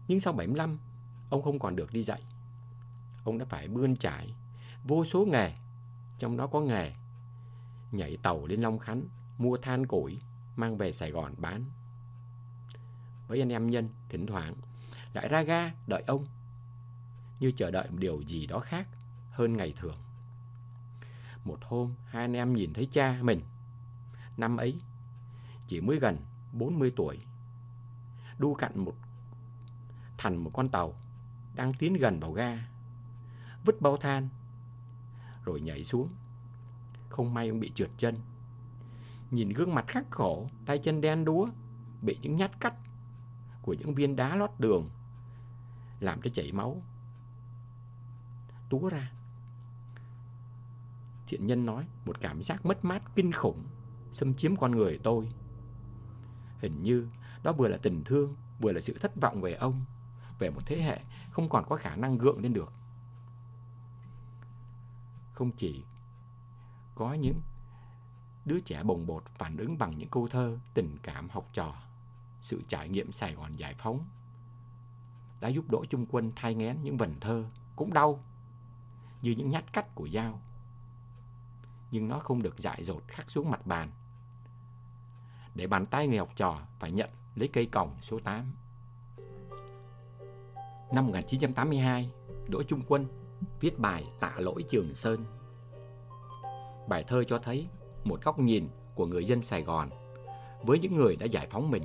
Nhưng 0.08 0.20
sau 0.20 0.32
75, 0.32 0.78
ông 1.30 1.42
không 1.42 1.58
còn 1.58 1.76
được 1.76 1.92
đi 1.92 2.02
dạy. 2.02 2.22
Ông 3.24 3.38
đã 3.38 3.44
phải 3.44 3.68
bươn 3.68 3.96
trải 3.96 4.34
vô 4.84 5.04
số 5.04 5.24
nghề, 5.24 5.52
trong 6.18 6.36
đó 6.36 6.46
có 6.46 6.60
nghề 6.60 6.92
nhảy 7.92 8.16
tàu 8.16 8.46
lên 8.46 8.60
Long 8.60 8.78
Khánh, 8.78 9.02
mua 9.38 9.56
than 9.56 9.86
củi, 9.86 10.20
mang 10.56 10.76
về 10.76 10.92
Sài 10.92 11.10
Gòn 11.10 11.34
bán. 11.38 11.64
Với 13.28 13.42
anh 13.42 13.52
em 13.52 13.66
nhân, 13.66 13.88
thỉnh 14.08 14.26
thoảng 14.26 14.54
lại 15.12 15.28
ra 15.28 15.42
ga 15.42 15.72
đợi 15.86 16.02
ông, 16.06 16.26
như 17.40 17.52
chờ 17.56 17.70
đợi 17.70 17.90
một 17.90 17.96
điều 17.98 18.20
gì 18.20 18.46
đó 18.46 18.60
khác 18.60 18.88
hơn 19.30 19.56
ngày 19.56 19.74
thường. 19.76 19.96
Một 21.44 21.58
hôm, 21.62 21.94
hai 22.06 22.24
anh 22.24 22.32
em 22.32 22.54
nhìn 22.54 22.72
thấy 22.72 22.88
cha 22.92 23.18
mình. 23.22 23.40
Năm 24.36 24.56
ấy, 24.56 24.80
chỉ 25.66 25.80
mới 25.80 25.98
gần 25.98 26.18
40 26.52 26.92
tuổi. 26.96 27.18
đu 28.38 28.54
cặn 28.54 28.78
một 28.84 28.94
thành 30.18 30.36
một 30.36 30.50
con 30.54 30.68
tàu 30.68 30.94
đang 31.54 31.74
tiến 31.74 31.94
gần 31.94 32.20
vào 32.20 32.32
ga. 32.32 32.68
Vứt 33.64 33.80
bao 33.80 33.96
than 33.96 34.28
rồi 35.44 35.60
nhảy 35.60 35.84
xuống. 35.84 36.08
Không 37.08 37.34
may 37.34 37.48
ông 37.48 37.60
bị 37.60 37.70
trượt 37.74 37.90
chân. 37.98 38.14
Nhìn 39.31 39.48
gương 39.48 39.74
mặt 39.74 39.85
khắc 39.89 40.11
khổ, 40.11 40.48
tay 40.66 40.78
chân 40.78 41.01
đen 41.01 41.24
đúa, 41.24 41.48
bị 42.03 42.19
những 42.23 42.36
nhát 42.36 42.61
cắt 42.61 42.74
của 43.62 43.73
những 43.73 43.94
viên 43.94 44.16
đá 44.16 44.36
lót 44.36 44.51
đường 44.59 44.90
làm 46.01 46.23
cho 46.23 46.31
chảy 46.31 46.53
máu 46.53 46.82
túa 48.70 48.89
ra. 48.89 49.12
Thiện 51.27 51.47
nhân 51.47 51.66
nói 51.66 51.86
một 52.05 52.20
cảm 52.20 52.43
giác 52.43 52.66
mất 52.66 52.85
mát 52.85 53.03
kinh 53.15 53.32
khủng 53.32 53.65
xâm 54.12 54.35
chiếm 54.35 54.57
con 54.57 54.70
người 54.70 55.01
tôi. 55.03 55.28
Hình 56.61 56.82
như 56.82 57.09
đó 57.43 57.53
vừa 57.53 57.69
là 57.69 57.77
tình 57.77 58.05
thương, 58.05 58.36
vừa 58.61 58.73
là 58.73 58.81
sự 58.81 58.98
thất 59.01 59.20
vọng 59.20 59.40
về 59.40 59.55
ông, 59.55 59.85
về 60.39 60.51
một 60.51 60.61
thế 60.66 60.82
hệ 60.82 61.01
không 61.31 61.48
còn 61.48 61.65
có 61.69 61.77
khả 61.77 61.97
năng 61.97 62.19
gượng 62.19 62.43
lên 62.43 62.53
được. 62.53 62.73
Không 65.32 65.51
chỉ 65.51 65.85
có 66.94 67.15
những 67.15 67.40
đứa 68.47 68.60
trẻ 68.60 68.82
bồng 68.82 69.06
bột 69.06 69.24
phản 69.35 69.56
ứng 69.56 69.78
bằng 69.78 69.98
những 69.98 70.09
câu 70.09 70.28
thơ 70.28 70.59
tình 70.74 70.97
cảm 71.02 71.28
học 71.28 71.48
trò, 71.52 71.74
sự 72.40 72.62
trải 72.68 72.89
nghiệm 72.89 73.12
Sài 73.12 73.35
Gòn 73.35 73.56
giải 73.56 73.74
phóng 73.74 74.05
đã 75.40 75.48
giúp 75.48 75.64
Đỗ 75.70 75.85
Trung 75.85 76.06
Quân 76.10 76.32
thay 76.36 76.55
ngén 76.55 76.77
những 76.82 76.97
vần 76.97 77.14
thơ 77.20 77.44
cũng 77.77 77.93
đau 77.93 78.20
như 79.23 79.31
những 79.31 79.51
nhát 79.51 79.73
cắt 79.73 79.94
của 79.94 80.09
dao. 80.09 80.40
Nhưng 81.90 82.09
nó 82.09 82.18
không 82.18 82.43
được 82.43 82.59
dại 82.59 82.85
dột 82.85 83.02
khắc 83.09 83.31
xuống 83.31 83.51
mặt 83.51 83.66
bàn. 83.66 83.90
Để 85.55 85.66
bàn 85.66 85.86
tay 85.86 86.06
người 86.06 86.18
học 86.18 86.31
trò 86.36 86.60
phải 86.78 86.93
nhận 86.93 87.10
lấy 87.35 87.48
cây 87.52 87.66
còng 87.66 87.97
số 88.02 88.18
8. 88.20 88.52
Năm 90.93 91.06
1982, 91.06 92.10
Đỗ 92.48 92.62
Trung 92.62 92.82
Quân 92.89 93.06
viết 93.60 93.78
bài 93.78 94.05
Tạ 94.20 94.35
lỗi 94.39 94.64
Trường 94.70 94.94
Sơn. 94.94 95.24
Bài 96.89 97.05
thơ 97.09 97.24
cho 97.24 97.39
thấy 97.39 97.68
một 98.06 98.24
góc 98.24 98.38
nhìn 98.38 98.68
của 98.94 99.06
người 99.06 99.24
dân 99.24 99.42
Sài 99.42 99.62
Gòn 99.62 99.90
với 100.62 100.78
những 100.78 100.96
người 100.96 101.16
đã 101.16 101.26
giải 101.26 101.46
phóng 101.50 101.70
mình. 101.70 101.82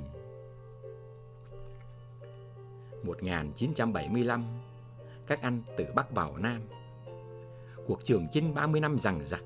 1975, 3.02 4.44
các 5.26 5.42
anh 5.42 5.62
từ 5.76 5.84
Bắc 5.94 6.10
vào 6.10 6.36
Nam. 6.36 6.62
Cuộc 7.86 8.04
trường 8.04 8.26
chinh 8.32 8.54
30 8.54 8.80
năm 8.80 8.98
rằng 8.98 9.20
giặc. 9.26 9.44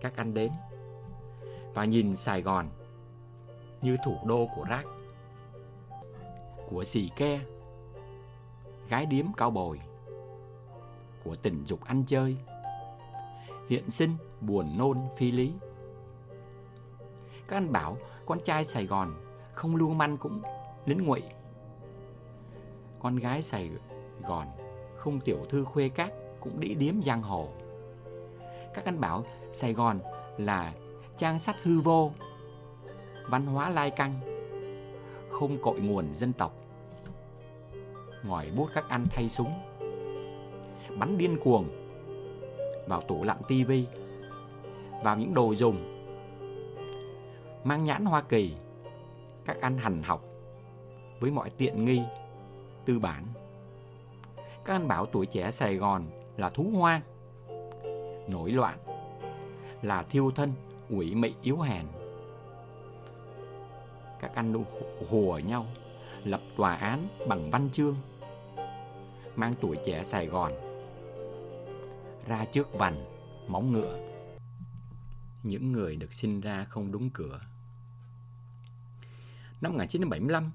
Các 0.00 0.16
anh 0.16 0.34
đến 0.34 0.52
và 1.74 1.84
nhìn 1.84 2.16
Sài 2.16 2.42
Gòn 2.42 2.66
như 3.82 3.96
thủ 4.04 4.16
đô 4.24 4.48
của 4.56 4.64
rác, 4.64 4.84
của 6.68 6.84
xì 6.84 7.10
ke, 7.16 7.40
gái 8.88 9.06
điếm 9.06 9.26
cao 9.36 9.50
bồi, 9.50 9.80
của 11.24 11.34
tình 11.34 11.64
dục 11.66 11.84
ăn 11.84 12.04
chơi, 12.06 12.36
hiện 13.70 13.90
sinh 13.90 14.16
buồn 14.40 14.78
nôn 14.78 14.98
phi 15.16 15.32
lý. 15.32 15.52
Các 17.48 17.56
anh 17.56 17.72
bảo 17.72 17.96
con 18.26 18.40
trai 18.44 18.64
Sài 18.64 18.86
Gòn 18.86 19.14
không 19.54 19.76
lưu 19.76 19.88
manh 19.94 20.16
cũng 20.16 20.42
lính 20.86 21.06
ngụy 21.06 21.22
con 23.00 23.16
gái 23.16 23.42
Sài 23.42 23.70
Gòn 24.28 24.46
không 24.96 25.20
tiểu 25.20 25.38
thư 25.48 25.64
khuê 25.64 25.88
các 25.88 26.12
cũng 26.40 26.60
đĩ 26.60 26.74
điếm 26.74 27.02
giang 27.02 27.22
hồ. 27.22 27.48
Các 28.74 28.84
anh 28.84 29.00
bảo 29.00 29.24
Sài 29.52 29.72
Gòn 29.72 30.00
là 30.38 30.72
trang 31.18 31.38
sách 31.38 31.56
hư 31.62 31.80
vô, 31.80 32.12
văn 33.28 33.46
hóa 33.46 33.70
lai 33.70 33.90
căng, 33.90 34.20
không 35.30 35.62
cội 35.62 35.80
nguồn 35.80 36.14
dân 36.14 36.32
tộc. 36.32 36.54
Ngòi 38.22 38.50
bút 38.56 38.68
các 38.74 38.88
anh 38.88 39.06
thay 39.10 39.28
súng, 39.28 39.52
bắn 40.98 41.18
điên 41.18 41.38
cuồng 41.44 41.79
vào 42.90 43.00
tủ 43.00 43.24
lạnh 43.24 43.40
tivi, 43.48 43.86
vào 45.02 45.16
những 45.16 45.34
đồ 45.34 45.54
dùng, 45.54 45.76
mang 47.64 47.84
nhãn 47.84 48.04
Hoa 48.04 48.22
Kỳ, 48.22 48.54
các 49.44 49.60
anh 49.60 49.78
hành 49.78 50.02
học 50.02 50.24
với 51.20 51.30
mọi 51.30 51.50
tiện 51.50 51.84
nghi 51.84 52.02
tư 52.84 52.98
bản. 52.98 53.24
Các 54.64 54.74
anh 54.74 54.88
bảo 54.88 55.06
tuổi 55.06 55.26
trẻ 55.26 55.50
Sài 55.50 55.76
Gòn 55.76 56.04
là 56.36 56.50
thú 56.50 56.70
hoang, 56.74 57.00
nổi 58.28 58.50
loạn, 58.50 58.78
là 59.82 60.02
thiêu 60.02 60.30
thân, 60.30 60.52
quỷ 60.90 61.14
mị 61.14 61.34
yếu 61.42 61.58
hèn. 61.60 61.86
Các 64.20 64.34
anh 64.34 64.64
hùa 65.10 65.38
nhau, 65.38 65.66
lập 66.24 66.40
tòa 66.56 66.74
án 66.74 67.08
bằng 67.28 67.50
văn 67.50 67.68
chương, 67.72 67.96
mang 69.36 69.54
tuổi 69.60 69.78
trẻ 69.84 70.04
Sài 70.04 70.26
Gòn 70.26 70.69
ra 72.26 72.44
trước 72.44 72.72
vành, 72.72 73.04
móng 73.48 73.72
ngựa. 73.72 73.98
Những 75.42 75.72
người 75.72 75.96
được 75.96 76.12
sinh 76.12 76.40
ra 76.40 76.64
không 76.64 76.92
đúng 76.92 77.10
cửa. 77.10 77.40
Năm 79.60 79.72
1975, 79.72 80.50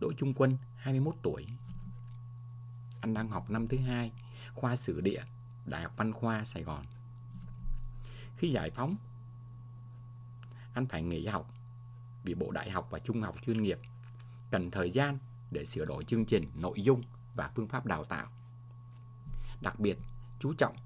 Đỗ 0.00 0.12
Trung 0.12 0.34
Quân, 0.34 0.56
21 0.76 1.14
tuổi, 1.22 1.46
anh 3.00 3.14
đang 3.14 3.28
học 3.28 3.50
năm 3.50 3.68
thứ 3.68 3.78
hai 3.78 4.12
khoa 4.54 4.76
sử 4.76 5.00
địa 5.00 5.22
Đại 5.66 5.82
học 5.82 5.92
Văn 5.96 6.12
khoa 6.12 6.44
Sài 6.44 6.62
Gòn. 6.62 6.84
Khi 8.36 8.50
giải 8.50 8.70
phóng, 8.70 8.96
anh 10.74 10.86
phải 10.86 11.02
nghỉ 11.02 11.26
học 11.26 11.54
vì 12.24 12.34
bộ 12.34 12.50
đại 12.50 12.70
học 12.70 12.88
và 12.90 12.98
trung 12.98 13.22
học 13.22 13.36
chuyên 13.46 13.62
nghiệp 13.62 13.78
cần 14.50 14.70
thời 14.70 14.90
gian 14.90 15.18
để 15.50 15.64
sửa 15.64 15.84
đổi 15.84 16.04
chương 16.04 16.24
trình, 16.24 16.50
nội 16.54 16.82
dung 16.82 17.02
và 17.34 17.50
phương 17.54 17.68
pháp 17.68 17.86
đào 17.86 18.04
tạo. 18.04 18.26
Đặc 19.60 19.80
biệt, 19.80 19.98
chú 20.40 20.52
trọng 20.52 20.76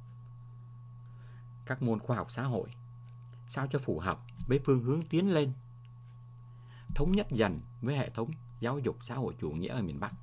các 1.66 1.82
môn 1.82 1.98
khoa 1.98 2.16
học 2.16 2.30
xã 2.30 2.42
hội 2.42 2.74
sao 3.46 3.66
cho 3.66 3.78
phù 3.78 3.98
hợp 3.98 4.20
với 4.46 4.60
phương 4.64 4.82
hướng 4.82 5.02
tiến 5.02 5.34
lên, 5.34 5.52
thống 6.94 7.12
nhất 7.12 7.26
dần 7.30 7.60
với 7.82 7.96
hệ 7.96 8.10
thống 8.10 8.30
giáo 8.60 8.78
dục 8.78 8.96
xã 9.00 9.14
hội 9.14 9.34
chủ 9.40 9.50
nghĩa 9.50 9.68
ở 9.68 9.82
miền 9.82 10.00
Bắc 10.00 10.14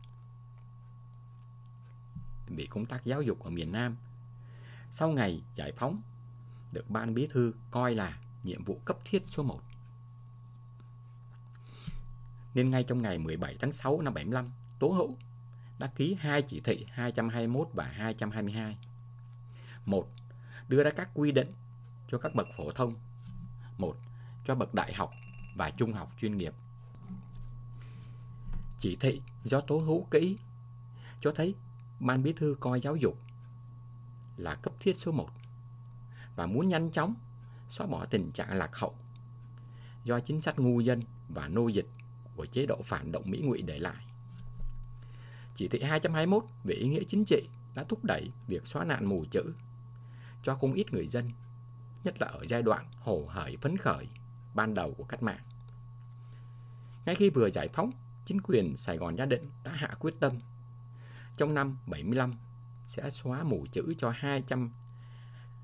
vì 2.48 2.65
công 2.65 2.86
tác 2.86 3.06
giáo 3.06 3.22
dục 3.22 3.44
ở 3.44 3.49
miền 3.49 3.72
Nam. 3.72 3.98
Sau 4.91 5.10
ngày 5.10 5.44
giải 5.56 5.72
phóng, 5.72 6.02
được 6.72 6.90
ban 6.90 7.14
bí 7.14 7.28
thư 7.28 7.53
coi 7.72 7.95
là 7.95 8.18
nhiệm 8.44 8.64
vụ 8.64 8.82
cấp 8.86 8.98
thiết 9.06 9.24
số 9.28 9.44
1. 9.44 9.61
Nên 12.53 12.72
ngay 12.72 12.84
trong 12.84 13.02
ngày 13.02 13.20
17 13.20 13.57
tháng 13.60 13.72
6 13.72 14.02
năm 14.02 14.14
75, 14.14 14.52
Tố 14.80 14.88
Hữu 14.88 15.18
đã 15.80 15.88
ký 15.88 16.15
hai 16.20 16.41
chỉ 16.41 16.60
thị 16.60 16.86
221 16.90 17.68
và 17.74 17.86
222. 17.86 18.78
Một, 19.86 20.07
đưa 20.74 20.84
ra 20.84 20.91
các 20.91 21.10
quy 21.14 21.32
định 21.32 21.54
cho 22.08 22.18
các 22.18 22.36
bậc 22.36 22.48
phổ 22.58 22.72
thông. 22.72 22.95
Một, 23.78 23.98
cho 24.45 24.56
bậc 24.56 24.74
đại 24.74 24.94
học 24.94 25.12
và 25.56 25.70
trung 25.70 25.94
học 25.94 26.12
chuyên 26.22 26.38
nghiệp. 26.38 26.54
Chỉ 28.80 28.98
thị 29.00 29.22
do 29.44 29.62
Tố 29.62 29.78
Hữu 29.78 30.08
kỹ 30.12 30.38
cho 31.22 31.32
thấy 31.32 31.56
Ban 32.00 32.24
Bí 32.24 32.34
thư 32.34 32.56
coi 32.60 32.82
giáo 32.82 32.95
dục 32.95 33.18
là 34.38 34.56
cấp 34.56 34.74
thiết 34.80 34.98
số 34.98 35.12
1 35.12 35.30
và 36.36 36.45
muốn 36.45 36.70
nhanh 36.70 36.91
chóng 36.91 37.16
xóa 37.70 37.88
bỏ 37.88 38.06
tình 38.06 38.32
trạng 38.32 38.54
lạc 38.54 38.76
hậu 38.76 38.95
do 40.04 40.20
chính 40.20 40.41
sách 40.41 40.60
ngu 40.60 40.80
dân 40.80 41.02
và 41.30 41.48
nô 41.48 41.68
dịch 41.68 41.88
của 42.36 42.45
chế 42.45 42.66
độ 42.66 42.82
phản 42.86 43.12
động 43.12 43.24
Mỹ 43.26 43.40
ngụy 43.40 43.62
để 43.62 43.80
lại. 43.80 44.06
Chỉ 45.56 45.68
thị 45.68 45.82
221 45.84 46.44
về 46.64 46.76
ý 46.76 46.88
nghĩa 46.88 47.04
chính 47.08 47.26
trị 47.26 47.50
đã 47.76 47.84
thúc 47.84 48.06
đẩy 48.06 48.32
việc 48.48 48.68
xóa 48.68 48.84
nạn 48.84 49.06
mù 49.06 49.26
chữ 49.32 49.54
cho 50.44 50.56
không 50.56 50.74
ít 50.74 50.94
người 50.94 51.07
dân, 51.07 51.32
nhất 52.03 52.22
là 52.22 52.28
ở 52.28 52.45
giai 52.45 52.61
đoạn 52.61 52.86
hồ 52.99 53.26
hởi 53.30 53.57
phấn 53.57 53.78
khởi 53.78 54.07
ban 54.53 54.74
đầu 54.74 54.94
của 54.98 55.03
cách 55.03 55.24
mạng. 55.24 55.41
Ngay 57.06 57.15
khi 57.15 57.30
vừa 57.30 57.49
giải 57.49 57.68
phóng, 57.74 57.91
chính 58.26 58.41
quyền 58.41 58.78
Sài 58.78 58.98
Gòn 58.98 59.15
Gia 59.15 59.26
Định 59.26 59.49
đã 59.64 59.72
hạ 59.72 59.90
quyết 59.99 60.14
tâm 60.20 60.40
trong 61.38 61.53
năm 61.53 61.78
75 61.88 62.34
sẽ 62.88 63.10
xóa 63.10 63.44
mù 63.44 63.65
chữ 63.72 63.94
cho 63.98 64.11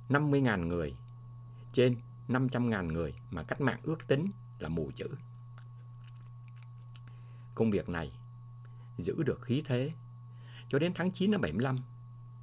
250.000 0.09 0.67
người 0.67 0.95
trên 1.73 1.95
500.000 2.27 2.91
người 2.91 3.13
mà 3.31 3.43
cách 3.43 3.61
mạng 3.61 3.79
ước 3.83 4.07
tính 4.07 4.31
là 4.59 4.69
mù 4.69 4.91
chữ. 4.95 5.07
Công 7.55 7.71
việc 7.71 7.89
này 7.89 8.11
giữ 8.97 9.23
được 9.23 9.41
khí 9.41 9.63
thế 9.65 9.91
cho 10.69 10.79
đến 10.79 10.91
tháng 10.95 11.11
9 11.11 11.31
năm 11.31 11.41
75 11.41 11.79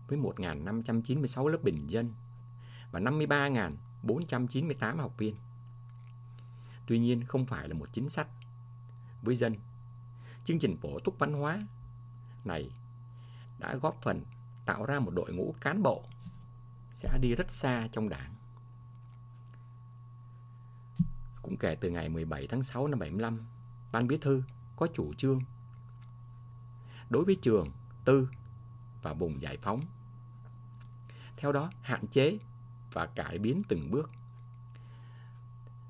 với 0.09 0.19
1.596 0.19 1.49
lớp 1.49 1.59
bình 1.63 1.87
dân 1.87 2.13
và 2.91 3.01
53.498 3.01 4.97
học 4.97 5.15
viên. 5.19 5.35
Tuy 6.87 6.99
nhiên 6.99 7.25
không 7.25 7.47
phải 7.47 7.69
là 7.69 7.75
một 7.75 7.89
chính 7.93 8.09
sách 8.09 8.29
với 9.23 9.37
dân. 9.37 9.57
Chương 10.45 10.59
trình 10.59 10.77
bổ 10.83 11.01
túc 11.01 11.19
văn 11.19 11.33
hóa 11.33 11.67
này 12.45 12.71
đã 13.59 13.75
góp 13.75 13.99
phần 14.03 14.25
tạo 14.67 14.85
ra 14.85 14.99
một 14.99 15.11
đội 15.11 15.33
ngũ 15.33 15.55
cán 15.61 15.83
bộ 15.83 16.05
sẽ 16.93 17.19
đi 17.23 17.35
rất 17.35 17.51
xa 17.51 17.89
trong 17.93 18.09
đảng. 18.09 18.35
Cũng 21.43 21.57
kể 21.57 21.75
từ 21.75 21.91
ngày 21.91 22.09
17 22.09 22.47
tháng 22.47 22.63
6 22.63 22.87
năm 22.87 22.99
75, 22.99 23.47
Ban 23.93 24.09
Bí 24.09 24.19
thư 24.19 24.43
có 24.77 24.87
chủ 24.95 25.15
trương 25.15 25.41
đối 27.11 27.25
với 27.25 27.37
trường, 27.43 27.71
tư 28.05 28.29
và 29.03 29.13
vùng 29.13 29.43
giải 29.43 29.57
phóng. 29.57 29.81
Theo 31.37 31.53
đó, 31.53 31.71
hạn 31.83 32.07
chế 32.07 32.39
và 32.97 33.07
cải 33.07 33.39
biến 33.39 33.63
từng 33.69 33.91
bước. 33.91 34.11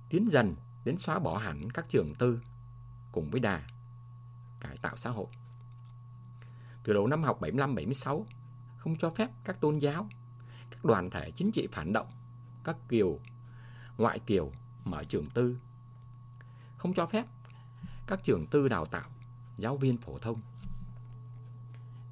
Tiến 0.09 0.29
dần 0.31 0.57
đến 0.85 0.99
xóa 0.99 1.19
bỏ 1.19 1.39
hẳn 1.39 1.71
các 1.71 1.87
trường 1.89 2.15
tư 2.15 2.41
cùng 3.13 3.31
với 3.31 3.41
đà 3.41 3.63
cải 4.61 4.77
tạo 4.77 4.97
xã 4.97 5.11
hội. 5.11 5.27
Từ 6.83 6.93
đầu 6.93 7.07
năm 7.07 7.23
học 7.23 7.41
75-76, 7.41 8.25
không 8.77 8.97
cho 8.97 9.11
phép 9.11 9.31
các 9.45 9.61
tôn 9.61 9.79
giáo, 9.79 10.09
các 10.71 10.85
đoàn 10.85 11.11
thể 11.11 11.31
chính 11.31 11.53
trị 11.53 11.69
phản 11.73 11.93
động, 11.93 12.11
các 12.65 12.77
kiều, 12.89 13.21
ngoại 13.99 14.19
kiều 14.19 14.53
mở 14.85 15.05
trường 15.05 15.31
tư. 15.31 15.59
Không 16.77 16.95
cho 16.95 17.07
phép 17.07 17.27
các 18.07 18.25
trường 18.25 18.47
tư 18.47 18.69
đào 18.69 18.87
tạo 18.87 19.11
giáo 19.59 19.77
viên 19.77 19.97
phổ 19.97 20.19
thông. 20.19 20.41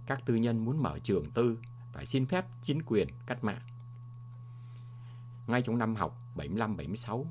Các 0.07 0.23
tư 0.27 0.35
nhân 0.35 0.65
muốn 0.65 0.83
mở 0.83 0.99
trường 0.99 1.31
tư 1.31 1.59
phải 1.93 2.07
xin 2.07 2.27
phép 2.27 2.45
chính 2.63 2.83
quyền 2.83 3.09
cách 3.27 3.45
mạng. 3.45 3.63
Ngay 5.47 5.63
trong 5.63 5.79
năm 5.79 5.97
học 5.97 6.21
75-76, 6.37 7.25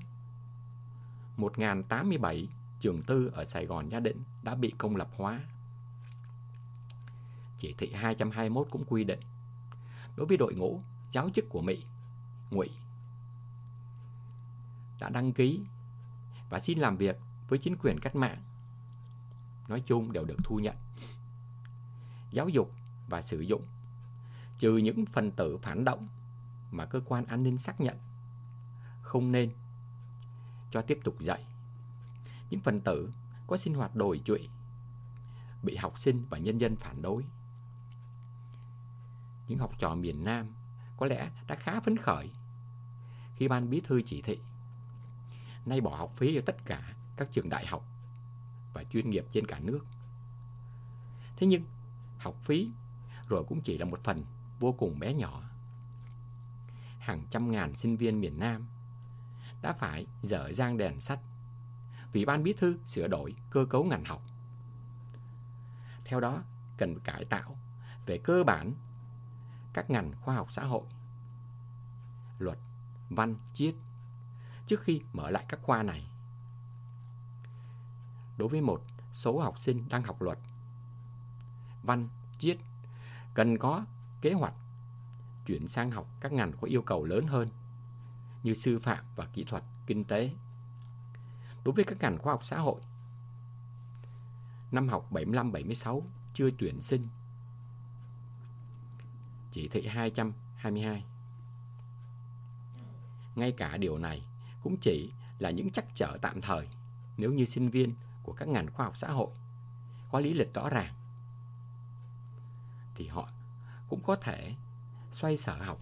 1087 1.37 2.47
trường 2.79 3.03
tư 3.03 3.31
ở 3.33 3.45
Sài 3.45 3.65
Gòn 3.65 3.89
Gia 3.89 3.99
Định 3.99 4.23
đã 4.43 4.55
bị 4.55 4.73
công 4.77 4.95
lập 4.95 5.09
hóa. 5.17 5.39
Chỉ 7.57 7.75
thị 7.77 7.91
221 7.93 8.67
cũng 8.71 8.83
quy 8.85 9.03
định 9.03 9.19
đối 10.15 10.27
với 10.27 10.37
đội 10.37 10.55
ngũ 10.55 10.81
giáo 11.11 11.29
chức 11.33 11.49
của 11.49 11.61
Mỹ, 11.61 11.85
Ngụy 12.51 12.69
đã 14.99 15.09
đăng 15.09 15.33
ký 15.33 15.61
và 16.49 16.59
xin 16.59 16.79
làm 16.79 16.97
việc 16.97 17.19
với 17.49 17.59
chính 17.59 17.75
quyền 17.79 17.99
cách 17.99 18.15
mạng. 18.15 18.43
Nói 19.67 19.83
chung 19.85 20.11
đều 20.11 20.25
được 20.25 20.37
thu 20.43 20.59
nhận. 20.59 20.75
Giáo 22.31 22.49
dục 22.49 22.71
và 23.09 23.21
sử 23.21 23.39
dụng 23.39 23.61
trừ 24.57 24.77
những 24.77 25.05
phần 25.05 25.31
tử 25.31 25.57
phản 25.57 25.85
động 25.85 26.07
mà 26.73 26.85
cơ 26.85 27.01
quan 27.05 27.25
an 27.25 27.43
ninh 27.43 27.57
xác 27.57 27.81
nhận 27.81 27.97
không 29.01 29.31
nên 29.31 29.53
cho 30.71 30.81
tiếp 30.81 30.99
tục 31.03 31.15
dạy. 31.19 31.47
Những 32.49 32.59
phần 32.59 32.81
tử 32.81 33.11
có 33.47 33.57
sinh 33.57 33.73
hoạt 33.73 33.95
đồi 33.95 34.21
trụy 34.25 34.49
bị 35.63 35.75
học 35.75 35.99
sinh 35.99 36.25
và 36.29 36.37
nhân 36.37 36.57
dân 36.57 36.75
phản 36.75 37.01
đối. 37.01 37.25
Những 39.47 39.59
học 39.59 39.71
trò 39.79 39.95
miền 39.95 40.23
Nam 40.23 40.47
có 40.97 41.05
lẽ 41.05 41.31
đã 41.47 41.55
khá 41.55 41.79
phấn 41.79 41.97
khởi 41.97 42.31
khi 43.35 43.47
ban 43.47 43.69
bí 43.69 43.81
thư 43.81 44.01
chỉ 44.05 44.21
thị 44.21 44.39
nay 45.65 45.81
bỏ 45.81 45.95
học 45.95 46.11
phí 46.15 46.35
ở 46.35 46.41
tất 46.45 46.65
cả 46.65 46.95
các 47.17 47.31
trường 47.31 47.49
đại 47.49 47.65
học 47.65 47.85
và 48.73 48.83
chuyên 48.83 49.09
nghiệp 49.09 49.25
trên 49.31 49.47
cả 49.47 49.59
nước. 49.59 49.85
Thế 51.37 51.47
nhưng, 51.47 51.63
học 52.17 52.35
phí 52.41 52.69
rồi 53.27 53.43
cũng 53.43 53.61
chỉ 53.61 53.77
là 53.77 53.85
một 53.85 53.99
phần 54.03 54.23
vô 54.59 54.71
cùng 54.71 54.99
bé 54.99 55.13
nhỏ. 55.13 55.41
Hàng 57.03 57.23
trăm 57.29 57.51
ngàn 57.51 57.75
sinh 57.75 57.97
viên 57.97 58.21
miền 58.21 58.39
Nam 58.39 58.67
đã 59.61 59.73
phải 59.73 60.07
dở 60.21 60.51
dang 60.53 60.77
đèn 60.77 60.99
sắt 60.99 61.19
vì 62.11 62.25
ban 62.25 62.43
bí 62.43 62.53
thư 62.53 62.77
sửa 62.85 63.07
đổi 63.07 63.35
cơ 63.49 63.65
cấu 63.69 63.83
ngành 63.83 64.05
học. 64.05 64.21
Theo 66.05 66.19
đó, 66.19 66.43
cần 66.77 66.99
cải 66.99 67.25
tạo 67.25 67.57
về 68.05 68.17
cơ 68.17 68.43
bản 68.43 68.73
các 69.73 69.89
ngành 69.89 70.11
khoa 70.21 70.35
học 70.35 70.51
xã 70.51 70.63
hội, 70.63 70.83
luật, 72.39 72.57
văn, 73.09 73.35
triết 73.53 73.75
trước 74.67 74.81
khi 74.81 75.01
mở 75.13 75.29
lại 75.29 75.45
các 75.49 75.59
khoa 75.61 75.83
này. 75.83 76.07
Đối 78.37 78.49
với 78.49 78.61
một 78.61 78.83
số 79.13 79.39
học 79.39 79.59
sinh 79.59 79.89
đang 79.89 80.03
học 80.03 80.21
luật, 80.21 80.37
văn, 81.83 82.07
triết 82.39 82.57
cần 83.33 83.57
có 83.57 83.85
kế 84.21 84.33
hoạch 84.33 84.53
chuyển 85.45 85.67
sang 85.67 85.91
học 85.91 86.07
các 86.19 86.31
ngành 86.31 86.51
có 86.61 86.67
yêu 86.67 86.81
cầu 86.81 87.05
lớn 87.05 87.27
hơn 87.27 87.47
như 88.43 88.53
sư 88.53 88.79
phạm 88.79 89.05
và 89.15 89.25
kỹ 89.25 89.43
thuật, 89.43 89.63
kinh 89.85 90.03
tế. 90.03 90.31
Đối 91.63 91.73
với 91.73 91.83
các 91.85 92.01
ngành 92.01 92.17
khoa 92.17 92.33
học 92.33 92.43
xã 92.43 92.59
hội, 92.59 92.81
năm 94.71 94.89
học 94.89 95.07
75-76 95.11 96.01
chưa 96.33 96.49
tuyển 96.57 96.81
sinh. 96.81 97.07
Chỉ 99.51 99.67
thị 99.67 99.87
222. 99.87 101.05
Ngay 103.35 103.51
cả 103.51 103.77
điều 103.77 103.97
này 103.97 104.25
cũng 104.63 104.77
chỉ 104.77 105.13
là 105.39 105.49
những 105.49 105.69
chắc 105.69 105.85
trở 105.95 106.17
tạm 106.21 106.41
thời 106.41 106.67
nếu 107.17 107.33
như 107.33 107.45
sinh 107.45 107.69
viên 107.69 107.93
của 108.23 108.33
các 108.33 108.47
ngành 108.47 108.71
khoa 108.73 108.85
học 108.85 108.97
xã 108.97 109.11
hội 109.11 109.29
có 110.11 110.19
lý 110.19 110.33
lịch 110.33 110.53
rõ 110.53 110.69
ràng 110.69 110.93
thì 112.95 113.07
họ 113.07 113.29
cũng 113.89 114.03
có 114.03 114.15
thể 114.15 114.55
xoay 115.13 115.37
sở 115.37 115.55
học 115.55 115.79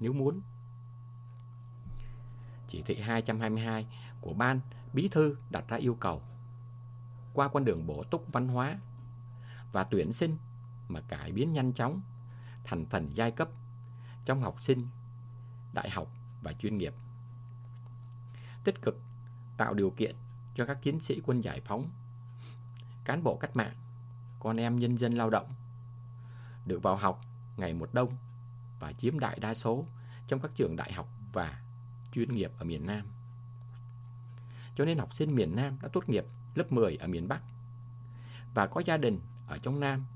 nếu 0.00 0.12
muốn. 0.12 0.40
Chỉ 2.68 2.82
thị 2.82 3.00
222 3.00 3.86
của 4.20 4.32
Ban 4.32 4.60
Bí 4.92 5.08
thư 5.08 5.36
đặt 5.50 5.64
ra 5.68 5.76
yêu 5.76 5.94
cầu 5.94 6.22
qua 7.34 7.48
con 7.48 7.64
đường 7.64 7.86
bổ 7.86 8.04
túc 8.04 8.32
văn 8.32 8.48
hóa 8.48 8.78
và 9.72 9.84
tuyển 9.84 10.12
sinh 10.12 10.36
mà 10.88 11.00
cải 11.00 11.32
biến 11.32 11.52
nhanh 11.52 11.72
chóng 11.72 12.00
thành 12.64 12.86
phần 12.86 13.10
giai 13.14 13.30
cấp 13.30 13.48
trong 14.24 14.40
học 14.40 14.62
sinh 14.62 14.86
đại 15.72 15.90
học 15.90 16.08
và 16.42 16.52
chuyên 16.52 16.78
nghiệp. 16.78 16.94
Tích 18.64 18.82
cực 18.82 19.00
tạo 19.56 19.74
điều 19.74 19.90
kiện 19.90 20.16
cho 20.54 20.66
các 20.66 20.82
chiến 20.82 21.00
sĩ 21.00 21.20
quân 21.24 21.40
giải 21.40 21.60
phóng, 21.60 21.90
cán 23.04 23.22
bộ 23.22 23.36
cách 23.36 23.56
mạng, 23.56 23.74
con 24.40 24.56
em 24.56 24.78
nhân 24.78 24.98
dân 24.98 25.14
lao 25.14 25.30
động 25.30 25.54
được 26.66 26.82
vào 26.82 26.96
học 26.96 27.29
ngày 27.60 27.74
một 27.74 27.94
đông 27.94 28.16
và 28.80 28.92
chiếm 28.92 29.18
đại 29.18 29.38
đa 29.40 29.54
số 29.54 29.86
trong 30.28 30.40
các 30.40 30.50
trường 30.54 30.76
đại 30.76 30.92
học 30.92 31.08
và 31.32 31.62
chuyên 32.12 32.32
nghiệp 32.32 32.52
ở 32.58 32.64
miền 32.64 32.86
Nam. 32.86 33.06
Cho 34.76 34.84
nên 34.84 34.98
học 34.98 35.14
sinh 35.14 35.34
miền 35.34 35.56
Nam 35.56 35.78
đã 35.82 35.88
tốt 35.92 36.08
nghiệp 36.08 36.24
lớp 36.54 36.72
10 36.72 36.96
ở 36.96 37.06
miền 37.06 37.28
Bắc 37.28 37.42
và 38.54 38.66
có 38.66 38.82
gia 38.84 38.96
đình 38.96 39.20
ở 39.46 39.58
trong 39.58 39.80
Nam 39.80 40.06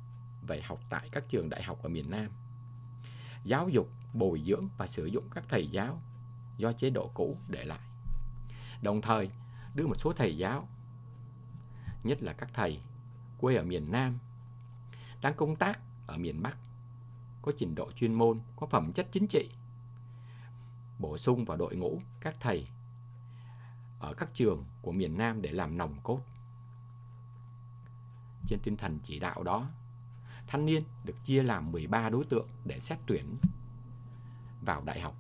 về 0.47 0.63
học 0.63 0.81
tại 0.89 1.09
các 1.13 1.29
trường 1.29 1.51
đại 1.51 1.63
học 1.63 1.83
ở 1.83 1.89
miền 1.89 2.11
Nam. 2.11 2.29
Giáo 3.45 3.69
dục, 3.69 3.91
bồi 4.13 4.43
dưỡng 4.47 4.69
và 4.79 4.87
sử 4.87 5.07
dụng 5.07 5.25
các 5.35 5.45
thầy 5.49 5.69
giáo 5.69 6.03
do 6.57 6.73
chế 6.73 6.91
độ 6.91 7.11
cũ 7.15 7.39
để 7.49 7.65
lại. 7.65 7.89
Đồng 8.83 9.01
thời 9.01 9.31
đưa 9.75 9.87
một 9.87 9.95
số 9.99 10.13
thầy 10.13 10.37
giáo, 10.37 10.69
nhất 12.03 12.23
là 12.23 12.33
các 12.33 12.49
thầy 12.53 12.81
quê 13.39 13.57
ở 13.57 13.65
miền 13.65 13.93
Nam, 13.93 14.19
đang 15.23 15.35
công 15.35 15.57
tác 15.57 15.81
ở 16.07 16.17
miền 16.17 16.43
Bắc, 16.43 16.57
có 17.45 17.53
trình 17.57 17.75
độ 17.75 17.93
chuyên 17.93 18.15
môn, 18.15 18.41
có 18.57 18.67
phẩm 18.67 18.93
chất 18.93 19.09
chính 19.13 19.27
trị, 19.27 19.51
bổ 20.99 21.17
sung 21.19 21.45
vào 21.45 21.57
đội 21.57 21.77
ngũ 21.77 22.01
các 22.21 22.37
thầy 22.41 22.67
ở 23.99 24.15
các 24.15 24.29
trường 24.35 24.65
của 24.83 24.93
miền 24.93 25.19
Nam 25.19 25.43
để 25.43 25.53
làm 25.53 25.79
nòng 25.79 25.95
cốt. 26.03 26.21
Trên 28.47 28.59
tinh 28.63 28.77
thần 28.77 28.99
chỉ 29.03 29.19
đạo 29.19 29.43
đó, 29.43 29.69
thanh 30.47 30.67
niên 30.67 30.83
được 31.05 31.25
chia 31.25 31.43
làm 31.43 31.73
13 31.73 32.09
đối 32.09 32.25
tượng 32.25 32.49
để 32.65 32.81
xét 32.81 32.99
tuyển 33.07 33.37
vào 34.63 34.83
đại 34.85 35.01
học. 35.01 35.17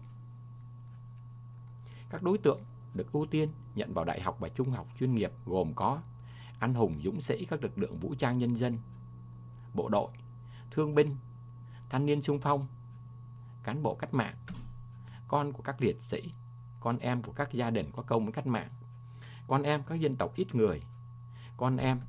Các 2.11 2.23
đối 2.23 2.39
tượng 2.39 2.61
được 2.95 3.13
ưu 3.13 3.27
tiên 3.27 3.49
nhận 3.75 3.93
vào 3.95 4.05
đại 4.05 4.21
học 4.21 4.37
và 4.41 4.49
trung 4.49 4.71
học 4.71 4.87
chuyên 5.01 5.15
nghiệp 5.15 5.33
gồm 5.47 5.75
có 5.75 6.01
anh 6.59 6.75
hùng 6.75 7.01
dũng 7.05 7.21
sĩ 7.21 7.45
các 7.45 7.63
lực 7.63 7.79
lượng 7.79 7.99
vũ 7.99 8.15
trang 8.19 8.39
nhân 8.39 8.57
dân, 8.57 8.79
bộ 9.75 9.89
đội, 9.89 10.11
thương 10.71 10.95
binh, 10.95 11.17
thanh 11.95 12.07
niên 12.07 12.23
sung 12.23 12.41
phong, 12.41 12.67
cán 13.63 13.83
bộ 13.83 13.95
cách 13.95 14.15
mạng, 14.15 14.37
con 15.29 15.53
của 15.53 15.63
các 15.63 15.83
liệt 15.83 16.03
sĩ, 16.03 16.33
con 16.81 16.99
em 16.99 17.23
của 17.23 17.33
các 17.33 17.53
gia 17.53 17.71
đình 17.71 17.91
có 17.93 18.03
công 18.03 18.25
với 18.25 18.33
cách 18.33 18.47
mạng, 18.47 18.71
con 19.47 19.63
em 19.63 19.83
các 19.83 19.95
dân 19.95 20.17
tộc 20.17 20.35
ít 20.35 20.55
người, 20.55 20.83
con 21.57 21.77
em 21.77 22.01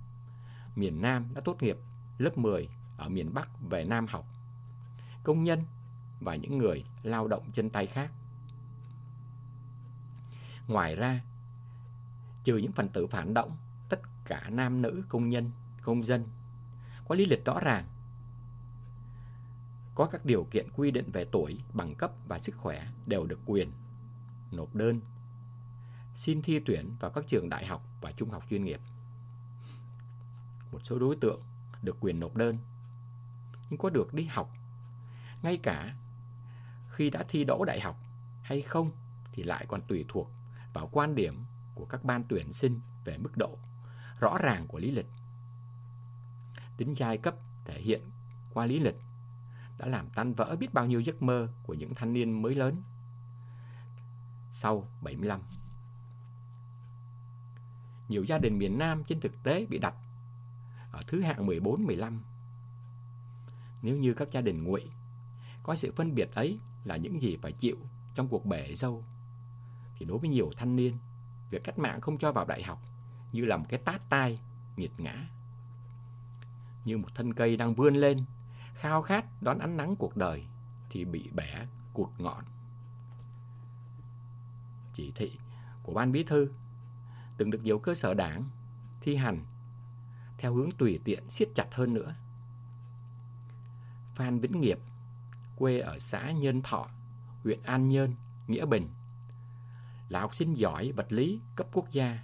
miền 0.76 1.02
Nam 1.02 1.26
đã 1.34 1.42
tốt 1.46 1.64
nghiệp 1.64 1.78
lớp 2.18 2.38
10 2.38 2.70
ở 2.98 3.10
miền 3.10 3.34
Bắc 3.34 3.50
về 3.70 3.86
Nam 3.86 4.08
học, 4.08 4.26
công 5.24 5.44
nhân 5.44 5.64
và 6.20 6.36
những 6.36 6.58
người 6.58 6.86
lao 7.04 7.28
động 7.28 7.44
chân 7.54 7.70
tay 7.70 7.88
khác. 7.88 8.12
Ngoài 10.68 10.96
ra, 10.96 11.22
trừ 12.44 12.58
những 12.58 12.72
phần 12.72 12.90
tử 12.90 13.08
phản 13.08 13.34
động, 13.34 13.58
tất 13.90 14.00
cả 14.26 14.50
nam 14.50 14.82
nữ 14.82 15.04
công 15.10 15.30
nhân, 15.30 15.52
công 15.82 16.04
dân 16.04 16.28
có 17.08 17.16
lý 17.16 17.26
lịch 17.26 17.46
rõ 17.46 17.60
ràng. 17.60 17.86
Có 19.96 20.06
các 20.06 20.26
điều 20.26 20.44
kiện 20.52 20.68
quy 20.76 20.92
định 20.92 21.12
về 21.12 21.26
tuổi, 21.32 21.60
bằng 21.74 21.96
cấp 21.96 22.12
và 22.28 22.40
sức 22.40 22.56
khỏe 22.58 22.88
đều 23.06 23.26
được 23.26 23.40
quyền 23.46 23.72
nộp 24.52 24.76
đơn 24.76 25.02
xin 26.16 26.42
thi 26.42 26.60
tuyển 26.66 26.96
vào 27.00 27.12
các 27.12 27.24
trường 27.28 27.50
đại 27.50 27.66
học 27.66 27.88
và 28.02 28.12
trung 28.12 28.30
học 28.30 28.44
chuyên 28.50 28.64
nghiệp. 28.66 28.80
Một 30.72 30.80
số 30.84 31.00
đối 31.00 31.16
tượng 31.16 31.42
được 31.82 31.98
quyền 32.00 32.20
nộp 32.20 32.36
đơn 32.36 32.58
nhưng 33.70 33.78
có 33.78 33.90
được 33.90 34.14
đi 34.14 34.24
học 34.24 34.54
ngay 35.42 35.58
cả 35.58 35.96
khi 36.90 37.10
đã 37.10 37.24
thi 37.28 37.44
đỗ 37.44 37.66
đại 37.66 37.80
học 37.80 38.00
hay 38.42 38.62
không 38.62 38.92
thì 39.32 39.44
lại 39.44 39.66
còn 39.68 39.82
tùy 39.82 40.06
thuộc 40.08 40.32
vào 40.74 40.90
quan 40.92 41.16
điểm 41.16 41.46
của 41.76 41.86
các 41.86 42.04
ban 42.04 42.24
tuyển 42.24 42.54
sinh 42.54 42.80
về 43.04 43.18
mức 43.18 43.38
độ 43.38 43.58
rõ 44.20 44.38
ràng 44.38 44.68
của 44.68 44.80
lý 44.80 44.92
lịch. 44.92 45.10
tính 46.78 46.94
giai 46.94 47.18
cấp 47.18 47.36
thể 47.66 47.82
hiện 47.82 48.02
qua 48.54 48.66
lý 48.66 48.80
lịch 48.80 48.96
đã 49.78 49.86
làm 49.86 50.10
tan 50.10 50.34
vỡ 50.34 50.56
biết 50.60 50.74
bao 50.74 50.86
nhiêu 50.86 51.00
giấc 51.00 51.22
mơ 51.22 51.48
của 51.64 51.74
những 51.74 51.96
thanh 51.96 52.14
niên 52.14 52.42
mới 52.42 52.56
lớn 52.56 52.84
sau 54.52 54.88
75. 55.02 55.42
Nhiều 58.10 58.24
gia 58.24 58.38
đình 58.38 58.58
miền 58.58 58.78
Nam 58.78 59.04
trên 59.04 59.20
thực 59.20 59.44
tế 59.44 59.66
bị 59.66 59.78
đặt 59.78 59.96
ở 60.92 61.02
thứ 61.08 61.22
hạng 61.22 61.48
14-15. 61.48 62.20
Nếu 63.82 63.98
như 63.98 64.14
các 64.14 64.32
gia 64.32 64.42
đình 64.42 64.64
ngụy 64.64 64.90
có 65.64 65.76
sự 65.76 65.92
phân 65.96 66.16
biệt 66.16 66.32
ấy 66.36 66.60
là 66.84 66.98
những 66.98 67.22
gì 67.22 67.38
phải 67.42 67.52
chịu 67.52 67.78
trong 68.14 68.28
cuộc 68.28 68.46
bể 68.46 68.76
dâu, 68.76 69.04
thì 69.98 70.06
đối 70.06 70.18
với 70.18 70.30
nhiều 70.30 70.52
thanh 70.58 70.76
niên, 70.76 70.98
việc 71.50 71.64
cách 71.64 71.80
mạng 71.80 72.02
không 72.02 72.18
cho 72.18 72.32
vào 72.32 72.46
đại 72.46 72.64
học 72.64 72.82
như 73.32 73.46
là 73.46 73.58
một 73.58 73.66
cái 73.70 73.80
tát 73.86 74.10
tai 74.10 74.40
nghiệt 74.78 74.92
ngã. 74.98 75.28
Như 76.86 76.98
một 76.98 77.16
thân 77.16 77.34
cây 77.34 77.58
đang 77.58 77.76
vươn 77.76 77.96
lên, 77.96 78.18
khao 78.86 79.02
khát 79.02 79.42
đón 79.42 79.60
ánh 79.60 79.78
nắng 79.78 79.96
cuộc 79.96 80.18
đời 80.18 80.46
thì 80.90 81.06
bị 81.06 81.30
bẻ 81.36 81.66
cụt 81.94 82.10
ngọn. 82.18 82.44
Chỉ 84.94 85.12
thị 85.16 85.40
của 85.84 85.94
ban 85.94 86.12
bí 86.12 86.24
thư 86.24 86.50
từng 87.38 87.52
được 87.52 87.64
nhiều 87.64 87.80
cơ 87.80 87.96
sở 87.96 88.14
đảng 88.14 88.44
thi 89.02 89.16
hành 89.16 89.40
theo 90.38 90.54
hướng 90.54 90.72
tùy 90.72 91.00
tiện 91.04 91.30
siết 91.30 91.50
chặt 91.56 91.68
hơn 91.72 91.94
nữa. 91.94 92.16
Phan 94.16 94.40
Vĩnh 94.40 94.62
Nghiệp, 94.62 94.80
quê 95.56 95.80
ở 95.80 96.00
xã 96.00 96.32
Nhân 96.32 96.62
Thọ, 96.62 96.90
huyện 97.44 97.60
An 97.64 97.90
Nhơn, 97.90 98.16
Nghĩa 98.48 98.66
Bình, 98.66 98.90
là 100.10 100.20
học 100.20 100.36
sinh 100.36 100.54
giỏi 100.54 100.92
vật 100.92 101.12
lý 101.12 101.40
cấp 101.56 101.68
quốc 101.74 101.92
gia, 101.92 102.20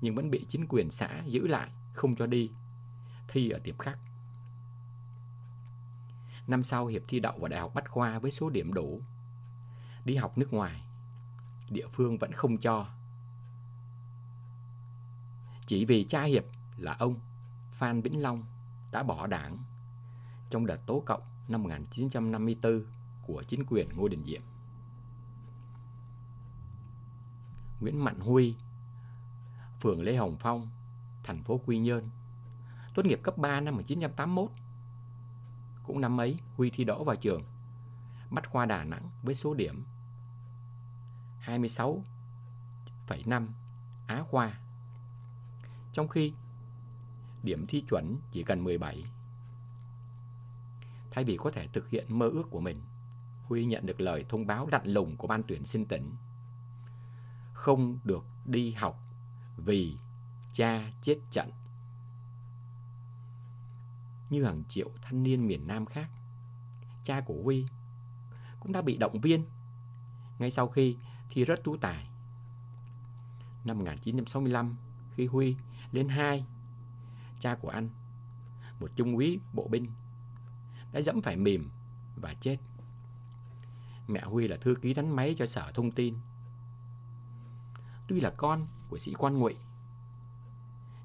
nhưng 0.00 0.14
vẫn 0.14 0.30
bị 0.30 0.46
chính 0.48 0.66
quyền 0.68 0.90
xã 0.90 1.22
giữ 1.26 1.46
lại, 1.46 1.70
không 1.92 2.16
cho 2.16 2.26
đi, 2.26 2.50
thi 3.28 3.50
ở 3.50 3.58
tiệp 3.64 3.78
khắc. 3.78 3.98
Năm 6.46 6.64
sau 6.64 6.86
Hiệp 6.86 7.02
thi 7.08 7.20
đậu 7.20 7.38
vào 7.38 7.48
Đại 7.48 7.60
học 7.60 7.74
Bách 7.74 7.88
Khoa 7.88 8.18
với 8.18 8.30
số 8.30 8.50
điểm 8.50 8.72
đủ, 8.74 9.02
đi 10.04 10.16
học 10.16 10.38
nước 10.38 10.52
ngoài, 10.52 10.82
địa 11.70 11.86
phương 11.92 12.18
vẫn 12.18 12.32
không 12.32 12.58
cho. 12.58 12.86
Chỉ 15.66 15.84
vì 15.84 16.04
cha 16.04 16.22
Hiệp 16.22 16.44
là 16.76 16.96
ông 16.98 17.14
Phan 17.72 18.02
Vĩnh 18.02 18.22
Long 18.22 18.44
đã 18.90 19.02
bỏ 19.02 19.26
đảng 19.26 19.58
trong 20.50 20.66
đợt 20.66 20.86
tố 20.86 21.02
cộng 21.06 21.22
năm 21.48 21.62
1954 21.62 22.84
của 23.22 23.42
chính 23.42 23.64
quyền 23.66 23.88
Ngô 23.96 24.08
Đình 24.08 24.24
Diệm. 24.26 24.42
Nguyễn 27.80 28.04
Mạnh 28.04 28.20
Huy, 28.20 28.54
phường 29.80 30.02
Lê 30.02 30.16
Hồng 30.16 30.36
Phong, 30.40 30.70
thành 31.24 31.42
phố 31.42 31.60
Quy 31.66 31.78
Nhơn, 31.78 32.10
tốt 32.94 33.06
nghiệp 33.06 33.20
cấp 33.22 33.38
3 33.38 33.60
năm 33.60 33.74
1981. 33.74 34.50
Cũng 35.86 36.00
năm 36.00 36.20
ấy, 36.20 36.38
Huy 36.56 36.70
thi 36.70 36.84
đỗ 36.84 37.04
vào 37.04 37.16
trường 37.16 37.42
Bách 38.30 38.50
Khoa 38.50 38.66
Đà 38.66 38.84
Nẵng 38.84 39.10
với 39.22 39.34
số 39.34 39.54
điểm 39.54 39.84
26,5 41.44 43.46
Á 44.06 44.22
Khoa. 44.22 44.58
Trong 45.92 46.08
khi 46.08 46.32
điểm 47.42 47.66
thi 47.68 47.84
chuẩn 47.88 48.16
chỉ 48.32 48.42
cần 48.42 48.64
17. 48.64 49.04
Thay 51.10 51.24
vì 51.24 51.36
có 51.36 51.50
thể 51.50 51.66
thực 51.66 51.90
hiện 51.90 52.18
mơ 52.18 52.28
ước 52.28 52.50
của 52.50 52.60
mình, 52.60 52.80
Huy 53.44 53.64
nhận 53.64 53.86
được 53.86 54.00
lời 54.00 54.24
thông 54.28 54.46
báo 54.46 54.68
lạnh 54.72 54.86
lùng 54.86 55.16
của 55.16 55.26
ban 55.26 55.42
tuyển 55.42 55.66
sinh 55.66 55.84
tỉnh. 55.84 56.10
Không 57.52 57.98
được 58.04 58.24
đi 58.44 58.72
học 58.72 59.02
vì 59.56 59.96
cha 60.52 60.92
chết 61.02 61.18
trận. 61.30 61.50
Như 64.30 64.44
hàng 64.44 64.62
triệu 64.68 64.90
thanh 65.02 65.22
niên 65.22 65.46
miền 65.46 65.66
Nam 65.66 65.86
khác, 65.86 66.10
cha 67.04 67.20
của 67.20 67.42
Huy 67.44 67.66
cũng 68.60 68.72
đã 68.72 68.82
bị 68.82 68.96
động 68.96 69.20
viên 69.20 69.44
ngay 70.38 70.50
sau 70.50 70.68
khi 70.68 70.96
thi 71.30 71.44
rớt 71.44 71.64
tú 71.64 71.76
tài. 71.76 72.08
Năm 73.64 73.78
1965, 73.78 74.76
khi 75.14 75.26
Huy 75.26 75.56
lên 75.92 76.08
2 76.08 76.44
cha 77.40 77.54
của 77.54 77.68
anh, 77.68 77.88
một 78.80 78.90
trung 78.96 79.16
úy 79.16 79.40
bộ 79.52 79.68
binh, 79.68 79.86
đã 80.92 81.00
dẫm 81.00 81.22
phải 81.22 81.36
mềm 81.36 81.70
và 82.16 82.34
chết. 82.34 82.56
Mẹ 84.08 84.20
Huy 84.24 84.48
là 84.48 84.56
thư 84.56 84.74
ký 84.74 84.94
đánh 84.94 85.16
máy 85.16 85.34
cho 85.38 85.46
sở 85.46 85.72
thông 85.74 85.90
tin. 85.90 86.14
Tuy 88.08 88.20
là 88.20 88.30
con 88.30 88.66
của 88.88 88.98
sĩ 88.98 89.14
quan 89.18 89.38
ngụy, 89.38 89.56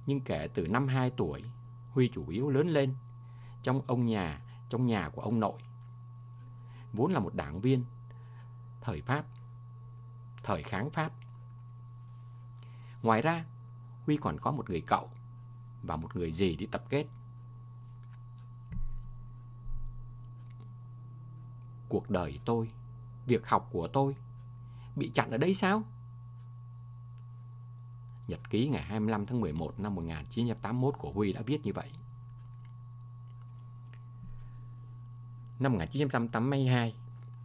nhưng 0.05 0.21
kể 0.21 0.47
từ 0.53 0.67
năm 0.67 0.87
2 0.87 1.09
tuổi, 1.09 1.43
Huy 1.91 2.09
chủ 2.13 2.27
yếu 2.27 2.49
lớn 2.49 2.69
lên 2.69 2.95
trong 3.63 3.81
ông 3.87 4.05
nhà, 4.05 4.41
trong 4.69 4.85
nhà 4.85 5.09
của 5.09 5.21
ông 5.21 5.39
nội. 5.39 5.61
Vốn 6.93 7.11
là 7.13 7.19
một 7.19 7.35
đảng 7.35 7.61
viên 7.61 7.85
thời 8.81 9.01
Pháp, 9.01 9.25
thời 10.43 10.63
kháng 10.63 10.89
Pháp. 10.89 11.11
Ngoài 13.01 13.21
ra, 13.21 13.45
Huy 14.05 14.17
còn 14.17 14.39
có 14.39 14.51
một 14.51 14.69
người 14.69 14.81
cậu 14.81 15.09
và 15.83 15.95
một 15.95 16.15
người 16.15 16.31
gì 16.31 16.55
đi 16.55 16.65
tập 16.65 16.83
kết. 16.89 17.05
Cuộc 21.89 22.09
đời 22.09 22.39
tôi, 22.45 22.71
việc 23.25 23.47
học 23.47 23.69
của 23.71 23.87
tôi 23.87 24.15
bị 24.95 25.11
chặn 25.13 25.31
ở 25.31 25.37
đây 25.37 25.53
sao? 25.53 25.83
Nhật 28.27 28.49
ký 28.49 28.69
ngày 28.69 28.83
25 28.83 29.25
tháng 29.25 29.41
11 29.41 29.79
năm 29.79 29.95
1981 29.95 30.95
của 30.97 31.11
Huy 31.11 31.33
đã 31.33 31.41
viết 31.41 31.65
như 31.65 31.73
vậy. 31.73 31.91
Năm 35.61 35.73
1982, 35.73 36.95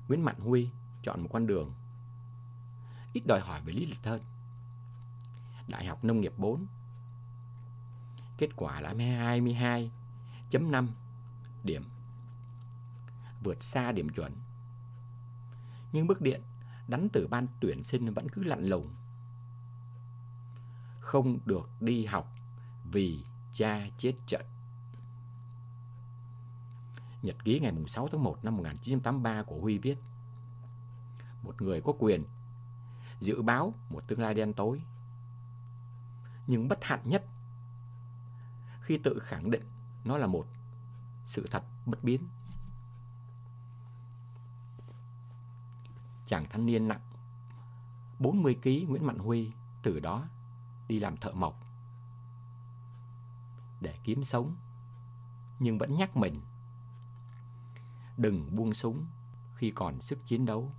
Nguyễn 0.08 0.24
Mạnh 0.24 0.38
Huy 0.38 0.70
chọn 1.02 1.22
một 1.22 1.28
con 1.32 1.46
đường 1.46 1.72
ít 3.12 3.22
đòi 3.26 3.40
hỏi 3.40 3.60
về 3.64 3.72
lý 3.72 3.86
lịch 3.86 4.04
hơn. 4.04 4.22
Đại 5.68 5.86
học 5.86 6.04
Nông 6.04 6.20
nghiệp 6.20 6.32
4 6.36 6.66
Kết 8.38 8.56
quả 8.56 8.80
là 8.80 8.94
22.5 8.94 10.88
điểm. 11.64 11.84
Vượt 13.42 13.62
xa 13.62 13.92
điểm 13.92 14.08
chuẩn. 14.08 14.32
Nhưng 15.92 16.06
bức 16.06 16.20
điện 16.20 16.42
đánh 16.88 17.08
từ 17.12 17.26
ban 17.26 17.46
tuyển 17.60 17.84
sinh 17.84 18.12
vẫn 18.12 18.28
cứ 18.28 18.42
lặn 18.42 18.64
lùng. 18.64 18.94
Không 21.00 21.38
được 21.44 21.70
đi 21.80 22.04
học 22.04 22.34
vì 22.84 23.24
cha 23.52 23.86
chết 23.98 24.14
trận. 24.26 24.46
Nhật 27.22 27.44
ký 27.44 27.60
ngày 27.60 27.72
6 27.86 28.08
tháng 28.12 28.24
1 28.24 28.44
năm 28.44 28.56
1983 28.56 29.42
của 29.42 29.60
Huy 29.60 29.78
viết 29.78 29.98
Một 31.42 31.62
người 31.62 31.80
có 31.80 31.92
quyền 31.98 32.24
dự 33.20 33.42
báo 33.42 33.74
một 33.90 34.06
tương 34.06 34.20
lai 34.20 34.34
đen 34.34 34.52
tối, 34.52 34.82
Nhưng 36.46 36.68
bất 36.68 36.84
hạnh 36.84 37.00
nhất 37.04 37.24
khi 38.80 38.98
tự 38.98 39.18
khẳng 39.18 39.50
định 39.50 39.62
nó 40.04 40.18
là 40.18 40.26
một 40.26 40.46
sự 41.26 41.46
thật 41.50 41.64
bất 41.86 42.04
biến. 42.04 42.28
Chàng 46.26 46.46
thanh 46.50 46.66
niên 46.66 46.88
nặng 46.88 47.00
40 48.18 48.56
kg 48.62 48.70
Nguyễn 48.88 49.06
Mạnh 49.06 49.18
Huy 49.18 49.52
từ 49.82 50.00
đó 50.00 50.28
đi 50.88 51.00
làm 51.00 51.16
thợ 51.16 51.32
mộc 51.32 51.60
để 53.80 53.98
kiếm 54.04 54.24
sống, 54.24 54.56
nhưng 55.58 55.78
vẫn 55.78 55.96
nhắc 55.96 56.16
mình 56.16 56.40
đừng 58.16 58.56
buông 58.56 58.74
súng 58.74 59.06
khi 59.54 59.70
còn 59.70 60.00
sức 60.00 60.26
chiến 60.26 60.46
đấu. 60.46 60.72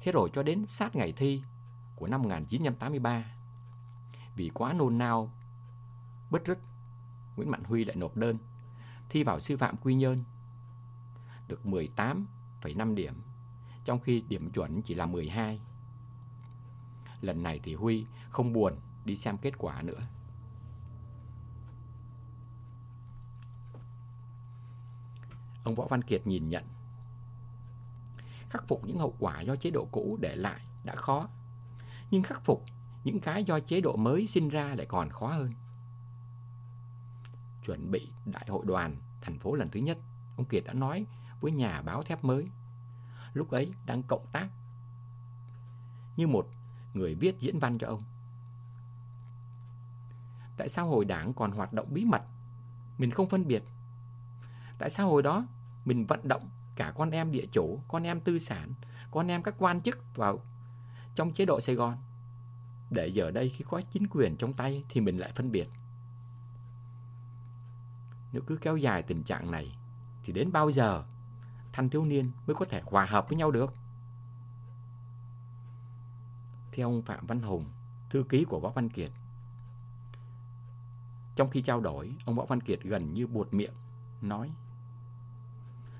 Thế 0.00 0.12
rồi 0.12 0.30
cho 0.34 0.42
đến 0.42 0.66
sát 0.66 0.96
ngày 0.96 1.12
thi 1.12 1.42
của 1.96 2.06
năm 2.06 2.22
1983, 2.22 3.24
vì 4.36 4.50
quá 4.54 4.72
nôn 4.72 4.98
nao 4.98 5.32
bất 6.30 6.44
rứt, 6.44 6.58
Nguyễn 7.36 7.50
Mạnh 7.50 7.64
Huy 7.64 7.84
lại 7.84 7.96
nộp 7.96 8.16
đơn 8.16 8.38
thi 9.08 9.22
vào 9.22 9.40
sư 9.40 9.56
phạm 9.56 9.76
Quy 9.76 9.94
Nhơn. 9.94 10.24
Được 11.48 11.60
18,5 11.64 12.94
điểm, 12.94 13.14
trong 13.84 14.00
khi 14.00 14.24
điểm 14.28 14.50
chuẩn 14.50 14.82
chỉ 14.82 14.94
là 14.94 15.06
12. 15.06 15.60
Lần 17.20 17.42
này 17.42 17.60
thì 17.62 17.74
Huy 17.74 18.06
không 18.30 18.52
buồn 18.52 18.74
đi 19.04 19.16
xem 19.16 19.38
kết 19.38 19.58
quả 19.58 19.82
nữa. 19.82 20.00
Ông 25.64 25.74
Võ 25.74 25.86
Văn 25.86 26.02
Kiệt 26.02 26.26
nhìn 26.26 26.48
nhận. 26.48 26.64
Khắc 28.50 28.68
phục 28.68 28.84
những 28.84 28.98
hậu 28.98 29.14
quả 29.18 29.40
do 29.40 29.56
chế 29.56 29.70
độ 29.70 29.88
cũ 29.92 30.18
để 30.20 30.36
lại 30.36 30.60
đã 30.84 30.94
khó. 30.94 31.28
Nhưng 32.10 32.22
khắc 32.22 32.44
phục 32.44 32.64
những 33.04 33.20
cái 33.20 33.44
do 33.44 33.60
chế 33.60 33.80
độ 33.80 33.96
mới 33.96 34.26
sinh 34.26 34.48
ra 34.48 34.74
lại 34.74 34.86
còn 34.86 35.10
khó 35.10 35.26
hơn 35.26 35.52
chuẩn 37.64 37.90
bị 37.90 38.08
đại 38.24 38.46
hội 38.48 38.64
đoàn 38.66 38.96
thành 39.20 39.38
phố 39.38 39.54
lần 39.54 39.70
thứ 39.70 39.80
nhất, 39.80 39.98
ông 40.36 40.46
Kiệt 40.46 40.64
đã 40.64 40.72
nói 40.72 41.06
với 41.40 41.52
nhà 41.52 41.82
báo 41.82 42.02
thép 42.02 42.24
mới. 42.24 42.48
Lúc 43.32 43.50
ấy 43.50 43.72
đang 43.86 44.02
cộng 44.02 44.26
tác 44.32 44.48
như 46.16 46.26
một 46.26 46.48
người 46.94 47.14
viết 47.14 47.40
diễn 47.40 47.58
văn 47.58 47.78
cho 47.78 47.86
ông. 47.86 48.02
Tại 50.56 50.68
sao 50.68 50.88
hồi 50.88 51.04
đảng 51.04 51.34
còn 51.34 51.52
hoạt 51.52 51.72
động 51.72 51.86
bí 51.90 52.04
mật? 52.04 52.22
Mình 52.98 53.10
không 53.10 53.28
phân 53.28 53.46
biệt. 53.46 53.62
Tại 54.82 54.90
sao 54.90 55.08
hồi 55.08 55.22
đó 55.22 55.46
mình 55.84 56.06
vận 56.06 56.28
động 56.28 56.48
cả 56.76 56.92
con 56.96 57.10
em 57.10 57.32
địa 57.32 57.46
chủ, 57.52 57.80
con 57.88 58.02
em 58.02 58.20
tư 58.20 58.38
sản, 58.38 58.74
con 59.10 59.28
em 59.28 59.42
các 59.42 59.54
quan 59.58 59.80
chức 59.80 60.16
vào 60.16 60.40
trong 61.14 61.32
chế 61.32 61.44
độ 61.44 61.60
Sài 61.60 61.74
Gòn? 61.74 61.96
Để 62.90 63.06
giờ 63.06 63.30
đây 63.30 63.48
khi 63.48 63.64
có 63.68 63.80
chính 63.92 64.06
quyền 64.10 64.36
trong 64.36 64.52
tay 64.52 64.84
thì 64.88 65.00
mình 65.00 65.18
lại 65.18 65.32
phân 65.34 65.52
biệt. 65.52 65.68
Nếu 68.32 68.42
cứ 68.46 68.56
kéo 68.56 68.76
dài 68.76 69.02
tình 69.02 69.22
trạng 69.22 69.50
này 69.50 69.76
thì 70.24 70.32
đến 70.32 70.52
bao 70.52 70.70
giờ 70.70 71.04
thanh 71.72 71.88
thiếu 71.88 72.04
niên 72.04 72.30
mới 72.46 72.54
có 72.54 72.64
thể 72.64 72.82
hòa 72.84 73.04
hợp 73.04 73.28
với 73.28 73.38
nhau 73.38 73.50
được? 73.50 73.74
Theo 76.72 76.88
ông 76.88 77.02
Phạm 77.02 77.26
Văn 77.26 77.42
Hùng, 77.42 77.66
thư 78.10 78.24
ký 78.28 78.44
của 78.44 78.60
Võ 78.60 78.70
Văn 78.70 78.88
Kiệt, 78.88 79.10
trong 81.36 81.50
khi 81.50 81.62
trao 81.62 81.80
đổi, 81.80 82.14
ông 82.24 82.36
Võ 82.36 82.44
Văn 82.44 82.60
Kiệt 82.60 82.82
gần 82.82 83.14
như 83.14 83.26
buột 83.26 83.54
miệng, 83.54 83.74
nói 84.22 84.50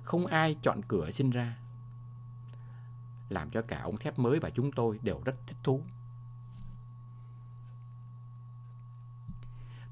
không 0.03 0.27
ai 0.27 0.57
chọn 0.63 0.81
cửa 0.89 1.11
sinh 1.11 1.31
ra 1.31 1.57
Làm 3.29 3.51
cho 3.51 3.63
cả 3.63 3.81
ông 3.83 3.97
thép 3.97 4.19
mới 4.19 4.39
và 4.39 4.51
chúng 4.51 4.73
tôi 4.73 4.99
đều 5.03 5.21
rất 5.25 5.35
thích 5.47 5.59
thú 5.63 5.83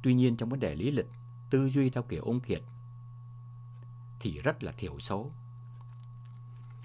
Tuy 0.03 0.15
nhiên 0.15 0.37
trong 0.37 0.49
vấn 0.49 0.61
đề 0.61 0.74
lý 0.74 0.91
lịch, 0.91 1.09
tư 1.51 1.70
duy 1.70 1.91
theo 1.91 2.03
kiểu 2.03 2.24
ông 2.24 2.41
Kiệt 2.41 2.62
thì 4.20 4.41
rất 4.41 4.62
là 4.62 4.73
thiểu 4.73 4.99
số. 4.99 5.31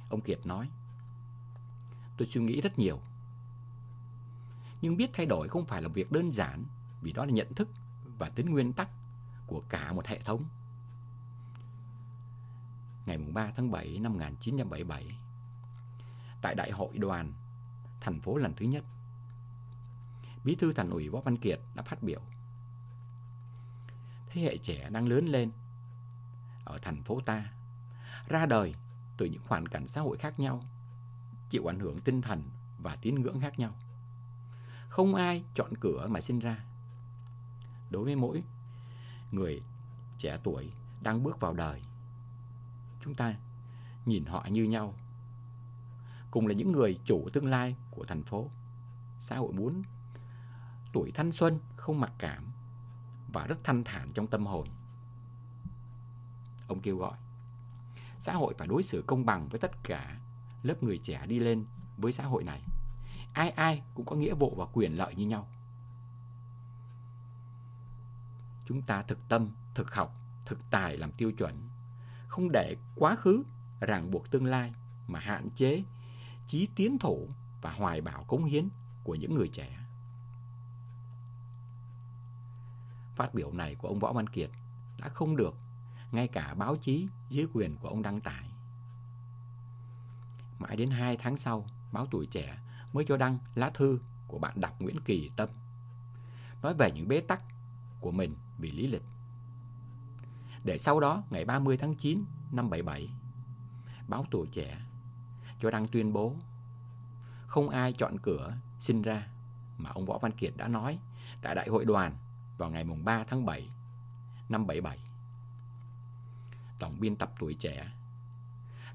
Ông 0.10 0.22
Kiệt 0.22 0.46
nói, 0.46 0.70
tôi 2.18 2.28
suy 2.28 2.42
nghĩ 2.42 2.62
rất 2.62 2.80
nhiều. 2.80 3.02
Nhưng 4.82 4.98
biết 4.98 5.10
thay 5.14 5.26
đổi 5.26 5.48
không 5.48 5.66
phải 5.66 5.82
là 5.82 5.88
việc 5.88 6.12
đơn 6.12 6.32
giản 6.32 6.66
vì 7.02 7.12
đó 7.12 7.26
là 7.26 7.32
nhận 7.32 7.54
thức 7.54 7.70
và 8.18 8.30
tính 8.30 8.52
nguyên 8.52 8.74
tắc 8.74 8.90
của 9.48 9.64
cả 9.70 9.94
một 9.94 10.06
hệ 10.06 10.20
thống. 10.20 10.46
Ngày 13.06 13.18
3 13.18 13.52
tháng 13.56 13.72
7 13.72 14.00
năm 14.00 14.14
1977, 14.14 15.18
tại 16.42 16.56
Đại 16.56 16.72
hội 16.72 16.98
đoàn 16.98 17.34
thành 18.02 18.20
phố 18.20 18.38
lần 18.38 18.54
thứ 18.56 18.66
nhất, 18.66 18.84
Bí 20.44 20.56
thư 20.56 20.74
Thành 20.74 20.90
ủy 20.90 21.10
Võ 21.10 21.22
Văn 21.22 21.38
Kiệt 21.38 21.60
đã 21.76 21.84
phát 21.84 22.04
biểu. 22.04 22.22
Thế 24.30 24.42
hệ 24.42 24.58
trẻ 24.58 24.90
đang 24.90 25.08
lớn 25.08 25.26
lên 25.26 25.52
ở 26.66 26.78
thành 26.78 27.04
phố 27.04 27.22
ta, 27.22 27.52
ra 28.28 28.46
đời 28.46 28.76
từ 29.18 29.26
những 29.26 29.42
hoàn 29.48 29.68
cảnh 29.68 29.88
xã 29.88 30.02
hội 30.02 30.18
khác 30.18 30.40
nhau, 30.40 30.64
chịu 31.50 31.72
ảnh 31.72 31.80
hưởng 31.80 32.00
tinh 32.00 32.22
thần 32.22 32.44
và 32.80 32.96
tín 32.96 33.16
ngưỡng 33.16 33.40
khác 33.40 33.60
nhau. 33.60 33.76
Không 34.90 35.16
ai 35.16 35.44
chọn 35.56 35.78
cửa 35.80 36.08
mà 36.10 36.22
sinh 36.22 36.40
ra 36.40 36.66
đối 37.90 38.04
với 38.06 38.16
mỗi 38.16 38.44
người 39.32 39.64
trẻ 40.18 40.40
tuổi 40.44 40.72
đang 41.02 41.24
bước 41.24 41.40
vào 41.40 41.54
đời. 41.54 41.82
Chúng 43.02 43.16
ta 43.16 43.36
nhìn 44.06 44.26
họ 44.26 44.48
như 44.50 44.64
nhau. 44.64 44.94
Cùng 46.32 46.48
là 46.48 46.54
những 46.54 46.72
người 46.72 47.00
chủ 47.06 47.30
tương 47.34 47.48
lai 47.48 47.76
của 47.92 48.06
thành 48.06 48.24
phố. 48.24 48.50
Xã 49.20 49.38
hội 49.38 49.54
muốn 49.54 49.84
tuổi 50.94 51.12
thanh 51.12 51.32
xuân 51.32 51.60
không 51.76 52.00
mặc 52.00 52.12
cảm 52.18 52.46
và 53.34 53.48
rất 53.48 53.64
thanh 53.64 53.84
thản 53.84 54.12
trong 54.14 54.28
tâm 54.28 54.46
hồn. 54.46 54.68
Ông 56.68 56.82
kêu 56.82 56.98
gọi 56.98 57.18
xã 58.20 58.34
hội 58.34 58.56
phải 58.58 58.68
đối 58.68 58.84
xử 58.84 59.04
công 59.08 59.26
bằng 59.26 59.48
với 59.50 59.60
tất 59.60 59.72
cả 59.84 60.20
lớp 60.64 60.84
người 60.84 60.98
trẻ 60.98 61.26
đi 61.28 61.40
lên 61.40 61.66
với 61.98 62.12
xã 62.12 62.26
hội 62.26 62.44
này. 62.44 62.62
Ai 63.34 63.50
ai 63.50 63.84
cũng 63.96 64.06
có 64.06 64.16
nghĩa 64.16 64.34
vụ 64.34 64.56
và 64.58 64.66
quyền 64.74 64.98
lợi 64.98 65.16
như 65.16 65.26
nhau. 65.26 65.48
chúng 68.66 68.82
ta 68.82 69.02
thực 69.02 69.20
tâm, 69.30 69.50
thực 69.74 69.94
học, 69.94 70.16
thực 70.46 70.60
tài 70.70 70.98
làm 70.98 71.12
tiêu 71.12 71.32
chuẩn, 71.32 71.70
không 72.36 72.52
để 72.52 72.76
quá 72.96 73.16
khứ 73.16 73.44
ràng 73.80 74.12
buộc 74.12 74.32
tương 74.32 74.46
lai 74.46 74.74
mà 75.08 75.20
hạn 75.20 75.50
chế 75.56 75.84
chí 76.48 76.68
tiến 76.76 76.98
thủ 77.00 77.30
và 77.62 77.72
hoài 77.72 78.02
bão 78.02 78.24
cống 78.24 78.46
hiến 78.46 78.70
của 79.04 79.16
những 79.16 79.36
người 79.36 79.48
trẻ. 79.48 79.80
Phát 83.16 83.34
biểu 83.34 83.52
này 83.52 83.76
của 83.76 83.88
ông 83.88 84.00
Võ 84.00 84.14
Văn 84.14 84.28
Kiệt 84.28 84.50
đã 84.98 85.10
không 85.10 85.36
được 85.36 85.56
ngay 86.12 86.28
cả 86.28 86.54
báo 86.54 86.76
chí 86.78 87.08
dưới 87.30 87.48
quyền 87.54 87.78
của 87.78 87.88
ông 87.88 88.02
đăng 88.02 88.22
tải. 88.22 88.50
Mãi 90.60 90.76
đến 90.76 90.90
2 90.90 91.18
tháng 91.18 91.38
sau, 91.38 91.68
báo 91.92 92.08
Tuổi 92.12 92.26
Trẻ 92.26 92.58
mới 92.94 93.06
cho 93.08 93.18
đăng 93.18 93.38
lá 93.56 93.70
thư 93.70 94.00
của 94.28 94.40
bạn 94.40 94.62
đọc 94.62 94.82
Nguyễn 94.82 95.00
Kỳ 95.06 95.32
Tâm 95.36 95.50
nói 96.62 96.74
về 96.74 96.92
những 96.92 97.08
bế 97.08 97.22
tắc 97.22 97.42
của 98.00 98.12
mình 98.12 98.36
vì 98.58 98.72
lý 98.72 98.88
lịch. 98.88 99.04
Để 100.66 100.78
sau 100.78 101.00
đó, 101.00 101.24
ngày 101.30 101.46
30 101.46 101.78
tháng 101.78 101.96
9 101.96 102.26
năm 102.52 102.70
77, 102.70 103.10
báo 104.08 104.26
Tuổi 104.32 104.48
Trẻ 104.54 104.82
cho 105.62 105.72
đăng 105.72 105.88
tuyên 105.88 106.14
bố 106.14 106.36
không 107.48 107.70
ai 107.70 107.94
chọn 107.94 108.20
cửa 108.20 108.58
sinh 108.80 109.02
ra 109.02 109.28
mà 109.78 109.90
ông 109.90 110.06
Võ 110.06 110.18
Văn 110.18 110.32
Kiệt 110.32 110.54
đã 110.58 110.68
nói 110.68 111.00
tại 111.42 111.56
Đại 111.56 111.68
hội 111.68 111.86
đoàn 111.86 112.18
vào 112.58 112.70
ngày 112.70 112.84
3 112.84 113.24
tháng 113.24 113.46
7 113.46 113.70
năm 114.50 114.68
77. 114.68 115.00
Tổng 116.80 117.00
biên 117.00 117.16
tập 117.16 117.34
Tuổi 117.40 117.54
Trẻ 117.54 117.92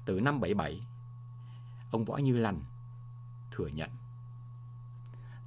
từ 0.05 0.19
năm 0.19 0.39
77, 0.39 0.81
ông 1.91 2.05
Võ 2.05 2.17
Như 2.17 2.37
Lành 2.37 2.61
thừa 3.51 3.67
nhận 3.67 3.89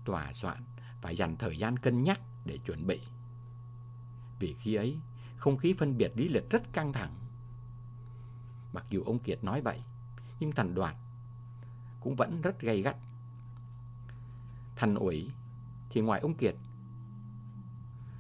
tòa 0.05 0.32
soạn 0.32 0.64
phải 1.01 1.16
dành 1.16 1.36
thời 1.36 1.59
gian 1.59 1.76
cân 1.76 2.02
nhắc 2.02 2.20
để 2.44 2.59
chuẩn 2.59 2.86
bị 2.86 3.01
vì 4.38 4.55
khi 4.59 4.74
ấy, 4.74 4.98
không 5.45 5.57
khí 5.57 5.75
phân 5.79 5.97
biệt 5.97 6.12
lý 6.16 6.29
lịch 6.29 6.51
rất 6.51 6.73
căng 6.73 6.93
thẳng. 6.93 7.15
Mặc 8.73 8.85
dù 8.91 9.03
ông 9.03 9.19
Kiệt 9.19 9.45
nói 9.45 9.61
vậy, 9.61 9.83
nhưng 10.41 10.53
thành 10.53 10.75
đoàn 10.75 10.97
cũng 12.01 12.16
vẫn 12.16 12.41
rất 12.41 12.61
gay 12.61 12.83
gắt. 12.83 12.97
Thành 14.77 14.95
ủy 14.95 15.31
thì 15.91 16.01
ngoài 16.01 16.21
ông 16.21 16.35
Kiệt, 16.35 16.55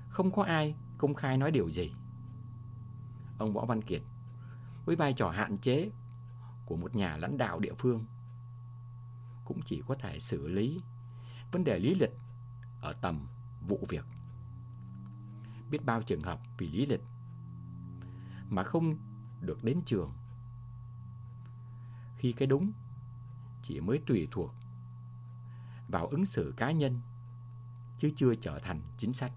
không 0.08 0.32
có 0.32 0.42
ai 0.42 0.74
công 0.98 1.14
khai 1.14 1.38
nói 1.38 1.50
điều 1.50 1.70
gì. 1.70 1.94
Ông 3.38 3.52
Võ 3.52 3.64
Văn 3.64 3.82
Kiệt 3.82 4.02
với 4.84 4.96
vai 4.96 5.12
trò 5.12 5.30
hạn 5.30 5.58
chế 5.58 5.90
của 6.66 6.76
một 6.76 6.94
nhà 6.94 7.16
lãnh 7.16 7.38
đạo 7.38 7.60
địa 7.60 7.74
phương 7.78 8.04
cũng 9.44 9.60
chỉ 9.64 9.82
có 9.86 9.94
thể 9.94 10.20
xử 10.20 10.48
lý 10.48 10.80
vấn 11.52 11.64
đề 11.64 11.78
lý 11.78 11.94
lịch 11.94 12.12
ở 12.80 12.92
tầm 12.92 13.26
vụ 13.68 13.86
việc 13.88 14.04
biết 15.70 15.84
bao 15.84 16.02
trường 16.02 16.22
hợp 16.22 16.40
vì 16.58 16.68
lý 16.68 16.86
lịch 16.86 17.00
mà 18.54 18.62
không 18.62 18.96
được 19.40 19.64
đến 19.64 19.80
trường. 19.86 20.12
Khi 22.16 22.32
cái 22.32 22.46
đúng 22.46 22.72
chỉ 23.62 23.80
mới 23.80 24.00
tùy 24.06 24.28
thuộc 24.30 24.54
vào 25.88 26.06
ứng 26.06 26.26
xử 26.26 26.54
cá 26.56 26.70
nhân 26.70 27.00
chứ 27.98 28.10
chưa 28.16 28.34
trở 28.34 28.58
thành 28.58 28.80
chính 28.98 29.12
sách. 29.12 29.32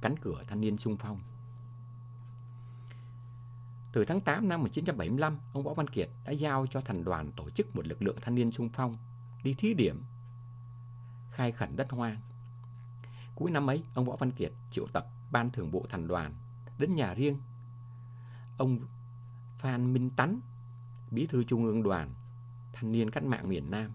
Cánh 0.00 0.14
cửa 0.16 0.44
thanh 0.48 0.60
niên 0.60 0.78
sung 0.78 0.96
phong 0.96 1.20
Từ 3.92 4.04
tháng 4.04 4.20
8 4.20 4.48
năm 4.48 4.60
1975, 4.60 5.38
ông 5.52 5.62
Võ 5.62 5.74
Văn 5.74 5.88
Kiệt 5.88 6.08
đã 6.24 6.32
giao 6.32 6.66
cho 6.66 6.80
thành 6.80 7.04
đoàn 7.04 7.32
tổ 7.32 7.50
chức 7.50 7.76
một 7.76 7.86
lực 7.86 8.02
lượng 8.02 8.16
thanh 8.20 8.34
niên 8.34 8.52
sung 8.52 8.68
phong 8.72 8.96
đi 9.42 9.54
thí 9.54 9.74
điểm 9.74 10.02
khai 11.30 11.52
khẩn 11.52 11.76
đất 11.76 11.90
hoang. 11.90 12.20
Cuối 13.34 13.50
năm 13.50 13.70
ấy, 13.70 13.82
ông 13.94 14.04
Võ 14.04 14.16
Văn 14.16 14.30
Kiệt 14.30 14.52
triệu 14.70 14.86
tập 14.92 15.06
ban 15.30 15.50
thường 15.50 15.70
vụ 15.70 15.86
thành 15.88 16.08
đoàn 16.08 16.34
đến 16.78 16.96
nhà 16.96 17.14
riêng. 17.14 17.38
Ông 18.58 18.78
Phan 19.58 19.92
Minh 19.92 20.10
tấn 20.10 20.40
bí 21.10 21.26
thư 21.26 21.44
trung 21.44 21.64
ương 21.64 21.82
đoàn, 21.82 22.14
thanh 22.72 22.92
niên 22.92 23.10
cách 23.10 23.24
mạng 23.24 23.48
miền 23.48 23.70
Nam. 23.70 23.92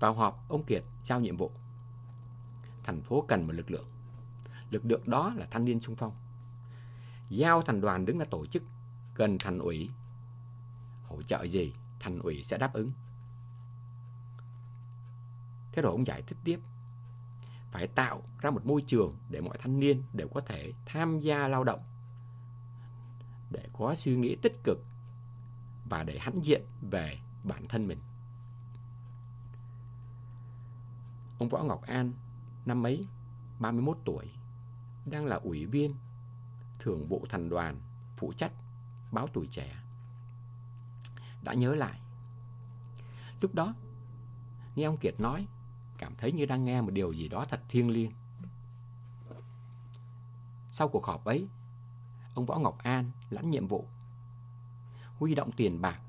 Vào 0.00 0.14
họp, 0.14 0.44
ông 0.48 0.64
Kiệt 0.64 0.84
giao 1.04 1.20
nhiệm 1.20 1.36
vụ. 1.36 1.50
Thành 2.84 3.02
phố 3.02 3.24
cần 3.28 3.46
một 3.46 3.52
lực 3.52 3.70
lượng. 3.70 3.86
Lực 4.70 4.84
lượng 4.84 5.10
đó 5.10 5.34
là 5.36 5.46
thanh 5.50 5.64
niên 5.64 5.80
sung 5.80 5.96
phong. 5.96 6.12
Giao 7.28 7.62
thành 7.62 7.80
đoàn 7.80 8.04
đứng 8.04 8.18
ra 8.18 8.24
tổ 8.24 8.46
chức, 8.46 8.62
cần 9.14 9.38
thành 9.38 9.58
ủy. 9.58 9.90
Hỗ 11.08 11.22
trợ 11.22 11.46
gì, 11.46 11.74
thành 12.00 12.18
ủy 12.18 12.44
sẽ 12.44 12.58
đáp 12.58 12.72
ứng. 12.72 12.92
Thế 15.72 15.82
rồi 15.82 15.92
ông 15.92 16.06
giải 16.06 16.22
thích 16.22 16.38
tiếp. 16.44 16.60
Phải 17.72 17.86
tạo 17.86 18.22
ra 18.40 18.50
một 18.50 18.66
môi 18.66 18.82
trường 18.86 19.16
để 19.30 19.40
mọi 19.40 19.58
thanh 19.58 19.80
niên 19.80 20.02
đều 20.12 20.28
có 20.28 20.40
thể 20.40 20.72
tham 20.86 21.20
gia 21.20 21.48
lao 21.48 21.64
động. 21.64 21.80
Để 23.50 23.68
có 23.72 23.94
suy 23.94 24.16
nghĩ 24.16 24.36
tích 24.42 24.64
cực 24.64 24.78
và 25.88 26.02
để 26.02 26.18
hãnh 26.18 26.40
diện 26.44 26.62
về 26.90 27.18
bản 27.44 27.68
thân 27.68 27.88
mình. 27.88 27.98
Ông 31.38 31.48
Võ 31.48 31.62
Ngọc 31.62 31.82
An, 31.82 32.12
năm 32.66 32.86
ấy 32.86 33.06
31 33.58 33.98
tuổi, 34.04 34.30
đang 35.06 35.26
là 35.26 35.36
ủy 35.36 35.66
viên 35.66 35.94
thường 36.78 37.08
vụ 37.08 37.26
thành 37.28 37.48
đoàn 37.48 37.80
phụ 38.16 38.32
trách 38.32 38.52
báo 39.12 39.26
tuổi 39.26 39.48
trẻ. 39.50 39.76
Đã 41.42 41.54
nhớ 41.54 41.74
lại. 41.74 42.00
Lúc 43.40 43.54
đó, 43.54 43.74
nghe 44.76 44.84
ông 44.84 44.96
Kiệt 44.96 45.20
nói 45.20 45.46
cảm 46.02 46.14
thấy 46.16 46.32
như 46.32 46.46
đang 46.46 46.64
nghe 46.64 46.80
một 46.80 46.90
điều 46.90 47.12
gì 47.12 47.28
đó 47.28 47.44
thật 47.48 47.60
thiêng 47.68 47.90
liêng. 47.90 48.10
Sau 50.70 50.88
cuộc 50.88 51.06
họp 51.06 51.24
ấy, 51.24 51.48
ông 52.34 52.46
Võ 52.46 52.58
Ngọc 52.58 52.78
An 52.78 53.10
lãnh 53.30 53.50
nhiệm 53.50 53.66
vụ 53.66 53.86
huy 55.18 55.34
động 55.34 55.52
tiền 55.52 55.80
bạc 55.80 56.00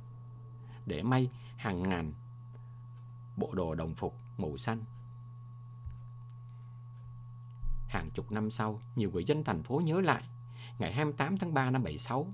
để 0.85 1.03
may 1.03 1.29
hàng 1.57 1.89
ngàn 1.89 2.13
bộ 3.37 3.49
đồ 3.53 3.75
đồng 3.75 3.95
phục 3.95 4.17
màu 4.37 4.57
xanh. 4.57 4.83
Hàng 7.87 8.09
chục 8.13 8.31
năm 8.31 8.51
sau, 8.51 8.81
nhiều 8.95 9.11
người 9.11 9.23
dân 9.23 9.43
thành 9.43 9.63
phố 9.63 9.81
nhớ 9.85 10.01
lại 10.01 10.23
ngày 10.79 10.93
28 10.93 11.37
tháng 11.37 11.53
3 11.53 11.69
năm 11.69 11.83
76. 11.83 12.33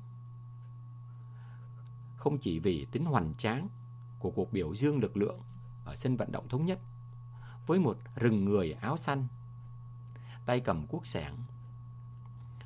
Không 2.18 2.38
chỉ 2.38 2.60
vì 2.60 2.86
tính 2.92 3.06
hoành 3.06 3.34
tráng 3.38 3.68
của 4.20 4.32
cuộc 4.32 4.54
biểu 4.54 4.76
dương 4.76 5.00
lực 5.00 5.18
lượng 5.18 5.40
ở 5.86 5.96
sân 5.96 6.18
vận 6.18 6.32
động 6.32 6.48
thống 6.50 6.66
nhất 6.66 6.80
với 7.66 7.80
một 7.80 7.98
rừng 8.16 8.46
người 8.46 8.72
áo 8.72 8.98
xanh. 8.98 9.28
Tay 10.46 10.60
cầm 10.60 10.88
cuốc 10.88 11.06
sẻng. 11.06 11.34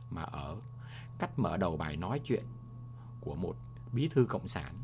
Mà 0.09 0.21
ở, 0.21 0.57
cách 1.19 1.39
mở 1.39 1.57
đầu 1.57 1.77
bài 1.77 1.97
nói 1.97 2.21
chuyện 2.23 2.45
của 3.21 3.35
một 3.35 3.55
bí 3.91 4.07
thư 4.07 4.25
cộng 4.25 4.47
sản. 4.47 4.75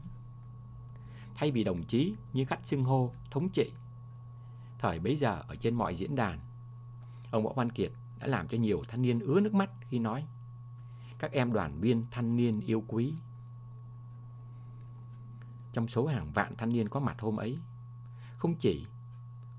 Thay 1.36 1.52
vì 1.52 1.64
đồng 1.64 1.84
chí 1.84 2.16
như 2.34 2.46
cách 2.46 2.60
xưng 2.64 2.84
hô, 2.84 3.14
thống 3.32 3.50
trị, 3.50 3.72
thời 4.80 5.00
bấy 5.00 5.16
giờ 5.16 5.44
ở 5.48 5.56
trên 5.56 5.76
mọi 5.76 5.96
diễn 5.96 6.16
đàn, 6.16 6.40
ông 7.32 7.44
võ 7.44 7.54
văn 7.54 7.72
kiệt 7.72 7.92
đã 8.20 8.28
làm 8.28 8.48
cho 8.48 8.58
nhiều 8.58 8.84
thanh 8.88 9.02
niên 9.02 9.20
ứa 9.20 9.40
nước 9.40 9.54
mắt 9.54 9.70
khi 9.90 10.00
nói, 10.00 10.26
các 11.20 11.32
em 11.32 11.54
đoàn 11.54 11.80
viên 11.80 12.06
thanh 12.12 12.36
niên 12.36 12.60
yêu 12.60 12.84
quý. 12.88 13.14
Trong 15.74 15.88
số 15.88 16.06
hàng 16.06 16.32
vạn 16.34 16.56
thanh 16.56 16.70
niên 16.70 16.90
có 16.90 17.00
mặt 17.00 17.20
hôm 17.20 17.38
ấy, 17.38 17.58
không 18.38 18.56
chỉ 18.56 18.86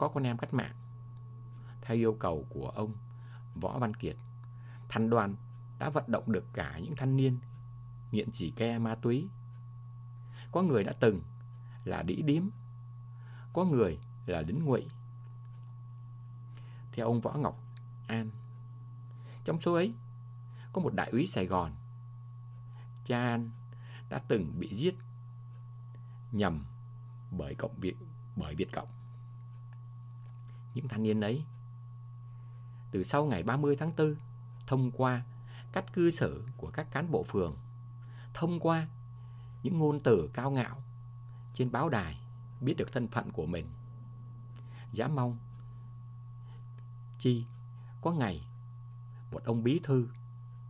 có 0.01 0.09
con 0.09 0.27
em 0.27 0.39
cách 0.39 0.55
mạng. 0.55 0.75
Theo 1.83 1.97
yêu 1.97 2.17
cầu 2.21 2.47
của 2.49 2.69
ông 2.69 2.93
Võ 3.55 3.79
Văn 3.79 3.95
Kiệt, 3.95 4.17
thành 4.89 5.11
đoàn 5.11 5.35
đã 5.79 5.91
vận 5.91 6.05
động 6.07 6.33
được 6.33 6.45
cả 6.53 6.79
những 6.79 6.97
thanh 6.97 7.17
niên 7.17 7.39
nghiện 8.13 8.31
chỉ 8.33 8.51
ke 8.51 8.79
ma 8.79 8.95
túy. 8.95 9.29
Có 10.53 10.63
người 10.63 10.85
đã 10.85 10.93
từng 11.01 11.23
là 11.85 12.03
đĩ 12.03 12.23
điếm, 12.23 12.43
có 13.53 13.65
người 13.65 13.99
là 14.27 14.41
lính 14.41 14.65
ngụy. 14.65 14.89
Theo 16.93 17.07
ông 17.07 17.21
Võ 17.21 17.33
Ngọc 17.33 17.61
An, 18.07 18.31
trong 19.45 19.61
số 19.61 19.75
ấy 19.75 19.95
có 20.73 20.83
một 20.83 20.95
đại 20.95 21.11
úy 21.11 21.27
Sài 21.27 21.47
Gòn. 21.47 21.73
Cha 23.05 23.19
An 23.19 23.51
đã 24.09 24.19
từng 24.29 24.53
bị 24.59 24.75
giết 24.75 24.95
nhầm 26.33 26.65
bởi 27.31 27.55
cộng 27.55 27.81
Việt 27.81 27.97
bởi 28.37 28.55
Việt 28.55 28.73
Cộng 28.73 28.89
những 30.75 30.89
thanh 30.89 31.03
niên 31.03 31.21
ấy. 31.21 31.45
Từ 32.91 33.03
sau 33.03 33.25
ngày 33.25 33.43
30 33.43 33.77
tháng 33.77 33.93
4, 33.97 34.15
thông 34.67 34.91
qua 34.91 35.23
cách 35.73 35.93
cư 35.93 36.11
xử 36.11 36.45
của 36.57 36.71
các 36.71 36.91
cán 36.91 37.11
bộ 37.11 37.23
phường, 37.23 37.57
thông 38.35 38.61
qua 38.61 38.87
những 39.63 39.79
ngôn 39.79 40.01
từ 40.01 40.31
cao 40.33 40.51
ngạo 40.51 40.83
trên 41.55 41.73
báo 41.73 41.89
đài 41.89 42.21
biết 42.61 42.75
được 42.77 42.93
thân 42.93 43.09
phận 43.09 43.33
của 43.33 43.47
mình. 43.47 43.67
Giá 44.93 45.09
mong 45.09 45.39
chi 47.19 47.45
có 48.01 48.13
ngày 48.13 48.47
một 49.33 49.45
ông 49.45 49.63
bí 49.63 49.81
thư 49.83 50.09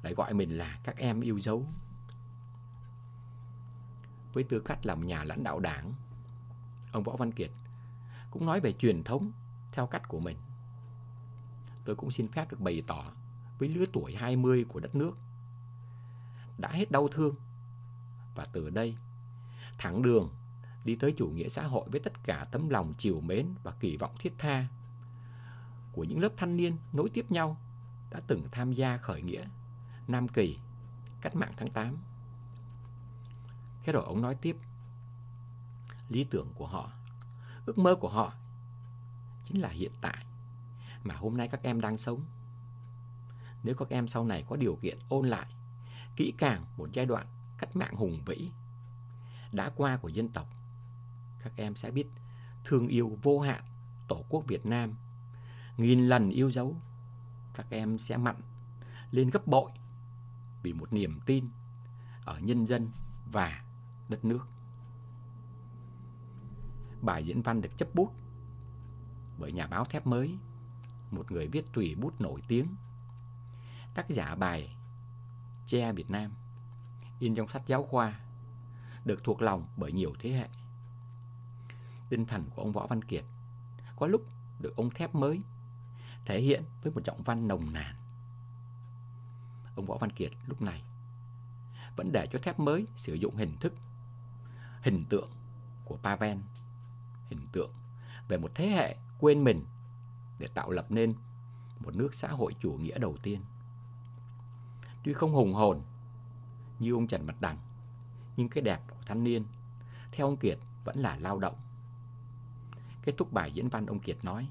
lại 0.03 0.15
gọi 0.15 0.35
mình 0.35 0.59
là 0.59 0.79
các 0.85 0.97
em 0.97 1.21
yêu 1.21 1.39
dấu. 1.41 1.67
Với 4.33 4.45
tư 4.45 4.61
cách 4.61 4.87
làm 4.87 5.07
nhà 5.07 5.25
lãnh 5.25 5.43
đạo 5.43 5.61
đảng, 5.61 5.93
ông 6.93 7.03
Võ 7.03 7.17
Văn 7.17 7.33
Kiệt 7.33 7.51
cũng 8.31 8.47
nói 8.47 8.61
về 8.61 8.73
truyền 8.73 9.05
thống 9.05 9.33
theo 9.73 9.87
cách 9.87 10.09
của 10.09 10.21
mình. 10.21 10.37
Tôi 11.85 11.97
cũng 11.97 12.11
xin 12.11 12.29
phép 12.29 12.51
được 12.51 12.61
bày 12.61 12.83
tỏ 12.87 13.05
với 13.59 13.69
lứa 13.69 13.85
tuổi 13.93 14.15
20 14.15 14.65
của 14.69 14.81
đất 14.81 14.95
nước. 14.95 15.19
Đã 16.59 16.69
hết 16.73 16.91
đau 16.91 17.09
thương 17.09 17.35
và 18.35 18.45
từ 18.53 18.71
đây 18.71 18.97
thẳng 19.79 20.03
đường 20.03 20.31
đi 20.85 20.97
tới 20.97 21.15
chủ 21.19 21.29
nghĩa 21.29 21.49
xã 21.49 21.63
hội 21.67 21.89
với 21.91 22.01
tất 22.01 22.13
cả 22.25 22.47
tấm 22.53 22.69
lòng 22.69 22.95
chiều 22.99 23.21
mến 23.21 23.55
và 23.63 23.73
kỳ 23.81 23.97
vọng 23.97 24.15
thiết 24.19 24.35
tha 24.39 24.67
của 25.93 26.05
những 26.05 26.21
lớp 26.21 26.33
thanh 26.37 26.57
niên 26.57 26.77
nối 26.93 27.09
tiếp 27.09 27.27
nhau 27.31 27.57
đã 28.11 28.21
từng 28.27 28.43
tham 28.53 28.73
gia 28.73 28.97
khởi 28.97 29.23
nghĩa 29.23 29.49
Nam 30.09 30.29
Kỳ, 30.29 30.59
cách 31.21 31.37
mạng 31.37 31.53
tháng 31.57 31.71
8. 31.71 31.97
Thế 33.83 33.93
rồi 33.93 34.05
ông 34.05 34.23
nói 34.23 34.35
tiếp, 34.35 34.57
lý 36.09 36.25
tưởng 36.25 36.49
của 36.55 36.67
họ, 36.67 36.91
ước 37.67 37.79
mơ 37.79 37.95
của 37.95 38.09
họ 38.09 38.33
chính 39.53 39.63
là 39.63 39.69
hiện 39.69 39.93
tại 40.01 40.25
mà 41.05 41.15
hôm 41.15 41.37
nay 41.37 41.49
các 41.49 41.63
em 41.63 41.81
đang 41.81 41.99
sống. 41.99 42.25
Nếu 43.63 43.75
các 43.75 43.89
em 43.89 44.09
sau 44.09 44.25
này 44.25 44.45
có 44.49 44.57
điều 44.57 44.79
kiện 44.83 44.99
ôn 45.09 45.29
lại 45.29 45.47
kỹ 46.17 46.35
càng 46.39 46.65
một 46.77 46.89
giai 46.93 47.07
đoạn 47.07 47.27
cách 47.59 47.77
mạng 47.77 47.95
hùng 47.95 48.23
vĩ 48.27 48.51
đã 49.53 49.71
qua 49.77 49.97
của 49.97 50.09
dân 50.09 50.29
tộc, 50.29 50.49
các 51.43 51.53
em 51.57 51.75
sẽ 51.75 51.91
biết 51.91 52.07
thương 52.65 52.89
yêu 52.89 53.19
vô 53.23 53.41
hạn 53.41 53.63
Tổ 54.09 54.25
quốc 54.29 54.47
Việt 54.47 54.67
Nam, 54.67 54.95
nghìn 55.77 56.07
lần 56.07 56.31
yêu 56.31 56.51
dấu, 56.51 56.77
các 57.55 57.67
em 57.71 57.99
sẽ 57.99 58.17
mặn 58.17 58.37
lên 59.11 59.31
gấp 59.31 59.47
bội 59.47 59.71
vì 60.63 60.73
một 60.73 60.93
niềm 60.93 61.21
tin 61.27 61.49
ở 62.25 62.39
nhân 62.39 62.67
dân 62.67 62.91
và 63.33 63.65
đất 64.09 64.25
nước. 64.25 64.49
Bài 67.03 67.25
diễn 67.25 67.43
văn 67.43 67.61
được 67.61 67.77
chấp 67.77 67.95
bút 67.95 68.20
bởi 69.41 69.53
nhà 69.53 69.67
báo 69.67 69.85
thép 69.85 70.07
mới, 70.07 70.35
một 71.11 71.33
người 71.33 71.49
viết 71.49 71.73
tùy 71.73 71.95
bút 71.95 72.21
nổi 72.21 72.43
tiếng. 72.49 72.67
Tác 73.95 74.09
giả 74.09 74.35
bài 74.35 74.77
Che 75.67 75.93
Việt 75.93 76.11
Nam, 76.11 76.33
in 77.19 77.35
trong 77.35 77.49
sách 77.49 77.63
giáo 77.67 77.83
khoa, 77.83 78.21
được 79.05 79.25
thuộc 79.25 79.43
lòng 79.43 79.67
bởi 79.77 79.93
nhiều 79.93 80.15
thế 80.19 80.31
hệ. 80.31 80.49
Tinh 82.09 82.27
thần 82.27 82.45
của 82.55 82.63
ông 82.63 82.73
Võ 82.73 82.87
Văn 82.87 83.05
Kiệt 83.05 83.25
có 83.97 84.07
lúc 84.07 84.27
được 84.61 84.77
ông 84.77 84.91
thép 84.91 85.15
mới 85.15 85.41
thể 86.25 86.41
hiện 86.41 86.65
với 86.83 86.93
một 86.93 87.05
giọng 87.05 87.23
văn 87.23 87.49
nồng 87.49 87.73
nàn. 87.73 87.95
Ông 89.77 89.87
Võ 89.87 89.97
Văn 89.99 90.13
Kiệt 90.13 90.33
lúc 90.47 90.63
này 90.63 90.83
vẫn 91.97 92.13
để 92.13 92.27
cho 92.33 92.39
thép 92.39 92.59
mới 92.59 92.87
sử 92.97 93.15
dụng 93.15 93.37
hình 93.37 93.57
thức, 93.61 93.75
hình 94.83 95.05
tượng 95.05 95.31
của 95.85 95.97
Pavel, 95.97 96.39
hình 97.29 97.47
tượng 97.53 97.71
về 98.29 98.39
một 98.39 98.51
thế 98.55 98.69
hệ 98.69 98.97
quên 99.21 99.45
mình 99.45 99.65
để 100.39 100.47
tạo 100.55 100.71
lập 100.71 100.87
nên 100.89 101.15
một 101.81 101.97
nước 101.97 102.15
xã 102.15 102.29
hội 102.29 102.55
chủ 102.61 102.73
nghĩa 102.73 102.99
đầu 102.99 103.17
tiên. 103.23 103.41
Tuy 105.05 105.13
không 105.13 105.33
hùng 105.33 105.55
hồn 105.55 105.83
như 106.79 106.93
ông 106.95 107.07
Trần 107.07 107.27
Mặt 107.27 107.37
Đằng, 107.41 107.59
nhưng 108.37 108.49
cái 108.49 108.63
đẹp 108.63 108.81
của 108.91 109.03
thanh 109.07 109.25
niên, 109.25 109.45
theo 110.13 110.27
ông 110.27 110.37
Kiệt 110.37 110.59
vẫn 110.85 110.99
là 110.99 111.17
lao 111.17 111.39
động. 111.39 111.55
Kết 113.03 113.15
thúc 113.17 113.33
bài 113.33 113.53
diễn 113.53 113.69
văn 113.69 113.87
ông 113.87 114.01
Kiệt 114.01 114.25
nói, 114.25 114.49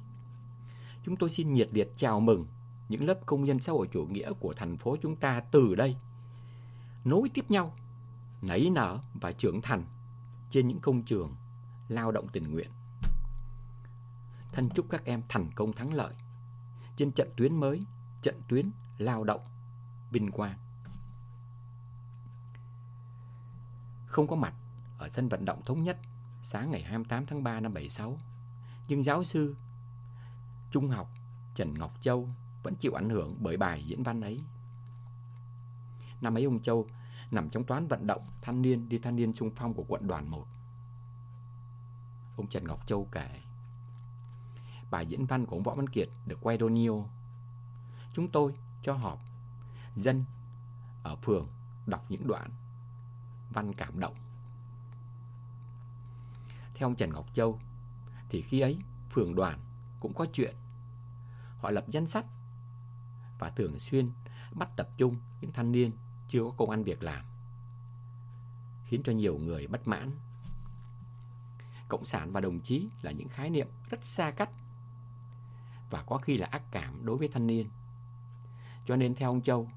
Chúng 1.04 1.16
tôi 1.16 1.30
xin 1.30 1.54
nhiệt 1.54 1.70
liệt 1.72 1.90
chào 1.98 2.20
mừng 2.20 2.46
những 2.90 3.06
lớp 3.06 3.20
công 3.26 3.44
nhân 3.44 3.60
xã 3.60 3.72
hội 3.72 3.88
chủ 3.92 4.06
nghĩa 4.06 4.32
của 4.40 4.54
thành 4.54 4.78
phố 4.78 4.98
chúng 5.02 5.16
ta 5.16 5.42
từ 5.52 5.76
đây 5.76 5.96
nối 7.06 7.30
tiếp 7.34 7.52
nhau, 7.52 7.74
nảy 8.42 8.70
nở 8.70 9.00
và 9.14 9.32
trưởng 9.32 9.62
thành 9.62 9.86
trên 10.52 10.68
những 10.68 10.80
công 10.80 11.04
trường 11.04 11.36
lao 11.88 12.12
động 12.12 12.28
tình 12.28 12.52
nguyện 12.52 12.70
thân 14.52 14.70
chúc 14.70 14.86
các 14.90 15.06
em 15.06 15.22
thành 15.28 15.50
công 15.56 15.74
thắng 15.74 15.94
lợi 15.94 16.14
trên 16.96 17.12
trận 17.12 17.30
tuyến 17.38 17.60
mới, 17.60 17.86
trận 18.22 18.42
tuyến 18.48 18.72
lao 18.98 19.24
động, 19.24 19.42
vinh 20.12 20.32
quang. 20.32 20.58
Không 24.06 24.28
có 24.28 24.36
mặt 24.36 24.54
ở 24.98 25.10
sân 25.10 25.30
vận 25.30 25.46
động 25.46 25.62
thống 25.66 25.84
nhất 25.84 25.98
sáng 26.44 26.72
ngày 26.72 26.82
28 26.82 27.26
tháng 27.26 27.44
3 27.44 27.60
năm 27.60 27.74
76, 27.74 28.18
nhưng 28.88 29.04
giáo 29.04 29.24
sư 29.24 29.56
trung 30.72 30.90
học 30.90 31.12
Trần 31.56 31.80
Ngọc 31.80 32.02
Châu 32.02 32.30
vẫn 32.64 32.76
chịu 32.76 32.94
ảnh 32.94 33.10
hưởng 33.10 33.38
bởi 33.40 33.58
bài 33.58 33.84
diễn 33.86 34.04
văn 34.04 34.22
ấy. 34.22 34.42
Năm 36.22 36.38
ấy 36.38 36.44
ông 36.44 36.62
Châu 36.62 36.88
nằm 37.32 37.50
trong 37.50 37.64
toán 37.64 37.88
vận 37.88 38.08
động 38.08 38.28
thanh 38.42 38.62
niên 38.62 38.90
đi 38.90 38.98
thanh 38.98 39.16
niên 39.16 39.36
xung 39.36 39.52
phong 39.56 39.74
của 39.74 39.86
quận 39.88 40.08
đoàn 40.08 40.32
1. 40.32 40.48
Ông 42.38 42.48
Trần 42.48 42.68
Ngọc 42.68 42.88
Châu 42.88 43.08
kể 43.12 43.42
bài 44.92 45.06
diễn 45.06 45.26
văn 45.26 45.46
của 45.46 45.56
ông 45.56 45.64
Võ 45.64 45.76
Văn 45.76 45.90
Kiệt 45.90 46.10
được 46.26 46.38
quay 46.42 46.58
donio. 46.58 46.94
Chúng 48.14 48.30
tôi 48.32 48.54
cho 48.84 48.94
họp 48.94 49.20
dân 49.96 50.26
ở 51.04 51.16
phường 51.16 51.48
đọc 51.86 52.06
những 52.10 52.28
đoạn 52.28 52.50
văn 53.54 53.74
cảm 53.74 54.00
động. 54.00 54.16
Theo 56.74 56.88
ông 56.88 56.96
Trần 56.96 57.14
Ngọc 57.14 57.26
Châu, 57.34 57.60
thì 58.30 58.42
khi 58.42 58.60
ấy 58.60 58.80
phường 59.10 59.36
đoàn 59.36 59.60
cũng 60.00 60.14
có 60.14 60.26
chuyện. 60.34 60.56
Họ 61.60 61.72
lập 61.72 61.86
danh 61.88 62.08
sách 62.08 62.26
và 63.40 63.50
thường 63.50 63.80
xuyên 63.80 64.12
bắt 64.52 64.70
tập 64.76 64.90
trung 64.98 65.16
những 65.42 65.52
thanh 65.52 65.72
niên 65.72 65.92
chưa 66.30 66.44
có 66.44 66.52
công 66.58 66.70
ăn 66.70 66.84
việc 66.84 67.04
làm, 67.04 67.26
khiến 68.86 69.02
cho 69.04 69.12
nhiều 69.12 69.38
người 69.38 69.68
bất 69.68 69.88
mãn. 69.88 70.12
Cộng 71.88 72.06
sản 72.06 72.32
và 72.32 72.42
đồng 72.42 72.60
chí 72.60 72.90
là 73.02 73.12
những 73.12 73.30
khái 73.30 73.50
niệm 73.50 73.68
rất 73.90 74.06
xa 74.06 74.32
cách 74.32 74.50
và 75.90 76.04
có 76.08 76.18
khi 76.18 76.38
là 76.38 76.48
ác 76.52 76.62
cảm 76.72 77.06
đối 77.06 77.18
với 77.18 77.28
thanh 77.28 77.48
niên. 77.48 77.70
Cho 78.86 78.96
nên 78.96 79.16
theo 79.16 79.30
ông 79.30 79.42
Châu, 79.42 79.70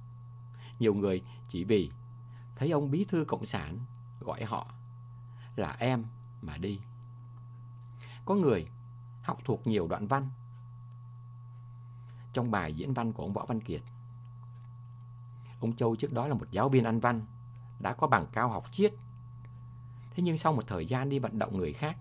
nhiều 0.79 0.95
người 0.95 1.23
chỉ 1.49 1.65
vì 1.65 1.91
thấy 2.57 2.71
ông 2.71 2.91
bí 2.91 3.05
thư 3.05 3.25
cộng 3.25 3.45
sản 3.45 3.79
gọi 4.21 4.45
họ 4.45 4.75
là 5.57 5.77
em 5.79 6.05
mà 6.43 6.57
đi. 6.59 6.81
Có 8.25 8.35
người 8.35 8.67
học 9.23 9.39
thuộc 9.45 9.67
nhiều 9.67 9.89
đoạn 9.89 10.07
văn 10.07 10.31
trong 12.33 12.51
bài 12.51 12.75
diễn 12.75 12.95
văn 12.95 13.13
của 13.13 13.23
ông 13.23 13.33
Võ 13.33 13.45
Văn 13.45 13.61
Kiệt. 13.61 13.83
Ông 15.61 15.77
Châu 15.77 15.97
trước 15.97 16.13
đó 16.13 16.29
là 16.29 16.35
một 16.35 16.47
giáo 16.51 16.69
viên 16.69 16.85
ăn 16.85 17.01
văn, 17.01 17.27
đã 17.81 17.93
có 17.93 18.07
bằng 18.07 18.27
cao 18.33 18.49
học 18.49 18.65
triết. 18.71 18.95
Thế 20.11 20.23
nhưng 20.23 20.37
sau 20.37 20.53
một 20.53 20.67
thời 20.67 20.87
gian 20.87 21.09
đi 21.09 21.19
vận 21.19 21.39
động 21.39 21.59
người 21.59 21.73
khác, 21.73 21.97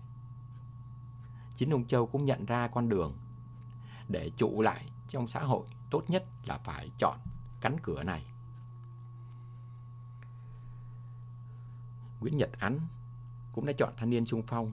chính 1.56 1.70
ông 1.70 1.86
Châu 1.86 2.06
cũng 2.06 2.24
nhận 2.24 2.46
ra 2.46 2.68
con 2.68 2.88
đường 2.88 3.16
để 4.12 4.30
trụ 4.36 4.62
lại 4.62 4.90
trong 5.08 5.28
xã 5.28 5.40
hội 5.40 5.66
tốt 5.90 6.02
nhất 6.08 6.24
là 6.46 6.58
phải 6.58 6.90
chọn 6.98 7.18
cánh 7.60 7.76
cửa 7.82 8.02
này. 8.02 8.26
Nguyễn 12.20 12.36
Nhật 12.36 12.50
Ánh 12.58 12.80
cũng 13.52 13.66
đã 13.66 13.72
chọn 13.78 13.92
thanh 13.96 14.10
niên 14.10 14.26
sung 14.26 14.42
phong 14.46 14.72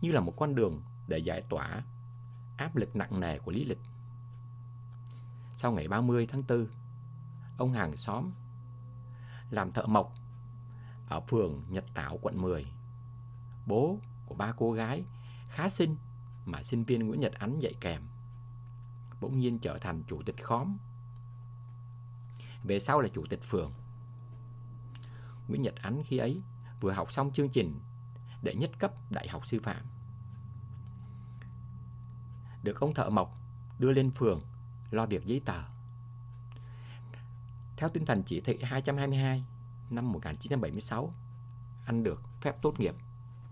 như 0.00 0.12
là 0.12 0.20
một 0.20 0.34
con 0.36 0.54
đường 0.54 0.82
để 1.06 1.18
giải 1.18 1.42
tỏa 1.48 1.82
áp 2.56 2.76
lực 2.76 2.96
nặng 2.96 3.20
nề 3.20 3.38
của 3.38 3.52
lý 3.52 3.64
lịch. 3.64 3.80
Sau 5.56 5.72
ngày 5.72 5.88
30 5.88 6.26
tháng 6.26 6.42
4, 6.48 6.66
ông 7.58 7.72
hàng 7.72 7.96
xóm 7.96 8.30
làm 9.50 9.72
thợ 9.72 9.86
mộc 9.86 10.14
ở 11.08 11.20
phường 11.20 11.64
Nhật 11.68 11.84
Tảo, 11.94 12.18
quận 12.22 12.42
10. 12.42 12.66
Bố 13.66 13.98
của 14.26 14.34
ba 14.34 14.52
cô 14.56 14.72
gái 14.72 15.04
khá 15.48 15.68
xinh 15.68 15.96
mà 16.44 16.62
sinh 16.62 16.84
viên 16.84 17.06
Nguyễn 17.06 17.20
Nhật 17.20 17.32
Ánh 17.32 17.58
dạy 17.58 17.74
kèm. 17.80 18.02
Bỗng 19.20 19.38
nhiên 19.38 19.58
trở 19.58 19.78
thành 19.78 20.02
chủ 20.08 20.22
tịch 20.22 20.42
khóm. 20.42 20.76
Về 22.64 22.80
sau 22.80 23.00
là 23.00 23.08
chủ 23.08 23.26
tịch 23.30 23.40
phường. 23.42 23.72
Nguyễn 25.48 25.62
Nhật 25.62 25.74
Ánh 25.76 26.02
khi 26.06 26.18
ấy 26.18 26.42
vừa 26.80 26.92
học 26.92 27.12
xong 27.12 27.32
chương 27.32 27.48
trình 27.48 27.80
đệ 28.42 28.54
nhất 28.54 28.70
cấp 28.78 28.92
đại 29.10 29.28
học 29.28 29.46
sư 29.46 29.60
phạm. 29.62 29.86
Được 32.62 32.80
ông 32.80 32.94
thợ 32.94 33.10
mộc 33.10 33.38
đưa 33.78 33.92
lên 33.92 34.10
phường 34.10 34.42
lo 34.90 35.06
việc 35.06 35.24
giấy 35.24 35.40
tờ. 35.44 35.62
Theo 37.76 37.88
tinh 37.88 38.04
thần 38.04 38.22
chỉ 38.22 38.40
thị 38.40 38.58
222 38.62 39.44
năm 39.90 40.12
1976, 40.12 41.14
anh 41.86 42.02
được 42.02 42.22
phép 42.40 42.62
tốt 42.62 42.80
nghiệp 42.80 42.94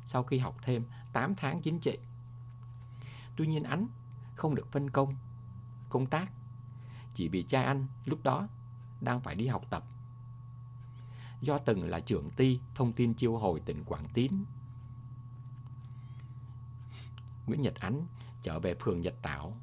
sau 0.05 0.23
khi 0.23 0.39
học 0.39 0.57
thêm 0.63 0.85
8 1.13 1.35
tháng 1.35 1.63
chính 1.63 1.81
trị. 1.81 1.99
Tuy 3.39 3.47
nhiên 3.47 3.63
anh 3.63 3.87
không 4.35 4.55
được 4.55 4.73
phân 4.73 4.91
công 4.91 5.15
công 5.89 6.07
tác 6.07 6.33
chỉ 7.15 7.29
vì 7.29 7.43
cha 7.43 7.63
anh 7.63 7.87
lúc 8.05 8.23
đó 8.23 8.49
đang 9.01 9.21
phải 9.21 9.35
đi 9.35 9.47
học 9.47 9.65
tập. 9.71 9.85
Do 11.41 11.59
từng 11.59 11.89
là 11.89 12.01
trưởng 12.01 12.31
ty 12.31 12.61
thông 12.75 12.93
tin 12.93 13.15
chiêu 13.15 13.37
hồi 13.37 13.61
tỉnh 13.61 13.85
Quảng 13.85 14.09
Tín. 14.15 14.33
Nguyễn 17.47 17.63
Nhật 17.63 17.75
Ánh 17.75 18.07
trở 18.43 18.61
về 18.61 18.75
phường 18.81 19.01
Nhật 19.01 19.15
Tảo 19.23 19.57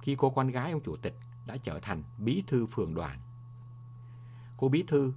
khi 0.00 0.16
cô 0.18 0.30
con 0.30 0.48
gái 0.48 0.72
ông 0.72 0.82
chủ 0.82 0.96
tịch 0.96 1.18
đã 1.46 1.56
trở 1.56 1.80
thành 1.80 2.02
bí 2.18 2.44
thư 2.46 2.66
phường 2.66 2.94
đoàn. 2.94 3.20
Cô 4.56 4.68
bí 4.68 4.84
thư 4.86 5.12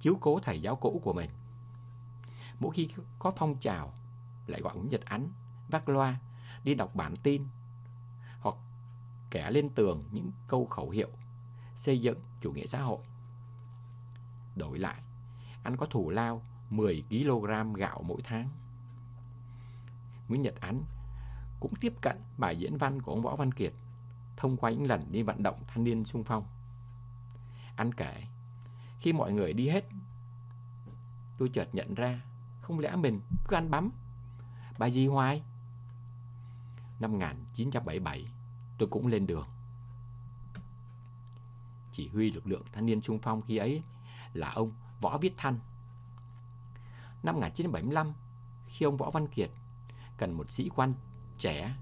chiếu 0.00 0.18
cố 0.20 0.40
thầy 0.40 0.62
giáo 0.62 0.76
cũ 0.76 1.00
của 1.04 1.12
mình. 1.12 1.30
Mỗi 2.60 2.74
khi 2.74 2.88
có 3.18 3.32
phong 3.36 3.58
trào, 3.60 3.94
lại 4.46 4.60
gọi 4.60 4.76
Nguyễn 4.76 4.90
Nhật 4.90 5.04
Ánh 5.04 5.28
vác 5.68 5.88
loa 5.88 6.20
đi 6.66 6.74
đọc 6.74 6.94
bản 6.94 7.16
tin 7.16 7.46
hoặc 8.40 8.56
kẻ 9.30 9.50
lên 9.50 9.68
tường 9.68 10.04
những 10.10 10.30
câu 10.48 10.66
khẩu 10.66 10.90
hiệu 10.90 11.08
xây 11.76 12.00
dựng 12.00 12.18
chủ 12.40 12.52
nghĩa 12.52 12.66
xã 12.66 12.80
hội. 12.80 12.98
Đổi 14.56 14.78
lại, 14.78 15.02
anh 15.62 15.76
có 15.76 15.86
thủ 15.86 16.10
lao 16.10 16.42
10 16.70 17.04
kg 17.10 17.74
gạo 17.74 18.02
mỗi 18.02 18.20
tháng. 18.24 18.48
Nguyễn 20.28 20.42
Nhật 20.42 20.54
Ánh 20.60 20.82
cũng 21.60 21.74
tiếp 21.80 21.94
cận 22.00 22.16
bài 22.38 22.56
diễn 22.56 22.76
văn 22.76 23.02
của 23.02 23.12
ông 23.12 23.22
Võ 23.22 23.36
Văn 23.36 23.52
Kiệt 23.52 23.72
thông 24.36 24.56
qua 24.56 24.70
những 24.70 24.84
lần 24.84 25.12
đi 25.12 25.22
vận 25.22 25.42
động 25.42 25.62
thanh 25.66 25.84
niên 25.84 26.04
sung 26.04 26.24
phong. 26.24 26.44
Anh 27.76 27.94
kể, 27.94 28.22
khi 29.00 29.12
mọi 29.12 29.32
người 29.32 29.52
đi 29.52 29.68
hết, 29.68 29.84
tôi 31.38 31.48
chợt 31.48 31.68
nhận 31.72 31.94
ra, 31.94 32.20
không 32.60 32.78
lẽ 32.78 32.96
mình 32.96 33.20
cứ 33.48 33.56
ăn 33.56 33.70
bắm, 33.70 33.90
bài 34.78 34.90
gì 34.90 35.06
hoài? 35.06 35.42
Năm 37.00 37.12
1977, 37.12 38.28
tôi 38.78 38.88
cũng 38.88 39.06
lên 39.06 39.26
đường. 39.26 39.46
Chỉ 41.92 42.08
huy 42.08 42.30
lực 42.30 42.46
lượng 42.46 42.62
thanh 42.72 42.86
niên 42.86 43.02
sung 43.02 43.18
phong 43.22 43.42
khi 43.42 43.56
ấy 43.56 43.82
là 44.32 44.50
ông 44.50 44.72
Võ 45.00 45.18
Viết 45.18 45.34
Thanh. 45.36 45.58
Năm 47.22 47.34
1975, 47.34 48.12
khi 48.66 48.86
ông 48.86 48.96
Võ 48.96 49.10
Văn 49.10 49.28
Kiệt 49.28 49.50
cần 50.16 50.32
một 50.32 50.50
sĩ 50.50 50.68
quan 50.68 50.94
trẻ 51.38 51.76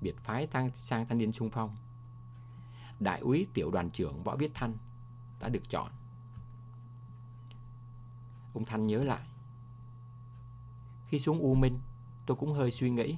biệt 0.00 0.16
phái 0.18 0.46
thang 0.46 0.70
sang 0.74 1.06
thanh 1.06 1.18
niên 1.18 1.32
sung 1.32 1.50
phong. 1.50 1.76
Đại 3.00 3.20
úy 3.20 3.46
tiểu 3.54 3.70
đoàn 3.70 3.90
trưởng 3.90 4.22
Võ 4.22 4.36
Viết 4.36 4.50
Thanh 4.54 4.74
đã 5.40 5.48
được 5.48 5.68
chọn. 5.68 5.92
Ông 8.54 8.64
Thanh 8.64 8.86
nhớ 8.86 9.04
lại. 9.04 9.26
Khi 11.08 11.18
xuống 11.18 11.38
U 11.38 11.54
Minh, 11.54 11.78
tôi 12.26 12.36
cũng 12.36 12.52
hơi 12.52 12.70
suy 12.70 12.90
nghĩ. 12.90 13.16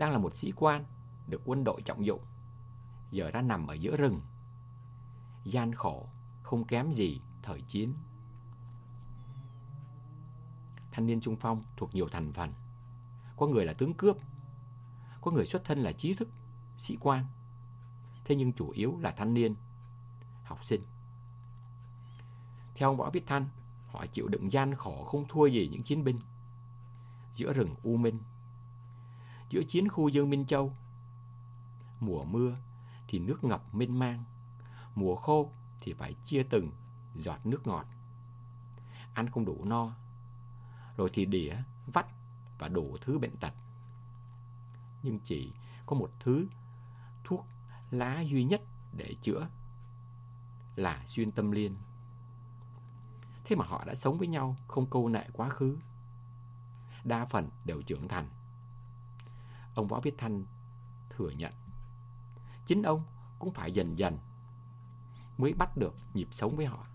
Đang 0.00 0.12
là 0.12 0.18
một 0.18 0.36
sĩ 0.36 0.52
quan, 0.56 0.84
được 1.26 1.42
quân 1.44 1.64
đội 1.64 1.82
trọng 1.82 2.06
dụng. 2.06 2.22
Giờ 3.10 3.30
đã 3.30 3.42
nằm 3.42 3.66
ở 3.66 3.74
giữa 3.74 3.96
rừng. 3.96 4.20
Gian 5.44 5.74
khổ, 5.74 6.08
không 6.42 6.64
kém 6.64 6.92
gì 6.92 7.20
thời 7.42 7.62
chiến. 7.62 7.94
Thanh 10.92 11.06
niên 11.06 11.20
trung 11.20 11.36
phong 11.36 11.64
thuộc 11.76 11.94
nhiều 11.94 12.08
thành 12.08 12.32
phần. 12.32 12.52
Có 13.36 13.46
người 13.46 13.64
là 13.64 13.72
tướng 13.72 13.94
cướp, 13.94 14.16
có 15.20 15.30
người 15.30 15.46
xuất 15.46 15.64
thân 15.64 15.78
là 15.78 15.92
trí 15.92 16.14
thức, 16.14 16.28
sĩ 16.78 16.96
quan. 17.00 17.24
Thế 18.24 18.36
nhưng 18.36 18.52
chủ 18.52 18.70
yếu 18.70 18.98
là 19.00 19.10
thanh 19.10 19.34
niên, 19.34 19.54
học 20.44 20.64
sinh. 20.64 20.82
Theo 22.74 22.88
ông 22.88 22.96
Võ 22.96 23.10
Viết 23.10 23.26
Thanh, 23.26 23.48
họ 23.86 24.06
chịu 24.06 24.28
đựng 24.28 24.52
gian 24.52 24.74
khổ 24.74 25.04
không 25.04 25.28
thua 25.28 25.46
gì 25.46 25.68
những 25.72 25.82
chiến 25.82 26.04
binh. 26.04 26.18
Giữa 27.34 27.52
rừng 27.52 27.74
U 27.82 27.96
Minh, 27.96 28.18
giữa 29.50 29.62
chiến 29.62 29.88
khu 29.88 30.08
Dương 30.08 30.30
Minh 30.30 30.46
Châu. 30.46 30.72
Mùa 32.00 32.24
mưa 32.24 32.56
thì 33.08 33.18
nước 33.18 33.44
ngập 33.44 33.74
mênh 33.74 33.98
mang, 33.98 34.24
mùa 34.94 35.16
khô 35.16 35.52
thì 35.80 35.92
phải 35.92 36.14
chia 36.24 36.42
từng 36.42 36.70
giọt 37.16 37.46
nước 37.46 37.66
ngọt. 37.66 37.86
Ăn 39.14 39.30
không 39.30 39.44
đủ 39.44 39.64
no, 39.64 39.92
rồi 40.96 41.10
thì 41.12 41.24
đĩa, 41.24 41.56
vắt 41.86 42.06
và 42.58 42.68
đủ 42.68 42.96
thứ 43.00 43.18
bệnh 43.18 43.36
tật 43.36 43.52
nhưng 45.02 45.18
chỉ 45.24 45.52
có 45.86 45.96
một 45.96 46.10
thứ 46.20 46.46
thuốc 47.24 47.46
lá 47.90 48.20
duy 48.20 48.44
nhất 48.44 48.62
để 48.96 49.14
chữa 49.22 49.48
là 50.76 51.02
xuyên 51.06 51.30
tâm 51.30 51.50
liên. 51.50 51.76
Thế 53.44 53.56
mà 53.56 53.64
họ 53.64 53.84
đã 53.84 53.94
sống 53.94 54.18
với 54.18 54.28
nhau 54.28 54.56
không 54.68 54.90
câu 54.90 55.08
nệ 55.08 55.24
quá 55.32 55.48
khứ. 55.48 55.78
Đa 57.04 57.24
phần 57.24 57.48
đều 57.64 57.82
trưởng 57.82 58.08
thành. 58.08 58.28
Ông 59.74 59.88
Võ 59.88 60.00
Viết 60.00 60.14
Thanh 60.18 60.44
thừa 61.10 61.30
nhận. 61.30 61.52
Chính 62.66 62.82
ông 62.82 63.02
cũng 63.38 63.52
phải 63.52 63.72
dần 63.72 63.98
dần 63.98 64.18
mới 65.38 65.52
bắt 65.52 65.76
được 65.76 65.94
nhịp 66.14 66.28
sống 66.30 66.56
với 66.56 66.66
họ. 66.66 66.86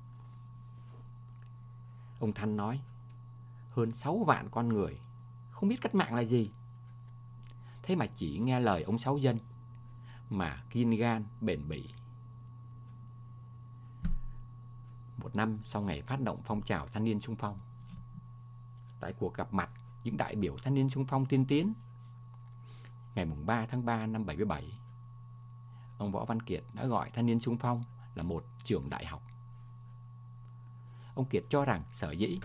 Ông 2.19 2.34
Thanh 2.34 2.57
nói, 2.57 2.81
hơn 3.69 3.91
6 3.91 4.23
vạn 4.27 4.49
con 4.49 4.69
người 4.69 4.99
không 5.52 5.69
biết 5.69 5.81
cách 5.81 5.95
mạng 5.95 6.15
là 6.15 6.22
gì. 6.22 6.52
Thế 7.85 7.95
mà 7.95 8.06
chỉ 8.06 8.39
nghe 8.39 8.60
lời 8.60 8.84
ông 8.84 8.97
Sáu 8.97 9.18
Dân 9.18 9.38
Mà 10.30 10.64
kiên 10.69 10.91
gan 10.91 11.26
bền 11.41 11.68
bỉ 11.68 11.89
Một 15.18 15.35
năm 15.35 15.60
sau 15.64 15.81
ngày 15.81 16.02
phát 16.02 16.22
động 16.22 16.41
phong 16.43 16.61
trào 16.61 16.88
thanh 16.88 17.03
niên 17.03 17.19
sung 17.19 17.35
phong 17.35 17.60
Tại 18.99 19.14
cuộc 19.14 19.34
gặp 19.34 19.53
mặt 19.53 19.69
những 20.03 20.18
đại 20.18 20.35
biểu 20.35 20.57
thanh 20.64 20.73
niên 20.73 20.89
sung 20.89 21.06
phong 21.06 21.26
tiên 21.26 21.45
tiến 21.45 21.73
Ngày 23.15 23.25
3 23.25 23.65
tháng 23.65 23.85
3 23.85 24.05
năm 24.05 24.25
77 24.25 24.73
Ông 25.97 26.11
Võ 26.11 26.25
Văn 26.25 26.41
Kiệt 26.41 26.63
đã 26.73 26.85
gọi 26.85 27.09
thanh 27.13 27.25
niên 27.25 27.39
sung 27.39 27.57
phong 27.57 27.83
là 28.15 28.23
một 28.23 28.45
trường 28.63 28.89
đại 28.89 29.05
học 29.05 29.23
Ông 31.15 31.25
Kiệt 31.25 31.43
cho 31.49 31.65
rằng 31.65 31.83
sở 31.91 32.11
dĩ 32.11 32.39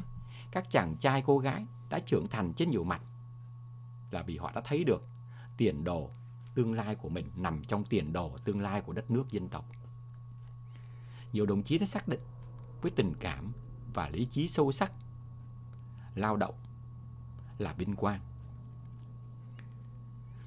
các 0.51 0.71
chàng 0.71 0.97
trai 0.97 1.23
cô 1.27 1.39
gái 1.39 1.67
đã 1.89 1.99
trưởng 1.99 2.29
thành 2.29 2.53
trên 2.55 2.71
nhiều 2.71 2.85
mặt 2.85 3.03
là 4.11 4.23
vì 4.23 4.37
họ 4.37 4.53
đã 4.55 4.61
thấy 4.65 4.85
được 4.85 5.03
tiền 5.57 5.85
đồ 5.85 6.11
tương 6.55 6.73
lai 6.73 6.95
của 6.95 7.09
mình 7.09 7.31
nằm 7.37 7.65
trong 7.65 7.85
tiền 7.85 8.13
đồ 8.13 8.37
tương 8.45 8.61
lai 8.61 8.81
của 8.81 8.93
đất 8.93 9.11
nước 9.11 9.31
dân 9.31 9.49
tộc. 9.49 9.65
Nhiều 11.33 11.47
đồng 11.47 11.63
chí 11.63 11.79
đã 11.79 11.87
xác 11.87 12.09
định 12.09 12.21
với 12.83 12.91
tình 12.91 13.13
cảm 13.21 13.53
và 13.95 14.09
lý 14.09 14.25
trí 14.25 14.49
sâu 14.49 14.73
sắc, 14.73 14.93
lao 16.15 16.37
động 16.37 16.55
là 17.59 17.73
vinh 17.73 17.97
quang. 17.97 18.21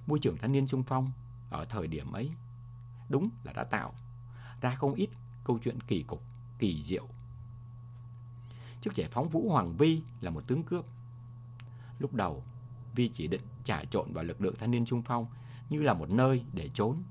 Môi 0.08 0.20
trường 0.20 0.38
thanh 0.38 0.52
niên 0.52 0.68
sung 0.68 0.84
phong 0.84 1.12
ở 1.50 1.66
thời 1.66 1.88
điểm 1.88 2.12
ấy 2.12 2.32
đúng 3.10 3.30
là 3.44 3.54
đã 3.54 3.64
tạo 3.64 3.94
ra 4.62 4.76
không 4.76 4.94
ít 4.94 5.10
câu 5.44 5.60
chuyện 5.64 5.82
kỳ 5.82 6.04
cục, 6.04 6.24
kỳ 6.60 6.84
diệu. 6.84 7.08
Trước 8.82 8.96
giải 8.96 9.10
phóng 9.12 9.30
Vũ 9.30 9.50
Hoàng 9.50 9.78
Vi 9.78 10.02
là 10.22 10.32
một 10.32 10.44
tướng 10.48 10.64
cướp. 10.64 10.86
Lúc 12.00 12.14
đầu, 12.14 12.44
Vi 12.96 13.10
chỉ 13.14 13.28
định 13.28 13.42
trà 13.64 13.84
trộn 13.84 14.12
vào 14.12 14.24
lực 14.24 14.42
lượng 14.42 14.56
thanh 14.60 14.72
niên 14.72 14.86
trung 14.86 15.02
phong 15.02 15.26
như 15.70 15.82
là 15.84 15.94
một 15.94 16.10
nơi 16.10 16.44
để 16.54 16.70
trốn. 16.74 17.04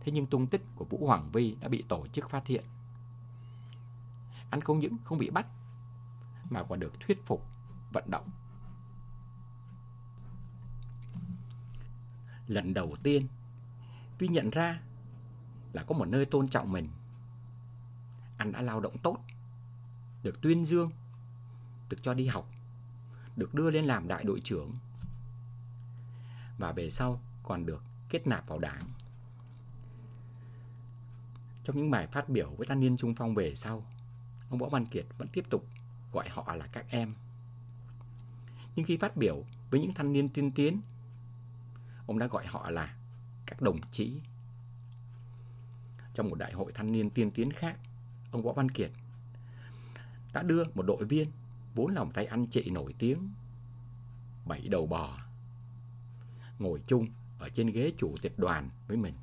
Thế 0.00 0.12
nhưng 0.12 0.26
tung 0.26 0.46
tích 0.46 0.62
của 0.74 0.84
Vũ 0.84 1.06
Hoàng 1.06 1.30
Vi 1.32 1.56
đã 1.60 1.68
bị 1.68 1.84
tổ 1.88 2.06
chức 2.06 2.30
phát 2.30 2.46
hiện. 2.46 2.64
Anh 4.50 4.60
không 4.60 4.78
những 4.78 4.96
không 5.04 5.18
bị 5.18 5.30
bắt, 5.30 5.46
mà 6.50 6.62
còn 6.62 6.80
được 6.80 7.00
thuyết 7.00 7.26
phục, 7.26 7.46
vận 7.92 8.10
động. 8.10 8.30
Lần 12.48 12.74
đầu 12.74 12.96
tiên, 13.02 13.26
Vi 14.18 14.28
nhận 14.28 14.50
ra 14.50 14.80
là 15.72 15.82
có 15.82 15.94
một 15.94 16.08
nơi 16.08 16.24
tôn 16.24 16.48
trọng 16.48 16.72
mình. 16.72 16.88
Anh 18.36 18.52
đã 18.52 18.62
lao 18.62 18.80
động 18.80 18.98
tốt, 18.98 19.18
được 20.22 20.40
tuyên 20.40 20.64
dương, 20.64 20.90
được 21.88 22.02
cho 22.02 22.14
đi 22.14 22.26
học, 22.26 22.50
được 23.36 23.54
đưa 23.54 23.70
lên 23.70 23.84
làm 23.84 24.08
đại 24.08 24.24
đội 24.24 24.40
trưởng 24.40 24.72
và 26.58 26.72
về 26.72 26.90
sau 26.90 27.20
còn 27.42 27.66
được 27.66 27.82
kết 28.08 28.26
nạp 28.26 28.48
vào 28.48 28.58
đảng. 28.58 28.84
Trong 31.64 31.76
những 31.76 31.90
bài 31.90 32.06
phát 32.06 32.28
biểu 32.28 32.50
với 32.50 32.66
thanh 32.66 32.80
niên 32.80 32.96
trung 32.96 33.14
phong 33.14 33.34
về 33.34 33.54
sau, 33.54 33.86
ông 34.50 34.58
Võ 34.58 34.68
Văn 34.68 34.86
Kiệt 34.86 35.06
vẫn 35.18 35.28
tiếp 35.28 35.44
tục 35.50 35.66
gọi 36.12 36.28
họ 36.28 36.54
là 36.54 36.66
các 36.66 36.86
em. 36.88 37.14
Nhưng 38.76 38.86
khi 38.86 38.96
phát 38.96 39.16
biểu 39.16 39.44
với 39.70 39.80
những 39.80 39.94
thanh 39.94 40.12
niên 40.12 40.28
tiên 40.28 40.50
tiến, 40.50 40.80
ông 42.06 42.18
đã 42.18 42.26
gọi 42.26 42.46
họ 42.46 42.70
là 42.70 42.96
các 43.46 43.60
đồng 43.60 43.80
chí. 43.90 44.20
Trong 46.14 46.28
một 46.30 46.38
đại 46.38 46.52
hội 46.52 46.72
thanh 46.74 46.92
niên 46.92 47.10
tiên 47.10 47.30
tiến 47.30 47.52
khác, 47.52 47.78
ông 48.30 48.42
Võ 48.42 48.52
Văn 48.52 48.70
Kiệt 48.70 48.90
đã 50.32 50.42
đưa 50.42 50.64
một 50.74 50.82
đội 50.82 51.04
viên 51.04 51.30
vốn 51.74 51.92
là 51.92 52.04
một 52.04 52.10
tay 52.14 52.26
ăn 52.26 52.46
chị 52.46 52.70
nổi 52.70 52.94
tiếng, 52.98 53.30
bảy 54.44 54.68
đầu 54.68 54.86
bò, 54.86 55.18
ngồi 56.58 56.82
chung 56.86 57.08
ở 57.38 57.48
trên 57.48 57.70
ghế 57.70 57.92
chủ 57.98 58.14
tịch 58.22 58.38
đoàn 58.38 58.70
với 58.88 58.96
mình. 58.96 59.14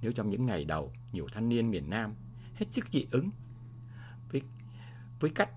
Nếu 0.00 0.12
trong 0.12 0.30
những 0.30 0.46
ngày 0.46 0.64
đầu, 0.64 0.92
nhiều 1.12 1.28
thanh 1.32 1.48
niên 1.48 1.70
miền 1.70 1.90
Nam 1.90 2.14
hết 2.54 2.66
sức 2.70 2.88
dị 2.92 3.06
ứng 3.10 3.30
với, 4.32 4.42
với 5.20 5.30
cách 5.34 5.50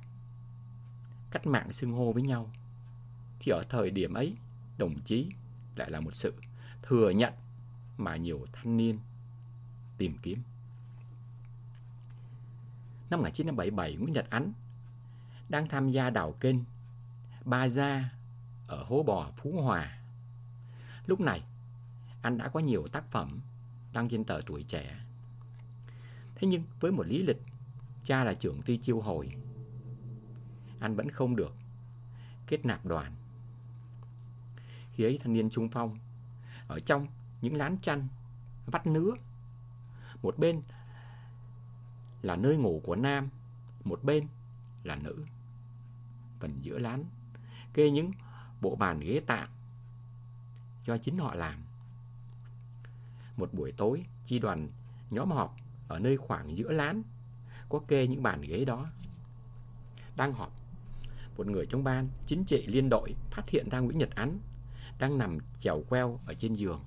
cách 1.31 1.47
mạng 1.47 1.71
xưng 1.71 1.91
hô 1.91 2.13
với 2.13 2.23
nhau, 2.23 2.51
thì 3.39 3.51
ở 3.51 3.61
thời 3.69 3.91
điểm 3.91 4.13
ấy, 4.13 4.35
đồng 4.77 5.01
chí 5.01 5.29
lại 5.75 5.91
là 5.91 5.99
một 5.99 6.15
sự 6.15 6.33
thừa 6.81 7.09
nhận 7.09 7.33
mà 7.97 8.15
nhiều 8.15 8.45
thanh 8.53 8.77
niên 8.77 8.99
tìm 9.97 10.17
kiếm. 10.21 10.43
Năm 13.09 13.19
1977, 13.19 13.95
Nguyễn 13.95 14.13
Nhật 14.13 14.25
Ánh 14.29 14.53
đang 15.49 15.67
tham 15.67 15.89
gia 15.89 16.09
đào 16.09 16.31
kênh 16.31 16.55
Ba 17.45 17.67
Gia 17.67 18.09
ở 18.67 18.83
Hố 18.83 19.03
Bò, 19.03 19.31
Phú 19.37 19.61
Hòa. 19.61 19.99
Lúc 21.05 21.19
này, 21.19 21.43
anh 22.21 22.37
đã 22.37 22.49
có 22.49 22.59
nhiều 22.59 22.87
tác 22.87 23.11
phẩm 23.11 23.41
đăng 23.93 24.09
trên 24.09 24.23
tờ 24.23 24.41
tuổi 24.45 24.63
trẻ. 24.63 24.99
Thế 26.35 26.47
nhưng 26.47 26.63
với 26.79 26.91
một 26.91 27.07
lý 27.07 27.23
lịch, 27.23 27.41
cha 28.03 28.23
là 28.23 28.33
trưởng 28.33 28.61
ty 28.61 28.77
chiêu 28.77 29.01
hồi, 29.01 29.31
anh 30.79 30.95
vẫn 30.95 31.09
không 31.09 31.35
được 31.35 31.55
kết 32.47 32.65
nạp 32.65 32.85
đoàn. 32.85 33.15
Khi 34.99 35.05
ấy 35.05 35.19
thanh 35.23 35.33
niên 35.33 35.49
trung 35.49 35.69
phong, 35.69 35.97
ở 36.67 36.79
trong 36.79 37.07
những 37.41 37.55
lán 37.55 37.77
chăn, 37.81 38.07
vắt 38.65 38.87
nứa, 38.87 39.11
một 40.21 40.37
bên 40.37 40.61
là 42.21 42.35
nơi 42.35 42.57
ngủ 42.57 42.81
của 42.83 42.95
nam, 42.95 43.29
một 43.83 44.03
bên 44.03 44.27
là 44.83 44.95
nữ. 44.95 45.25
Phần 46.39 46.59
giữa 46.61 46.77
lán 46.77 47.03
kê 47.73 47.89
những 47.91 48.11
bộ 48.61 48.75
bàn 48.75 48.99
ghế 48.99 49.19
tạm 49.27 49.49
do 50.85 50.97
chính 50.97 51.17
họ 51.17 51.35
làm. 51.35 51.63
Một 53.37 53.53
buổi 53.53 53.71
tối, 53.71 54.05
chi 54.25 54.39
đoàn 54.39 54.69
nhóm 55.09 55.31
họp 55.31 55.55
ở 55.87 55.99
nơi 55.99 56.17
khoảng 56.17 56.57
giữa 56.57 56.71
lán 56.71 57.03
có 57.69 57.79
kê 57.87 58.07
những 58.07 58.23
bàn 58.23 58.41
ghế 58.41 58.65
đó. 58.65 58.87
Đang 60.15 60.33
họp, 60.33 60.51
một 61.37 61.47
người 61.47 61.65
trong 61.65 61.83
ban 61.83 62.09
chính 62.25 62.43
trị 62.43 62.67
liên 62.67 62.89
đội 62.89 63.15
phát 63.31 63.49
hiện 63.49 63.69
ra 63.69 63.79
Nguyễn 63.79 63.97
Nhật 63.97 64.09
Ánh 64.15 64.39
đang 64.99 65.17
nằm 65.17 65.37
chèo 65.59 65.83
queo 65.89 66.19
ở 66.25 66.33
trên 66.33 66.53
giường. 66.53 66.83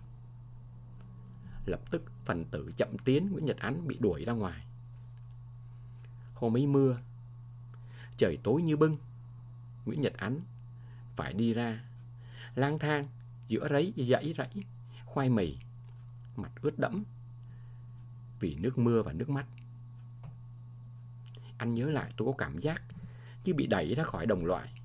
Lập 1.66 1.80
tức 1.90 2.02
phần 2.24 2.44
tử 2.44 2.72
chậm 2.76 2.98
tiến 3.04 3.32
Nguyễn 3.32 3.44
Nhật 3.44 3.56
Ánh 3.56 3.88
bị 3.88 3.98
đuổi 4.00 4.24
ra 4.24 4.32
ngoài. 4.32 4.66
Hôm 6.34 6.56
ấy 6.56 6.66
mưa, 6.66 6.98
trời 8.16 8.38
tối 8.42 8.62
như 8.62 8.76
bưng, 8.76 8.96
Nguyễn 9.84 10.00
Nhật 10.00 10.12
Ánh 10.16 10.40
phải 11.16 11.32
đi 11.32 11.54
ra, 11.54 11.84
lang 12.54 12.78
thang 12.78 13.06
giữa 13.46 13.68
rẫy 13.70 13.92
dãy 14.08 14.34
rẫy, 14.36 14.64
khoai 15.04 15.28
mì, 15.28 15.56
mặt 16.36 16.52
ướt 16.62 16.78
đẫm 16.78 17.04
vì 18.40 18.54
nước 18.54 18.78
mưa 18.78 19.02
và 19.02 19.12
nước 19.12 19.30
mắt. 19.30 19.46
Anh 21.58 21.74
nhớ 21.74 21.90
lại 21.90 22.12
tôi 22.16 22.26
có 22.26 22.34
cảm 22.38 22.58
giác 22.58 22.82
như 23.44 23.54
bị 23.54 23.66
đẩy 23.66 23.94
ra 23.94 24.04
khỏi 24.04 24.26
đồng 24.26 24.44
loại. 24.44 24.81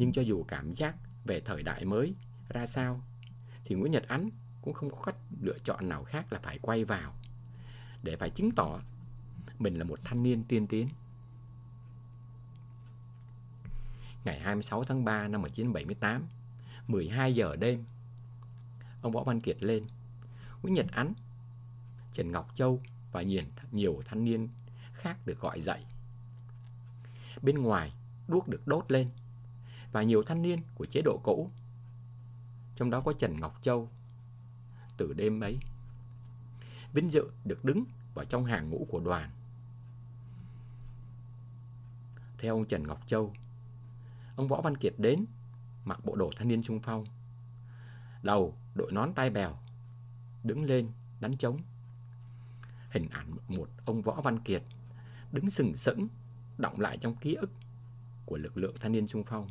Nhưng 0.00 0.12
cho 0.12 0.22
dù 0.22 0.44
cảm 0.48 0.74
giác 0.74 0.96
về 1.24 1.40
thời 1.40 1.62
đại 1.62 1.84
mới 1.84 2.14
ra 2.48 2.66
sao, 2.66 3.00
thì 3.64 3.74
Nguyễn 3.74 3.92
Nhật 3.92 4.08
Ánh 4.08 4.30
cũng 4.62 4.74
không 4.74 4.90
có 4.90 5.02
cách 5.02 5.16
lựa 5.40 5.58
chọn 5.64 5.88
nào 5.88 6.04
khác 6.04 6.32
là 6.32 6.38
phải 6.42 6.58
quay 6.62 6.84
vào 6.84 7.14
để 8.02 8.16
phải 8.16 8.30
chứng 8.30 8.50
tỏ 8.50 8.80
mình 9.58 9.78
là 9.78 9.84
một 9.84 9.98
thanh 10.04 10.22
niên 10.22 10.44
tiên 10.44 10.66
tiến. 10.66 10.88
Ngày 14.24 14.40
26 14.40 14.84
tháng 14.84 15.04
3 15.04 15.28
năm 15.28 15.42
1978, 15.42 16.22
12 16.88 17.34
giờ 17.34 17.56
đêm, 17.56 17.84
ông 19.02 19.12
Võ 19.12 19.24
Văn 19.24 19.40
Kiệt 19.40 19.62
lên. 19.62 19.84
Nguyễn 20.62 20.74
Nhật 20.74 20.86
Ánh, 20.92 21.12
Trần 22.12 22.32
Ngọc 22.32 22.52
Châu 22.54 22.80
và 23.12 23.22
nhiều, 23.22 23.42
nhiều 23.72 24.02
thanh 24.04 24.24
niên 24.24 24.48
khác 24.92 25.26
được 25.26 25.40
gọi 25.40 25.60
dậy. 25.60 25.84
Bên 27.42 27.58
ngoài, 27.62 27.92
đuốc 28.28 28.48
được 28.48 28.66
đốt 28.66 28.92
lên 28.92 29.10
và 29.92 30.02
nhiều 30.02 30.22
thanh 30.22 30.42
niên 30.42 30.60
của 30.74 30.86
chế 30.86 31.02
độ 31.04 31.20
cũ. 31.22 31.50
Trong 32.76 32.90
đó 32.90 33.00
có 33.00 33.12
Trần 33.12 33.40
Ngọc 33.40 33.58
Châu. 33.62 33.88
Từ 34.96 35.12
đêm 35.12 35.40
ấy, 35.40 35.58
vinh 36.92 37.12
dự 37.12 37.30
được 37.44 37.64
đứng 37.64 37.84
vào 38.14 38.24
trong 38.24 38.44
hàng 38.44 38.70
ngũ 38.70 38.86
của 38.90 39.00
đoàn. 39.00 39.30
Theo 42.38 42.54
ông 42.54 42.64
Trần 42.64 42.86
Ngọc 42.86 43.00
Châu, 43.06 43.32
ông 44.36 44.48
Võ 44.48 44.60
Văn 44.60 44.76
Kiệt 44.76 44.94
đến 44.98 45.24
mặc 45.84 46.04
bộ 46.04 46.16
đồ 46.16 46.30
thanh 46.36 46.48
niên 46.48 46.62
trung 46.62 46.80
phong. 46.80 47.04
Đầu 48.22 48.54
đội 48.74 48.92
nón 48.92 49.12
tai 49.14 49.30
bèo, 49.30 49.56
đứng 50.44 50.64
lên 50.64 50.88
đánh 51.20 51.36
trống. 51.36 51.60
Hình 52.90 53.08
ảnh 53.08 53.36
một 53.48 53.68
ông 53.84 54.02
Võ 54.02 54.20
Văn 54.20 54.38
Kiệt 54.38 54.62
đứng 55.32 55.50
sừng 55.50 55.76
sững 55.76 56.08
động 56.58 56.80
lại 56.80 56.98
trong 56.98 57.16
ký 57.16 57.34
ức 57.34 57.50
của 58.26 58.36
lực 58.36 58.56
lượng 58.56 58.74
thanh 58.80 58.92
niên 58.92 59.06
trung 59.06 59.24
phong. 59.24 59.50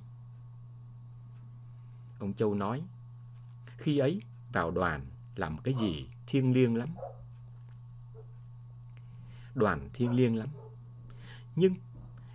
Ông 2.20 2.34
Châu 2.34 2.54
nói, 2.54 2.84
khi 3.78 3.98
ấy 3.98 4.22
vào 4.54 4.72
đoàn 4.72 5.06
làm 5.36 5.58
cái 5.58 5.74
gì 5.74 6.08
thiêng 6.28 6.54
liêng 6.54 6.76
lắm. 6.76 6.90
Đoàn 9.56 9.90
thiêng 9.94 10.14
liêng 10.14 10.36
lắm. 10.36 10.48
Nhưng 11.56 11.76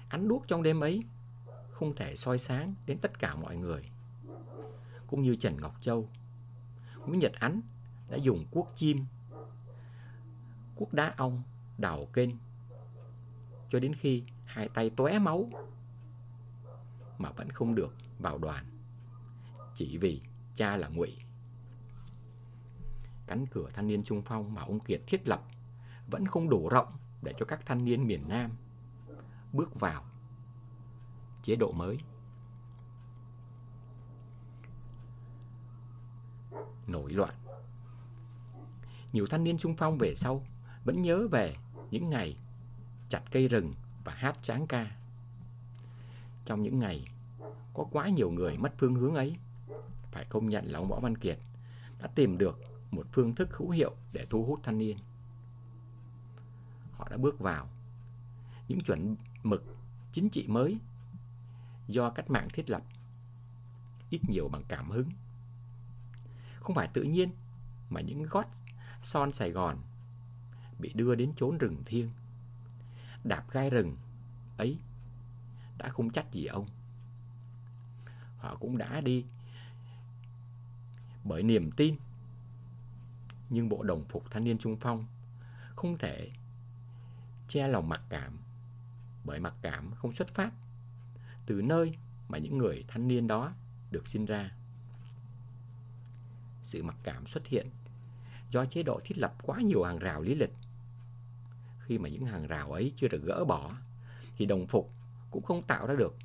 ánh 0.08 0.28
đuốc 0.28 0.44
trong 0.48 0.62
đêm 0.62 0.80
ấy 0.80 1.04
không 1.70 1.94
thể 1.94 2.16
soi 2.16 2.38
sáng 2.38 2.74
đến 2.86 2.98
tất 2.98 3.18
cả 3.18 3.34
mọi 3.34 3.56
người. 3.56 3.90
Cũng 5.06 5.22
như 5.22 5.36
Trần 5.36 5.60
Ngọc 5.60 5.76
Châu, 5.80 6.08
Nguyễn 7.06 7.20
Nhật 7.20 7.32
Ánh 7.32 7.60
đã 8.10 8.16
dùng 8.16 8.46
cuốc 8.50 8.72
chim, 8.76 9.04
cuốc 10.74 10.92
đá 10.92 11.14
ong 11.16 11.42
đào 11.78 12.06
kênh 12.12 12.30
cho 13.70 13.80
đến 13.80 13.94
khi 13.94 14.22
hai 14.44 14.68
tay 14.68 14.90
tóe 14.90 15.18
máu 15.18 15.50
mà 17.18 17.30
vẫn 17.30 17.50
không 17.50 17.74
được 17.74 17.94
vào 18.18 18.38
đoàn. 18.38 18.73
Chỉ 19.74 19.98
vì 19.98 20.22
cha 20.54 20.76
là 20.76 20.88
Ngụy. 20.88 21.16
Cánh 23.26 23.46
cửa 23.46 23.68
thanh 23.74 23.86
niên 23.86 24.04
trung 24.04 24.22
phong 24.22 24.54
mà 24.54 24.62
ông 24.62 24.80
Kiệt 24.80 25.00
thiết 25.06 25.28
lập 25.28 25.42
vẫn 26.10 26.26
không 26.26 26.48
đủ 26.48 26.68
rộng 26.68 26.96
để 27.22 27.34
cho 27.38 27.46
các 27.46 27.66
thanh 27.66 27.84
niên 27.84 28.06
miền 28.06 28.28
Nam 28.28 28.50
bước 29.52 29.80
vào 29.80 30.04
chế 31.42 31.56
độ 31.56 31.72
mới. 31.72 31.98
Nổi 36.86 37.12
loạn 37.12 37.34
Nhiều 39.12 39.26
thanh 39.26 39.44
niên 39.44 39.58
trung 39.58 39.74
phong 39.76 39.98
về 39.98 40.14
sau 40.14 40.46
vẫn 40.84 41.02
nhớ 41.02 41.28
về 41.30 41.56
những 41.90 42.10
ngày 42.10 42.36
chặt 43.08 43.22
cây 43.30 43.48
rừng 43.48 43.74
và 44.04 44.12
hát 44.14 44.42
tráng 44.42 44.66
ca. 44.66 44.96
Trong 46.44 46.62
những 46.62 46.78
ngày 46.78 47.04
có 47.74 47.84
quá 47.92 48.08
nhiều 48.08 48.30
người 48.30 48.58
mất 48.58 48.72
phương 48.78 48.94
hướng 48.94 49.14
ấy. 49.14 49.36
Phải 50.14 50.24
công 50.24 50.48
nhận 50.48 50.64
là 50.66 50.78
ông 50.78 50.88
Võ 50.88 51.00
Văn 51.00 51.16
Kiệt 51.16 51.38
đã 51.98 52.06
tìm 52.06 52.38
được 52.38 52.60
một 52.90 53.06
phương 53.12 53.34
thức 53.34 53.56
hữu 53.56 53.70
hiệu 53.70 53.94
để 54.12 54.26
thu 54.30 54.44
hút 54.44 54.60
thanh 54.62 54.78
niên. 54.78 54.98
Họ 56.92 57.08
đã 57.10 57.16
bước 57.16 57.40
vào 57.40 57.68
những 58.68 58.80
chuẩn 58.80 59.16
mực 59.42 59.64
chính 60.12 60.28
trị 60.30 60.46
mới 60.48 60.78
do 61.88 62.10
cách 62.10 62.30
mạng 62.30 62.48
thiết 62.52 62.70
lập, 62.70 62.82
ít 64.10 64.20
nhiều 64.28 64.48
bằng 64.48 64.62
cảm 64.68 64.90
hứng. 64.90 65.10
Không 66.60 66.76
phải 66.76 66.88
tự 66.88 67.02
nhiên 67.02 67.30
mà 67.90 68.00
những 68.00 68.22
gót 68.22 68.46
son 69.02 69.32
Sài 69.32 69.50
Gòn 69.50 69.78
bị 70.78 70.92
đưa 70.92 71.14
đến 71.14 71.32
chốn 71.36 71.58
rừng 71.58 71.82
thiêng. 71.86 72.10
Đạp 73.24 73.44
gai 73.50 73.70
rừng 73.70 73.96
ấy 74.56 74.78
đã 75.78 75.88
không 75.88 76.10
trách 76.10 76.32
gì 76.32 76.46
ông. 76.46 76.66
Họ 78.38 78.56
cũng 78.56 78.78
đã 78.78 79.00
đi 79.00 79.24
bởi 81.24 81.42
niềm 81.42 81.70
tin. 81.70 81.96
Nhưng 83.50 83.68
bộ 83.68 83.82
đồng 83.82 84.04
phục 84.08 84.30
thanh 84.30 84.44
niên 84.44 84.58
trung 84.58 84.76
phong 84.76 85.06
không 85.76 85.98
thể 85.98 86.30
che 87.48 87.68
lòng 87.68 87.88
mặc 87.88 88.02
cảm 88.08 88.38
bởi 89.24 89.40
mặc 89.40 89.54
cảm 89.62 89.94
không 89.94 90.12
xuất 90.12 90.28
phát 90.28 90.52
từ 91.46 91.62
nơi 91.62 91.98
mà 92.28 92.38
những 92.38 92.58
người 92.58 92.84
thanh 92.88 93.08
niên 93.08 93.26
đó 93.26 93.52
được 93.90 94.06
sinh 94.06 94.24
ra. 94.24 94.50
Sự 96.62 96.82
mặc 96.82 96.96
cảm 97.02 97.26
xuất 97.26 97.46
hiện 97.46 97.70
do 98.50 98.64
chế 98.64 98.82
độ 98.82 99.00
thiết 99.04 99.18
lập 99.18 99.34
quá 99.42 99.60
nhiều 99.60 99.82
hàng 99.82 99.98
rào 99.98 100.22
lý 100.22 100.34
lịch. 100.34 100.52
Khi 101.80 101.98
mà 101.98 102.08
những 102.08 102.26
hàng 102.26 102.46
rào 102.46 102.72
ấy 102.72 102.92
chưa 102.96 103.08
được 103.08 103.22
gỡ 103.24 103.44
bỏ, 103.44 103.76
thì 104.36 104.46
đồng 104.46 104.66
phục 104.66 104.92
cũng 105.30 105.42
không 105.42 105.62
tạo 105.62 105.86
ra 105.86 105.94
được 105.94 106.16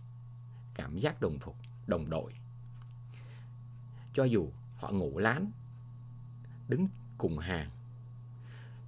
cảm 0.74 0.98
giác 0.98 1.22
đồng 1.22 1.40
phục, 1.40 1.56
đồng 1.88 2.10
đội. 2.10 2.34
Cho 4.14 4.24
dù 4.24 4.50
họ 4.80 4.92
ngủ 4.92 5.20
lán, 5.20 5.52
đứng 6.68 6.88
cùng 7.18 7.40
hàng. 7.40 7.70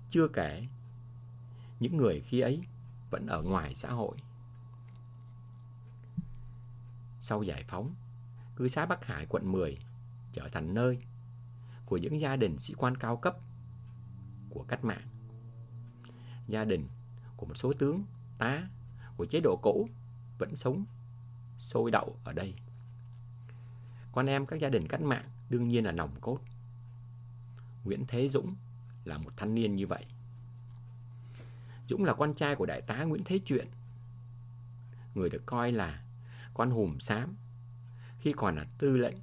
Chưa 0.09 0.27
kể, 0.27 0.67
những 1.79 1.97
người 1.97 2.21
khi 2.21 2.39
ấy 2.39 2.61
vẫn 3.09 3.27
ở 3.27 3.41
ngoài 3.41 3.75
xã 3.75 3.91
hội. 3.91 4.17
Sau 7.21 7.43
giải 7.43 7.63
phóng, 7.67 7.95
cư 8.55 8.67
xá 8.67 8.85
Bắc 8.85 9.05
Hải 9.05 9.25
quận 9.25 9.51
10 9.51 9.77
trở 10.33 10.49
thành 10.49 10.73
nơi 10.73 10.99
của 11.85 11.97
những 11.97 12.19
gia 12.19 12.35
đình 12.35 12.59
sĩ 12.59 12.73
quan 12.77 12.97
cao 12.97 13.17
cấp 13.17 13.37
của 14.49 14.63
cách 14.67 14.83
mạng. 14.83 15.07
Gia 16.47 16.63
đình 16.63 16.87
của 17.37 17.45
một 17.45 17.55
số 17.55 17.73
tướng, 17.73 18.03
tá 18.37 18.67
của 19.17 19.25
chế 19.25 19.39
độ 19.43 19.59
cũ 19.61 19.89
vẫn 20.37 20.55
sống 20.55 20.85
sôi 21.59 21.91
đậu 21.91 22.15
ở 22.23 22.33
đây. 22.33 22.53
Con 24.11 24.25
em 24.25 24.45
các 24.45 24.59
gia 24.59 24.69
đình 24.69 24.87
cách 24.87 25.01
mạng 25.01 25.29
đương 25.51 25.67
nhiên 25.67 25.85
là 25.85 25.91
nòng 25.91 26.15
cốt. 26.21 26.39
Nguyễn 27.83 28.05
Thế 28.07 28.29
Dũng 28.29 28.55
là 29.05 29.17
một 29.17 29.31
thanh 29.37 29.55
niên 29.55 29.75
như 29.75 29.87
vậy. 29.87 30.05
Dũng 31.87 32.03
là 32.03 32.13
con 32.13 32.33
trai 32.33 32.55
của 32.55 32.65
đại 32.65 32.81
tá 32.81 33.03
Nguyễn 33.03 33.23
Thế 33.25 33.39
Truyện, 33.45 33.67
người 35.15 35.29
được 35.29 35.43
coi 35.45 35.71
là 35.71 36.03
con 36.53 36.71
hùm 36.71 36.97
xám 36.97 37.35
khi 38.19 38.33
còn 38.37 38.55
là 38.55 38.65
tư 38.77 38.97
lệnh 38.97 39.15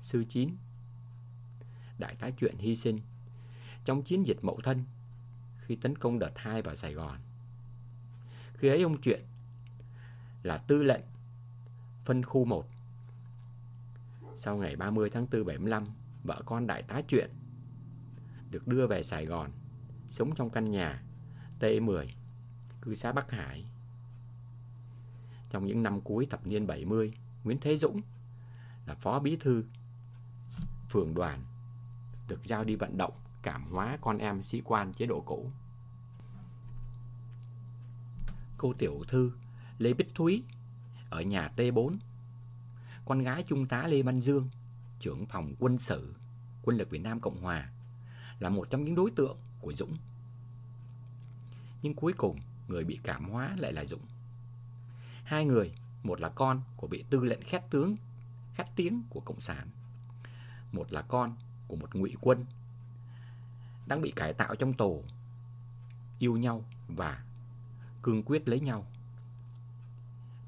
sư 0.00 0.24
chín. 0.28 0.56
Đại 1.98 2.14
tá 2.14 2.30
Truyện 2.30 2.56
hy 2.58 2.76
sinh 2.76 3.00
trong 3.84 4.02
chiến 4.02 4.22
dịch 4.22 4.44
Mậu 4.44 4.60
Thân 4.64 4.84
khi 5.60 5.76
tấn 5.76 5.98
công 5.98 6.18
đợt 6.18 6.32
2 6.36 6.62
vào 6.62 6.76
Sài 6.76 6.94
Gòn. 6.94 7.18
Khi 8.54 8.68
ấy 8.68 8.82
ông 8.82 9.00
Truyện 9.00 9.22
là 10.42 10.58
tư 10.58 10.82
lệnh 10.82 11.02
phân 12.04 12.24
khu 12.24 12.44
1. 12.44 12.68
Sau 14.40 14.56
ngày 14.56 14.76
30 14.76 15.10
tháng 15.10 15.26
4 15.32 15.44
75, 15.44 15.86
vợ 16.24 16.42
con 16.46 16.66
đại 16.66 16.82
tá 16.82 17.00
chuyện 17.08 17.30
được 18.50 18.66
đưa 18.66 18.86
về 18.86 19.02
Sài 19.02 19.26
Gòn, 19.26 19.50
sống 20.06 20.34
trong 20.34 20.50
căn 20.50 20.70
nhà 20.70 21.02
T10, 21.60 22.06
cư 22.80 22.94
xá 22.94 23.12
Bắc 23.12 23.30
Hải. 23.30 23.64
Trong 25.50 25.66
những 25.66 25.82
năm 25.82 26.00
cuối 26.00 26.26
thập 26.30 26.46
niên 26.46 26.66
70, 26.66 27.12
Nguyễn 27.44 27.58
Thế 27.60 27.76
Dũng 27.76 28.00
là 28.86 28.94
phó 28.94 29.20
bí 29.20 29.36
thư 29.36 29.64
phường 30.88 31.14
đoàn 31.14 31.44
được 32.28 32.44
giao 32.44 32.64
đi 32.64 32.76
vận 32.76 32.98
động 32.98 33.12
cảm 33.42 33.70
hóa 33.72 33.98
con 34.00 34.18
em 34.18 34.42
sĩ 34.42 34.62
quan 34.64 34.92
chế 34.92 35.06
độ 35.06 35.20
cũ. 35.20 35.50
Cô 38.58 38.72
tiểu 38.78 39.02
thư 39.08 39.32
Lê 39.78 39.94
Bích 39.94 40.14
Thúy 40.14 40.42
ở 41.10 41.22
nhà 41.22 41.50
T4, 41.56 41.96
con 43.08 43.22
gái 43.22 43.42
Trung 43.42 43.66
tá 43.66 43.86
Lê 43.86 44.02
Văn 44.02 44.20
Dương, 44.20 44.48
trưởng 45.00 45.26
phòng 45.26 45.54
quân 45.58 45.78
sự 45.78 46.14
quân 46.62 46.76
lực 46.76 46.90
Việt 46.90 46.98
Nam 46.98 47.20
Cộng 47.20 47.42
Hòa, 47.42 47.70
là 48.38 48.48
một 48.48 48.70
trong 48.70 48.84
những 48.84 48.94
đối 48.94 49.10
tượng 49.10 49.36
của 49.60 49.72
Dũng. 49.72 49.96
Nhưng 51.82 51.94
cuối 51.94 52.12
cùng, 52.12 52.38
người 52.68 52.84
bị 52.84 53.00
cảm 53.02 53.30
hóa 53.30 53.54
lại 53.58 53.72
là 53.72 53.84
Dũng. 53.84 54.00
Hai 55.24 55.44
người, 55.44 55.72
một 56.02 56.20
là 56.20 56.28
con 56.28 56.62
của 56.76 56.86
vị 56.86 57.04
tư 57.10 57.24
lệnh 57.24 57.42
khét 57.42 57.62
tướng, 57.70 57.96
khét 58.54 58.66
tiếng 58.76 59.02
của 59.10 59.20
Cộng 59.20 59.40
sản. 59.40 59.68
Một 60.72 60.92
là 60.92 61.02
con 61.02 61.36
của 61.68 61.76
một 61.76 61.94
ngụy 61.94 62.14
quân 62.20 62.44
đang 63.86 64.00
bị 64.00 64.12
cải 64.16 64.32
tạo 64.32 64.54
trong 64.54 64.74
tù, 64.74 65.04
yêu 66.18 66.36
nhau 66.36 66.64
và 66.88 67.24
cương 68.02 68.22
quyết 68.22 68.48
lấy 68.48 68.60
nhau. 68.60 68.86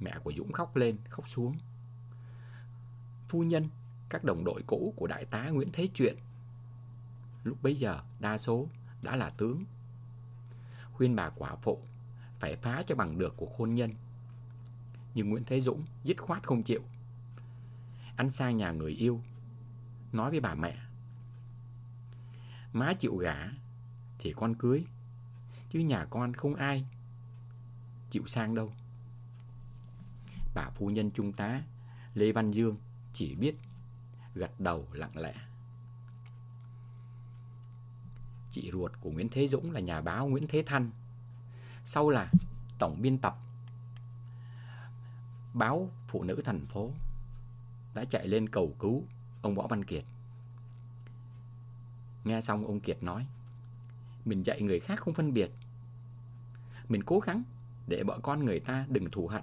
Mẹ 0.01 0.13
của 0.23 0.33
Dũng 0.37 0.53
khóc 0.53 0.77
lên, 0.77 0.97
khóc 1.09 1.29
xuống. 1.29 1.57
Phu 3.31 3.43
nhân, 3.43 3.69
các 4.09 4.25
đồng 4.25 4.45
đội 4.45 4.63
cũ 4.67 4.95
của 4.97 5.07
đại 5.07 5.25
tá 5.25 5.49
Nguyễn 5.49 5.69
Thế 5.73 5.89
Truyện 5.95 6.17
lúc 7.45 7.63
bấy 7.63 7.75
giờ 7.75 8.03
đa 8.21 8.39
số 8.39 8.67
đã 9.03 9.17
là 9.17 9.31
tướng. 9.31 9.65
Khuyên 10.93 11.17
bà 11.17 11.31
quả 11.31 11.57
phụ 11.57 11.83
phải 12.39 12.57
phá 12.57 12.83
cho 12.87 12.95
bằng 12.95 13.19
được 13.19 13.35
cuộc 13.37 13.57
hôn 13.59 13.75
nhân. 13.75 13.95
Nhưng 15.15 15.31
Nguyễn 15.31 15.45
Thế 15.45 15.61
Dũng 15.61 15.85
dứt 16.05 16.21
khoát 16.21 16.47
không 16.47 16.63
chịu. 16.63 16.83
Anh 18.17 18.31
sang 18.31 18.57
nhà 18.57 18.71
người 18.71 18.93
yêu, 18.93 19.21
nói 20.13 20.31
với 20.31 20.41
bà 20.41 20.55
mẹ. 20.55 20.79
Má 22.73 22.93
chịu 22.95 23.17
gả 23.17 23.51
thì 24.19 24.33
con 24.33 24.55
cưới, 24.55 24.85
chứ 25.71 25.79
nhà 25.79 26.07
con 26.11 26.35
không 26.35 26.55
ai 26.55 26.87
chịu 28.11 28.27
sang 28.27 28.55
đâu. 28.55 28.73
Bà 30.55 30.71
phu 30.71 30.91
nhân 30.91 31.11
trung 31.11 31.33
tá 31.33 31.63
Lê 32.15 32.33
Văn 32.33 32.51
Dương 32.51 32.77
chỉ 33.13 33.35
biết 33.35 33.55
gật 34.35 34.61
đầu 34.61 34.87
lặng 34.93 35.19
lẽ. 35.19 35.35
Chị 38.53 38.71
ruột 38.73 38.93
của 39.01 39.11
Nguyễn 39.11 39.29
Thế 39.29 39.49
Dũng 39.49 39.71
là 39.71 39.81
nhà 39.81 40.01
báo 40.01 40.27
Nguyễn 40.27 40.47
Thế 40.49 40.63
Thanh. 40.67 40.91
Sau 41.85 42.11
là 42.11 42.31
tổng 42.79 43.03
biên 43.03 43.19
tập 43.19 43.39
báo 45.55 45.91
Phụ 46.09 46.23
nữ 46.23 46.43
thành 46.45 46.67
phố 46.67 46.91
đã 47.95 48.05
chạy 48.05 48.29
lên 48.29 48.49
cầu 48.49 48.75
cứu 48.79 49.05
ông 49.43 49.55
Võ 49.55 49.67
Văn 49.67 49.85
Kiệt. 49.85 50.05
Nghe 52.25 52.41
xong 52.41 52.67
ông 52.67 52.81
Kiệt 52.81 53.03
nói, 53.03 53.27
mình 54.25 54.43
dạy 54.43 54.63
người 54.63 54.81
khác 54.81 55.01
không 55.01 55.15
phân 55.15 55.33
biệt. 55.33 55.51
Mình 56.89 57.03
cố 57.03 57.21
gắng 57.21 57.43
để 57.87 58.03
vợ 58.03 58.19
con 58.23 58.45
người 58.45 58.61
ta 58.61 58.87
đừng 58.89 59.11
thù 59.11 59.29
hận. 59.29 59.43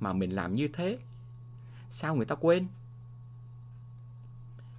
Mà 0.00 0.12
mình 0.12 0.30
làm 0.30 0.54
như 0.54 0.68
thế, 0.72 0.98
sao 1.90 2.16
người 2.16 2.26
ta 2.26 2.34
quên? 2.34 2.66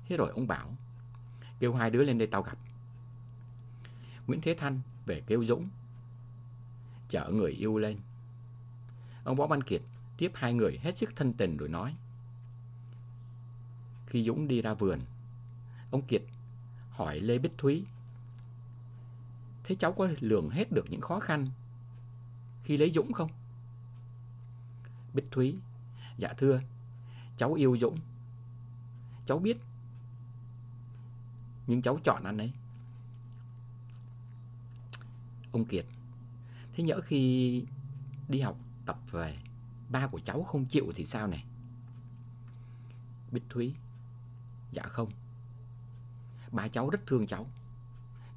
Thế 0.07 0.17
rồi 0.17 0.31
ông 0.31 0.47
bảo, 0.47 0.75
kêu 1.59 1.73
hai 1.73 1.91
đứa 1.91 2.03
lên 2.03 2.17
đây 2.17 2.27
tao 2.27 2.41
gặp. 2.41 2.57
Nguyễn 4.27 4.41
Thế 4.41 4.55
Thanh 4.59 4.81
về 5.05 5.21
kêu 5.27 5.45
Dũng. 5.45 5.69
Chở 7.09 7.29
người 7.33 7.51
yêu 7.51 7.77
lên. 7.77 7.97
Ông 9.23 9.35
Võ 9.35 9.47
Văn 9.47 9.63
Kiệt 9.63 9.81
tiếp 10.17 10.31
hai 10.35 10.53
người 10.53 10.79
hết 10.81 10.97
sức 10.97 11.09
thân 11.15 11.33
tình 11.33 11.57
rồi 11.57 11.69
nói. 11.69 11.95
Khi 14.07 14.23
Dũng 14.23 14.47
đi 14.47 14.61
ra 14.61 14.73
vườn, 14.73 14.99
ông 15.91 16.01
Kiệt 16.01 16.21
hỏi 16.91 17.19
Lê 17.19 17.37
Bích 17.37 17.57
Thúy. 17.57 17.85
Thế 19.63 19.75
cháu 19.75 19.93
có 19.93 20.07
lường 20.19 20.49
hết 20.49 20.71
được 20.71 20.85
những 20.89 21.01
khó 21.01 21.19
khăn 21.19 21.49
khi 22.63 22.77
lấy 22.77 22.91
Dũng 22.91 23.13
không? 23.13 23.31
Bích 25.13 25.31
Thúy, 25.31 25.57
dạ 26.17 26.33
thưa, 26.37 26.61
cháu 27.41 27.53
yêu 27.53 27.77
Dũng. 27.77 27.99
Cháu 29.25 29.39
biết, 29.39 29.57
nhưng 31.67 31.81
cháu 31.81 31.99
chọn 32.03 32.23
anh 32.23 32.37
ấy. 32.37 32.51
Ông 35.51 35.65
Kiệt, 35.65 35.85
thế 36.73 36.83
nhỡ 36.83 37.01
khi 37.01 37.65
đi 38.29 38.41
học 38.41 38.57
tập 38.85 38.99
về, 39.11 39.37
ba 39.89 40.07
của 40.07 40.19
cháu 40.19 40.43
không 40.43 40.65
chịu 40.65 40.91
thì 40.95 41.05
sao 41.05 41.27
này? 41.27 41.45
Bích 43.31 43.43
Thúy, 43.49 43.75
dạ 44.71 44.83
không. 44.83 45.11
Ba 46.51 46.67
cháu 46.67 46.89
rất 46.89 47.05
thương 47.05 47.27
cháu. 47.27 47.47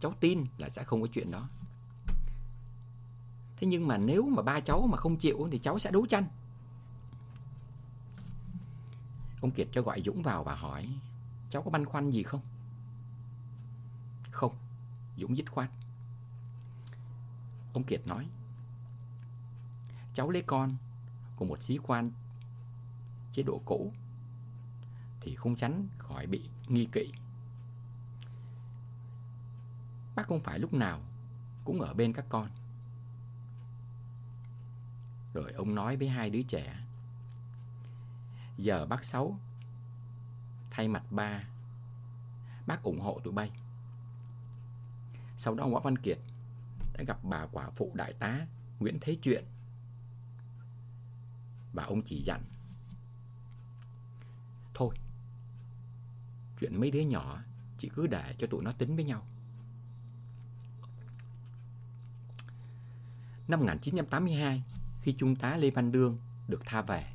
Cháu 0.01 0.15
tin 0.21 0.47
là 0.59 0.69
sẽ 0.69 0.85
không 0.85 1.03
có 1.03 1.09
chuyện 1.13 1.31
đó. 1.31 1.49
Thế 3.57 3.67
nhưng 3.67 3.87
mà 3.87 3.99
nếu 3.99 4.23
mà 4.23 4.43
ba 4.43 4.61
cháu 4.61 4.87
mà 4.87 4.97
không 4.97 5.17
chịu 5.17 5.49
thì 5.53 5.59
cháu 5.59 5.79
sẽ 5.79 5.91
đấu 5.91 6.07
tranh. 6.07 6.27
Ông 9.45 9.51
Kiệt 9.51 9.69
cho 9.73 9.83
gọi 9.83 10.03
Dũng 10.03 10.23
vào 10.23 10.45
và 10.45 10.55
hỏi, 10.55 10.89
Cháu 11.51 11.63
có 11.63 11.71
băn 11.71 11.85
khoăn 11.85 12.11
gì 12.11 12.23
không? 12.23 12.41
Không 14.31 14.53
Dũng 15.17 15.37
dứt 15.37 15.51
khoát 15.51 15.71
Ông 17.73 17.85
Kiệt 17.85 18.07
nói, 18.07 18.29
Cháu 20.15 20.31
lấy 20.31 20.43
con 20.43 20.77
của 21.37 21.45
một 21.45 21.63
sĩ 21.63 21.79
quan 21.83 22.11
chế 23.33 23.43
độ 23.43 23.61
cũ 23.65 23.93
thì 25.21 25.35
không 25.35 25.57
tránh 25.57 25.89
khỏi 25.99 26.27
bị 26.27 26.49
nghi 26.69 26.89
kỵ. 26.93 27.13
Bác 30.15 30.27
không 30.27 30.41
phải 30.41 30.59
lúc 30.59 30.75
nào 30.75 31.01
cũng 31.65 31.81
ở 31.81 31.95
bên 31.95 32.13
các 32.13 32.25
con. 32.29 32.49
Rồi 35.35 35.53
ông 35.53 35.75
nói 35.75 35.97
với 35.97 36.09
hai 36.09 36.31
đứa 36.31 36.43
trẻ 36.43 36.84
Giờ 38.57 38.87
bác 38.87 39.05
Sáu 39.05 39.39
Thay 40.71 40.89
mặt 40.89 41.05
ba. 41.11 41.45
Bác 42.67 42.83
ủng 42.83 43.01
hộ 43.01 43.21
tụi 43.25 43.33
bay. 43.33 43.51
Sau 45.37 45.55
đó 45.55 45.65
ông 45.65 45.73
Võ 45.75 45.81
Văn 45.81 45.99
Kiệt 45.99 46.19
Đã 46.93 47.05
gặp 47.07 47.19
bà 47.23 47.47
quả 47.47 47.71
phụ 47.71 47.91
đại 47.95 48.13
tá 48.13 48.47
Nguyễn 48.81 48.99
Thế 49.01 49.17
Chuyện. 49.23 49.45
Và 51.73 51.85
ông 51.85 52.03
chỉ 52.03 52.23
dặn, 52.23 52.43
Thôi, 54.75 54.95
Chuyện 56.61 56.81
mấy 56.81 56.91
đứa 56.91 57.01
nhỏ 57.01 57.43
Chị 57.79 57.91
cứ 57.95 58.07
để 58.07 58.35
cho 58.39 58.47
tụi 58.47 58.65
nó 58.65 58.73
tính 58.73 58.97
với 58.97 59.05
nhau. 59.05 59.27
Năm 63.49 63.61
1982 63.61 64.63
Khi 65.03 65.15
Trung 65.19 65.37
tá 65.37 65.57
Lê 65.57 65.71
Văn 65.71 65.93
Đương 65.93 66.19
được 66.49 66.61
tha 66.65 66.83
về 66.83 67.14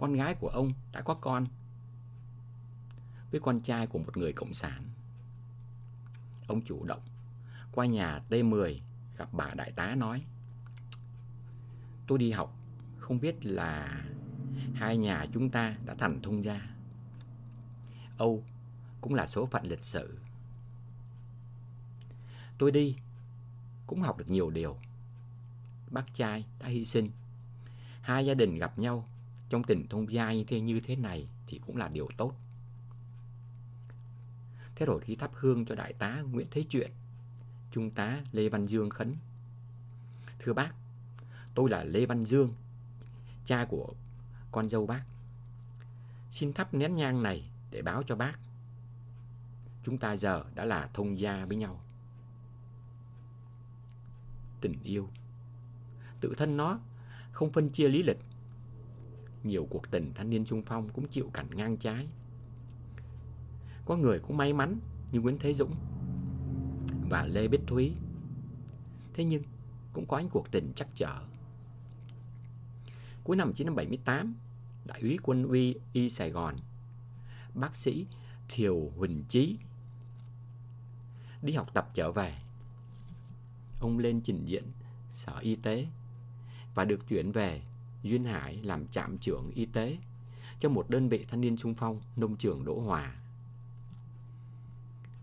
con 0.00 0.12
gái 0.12 0.34
của 0.34 0.48
ông 0.48 0.72
đã 0.92 1.02
có 1.02 1.14
con 1.14 1.46
Với 3.30 3.40
con 3.40 3.60
trai 3.60 3.86
của 3.86 3.98
một 3.98 4.16
người 4.16 4.32
cộng 4.32 4.54
sản 4.54 4.84
Ông 6.46 6.62
chủ 6.62 6.84
động 6.84 7.02
Qua 7.72 7.86
nhà 7.86 8.20
T10 8.30 8.78
Gặp 9.16 9.28
bà 9.32 9.54
đại 9.54 9.72
tá 9.72 9.94
nói, 9.94 10.22
Tôi 12.06 12.18
đi 12.18 12.30
học, 12.32 12.56
Không 12.98 13.20
biết 13.20 13.46
là 13.46 14.02
Hai 14.74 14.96
nhà 14.96 15.26
chúng 15.32 15.50
ta 15.50 15.76
đã 15.84 15.94
thành 15.94 16.22
thông 16.22 16.44
gia 16.44 16.70
Âu 18.18 18.44
cũng 19.00 19.14
là 19.14 19.26
số 19.26 19.46
phận 19.46 19.64
lịch 19.64 19.84
sử. 19.84 20.18
Tôi 22.58 22.70
đi 22.70 22.96
cũng 23.86 24.02
học 24.02 24.18
được 24.18 24.28
nhiều 24.30 24.50
điều. 24.50 24.76
Bác 25.90 26.14
trai 26.14 26.44
đã 26.58 26.66
hy 26.66 26.84
sinh. 26.84 27.10
Hai 28.02 28.26
gia 28.26 28.34
đình 28.34 28.58
gặp 28.58 28.78
nhau 28.78 29.08
trong 29.50 29.62
tình 29.64 29.88
thông 29.88 30.12
gia 30.12 30.32
như 30.32 30.44
thế, 30.44 30.60
như 30.60 30.80
thế 30.80 30.96
này 30.96 31.28
thì 31.46 31.60
cũng 31.66 31.76
là 31.76 31.88
điều 31.88 32.08
tốt. 32.16 32.34
Thế 34.74 34.86
rồi 34.86 35.00
khi 35.00 35.16
thắp 35.16 35.30
hương 35.34 35.64
cho 35.64 35.74
đại 35.74 35.92
tá 35.92 36.22
Nguyễn 36.32 36.46
Thế 36.50 36.64
Chuyện, 36.68 36.90
trung 37.70 37.90
tá 37.90 38.20
Lê 38.32 38.48
Văn 38.48 38.66
Dương 38.66 38.90
khấn. 38.90 39.16
Thưa 40.38 40.52
bác, 40.52 40.74
tôi 41.54 41.70
là 41.70 41.84
Lê 41.84 42.06
Văn 42.06 42.24
Dương, 42.24 42.54
cha 43.44 43.64
của 43.64 43.94
con 44.52 44.68
dâu 44.68 44.86
bác. 44.86 45.04
Xin 46.30 46.52
thắp 46.52 46.74
nén 46.74 46.96
nhang 46.96 47.22
này 47.22 47.50
để 47.70 47.82
báo 47.82 48.02
cho 48.02 48.16
bác. 48.16 48.38
Chúng 49.84 49.98
ta 49.98 50.16
giờ 50.16 50.44
đã 50.54 50.64
là 50.64 50.90
thông 50.94 51.20
gia 51.20 51.44
với 51.44 51.56
nhau. 51.56 51.80
Tình 54.60 54.74
yêu 54.84 55.08
Tự 56.20 56.34
thân 56.36 56.56
nó 56.56 56.78
không 57.32 57.52
phân 57.52 57.68
chia 57.68 57.88
lý 57.88 58.02
lịch. 58.02 58.18
Nhiều 59.44 59.66
cuộc 59.70 59.90
tình 59.90 60.12
thanh 60.14 60.30
niên 60.30 60.44
trung 60.44 60.62
phong 60.62 60.88
cũng 60.88 61.08
chịu 61.08 61.30
cảnh 61.34 61.48
ngang 61.54 61.76
trái. 61.76 62.08
Có 63.84 63.96
người 63.96 64.18
cũng 64.18 64.36
may 64.36 64.52
mắn 64.52 64.78
như 65.12 65.20
Nguyễn 65.20 65.38
Thế 65.38 65.52
Dũng 65.52 65.74
và 67.08 67.26
Lê 67.26 67.48
Bích 67.48 67.66
Thúy. 67.66 67.92
Thế 69.14 69.24
nhưng 69.24 69.42
cũng 69.92 70.06
có 70.06 70.18
những 70.18 70.30
cuộc 70.30 70.50
tình 70.50 70.72
chắc 70.74 70.88
trở. 70.94 71.18
Cuối 73.24 73.36
năm 73.36 73.48
1978, 73.48 74.34
Đại 74.86 75.00
úy 75.00 75.18
quân 75.22 75.48
uy 75.48 75.74
Y 75.92 76.10
Sài 76.10 76.30
Gòn 76.30 76.56
bác 77.54 77.76
sĩ 77.76 78.06
Thiều 78.48 78.90
Huỳnh 78.96 79.24
Chí. 79.28 79.56
Đi 81.42 81.52
học 81.52 81.74
tập 81.74 81.90
trở 81.94 82.12
về, 82.12 82.38
ông 83.80 83.98
lên 83.98 84.20
trình 84.24 84.44
diện 84.44 84.64
sở 85.10 85.38
y 85.40 85.56
tế 85.56 85.86
và 86.74 86.84
được 86.84 87.08
chuyển 87.08 87.32
về 87.32 87.62
Duyên 88.02 88.24
Hải 88.24 88.62
làm 88.62 88.88
trạm 88.88 89.18
trưởng 89.18 89.50
y 89.50 89.66
tế 89.66 89.98
cho 90.60 90.68
một 90.68 90.90
đơn 90.90 91.08
vị 91.08 91.26
thanh 91.28 91.40
niên 91.40 91.56
sung 91.56 91.74
phong 91.74 92.00
nông 92.16 92.36
trường 92.36 92.64
Đỗ 92.64 92.80
Hòa. 92.80 93.14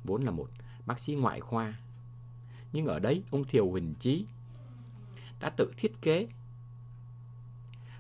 Vốn 0.04 0.24
là 0.24 0.32
một 0.32 0.49
bác 0.86 0.99
sĩ 0.99 1.16
ngoại 1.16 1.40
khoa, 1.40 1.80
nhưng 2.74 2.86
ở 2.86 2.99
đấy 2.99 3.24
ông 3.32 3.44
Thiều 3.44 3.70
Huỳnh 3.70 3.94
Chí 3.99 4.26
đã 5.40 5.49
tự 5.49 5.72
thiết 5.78 6.02
kế 6.02 6.28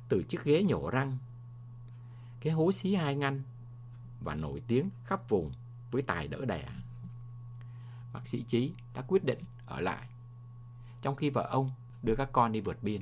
từ 0.09 0.23
chiếc 0.23 0.43
ghế 0.43 0.63
nhổ 0.63 0.89
răng, 0.89 1.17
cái 2.39 2.53
hố 2.53 2.71
xí 2.71 2.95
hai 2.95 3.15
ngăn 3.15 3.43
và 4.21 4.35
nổi 4.35 4.61
tiếng 4.67 4.89
khắp 5.05 5.29
vùng 5.29 5.51
với 5.91 6.01
tài 6.01 6.27
đỡ 6.27 6.45
đẻ. 6.45 6.69
Bác 8.13 8.27
sĩ 8.27 8.43
Chí 8.47 8.73
đã 8.93 9.01
quyết 9.07 9.23
định 9.23 9.39
ở 9.65 9.79
lại, 9.79 10.07
trong 11.01 11.15
khi 11.15 11.29
vợ 11.29 11.47
ông 11.51 11.71
đưa 12.03 12.15
các 12.15 12.29
con 12.31 12.51
đi 12.51 12.61
vượt 12.61 12.83
biên. 12.83 13.01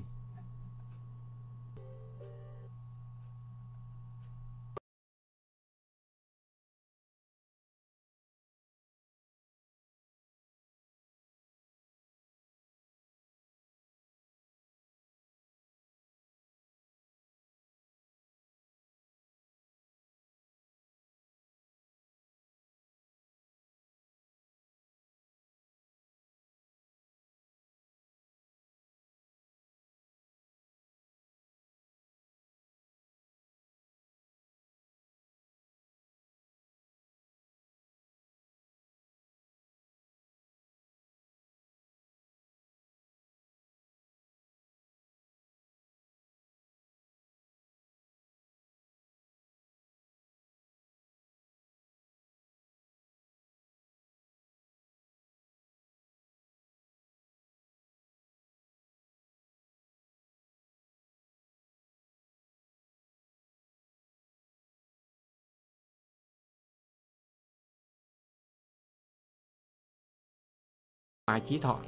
Mai 71.36 71.42
Chí 71.48 71.60
Thọ, 71.60 71.80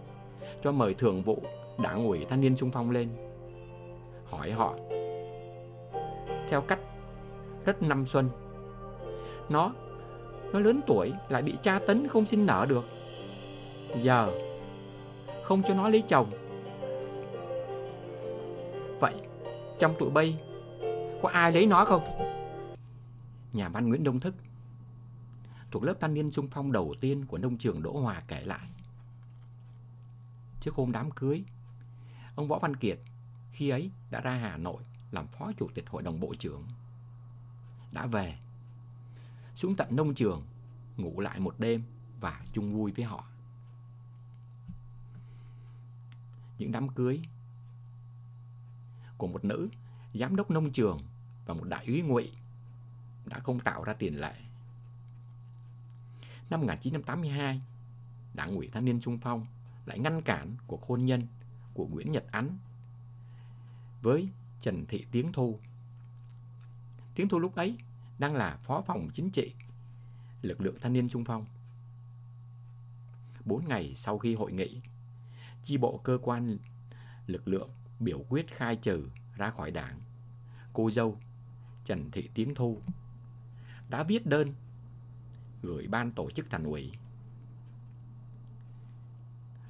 cho 0.64 0.72
mời 0.72 0.94
thường 0.94 1.22
vụ 1.22 1.44
đảng 1.78 2.06
ủy 2.06 2.26
thanh 2.30 2.42
niên 2.42 2.56
trung 2.56 2.72
phong 2.72 2.92
lên, 2.92 3.10
hỏi 4.26 4.52
họ. 4.52 4.76
Theo 6.50 6.62
cách 6.62 6.80
rất 7.66 7.82
năm 7.82 8.06
xuân, 8.06 8.30
nó 9.50 9.74
nó 10.54 10.60
lớn 10.60 10.82
tuổi 10.88 11.14
lại 11.30 11.42
bị 11.42 11.54
tra 11.62 11.80
tấn 11.80 12.08
không 12.08 12.26
sinh 12.26 12.46
nở 12.46 12.66
được. 12.70 12.86
Giờ, 14.02 14.32
không 15.44 15.64
cho 15.68 15.74
nó 15.74 15.90
lấy 15.90 16.04
chồng. 16.08 16.32
Vậy, 19.00 19.16
trong 19.80 19.96
tụi 20.00 20.10
bay, 20.10 20.40
có 21.22 21.30
ai 21.30 21.52
lấy 21.52 21.66
nó 21.66 21.86
không? 21.86 22.04
Nhà 23.54 23.70
văn 23.70 23.90
nguyễn 23.90 24.04
đông 24.04 24.20
thức, 24.20 24.36
thuộc 25.72 25.84
lớp 25.84 25.94
thanh 26.00 26.14
niên 26.14 26.32
trung 26.32 26.48
phong 26.52 26.72
đầu 26.72 26.94
tiên 27.02 27.26
của 27.26 27.38
nông 27.38 27.58
trường 27.58 27.84
đỗ 27.84 27.92
hòa 27.92 28.22
kể 28.28 28.42
lại 28.46 28.68
trước 30.68 30.76
hôm 30.76 30.92
đám 30.92 31.12
cưới. 31.12 31.44
Ông 32.36 32.48
Võ 32.48 32.60
Văn 32.60 32.76
Kiệt 32.76 33.00
khi 33.52 33.70
ấy 33.70 33.92
đã 34.12 34.22
ra 34.22 34.32
Hà 34.32 34.58
Nội 34.58 34.84
làm 35.12 35.28
phó 35.28 35.52
chủ 35.58 35.70
tịch 35.74 35.90
hội 35.90 36.04
đồng 36.04 36.20
bộ 36.20 36.36
trưởng. 36.40 36.68
Đã 37.92 38.06
về, 38.06 38.38
xuống 39.56 39.76
tận 39.76 39.96
nông 39.96 40.14
trường, 40.16 40.46
ngủ 40.98 41.20
lại 41.20 41.40
một 41.40 41.60
đêm 41.60 41.84
và 42.20 42.42
chung 42.54 42.74
vui 42.74 42.92
với 42.92 43.06
họ. 43.06 43.28
Những 46.58 46.72
đám 46.72 46.90
cưới 46.90 47.22
của 49.18 49.28
một 49.28 49.46
nữ 49.46 49.70
giám 50.14 50.36
đốc 50.36 50.52
nông 50.52 50.72
trường 50.72 51.02
và 51.46 51.54
một 51.54 51.68
đại 51.68 51.86
úy 51.86 52.02
ngụy 52.02 52.32
đã 53.26 53.40
không 53.40 53.60
tạo 53.60 53.84
ra 53.84 53.94
tiền 53.94 54.22
lệ. 54.22 54.34
Năm 56.50 56.60
1982, 56.60 57.62
Đảng 58.34 58.56
ủy 58.56 58.70
Thanh 58.74 58.86
niên 58.86 59.00
Trung 59.00 59.18
Phong 59.18 59.46
lại 59.88 60.00
ngăn 60.00 60.22
cản 60.22 60.56
cuộc 60.68 60.88
hôn 60.88 61.06
nhân 61.06 61.28
của 61.74 61.88
Nguyễn 61.88 62.12
Nhật 62.12 62.26
Ánh 62.32 62.58
với 64.02 64.30
Trần 64.62 64.86
Thị 64.86 65.06
Tiến 65.12 65.32
Thu. 65.34 65.60
Tiến 67.16 67.30
Thu 67.30 67.40
lúc 67.40 67.56
ấy 67.56 67.78
đang 68.20 68.36
là 68.36 68.58
phó 68.64 68.82
phòng 68.82 69.10
chính 69.14 69.30
trị 69.30 69.56
lực 70.42 70.62
lượng 70.62 70.76
thanh 70.82 70.94
niên 70.94 71.10
sung 71.10 71.26
Phong. 71.26 71.46
Bốn 73.46 73.68
ngày 73.68 73.94
sau 73.96 74.18
khi 74.18 74.36
hội 74.36 74.52
nghị, 74.52 74.82
chi 75.64 75.78
bộ 75.78 75.98
cơ 76.04 76.18
quan 76.22 76.58
lực 77.28 77.48
lượng 77.48 77.70
biểu 78.00 78.26
quyết 78.30 78.56
khai 78.56 78.76
trừ 78.76 79.10
ra 79.36 79.50
khỏi 79.50 79.72
đảng. 79.72 80.00
Cô 80.74 80.92
dâu 80.92 81.18
Trần 81.86 82.12
Thị 82.12 82.30
Tiến 82.34 82.56
Thu 82.56 82.82
đã 83.90 84.04
viết 84.04 84.26
đơn 84.26 84.54
gửi 85.62 85.88
ban 85.88 86.12
tổ 86.12 86.32
chức 86.32 86.50
thành 86.50 86.64
ủy. 86.64 86.92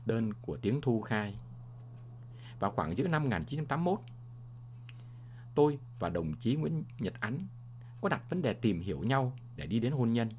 Đơn 0.07 0.33
của 0.41 0.57
tiếng 0.57 0.81
Thu 0.81 1.01
khai 1.01 1.35
vào 2.59 2.71
khoảng 2.71 2.97
giữa 2.97 3.07
năm 3.07 3.23
1981, 3.23 3.99
tôi 5.55 5.79
và 5.99 6.09
đồng 6.09 6.35
chí 6.35 6.55
Nguyễn 6.55 6.83
Nhật 6.99 7.13
Ánh 7.19 7.47
có 8.01 8.09
đặt 8.09 8.29
vấn 8.29 8.41
đề 8.41 8.53
tìm 8.53 8.81
hiểu 8.81 9.03
nhau 9.03 9.33
để 9.55 9.67
đi 9.67 9.79
đến 9.79 9.91
hôn 9.91 10.13
nhân. 10.13 10.29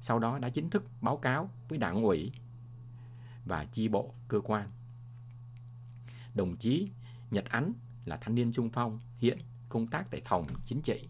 Sau 0.00 0.18
đó 0.18 0.38
đã 0.38 0.48
chính 0.48 0.70
thức 0.70 0.84
báo 1.00 1.16
cáo 1.16 1.50
với 1.68 1.78
đảng 1.78 2.02
ủy 2.02 2.32
và 3.44 3.64
chi 3.64 3.88
bộ 3.88 4.14
cơ 4.28 4.40
quan. 4.40 4.70
Đồng 6.34 6.56
chí 6.56 6.90
Nhật 7.30 7.44
Ánh 7.44 7.72
là 8.04 8.16
thanh 8.16 8.34
niên 8.34 8.52
trung 8.52 8.70
phong, 8.70 9.00
hiện 9.18 9.38
công 9.68 9.86
tác 9.86 10.10
tại 10.10 10.22
phòng 10.24 10.46
chính 10.66 10.82
trị. 10.82 11.08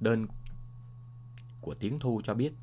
Đơn 0.00 0.26
của 1.60 1.74
Tiếng 1.74 1.98
Thu 1.98 2.20
cho 2.24 2.34
biết, 2.34 2.54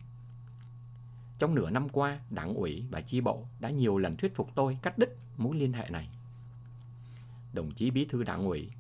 trong 1.42 1.56
nửa 1.56 1.70
năm 1.70 1.90
qua, 1.90 2.20
đảng 2.30 2.54
ủy 2.54 2.86
và 2.92 3.02
chi 3.02 3.22
bộ 3.22 3.46
đã 3.60 3.70
nhiều 3.70 3.98
lần 3.98 4.16
thuyết 4.16 4.36
phục 4.36 4.50
tôi 4.56 4.78
cắt 4.82 4.98
đứt 4.98 5.18
mối 5.38 5.56
liên 5.56 5.74
hệ 5.74 5.90
này. 5.90 6.10
Đồng 7.54 7.72
chí 7.72 7.92
bí 7.92 8.06
thư 8.06 8.24
đảng 8.24 8.46
ủy, 8.46 8.72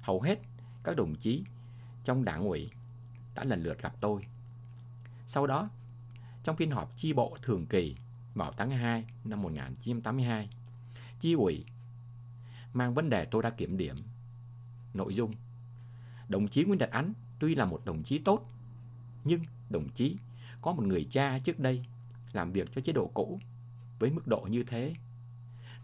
hầu 0.00 0.22
hết 0.22 0.38
các 0.84 0.96
đồng 0.96 1.14
chí 1.14 1.42
trong 2.04 2.24
đảng 2.24 2.44
ủy 2.44 2.70
đã 3.34 3.44
lần 3.44 3.62
lượt 3.62 3.82
gặp 3.82 3.94
tôi. 4.00 4.26
Sau 5.26 5.46
đó, 5.46 5.70
trong 6.42 6.56
phiên 6.56 6.70
họp 6.70 6.96
chi 6.96 7.12
bộ 7.12 7.36
thường 7.42 7.66
kỳ 7.66 7.96
vào 8.34 8.52
tháng 8.56 8.70
2 8.70 9.04
năm 9.24 9.42
1982, 9.42 10.48
chi 11.20 11.32
ủy 11.32 11.64
mang 12.72 12.94
vấn 12.94 13.10
đề 13.10 13.24
tôi 13.24 13.42
đã 13.42 13.50
kiểm 13.50 13.76
điểm. 13.76 14.02
Nội 14.94 15.14
dung 15.14 15.34
Đồng 16.28 16.48
chí 16.48 16.64
Nguyễn 16.64 16.78
Đạt 16.78 16.90
Ánh 16.90 17.12
tuy 17.38 17.54
là 17.54 17.64
một 17.64 17.84
đồng 17.84 18.02
chí 18.02 18.18
tốt, 18.18 18.50
nhưng 19.24 19.40
đồng 19.70 19.88
chí 19.88 20.16
có 20.62 20.72
một 20.72 20.82
người 20.82 21.06
cha 21.10 21.38
trước 21.38 21.58
đây 21.58 21.84
làm 22.32 22.52
việc 22.52 22.74
cho 22.74 22.80
chế 22.80 22.92
độ 22.92 23.10
cũ 23.14 23.40
với 23.98 24.10
mức 24.10 24.26
độ 24.26 24.40
như 24.50 24.64
thế, 24.66 24.94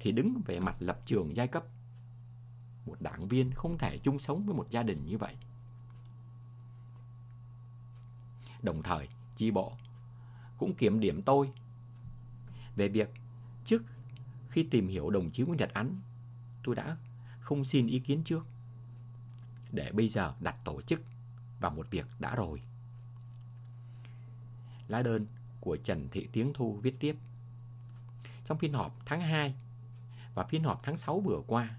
thì 0.01 0.13
đứng 0.13 0.43
về 0.47 0.61
mặt 0.61 0.77
lập 0.79 1.01
trường 1.07 1.37
giai 1.37 1.49
cấp. 1.49 1.65
Một 2.87 3.01
đảng 3.01 3.29
viên 3.29 3.53
không 3.53 3.79
thể 3.79 3.99
chung 3.99 4.19
sống 4.19 4.47
với 4.47 4.55
một 4.55 4.67
gia 4.71 4.83
đình 4.83 5.05
như 5.07 5.19
vậy. 5.19 5.37
Đồng 8.63 8.83
thời, 8.83 9.09
chi 9.37 9.51
bộ 9.51 9.73
cũng 10.59 10.75
kiểm 10.75 11.01
điểm 11.01 11.23
tôi 11.23 11.53
về 12.77 12.89
việc 12.89 13.11
trước 13.65 13.83
khi 14.49 14.63
tìm 14.71 14.89
hiểu 14.89 15.11
đồng 15.11 15.31
chí 15.31 15.43
Nguyễn 15.43 15.57
Nhật 15.57 15.71
Ánh, 15.73 16.01
tôi 16.65 16.75
đã 16.75 16.97
không 17.41 17.65
xin 17.65 17.87
ý 17.87 17.99
kiến 17.99 18.23
trước. 18.25 18.47
Để 19.73 19.93
bây 19.93 20.09
giờ 20.09 20.35
đặt 20.41 20.59
tổ 20.65 20.83
chức 20.83 21.01
vào 21.61 21.71
một 21.71 21.91
việc 21.91 22.07
đã 22.19 22.37
rồi. 22.37 22.63
Lá 24.89 25.03
đơn 25.03 25.27
của 25.61 25.77
Trần 25.77 26.09
Thị 26.09 26.29
tiếng 26.33 26.53
Thu 26.53 26.79
viết 26.83 27.01
tiếp. 27.01 27.17
Trong 28.45 28.59
phiên 28.59 28.73
họp 28.73 28.97
tháng 29.07 29.21
2 29.21 29.55
và 30.35 30.45
phiên 30.45 30.65
họp 30.65 30.81
tháng 30.83 30.97
6 30.97 31.21
vừa 31.21 31.43
qua, 31.47 31.77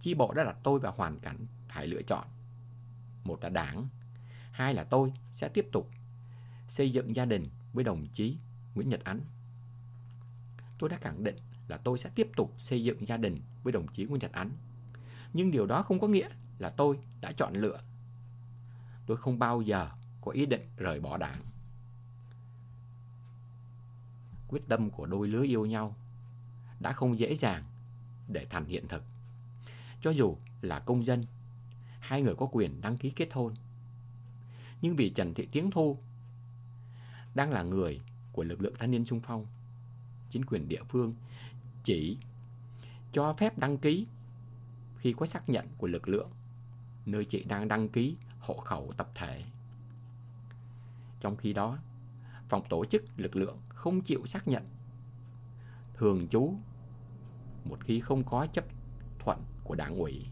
chi 0.00 0.14
bộ 0.14 0.32
đã 0.32 0.44
đặt 0.44 0.56
tôi 0.62 0.78
vào 0.78 0.94
hoàn 0.96 1.18
cảnh 1.18 1.46
phải 1.68 1.86
lựa 1.86 2.02
chọn. 2.02 2.26
Một 3.24 3.42
là 3.42 3.48
đảng, 3.48 3.88
hai 4.50 4.74
là 4.74 4.84
tôi 4.84 5.12
sẽ 5.34 5.48
tiếp 5.48 5.68
tục 5.72 5.90
xây 6.68 6.92
dựng 6.92 7.16
gia 7.16 7.24
đình 7.24 7.48
với 7.72 7.84
đồng 7.84 8.06
chí 8.06 8.36
Nguyễn 8.74 8.88
Nhật 8.88 9.04
Ánh. 9.04 9.20
Tôi 10.78 10.90
đã 10.90 10.96
khẳng 11.00 11.24
định 11.24 11.36
là 11.68 11.76
tôi 11.76 11.98
sẽ 11.98 12.10
tiếp 12.14 12.30
tục 12.36 12.54
xây 12.58 12.84
dựng 12.84 13.08
gia 13.08 13.16
đình 13.16 13.40
với 13.62 13.72
đồng 13.72 13.86
chí 13.88 14.04
Nguyễn 14.04 14.20
Nhật 14.20 14.32
Ánh. 14.32 14.50
Nhưng 15.32 15.50
điều 15.50 15.66
đó 15.66 15.82
không 15.82 16.00
có 16.00 16.08
nghĩa 16.08 16.28
là 16.58 16.70
tôi 16.70 16.98
đã 17.20 17.32
chọn 17.32 17.54
lựa. 17.54 17.80
Tôi 19.06 19.16
không 19.16 19.38
bao 19.38 19.60
giờ 19.60 19.90
có 20.20 20.32
ý 20.32 20.46
định 20.46 20.68
rời 20.76 21.00
bỏ 21.00 21.16
đảng. 21.16 21.40
Quyết 24.48 24.68
tâm 24.68 24.90
của 24.90 25.06
đôi 25.06 25.28
lứa 25.28 25.42
yêu 25.42 25.66
nhau 25.66 25.96
đã 26.80 26.92
không 26.92 27.18
dễ 27.18 27.34
dàng 27.34 27.64
để 28.28 28.46
thành 28.50 28.64
hiện 28.64 28.88
thực. 28.88 29.04
Cho 30.00 30.10
dù 30.10 30.36
là 30.60 30.78
công 30.78 31.04
dân, 31.04 31.24
hai 32.00 32.22
người 32.22 32.34
có 32.34 32.48
quyền 32.52 32.80
đăng 32.80 32.96
ký 32.96 33.10
kết 33.10 33.28
hôn. 33.32 33.54
Nhưng 34.82 34.96
vì 34.96 35.10
Trần 35.10 35.34
Thị 35.34 35.48
Tiến 35.52 35.70
Thu 35.70 35.98
đang 37.34 37.50
là 37.50 37.62
người 37.62 38.00
của 38.32 38.42
lực 38.42 38.60
lượng 38.60 38.74
thanh 38.78 38.90
niên 38.90 39.04
xung 39.04 39.20
phong, 39.20 39.46
chính 40.30 40.44
quyền 40.44 40.68
địa 40.68 40.82
phương 40.88 41.14
chỉ 41.84 42.18
cho 43.12 43.32
phép 43.32 43.58
đăng 43.58 43.78
ký 43.78 44.06
khi 44.98 45.12
có 45.12 45.26
xác 45.26 45.48
nhận 45.48 45.68
của 45.78 45.86
lực 45.86 46.08
lượng 46.08 46.30
nơi 47.06 47.24
chị 47.24 47.44
đang 47.44 47.68
đăng 47.68 47.88
ký 47.88 48.16
hộ 48.38 48.56
khẩu 48.56 48.92
tập 48.96 49.10
thể. 49.14 49.44
Trong 51.20 51.36
khi 51.36 51.52
đó, 51.52 51.78
phòng 52.48 52.62
tổ 52.68 52.84
chức 52.84 53.04
lực 53.16 53.36
lượng 53.36 53.58
không 53.68 54.00
chịu 54.00 54.26
xác 54.26 54.48
nhận 54.48 54.64
thường 55.94 56.28
trú 56.28 56.54
một 57.64 57.78
khi 57.84 58.00
không 58.00 58.24
có 58.24 58.46
chấp 58.52 58.64
thuận 59.18 59.42
của 59.64 59.74
đảng 59.74 59.98
ủy. 59.98 60.26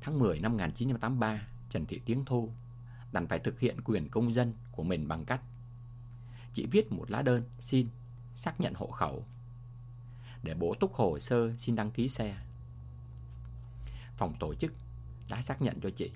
Tháng 0.00 0.18
10 0.18 0.40
năm 0.40 0.52
1983, 0.52 1.48
Trần 1.70 1.86
Thị 1.86 2.00
tiếng 2.04 2.24
Thu 2.24 2.50
đành 3.12 3.26
phải 3.26 3.38
thực 3.38 3.60
hiện 3.60 3.80
quyền 3.84 4.08
công 4.08 4.32
dân 4.32 4.54
của 4.72 4.82
mình 4.82 5.08
bằng 5.08 5.24
cách 5.24 5.42
chị 6.54 6.66
viết 6.66 6.92
một 6.92 7.10
lá 7.10 7.22
đơn 7.22 7.44
xin 7.60 7.88
xác 8.34 8.60
nhận 8.60 8.74
hộ 8.74 8.86
khẩu 8.86 9.24
để 10.42 10.54
bổ 10.54 10.74
túc 10.80 10.94
hồ 10.94 11.18
sơ 11.18 11.56
xin 11.58 11.76
đăng 11.76 11.90
ký 11.90 12.08
xe. 12.08 12.36
Phòng 14.16 14.34
tổ 14.40 14.54
chức 14.54 14.72
đã 15.30 15.42
xác 15.42 15.62
nhận 15.62 15.80
cho 15.80 15.90
chị. 15.90 16.10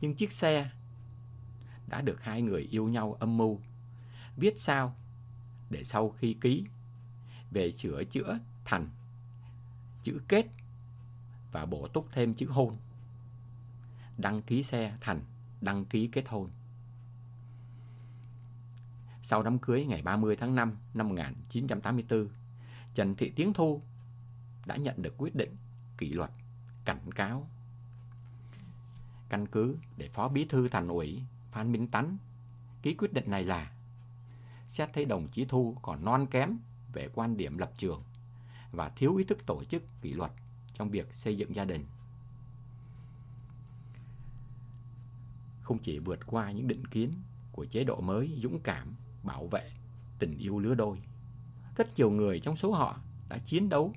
Nhưng 0.00 0.14
chiếc 0.14 0.32
xe 0.32 0.70
đã 1.90 2.00
được 2.00 2.22
hai 2.22 2.42
người 2.42 2.68
yêu 2.70 2.88
nhau 2.88 3.16
âm 3.20 3.36
mưu 3.36 3.60
viết 4.36 4.58
sao 4.58 4.94
để 5.70 5.84
sau 5.84 6.10
khi 6.10 6.36
ký 6.40 6.64
về 7.50 7.70
sửa 7.70 8.04
chữa 8.04 8.38
thành 8.64 8.88
chữ 10.02 10.20
kết 10.28 10.46
và 11.52 11.66
bổ 11.66 11.88
túc 11.88 12.06
thêm 12.12 12.34
chữ 12.34 12.46
hôn. 12.46 12.76
Đăng 14.18 14.42
ký 14.42 14.62
xe 14.62 14.96
thành 15.00 15.20
đăng 15.60 15.84
ký 15.84 16.08
kết 16.12 16.28
hôn. 16.28 16.50
Sau 19.22 19.42
đám 19.42 19.58
cưới 19.58 19.86
ngày 19.86 20.02
30 20.02 20.36
tháng 20.36 20.54
5 20.54 20.76
năm 20.94 21.08
1984, 21.08 22.28
Trần 22.94 23.14
Thị 23.14 23.32
Tiến 23.36 23.52
Thu 23.52 23.82
đã 24.66 24.76
nhận 24.76 25.02
được 25.02 25.14
quyết 25.18 25.34
định 25.34 25.56
kỷ 25.98 26.12
luật, 26.12 26.30
cảnh 26.84 27.10
cáo. 27.14 27.48
Căn 29.28 29.46
cứ 29.46 29.76
để 29.96 30.08
Phó 30.08 30.28
Bí 30.28 30.44
thư 30.44 30.68
Thành 30.68 30.88
ủy 30.88 31.22
Phan 31.50 31.72
Minh 31.72 31.86
Tấn 31.86 32.16
ký 32.82 32.94
quyết 32.94 33.12
định 33.12 33.30
này 33.30 33.44
là, 33.44 33.72
xét 34.68 34.90
thấy 34.92 35.04
đồng 35.04 35.28
chí 35.28 35.44
Thu 35.44 35.76
còn 35.82 36.04
non 36.04 36.26
kém 36.30 36.58
về 36.92 37.08
quan 37.14 37.36
điểm 37.36 37.58
lập 37.58 37.72
trường 37.76 38.02
và 38.72 38.88
thiếu 38.88 39.16
ý 39.16 39.24
thức 39.24 39.46
tổ 39.46 39.64
chức 39.64 39.82
kỷ 40.00 40.12
luật 40.12 40.32
trong 40.74 40.90
việc 40.90 41.14
xây 41.14 41.36
dựng 41.36 41.56
gia 41.56 41.64
đình. 41.64 41.84
không 45.70 45.78
chỉ 45.78 45.98
vượt 45.98 46.26
qua 46.26 46.50
những 46.50 46.68
định 46.68 46.86
kiến 46.86 47.12
của 47.52 47.64
chế 47.64 47.84
độ 47.84 48.00
mới 48.00 48.38
dũng 48.42 48.60
cảm, 48.60 48.94
bảo 49.22 49.46
vệ, 49.46 49.70
tình 50.18 50.38
yêu 50.38 50.58
lứa 50.58 50.74
đôi. 50.74 50.98
Rất 51.76 51.96
nhiều 51.96 52.10
người 52.10 52.40
trong 52.40 52.56
số 52.56 52.72
họ 52.72 53.00
đã 53.28 53.38
chiến 53.38 53.68
đấu 53.68 53.94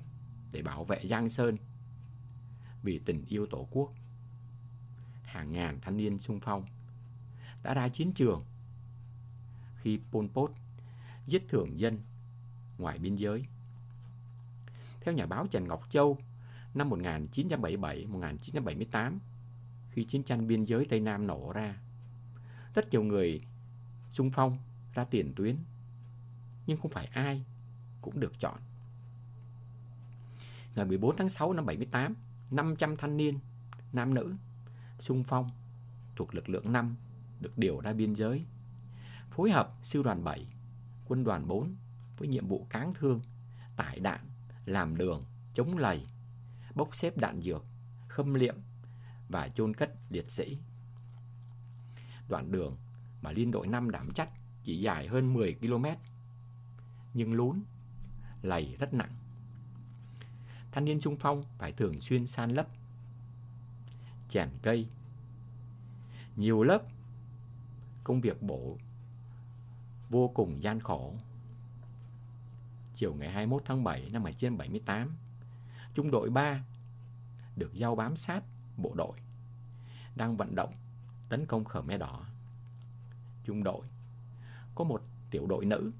để 0.52 0.62
bảo 0.62 0.84
vệ 0.84 1.00
Giang 1.04 1.28
Sơn 1.28 1.56
vì 2.82 2.98
tình 2.98 3.24
yêu 3.28 3.46
Tổ 3.46 3.68
quốc. 3.70 3.92
Hàng 5.22 5.52
ngàn 5.52 5.78
thanh 5.80 5.96
niên 5.96 6.18
sung 6.18 6.40
phong 6.40 6.64
đã 7.64 7.74
ra 7.74 7.88
chiến 7.88 8.12
trường 8.12 8.44
khi 9.76 10.00
Pol 10.10 10.26
Pot 10.26 10.50
giết 11.26 11.48
thường 11.48 11.80
dân 11.80 11.98
ngoài 12.78 12.98
biên 12.98 13.16
giới. 13.16 13.44
Theo 15.00 15.14
nhà 15.14 15.26
báo 15.26 15.46
Trần 15.46 15.68
Ngọc 15.68 15.86
Châu, 15.90 16.18
năm 16.74 16.90
1977-1978, 16.90 19.18
khi 19.90 20.04
chiến 20.04 20.22
tranh 20.22 20.46
biên 20.46 20.64
giới 20.64 20.86
Tây 20.88 21.00
Nam 21.00 21.26
nổ 21.26 21.52
ra. 21.52 21.76
Rất 22.74 22.90
nhiều 22.90 23.02
người 23.02 23.42
xung 24.10 24.30
phong 24.30 24.58
ra 24.94 25.04
tiền 25.04 25.32
tuyến, 25.36 25.56
nhưng 26.66 26.80
không 26.80 26.90
phải 26.90 27.06
ai 27.06 27.44
cũng 28.02 28.20
được 28.20 28.32
chọn. 28.38 28.58
Ngày 30.74 30.84
14 30.84 31.16
tháng 31.16 31.28
6 31.28 31.52
năm 31.52 31.66
78, 31.66 32.14
500 32.50 32.96
thanh 32.96 33.16
niên, 33.16 33.38
nam 33.92 34.14
nữ, 34.14 34.34
xung 34.98 35.24
phong 35.24 35.50
thuộc 36.16 36.34
lực 36.34 36.48
lượng 36.48 36.72
5 36.72 36.96
được 37.40 37.58
điều 37.58 37.80
ra 37.80 37.92
biên 37.92 38.14
giới. 38.14 38.44
Phối 39.30 39.50
hợp 39.50 39.74
sư 39.82 40.02
đoàn 40.02 40.24
7, 40.24 40.46
quân 41.04 41.24
đoàn 41.24 41.48
4 41.48 41.76
với 42.18 42.28
nhiệm 42.28 42.48
vụ 42.48 42.66
cáng 42.70 42.94
thương, 42.94 43.20
tải 43.76 44.00
đạn, 44.00 44.20
làm 44.66 44.96
đường, 44.96 45.24
chống 45.54 45.78
lầy, 45.78 46.06
bốc 46.74 46.96
xếp 46.96 47.16
đạn 47.16 47.42
dược, 47.42 47.64
khâm 48.08 48.34
liệm 48.34 48.54
và 49.28 49.48
chôn 49.48 49.74
cất 49.74 49.90
liệt 50.10 50.30
sĩ. 50.30 50.58
Đoạn 52.28 52.52
đường 52.52 52.76
mà 53.22 53.32
liên 53.32 53.50
đội 53.50 53.66
5 53.66 53.90
đảm 53.90 54.10
trách 54.14 54.28
chỉ 54.64 54.78
dài 54.78 55.08
hơn 55.08 55.34
10 55.34 55.54
km, 55.54 55.86
nhưng 57.14 57.32
lún, 57.32 57.62
lầy 58.42 58.76
rất 58.78 58.94
nặng. 58.94 59.14
Thanh 60.72 60.84
niên 60.84 61.00
trung 61.00 61.16
phong 61.20 61.44
phải 61.58 61.72
thường 61.72 62.00
xuyên 62.00 62.26
san 62.26 62.50
lấp, 62.50 62.66
chèn 64.28 64.48
cây, 64.62 64.88
nhiều 66.36 66.62
lớp, 66.62 66.82
công 68.04 68.20
việc 68.20 68.42
bổ 68.42 68.78
vô 70.10 70.28
cùng 70.34 70.62
gian 70.62 70.80
khổ. 70.80 71.14
Chiều 72.94 73.14
ngày 73.14 73.30
21 73.30 73.62
tháng 73.64 73.84
7 73.84 74.08
năm 74.12 74.22
1978, 74.22 75.16
trung 75.94 76.10
đội 76.10 76.30
3 76.30 76.64
được 77.56 77.74
giao 77.74 77.96
bám 77.96 78.16
sát 78.16 78.44
bộ 78.76 78.92
đội 78.94 79.18
đang 80.16 80.36
vận 80.36 80.54
động 80.54 80.74
tấn 81.28 81.46
công 81.46 81.64
Khmer 81.64 82.00
Đỏ. 82.00 82.26
Trung 83.44 83.62
đội 83.64 83.86
có 84.74 84.84
một 84.84 85.02
tiểu 85.30 85.46
đội 85.46 85.64
nữ 85.64 85.92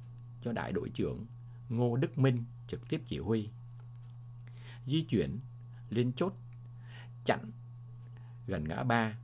cho 0.43 0.52
đại 0.52 0.72
đội 0.72 0.90
trưởng 0.94 1.26
Ngô 1.68 1.97
Đức 1.97 2.18
Minh 2.18 2.44
trực 2.68 2.89
tiếp 2.89 3.02
chỉ 3.06 3.18
huy. 3.18 3.48
Di 4.86 5.02
chuyển 5.02 5.39
lên 5.90 6.12
chốt 6.12 6.32
chặn 7.24 7.51
gần 8.47 8.68
ngã 8.68 8.82
ba 8.82 9.18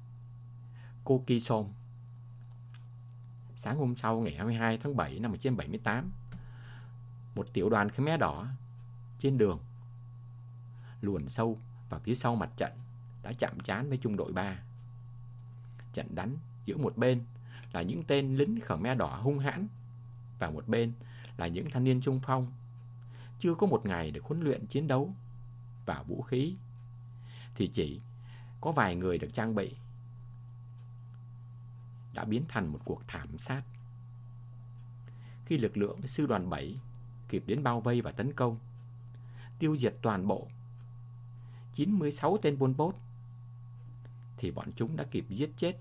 Cô 1.04 1.24
Kisom. 1.26 1.66
Sáng 3.62 3.76
hôm 3.76 3.96
sau 3.96 4.20
ngày 4.20 4.34
22 4.34 4.78
tháng 4.78 4.96
7 4.96 5.18
năm 5.18 5.30
1978, 5.30 6.10
một 7.34 7.46
tiểu 7.52 7.70
đoàn 7.70 7.90
Khmer 7.90 8.20
Đỏ 8.20 8.46
trên 9.18 9.38
đường 9.38 9.58
luồn 11.00 11.28
sâu 11.28 11.58
vào 11.88 12.00
phía 12.00 12.14
sau 12.14 12.36
mặt 12.36 12.50
trận 12.56 12.72
đã 13.22 13.32
chạm 13.32 13.60
trán 13.60 13.88
với 13.88 13.98
trung 13.98 14.16
đội 14.16 14.32
3. 14.32 14.58
Trận 15.92 16.14
đánh 16.14 16.36
giữa 16.64 16.76
một 16.76 16.96
bên 16.96 17.22
là 17.72 17.82
những 17.82 18.02
tên 18.06 18.36
lính 18.36 18.60
Khmer 18.60 18.98
Đỏ 18.98 19.20
hung 19.22 19.38
hãn 19.38 19.66
và 20.38 20.50
một 20.50 20.68
bên 20.68 20.92
là 21.36 21.46
những 21.46 21.70
thanh 21.70 21.84
niên 21.84 22.00
trung 22.00 22.20
phong 22.22 22.52
chưa 23.38 23.54
có 23.54 23.66
một 23.66 23.86
ngày 23.86 24.10
được 24.10 24.24
huấn 24.24 24.40
luyện 24.40 24.66
chiến 24.66 24.88
đấu 24.88 25.14
và 25.86 26.02
vũ 26.02 26.22
khí 26.22 26.54
thì 27.54 27.68
chỉ 27.68 28.00
có 28.60 28.72
vài 28.72 28.94
người 28.94 29.18
được 29.18 29.34
trang 29.34 29.54
bị 29.54 29.76
đã 32.14 32.24
biến 32.24 32.44
thành 32.48 32.72
một 32.72 32.80
cuộc 32.84 33.02
thảm 33.08 33.38
sát. 33.38 33.62
Khi 35.46 35.58
lực 35.58 35.76
lượng 35.76 36.06
sư 36.06 36.26
đoàn 36.26 36.50
7 36.50 36.76
kịp 37.28 37.44
đến 37.46 37.62
bao 37.62 37.80
vây 37.80 38.00
và 38.00 38.12
tấn 38.12 38.32
công, 38.32 38.58
tiêu 39.58 39.76
diệt 39.76 39.94
toàn 40.02 40.26
bộ 40.26 40.48
96 41.74 42.38
tên 42.42 42.56
Pol 42.56 42.72
Pot, 42.72 42.94
thì 44.36 44.50
bọn 44.50 44.72
chúng 44.76 44.96
đã 44.96 45.04
kịp 45.10 45.24
giết 45.28 45.50
chết 45.56 45.78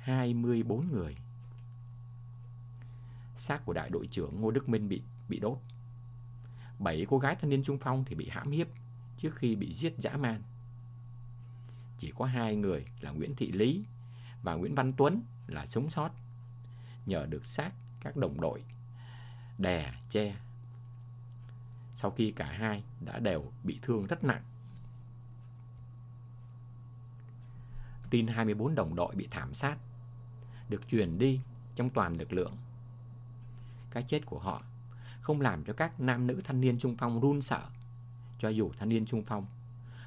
24 0.00 0.92
người. 0.92 1.16
Xác 3.36 3.64
của 3.64 3.72
đại 3.72 3.90
đội 3.90 4.06
trưởng 4.06 4.40
Ngô 4.40 4.50
Đức 4.50 4.68
Minh 4.68 4.88
bị 4.88 5.02
bị 5.28 5.38
đốt. 5.38 5.58
Bảy 6.78 7.06
cô 7.08 7.18
gái 7.18 7.36
thanh 7.40 7.50
niên 7.50 7.62
trung 7.62 7.78
phong 7.80 8.04
thì 8.04 8.14
bị 8.14 8.28
hãm 8.28 8.50
hiếp 8.50 8.66
trước 9.18 9.36
khi 9.36 9.56
bị 9.56 9.72
giết 9.72 9.94
dã 9.98 10.16
man. 10.16 10.42
Chỉ 11.98 12.12
có 12.18 12.24
hai 12.24 12.56
người 12.56 12.84
là 13.00 13.10
Nguyễn 13.10 13.34
Thị 13.36 13.52
Lý 13.52 13.84
và 14.44 14.54
Nguyễn 14.54 14.74
Văn 14.74 14.92
Tuấn 14.92 15.22
là 15.46 15.66
sống 15.66 15.90
sót 15.90 16.10
nhờ 17.06 17.26
được 17.26 17.46
xác 17.46 17.72
các 18.00 18.16
đồng 18.16 18.40
đội 18.40 18.64
đè 19.58 19.92
che. 20.10 20.36
Sau 21.94 22.10
khi 22.10 22.32
cả 22.36 22.46
hai 22.46 22.84
đã 23.00 23.18
đều 23.18 23.52
bị 23.62 23.78
thương 23.82 24.06
rất 24.06 24.24
nặng. 24.24 24.42
Tin 28.10 28.26
24 28.26 28.74
đồng 28.74 28.94
đội 28.94 29.14
bị 29.14 29.28
thảm 29.30 29.54
sát 29.54 29.76
được 30.68 30.88
truyền 30.88 31.18
đi 31.18 31.40
trong 31.74 31.90
toàn 31.90 32.16
lực 32.16 32.32
lượng. 32.32 32.56
Cái 33.90 34.04
chết 34.08 34.26
của 34.26 34.38
họ 34.38 34.62
không 35.20 35.40
làm 35.40 35.64
cho 35.64 35.72
các 35.72 36.00
nam 36.00 36.26
nữ 36.26 36.40
thanh 36.44 36.60
niên 36.60 36.78
trung 36.78 36.96
phong 36.98 37.20
run 37.20 37.40
sợ, 37.40 37.68
cho 38.38 38.48
dù 38.48 38.72
thanh 38.78 38.88
niên 38.88 39.06
trung 39.06 39.22
phong 39.26 39.46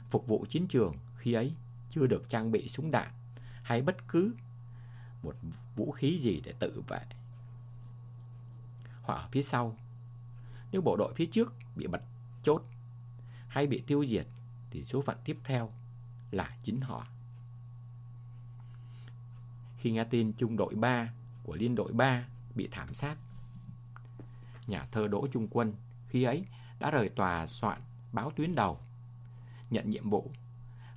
phục 0.10 0.28
vụ 0.28 0.46
chiến 0.50 0.68
trường 0.68 0.96
khi 1.18 1.34
ấy 1.34 1.54
chưa 1.92 2.08
được 2.08 2.30
trang 2.30 2.52
bị 2.52 2.68
súng 2.68 2.92
đạn 2.92 3.12
hay 3.68 3.82
bất 3.82 4.08
cứ 4.08 4.36
một 5.24 5.36
vũ 5.76 5.92
khí 5.92 6.20
gì 6.22 6.42
để 6.46 6.54
tự 6.60 6.82
vệ. 6.88 7.00
Hoặc 9.02 9.16
ở 9.16 9.28
phía 9.32 9.42
sau, 9.42 9.78
nếu 10.72 10.82
bộ 10.82 10.96
đội 10.96 11.14
phía 11.16 11.26
trước 11.26 11.54
bị 11.76 11.88
bật 11.88 12.02
chốt 12.44 12.64
hay 13.48 13.68
bị 13.68 13.84
tiêu 13.88 14.06
diệt 14.06 14.28
thì 14.72 14.86
số 14.86 15.02
phận 15.02 15.18
tiếp 15.26 15.38
theo 15.44 15.72
là 16.32 16.58
chính 16.64 16.82
họ. 16.82 17.08
Khi 19.78 19.92
nghe 19.92 20.04
tin 20.04 20.34
trung 20.34 20.58
đội 20.58 20.76
3 20.76 21.10
của 21.44 21.56
liên 21.56 21.76
đội 21.76 21.92
3 21.94 22.26
bị 22.56 22.68
thảm 22.72 22.94
sát, 22.94 23.16
nhà 24.68 24.88
thơ 24.92 25.08
Đỗ 25.08 25.28
Trung 25.32 25.48
Quân 25.52 25.74
khi 26.08 26.24
ấy 26.24 26.46
đã 26.80 26.92
rời 26.92 27.10
tòa 27.10 27.48
soạn 27.48 27.82
báo 28.12 28.32
tuyến 28.36 28.56
đầu, 28.56 28.80
nhận 29.70 29.90
nhiệm 29.90 30.10
vụ 30.10 30.32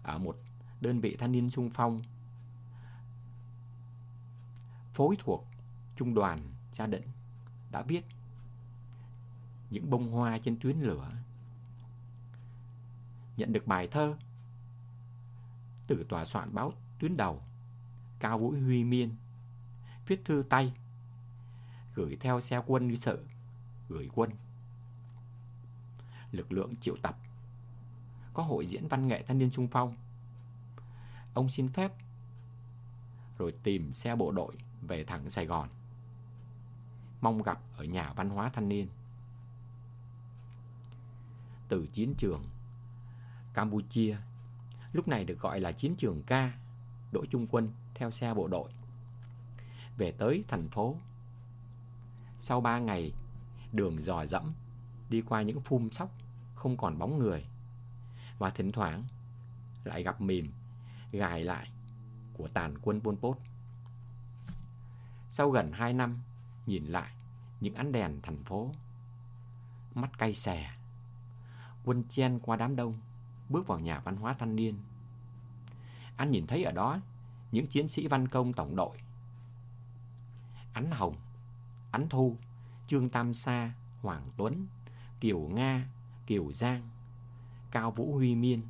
ở 0.03 0.19
một 0.19 0.39
đơn 0.81 1.01
vị 1.01 1.17
thanh 1.19 1.33
niên 1.33 1.51
sung 1.51 1.71
phong 1.75 2.03
phối 5.01 5.16
thuộc 5.18 5.47
trung 5.97 6.14
đoàn 6.14 6.40
gia 6.74 6.86
định 6.86 7.02
đã 7.70 7.82
viết 7.82 8.05
những 9.70 9.90
bông 9.90 10.10
hoa 10.10 10.39
trên 10.39 10.59
tuyến 10.60 10.77
lửa, 10.77 11.12
nhận 13.36 13.52
được 13.52 13.66
bài 13.66 13.89
thơ 13.90 14.16
từ 15.86 16.06
tòa 16.09 16.24
soạn 16.24 16.55
báo 16.55 16.72
tuyến 16.98 17.16
đầu 17.16 17.43
cao 18.18 18.39
vũ 18.39 18.51
huy 18.51 18.85
miên, 18.85 19.14
viết 20.06 20.24
thư 20.24 20.44
tay, 20.48 20.72
gửi 21.94 22.16
theo 22.20 22.40
xe 22.40 22.62
quân 22.66 22.89
đi 22.89 22.97
sự 22.97 23.27
gửi 23.89 24.09
quân. 24.14 24.31
Lực 26.32 26.52
lượng 26.52 26.77
triệu 26.77 26.97
tập, 27.02 27.18
có 28.35 28.43
hội 28.43 28.66
diễn 28.66 28.89
văn 28.89 29.09
nghệ 29.09 29.22
thanh 29.27 29.39
niên 29.39 29.51
trung 29.51 29.68
phong. 29.68 29.97
Ông 31.35 31.48
xin 31.48 31.68
phép 31.68 31.93
rồi 33.39 33.55
tìm 33.62 33.93
xe 33.93 34.16
bộ 34.16 34.32
đội 34.32 34.56
về 34.82 35.05
thẳng 35.05 35.31
Sài 35.31 35.47
Gòn. 35.47 35.69
Mong 37.20 37.43
gặp 37.43 37.61
ở 37.77 37.85
nhà 37.85 38.12
văn 38.12 38.31
hóa 38.31 38.51
thanh 38.55 38.69
niên. 38.69 38.89
Từ 41.69 41.86
chiến 41.86 42.15
trường 42.19 42.44
Campuchia, 43.55 44.16
lúc 44.93 45.09
này 45.09 45.24
được 45.24 45.40
gọi 45.40 45.61
là 45.61 45.73
chiến 45.73 45.94
trường 45.98 46.23
K, 46.23 46.31
đổ 47.12 47.24
Trung 47.31 47.47
Quân 47.47 47.73
theo 47.94 48.11
xe 48.11 48.35
bộ 48.35 48.48
đội. 48.48 48.73
Về 49.97 50.12
tới 50.12 50.44
thành 50.48 50.69
phố. 50.69 50.97
Sau 52.39 52.61
ba 52.61 52.78
ngày, 52.78 53.12
đường 53.73 54.02
dò 54.02 54.27
dẫm, 54.27 54.52
đi 55.09 55.20
qua 55.20 55.43
những 55.43 55.61
phum 55.61 55.90
sóc, 55.90 56.11
không 56.55 56.77
còn 56.77 56.98
bóng 56.98 57.19
người. 57.19 57.47
Và 58.39 58.51
thỉnh 58.51 58.73
thoảng 58.73 59.05
lại 59.85 60.02
gặp 60.02 60.20
mìm, 60.20 60.52
gài 61.12 61.44
lại 61.44 61.70
của 62.32 62.48
tàn 62.48 62.78
quân 62.82 63.01
Pol 63.01 63.15
Pot. 63.15 63.39
Sau 65.32 65.51
gần 65.51 65.73
2 65.73 65.93
năm, 65.93 66.19
nhìn 66.66 66.85
lại 66.85 67.11
những 67.61 67.74
ánh 67.74 67.93
đèn 67.93 68.20
thành 68.23 68.44
phố, 68.44 68.70
mắt 69.94 70.19
cay 70.19 70.35
xè, 70.35 70.70
quân 71.85 72.05
chen 72.11 72.39
qua 72.43 72.57
đám 72.57 72.77
đông, 72.77 73.01
bước 73.48 73.66
vào 73.66 73.78
nhà 73.78 74.01
văn 74.01 74.16
hóa 74.16 74.35
thanh 74.39 74.57
niên. 74.57 74.78
Anh 76.16 76.31
nhìn 76.31 76.47
thấy 76.47 76.65
ở 76.65 76.73
đó 76.73 77.01
những 77.52 77.66
chiến 77.66 77.89
sĩ 77.89 78.07
văn 78.07 78.28
công 78.28 78.52
tổng 78.52 78.77
đội. 78.77 78.98
Ánh 80.73 80.90
Hồng, 80.90 81.16
Ánh 81.90 82.09
Thu, 82.09 82.36
Trương 82.86 83.09
Tam 83.09 83.35
Sa, 83.35 83.73
Hoàng 84.02 84.31
Tuấn, 84.36 84.66
Kiều 85.20 85.40
Nga, 85.40 85.89
Kiều 86.27 86.52
Giang, 86.52 86.89
Cao 87.70 87.90
Vũ 87.90 88.15
Huy 88.15 88.35
Miên, 88.35 88.62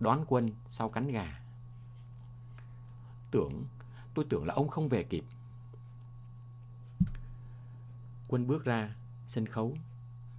đón 0.00 0.24
quân 0.28 0.50
sau 0.68 0.88
cánh 0.88 1.08
gà. 1.08 1.40
Tưởng, 3.30 3.64
tôi 4.14 4.26
tưởng 4.28 4.46
là 4.46 4.54
ông 4.54 4.68
không 4.68 4.88
về 4.88 5.02
kịp. 5.04 5.24
Quân 8.30 8.46
bước 8.46 8.64
ra 8.64 8.94
sân 9.26 9.46
khấu, 9.46 9.76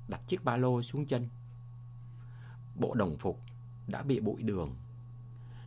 đặt 0.08 0.22
chiếc 0.28 0.44
ba 0.44 0.58
lô 0.58 0.82
xuống 0.82 1.06
chân. 1.06 1.30
Bộ 2.76 2.94
đồng 2.94 3.18
phục 3.18 3.42
đã 3.88 4.04
bị 4.04 4.20
bụi 4.20 4.44
đường, 4.44 4.76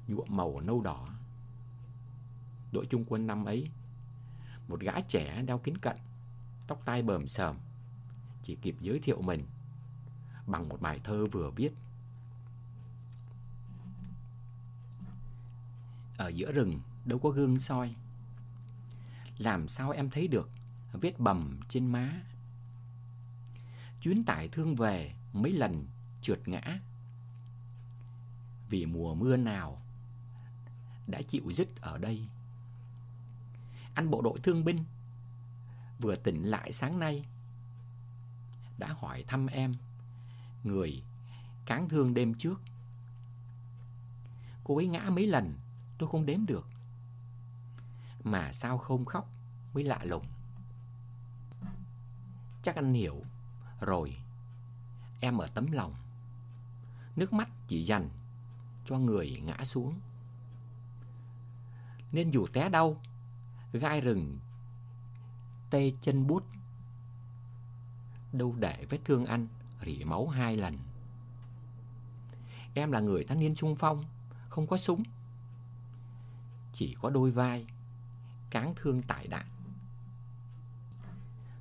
nhuộm 0.08 0.26
màu 0.30 0.60
nâu 0.60 0.80
đỏ. 0.80 1.08
Đội 2.72 2.86
trung 2.86 3.04
quân 3.08 3.26
năm 3.26 3.44
ấy, 3.44 3.70
một 4.68 4.80
gã 4.80 5.00
trẻ 5.00 5.42
đeo 5.42 5.58
kính 5.58 5.78
cận, 5.78 5.96
tóc 6.66 6.82
tai 6.84 7.02
bờm 7.02 7.28
sờm, 7.28 7.56
chỉ 8.42 8.56
kịp 8.62 8.76
giới 8.80 8.98
thiệu 8.98 9.22
mình. 9.22 9.46
bằng 10.46 10.68
một 10.68 10.80
bài 10.80 11.00
thơ 11.04 11.26
vừa 11.32 11.50
viết. 11.50 11.70
Ở 16.16 16.28
giữa 16.28 16.52
rừng 16.52 16.80
đâu 17.04 17.18
có 17.18 17.30
gương 17.30 17.58
soi. 17.58 17.94
Làm 19.38 19.68
sao 19.68 19.90
em 19.90 20.10
thấy 20.10 20.28
được 20.28 20.50
vết 21.00 21.20
bầm 21.20 21.60
trên 21.68 21.86
má? 21.86 22.22
Chuyến 24.00 24.24
tải 24.24 24.48
thương 24.48 24.74
về 24.74 25.14
mấy 25.32 25.52
lần 25.52 25.86
trượt 26.20 26.48
ngã. 26.48 26.80
Vì 28.68 28.86
mùa 28.86 29.14
mưa 29.14 29.36
nào 29.36 29.82
đã 31.06 31.22
chịu 31.22 31.52
dứt 31.52 31.80
ở 31.80 31.98
đây. 31.98 32.28
Anh 33.94 34.10
bộ 34.10 34.22
đội 34.22 34.38
thương 34.42 34.64
binh 34.64 34.84
vừa 36.00 36.16
tỉnh 36.16 36.42
lại 36.42 36.72
sáng 36.72 36.98
nay 36.98 37.24
đã 38.78 38.94
hỏi 38.98 39.24
thăm 39.26 39.46
em, 39.46 39.74
người 40.64 41.02
cáng 41.66 41.88
thương 41.88 42.14
đêm 42.14 42.34
trước. 42.34 42.60
Cô 44.64 44.76
ấy 44.76 44.86
ngã 44.86 45.10
mấy 45.10 45.26
lần, 45.26 45.54
tôi 45.98 46.08
không 46.08 46.26
đếm 46.26 46.46
được. 46.46 46.68
Mà 48.24 48.52
sao 48.52 48.78
không 48.78 49.04
khóc 49.04 49.30
mới 49.74 49.84
lạ 49.84 50.00
lùng. 50.04 50.26
Chắc 52.64 52.76
anh 52.76 52.94
hiểu 52.94 53.22
rồi. 53.80 54.16
Em 55.20 55.38
ở 55.38 55.46
tấm 55.46 55.72
lòng. 55.72 55.94
Nước 57.16 57.32
mắt 57.32 57.48
chỉ 57.68 57.84
dành 57.84 58.08
cho 58.84 58.98
người 58.98 59.42
ngã 59.44 59.64
xuống. 59.64 60.00
Nên 62.12 62.30
dù 62.30 62.46
té 62.52 62.68
đau, 62.68 63.00
gai 63.72 64.00
rừng, 64.00 64.38
tê 65.70 65.92
chân 66.02 66.26
bút 66.26 66.44
đâu 68.32 68.54
để 68.58 68.86
vết 68.90 68.98
thương 69.04 69.26
anh 69.26 69.48
rỉ 69.84 70.04
máu 70.04 70.28
hai 70.28 70.56
lần. 70.56 70.78
Em 72.74 72.92
là 72.92 73.00
người 73.00 73.24
thanh 73.24 73.40
niên 73.40 73.54
trung 73.54 73.76
phong, 73.76 74.04
không 74.48 74.66
có 74.66 74.76
súng. 74.76 75.02
Chỉ 76.72 76.96
có 77.00 77.10
đôi 77.10 77.30
vai, 77.30 77.66
cáng 78.50 78.74
thương 78.76 79.02
tải 79.02 79.26
đạn. 79.26 79.53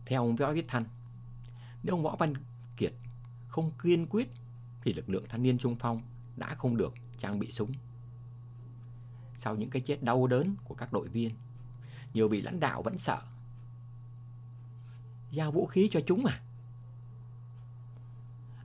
Theo 0.06 0.22
ông 0.22 0.36
Võ 0.36 0.54
Viết 0.54 0.66
Thanh, 0.68 0.86
nếu 1.84 1.96
ông 1.96 2.04
Võ 2.04 2.16
Văn 2.16 2.34
Kiệt 2.78 2.94
không 3.48 3.72
kiên 3.84 4.08
quyết 4.10 4.30
thì 4.84 4.94
lực 4.94 5.10
lượng 5.10 5.26
thanh 5.30 5.44
niên 5.44 5.58
trung 5.58 5.76
phong 5.76 6.02
đã 6.38 6.56
không 6.56 6.78
được 6.78 6.94
trang 7.20 7.40
bị 7.40 7.52
súng. 7.52 7.72
Sau 9.38 9.56
những 9.56 9.70
cái 9.70 9.82
chết 9.82 10.04
đau 10.04 10.28
đớn 10.28 10.56
của 10.64 10.76
các 10.76 10.94
đội 10.94 11.08
viên, 11.08 11.36
nhiều 12.14 12.30
vị 12.30 12.42
lãnh 12.42 12.60
đạo 12.60 12.82
vẫn 12.82 12.98
sợ. 12.98 13.22
Giao 15.32 15.52
vũ 15.52 15.66
khí 15.66 15.88
cho 15.92 16.00
chúng 16.00 16.26
à? 16.26 16.42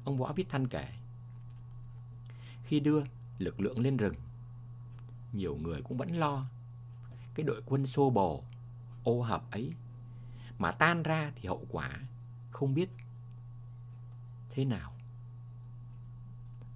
Ông 0.04 0.16
Võ 0.16 0.32
Viết 0.32 0.48
Thanh 0.48 0.68
kể 0.68 0.88
Khi 2.64 2.80
đưa 2.80 3.02
lực 3.38 3.60
lượng 3.60 3.80
lên 3.80 3.96
rừng 3.96 4.14
Nhiều 5.32 5.56
người 5.56 5.82
cũng 5.82 5.98
vẫn 5.98 6.12
lo 6.12 6.46
Cái 7.34 7.44
đội 7.44 7.62
quân 7.66 7.86
xô 7.86 8.10
bồ 8.10 8.42
Ô 9.04 9.22
hợp 9.22 9.50
ấy 9.50 9.72
mà 10.58 10.72
tan 10.72 11.02
ra 11.02 11.32
thì 11.36 11.48
hậu 11.48 11.66
quả 11.70 11.90
Không 12.50 12.74
biết 12.74 12.90
Thế 14.50 14.64
nào 14.64 14.92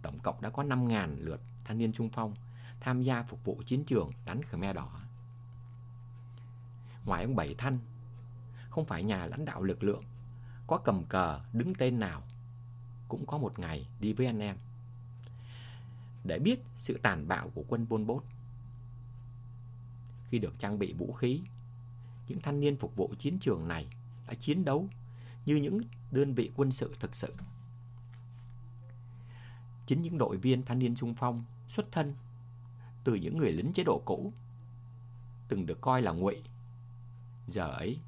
Tổng 0.03 0.19
cộng 0.19 0.41
đã 0.41 0.51
có 0.51 0.63
5.000 0.63 1.17
lượt 1.19 1.41
thanh 1.65 1.79
niên 1.79 1.93
trung 1.93 2.09
phong 2.13 2.35
Tham 2.81 3.03
gia 3.03 3.23
phục 3.23 3.45
vụ 3.45 3.63
chiến 3.67 3.85
trường 3.85 4.11
đánh 4.27 4.41
Khmer 4.43 4.77
Đỏ 4.77 5.01
Ngoài 7.05 7.25
ông 7.25 7.37
Bảy 7.37 7.55
Thanh 7.59 7.79
Không 8.71 8.85
phải 8.85 9.03
nhà 9.05 9.27
lãnh 9.27 9.45
đạo 9.45 9.63
lực 9.63 9.83
lượng 9.83 10.05
Có 10.67 10.79
cầm 10.85 11.05
cờ 11.05 11.41
đứng 11.53 11.75
tên 11.75 12.01
nào 12.01 12.23
cũng 13.09 13.27
có 13.27 13.39
một 13.39 13.59
ngày 13.59 13.89
đi 14.01 14.13
với 14.13 14.27
anh 14.27 14.39
em 14.39 14.57
để 16.25 16.39
biết 16.39 16.61
sự 16.77 16.99
tàn 17.03 17.29
bạo 17.29 17.51
của 17.55 17.65
quân 17.69 17.87
Pol 17.87 18.05
Pot. 18.07 18.25
Khi 20.29 20.39
được 20.39 20.59
trang 20.59 20.79
bị 20.79 20.93
vũ 20.93 21.13
khí, 21.13 21.41
những 22.33 22.43
thanh 22.43 22.61
niên 22.61 22.77
phục 22.77 22.97
vụ 22.97 23.15
chiến 23.19 23.39
trường 23.39 23.69
này 23.69 23.87
đã 24.27 24.35
chiến 24.35 24.65
đấu 24.65 24.89
như 25.47 25.57
những 25.57 25.81
đơn 26.11 26.35
vị 26.35 26.51
quân 26.57 26.71
sự 26.71 26.95
thực 27.01 27.15
sự. 27.15 27.35
Chính 29.87 30.03
những 30.03 30.19
đội 30.19 30.37
viên 30.37 30.65
thanh 30.65 30.79
niên 30.79 30.95
trung 30.95 31.15
phong 31.15 31.45
xuất 31.69 31.93
thân 31.93 32.15
từ 33.05 33.15
những 33.15 33.39
người 33.39 33.53
lính 33.53 33.73
chế 33.73 33.85
độ 33.85 34.03
cũ, 34.05 34.33
từng 35.49 35.67
được 35.67 35.81
coi 35.81 36.03
là 36.03 36.13
ngụy, 36.13 36.43
giờ 37.47 37.71
ấy 37.71 37.99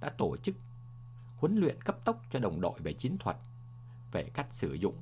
đã 0.00 0.08
tổ 0.08 0.36
chức 0.36 0.54
huấn 1.36 1.56
luyện 1.56 1.82
cấp 1.82 2.04
tốc 2.04 2.22
cho 2.30 2.38
đồng 2.38 2.60
đội 2.60 2.80
về 2.80 2.92
chiến 2.92 3.18
thuật, 3.18 3.36
về 4.12 4.30
cách 4.34 4.48
sử 4.52 4.74
dụng 4.74 4.96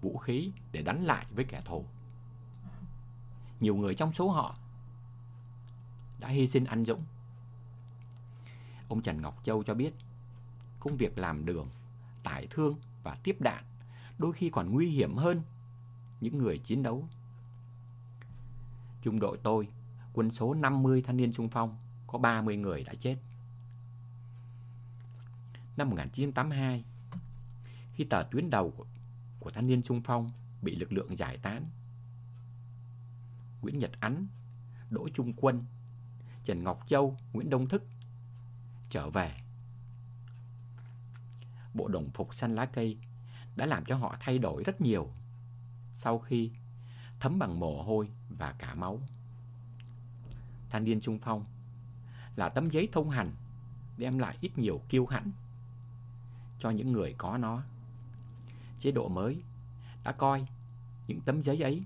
vũ 0.00 0.18
khí 0.18 0.50
để 0.72 0.82
đánh 0.82 1.02
lại 1.02 1.26
với 1.30 1.44
kẻ 1.44 1.62
thù. 1.64 1.84
Nhiều 3.60 3.76
người 3.76 3.94
trong 3.94 4.12
số 4.12 4.28
họ 4.28 4.56
đã 6.20 6.28
hy 6.28 6.46
sinh 6.46 6.64
anh 6.64 6.84
dũng. 6.84 7.04
Ông 8.88 9.02
Trần 9.02 9.20
Ngọc 9.20 9.40
Châu 9.44 9.62
cho 9.62 9.74
biết 9.74 9.94
công 10.80 10.96
việc 10.96 11.18
làm 11.18 11.44
đường, 11.44 11.68
tải 12.22 12.46
thương 12.50 12.74
và 13.02 13.16
tiếp 13.22 13.36
đạn 13.40 13.64
đôi 14.18 14.32
khi 14.32 14.50
còn 14.50 14.72
nguy 14.72 14.88
hiểm 14.88 15.16
hơn 15.16 15.42
những 16.20 16.38
người 16.38 16.58
chiến 16.58 16.82
đấu. 16.82 17.04
Trung 19.02 19.20
đội 19.20 19.38
tôi, 19.42 19.68
quân 20.12 20.30
số 20.30 20.54
50 20.54 21.02
thanh 21.02 21.16
niên 21.16 21.32
trung 21.32 21.48
phong, 21.48 21.76
có 22.06 22.18
30 22.18 22.56
người 22.56 22.84
đã 22.84 22.94
chết. 22.94 23.16
Năm 25.76 25.90
1982, 25.90 26.84
khi 27.94 28.04
tờ 28.04 28.22
tuyến 28.30 28.50
đầu 28.50 28.72
của, 28.76 28.86
của 29.40 29.50
thanh 29.50 29.66
niên 29.66 29.82
sung 29.82 30.00
phong 30.04 30.30
bị 30.62 30.76
lực 30.76 30.92
lượng 30.92 31.18
giải 31.18 31.36
tán. 31.36 31.64
Nguyễn 33.62 33.78
Nhật 33.78 33.90
Ánh, 34.00 34.26
Đỗ 34.90 35.08
Trung 35.14 35.32
Quân, 35.36 35.64
Trần 36.44 36.64
Ngọc 36.64 36.84
Châu, 36.88 37.16
Nguyễn 37.32 37.50
Đông 37.50 37.66
Thức 37.66 37.82
trở 38.90 39.10
về. 39.10 39.34
Bộ 41.74 41.88
đồng 41.88 42.10
phục 42.10 42.34
xanh 42.34 42.54
lá 42.54 42.66
cây 42.66 42.98
đã 43.56 43.66
làm 43.66 43.84
cho 43.84 43.96
họ 43.96 44.16
thay 44.20 44.38
đổi 44.38 44.62
rất 44.62 44.80
nhiều 44.80 45.10
sau 45.94 46.18
khi 46.18 46.50
thấm 47.20 47.38
bằng 47.38 47.60
mồ 47.60 47.82
hôi 47.82 48.08
và 48.28 48.52
cả 48.52 48.74
máu. 48.74 49.00
Thanh 50.70 50.84
niên 50.84 51.00
trung 51.00 51.18
phong 51.18 51.44
là 52.36 52.48
tấm 52.48 52.70
giấy 52.70 52.88
thông 52.92 53.10
hành 53.10 53.34
đem 53.96 54.18
lại 54.18 54.36
ít 54.40 54.58
nhiều 54.58 54.80
kiêu 54.88 55.06
hãnh 55.06 55.30
cho 56.58 56.70
những 56.70 56.92
người 56.92 57.14
có 57.18 57.38
nó 57.38 57.62
chế 58.78 58.90
độ 58.90 59.08
mới 59.08 59.42
đã 60.04 60.12
coi 60.12 60.46
những 61.06 61.20
tấm 61.20 61.42
giấy 61.42 61.62
ấy 61.62 61.84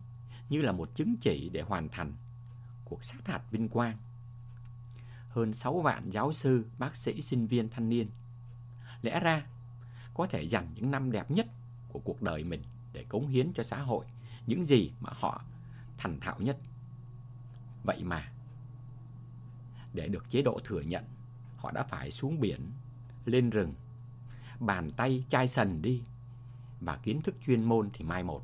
như 0.48 0.62
là 0.62 0.72
một 0.72 0.90
chứng 0.94 1.16
chỉ 1.20 1.50
để 1.52 1.60
hoàn 1.60 1.88
thành 1.88 2.12
cuộc 2.84 3.04
sát 3.04 3.26
hạch 3.26 3.50
vinh 3.50 3.68
quang. 3.68 3.96
Hơn 5.30 5.54
6 5.54 5.80
vạn 5.80 6.10
giáo 6.10 6.32
sư, 6.32 6.66
bác 6.78 6.96
sĩ, 6.96 7.20
sinh 7.20 7.46
viên, 7.46 7.70
thanh 7.70 7.88
niên 7.88 8.10
lẽ 9.02 9.20
ra 9.20 9.46
có 10.14 10.26
thể 10.26 10.42
dành 10.42 10.68
những 10.74 10.90
năm 10.90 11.12
đẹp 11.12 11.30
nhất 11.30 11.46
của 11.92 12.00
cuộc 12.04 12.22
đời 12.22 12.44
mình 12.44 12.62
để 12.92 13.04
cống 13.08 13.28
hiến 13.28 13.52
cho 13.54 13.62
xã 13.62 13.82
hội 13.82 14.06
những 14.46 14.64
gì 14.64 14.92
mà 15.00 15.10
họ 15.12 15.42
thành 15.98 16.20
thạo 16.20 16.36
nhất. 16.38 16.58
Vậy 17.84 18.04
mà, 18.04 18.32
để 19.92 20.08
được 20.08 20.30
chế 20.30 20.42
độ 20.42 20.60
thừa 20.64 20.80
nhận, 20.80 21.04
họ 21.56 21.70
đã 21.70 21.82
phải 21.82 22.10
xuống 22.10 22.40
biển, 22.40 22.72
lên 23.24 23.50
rừng, 23.50 23.74
bàn 24.60 24.90
tay 24.96 25.24
chai 25.28 25.48
sần 25.48 25.82
đi 25.82 26.02
và 26.80 26.96
kiến 26.96 27.22
thức 27.22 27.34
chuyên 27.46 27.64
môn 27.64 27.90
thì 27.92 28.04
mai 28.04 28.22
một. 28.22 28.42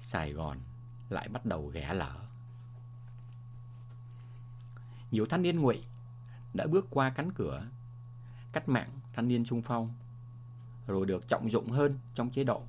Sài 0.00 0.32
Gòn 0.32 0.58
lại 1.10 1.28
bắt 1.28 1.46
đầu 1.46 1.66
ghé 1.66 1.94
lở. 1.94 2.16
Nhiều 5.10 5.26
thanh 5.26 5.42
niên 5.42 5.60
ngụy 5.60 5.84
đã 6.54 6.66
bước 6.66 6.86
qua 6.90 7.10
cánh 7.10 7.32
cửa 7.32 7.66
cách 8.52 8.68
mạng 8.68 9.00
thanh 9.12 9.28
niên 9.28 9.44
trung 9.44 9.62
phong 9.62 9.94
rồi 10.86 11.06
được 11.06 11.28
trọng 11.28 11.50
dụng 11.50 11.70
hơn 11.70 11.98
trong 12.14 12.30
chế 12.30 12.44
độ. 12.44 12.62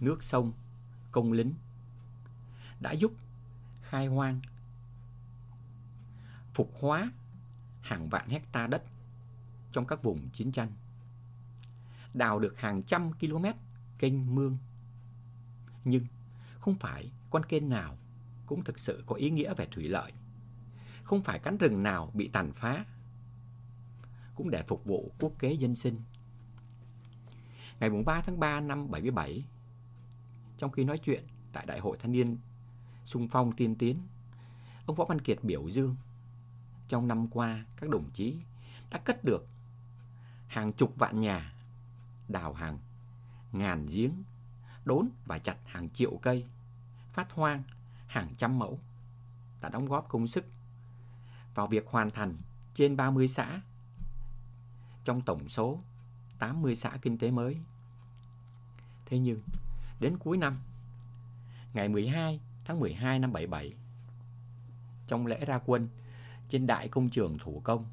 Nước 0.00 0.22
sông, 0.22 0.52
công 1.10 1.32
lính 1.32 1.54
đã 2.80 2.92
giúp 2.92 3.12
khai 3.82 4.06
hoang 4.06 4.40
phục 6.54 6.72
hóa 6.80 7.10
hàng 7.80 8.08
vạn 8.08 8.28
hecta 8.28 8.66
đất 8.66 8.82
trong 9.72 9.86
các 9.86 10.02
vùng 10.02 10.28
chiến 10.32 10.52
tranh. 10.52 10.72
Đào 12.14 12.38
được 12.38 12.58
hàng 12.58 12.82
trăm 12.82 13.12
km 13.12 13.44
kênh 13.98 14.34
mương. 14.34 14.58
Nhưng 15.84 16.04
không 16.60 16.74
phải 16.74 17.10
con 17.30 17.44
kênh 17.44 17.68
nào 17.68 17.96
cũng 18.46 18.64
thực 18.64 18.78
sự 18.78 19.04
có 19.06 19.14
ý 19.14 19.30
nghĩa 19.30 19.54
về 19.54 19.66
thủy 19.70 19.88
lợi. 19.88 20.12
Không 21.02 21.22
phải 21.22 21.38
cánh 21.38 21.56
rừng 21.56 21.82
nào 21.82 22.10
bị 22.14 22.28
tàn 22.28 22.52
phá 22.52 22.84
cũng 24.34 24.50
để 24.50 24.62
phục 24.62 24.84
vụ 24.84 25.12
quốc 25.18 25.32
kế 25.38 25.52
dân 25.52 25.76
sinh. 25.76 26.00
Ngày 27.80 27.90
3 28.06 28.20
tháng 28.20 28.40
3 28.40 28.60
năm 28.60 28.90
77, 28.90 29.44
trong 30.58 30.70
khi 30.70 30.84
nói 30.84 30.98
chuyện 30.98 31.24
tại 31.52 31.66
Đại 31.66 31.80
hội 31.80 31.96
Thanh 32.00 32.12
niên 32.12 32.38
Sung 33.04 33.28
phong 33.30 33.52
tiên 33.52 33.74
tiến, 33.74 33.98
ông 34.86 34.96
Võ 34.96 35.04
Văn 35.04 35.20
Kiệt 35.20 35.38
biểu 35.42 35.68
dương 35.68 35.96
Trong 36.88 37.08
năm 37.08 37.28
qua, 37.28 37.64
các 37.76 37.90
đồng 37.90 38.10
chí 38.14 38.36
đã 38.90 38.98
cất 38.98 39.24
được 39.24 39.46
hàng 40.46 40.72
chục 40.72 40.94
vạn 40.96 41.20
nhà, 41.20 41.54
đào 42.28 42.52
hàng 42.52 42.78
ngàn 43.52 43.86
giếng, 43.86 44.12
đốn 44.84 45.08
và 45.26 45.38
chặt 45.38 45.56
hàng 45.64 45.90
triệu 45.90 46.18
cây, 46.22 46.46
phát 47.12 47.32
hoang 47.32 47.62
hàng 48.06 48.34
trăm 48.38 48.58
mẫu, 48.58 48.78
đã 49.60 49.68
đóng 49.68 49.86
góp 49.86 50.08
công 50.08 50.26
sức 50.26 50.44
vào 51.54 51.66
việc 51.66 51.86
hoàn 51.86 52.10
thành 52.10 52.36
trên 52.74 52.96
30 52.96 53.28
xã 53.28 53.60
trong 55.04 55.22
tổng 55.22 55.48
số 55.48 55.80
80 56.38 56.76
xã 56.76 56.98
kinh 57.02 57.18
tế 57.18 57.30
mới. 57.30 57.56
Thế 59.06 59.18
nhưng, 59.18 59.40
đến 60.00 60.18
cuối 60.18 60.36
năm, 60.36 60.56
ngày 61.74 61.88
12 61.88 62.40
tháng 62.64 62.80
12 62.80 63.18
năm 63.18 63.32
77, 63.32 63.74
trong 65.06 65.26
lễ 65.26 65.44
ra 65.44 65.60
quân 65.66 65.88
trên 66.48 66.66
đại 66.66 66.88
công 66.88 67.08
trường 67.08 67.38
thủ 67.38 67.60
công, 67.64 67.84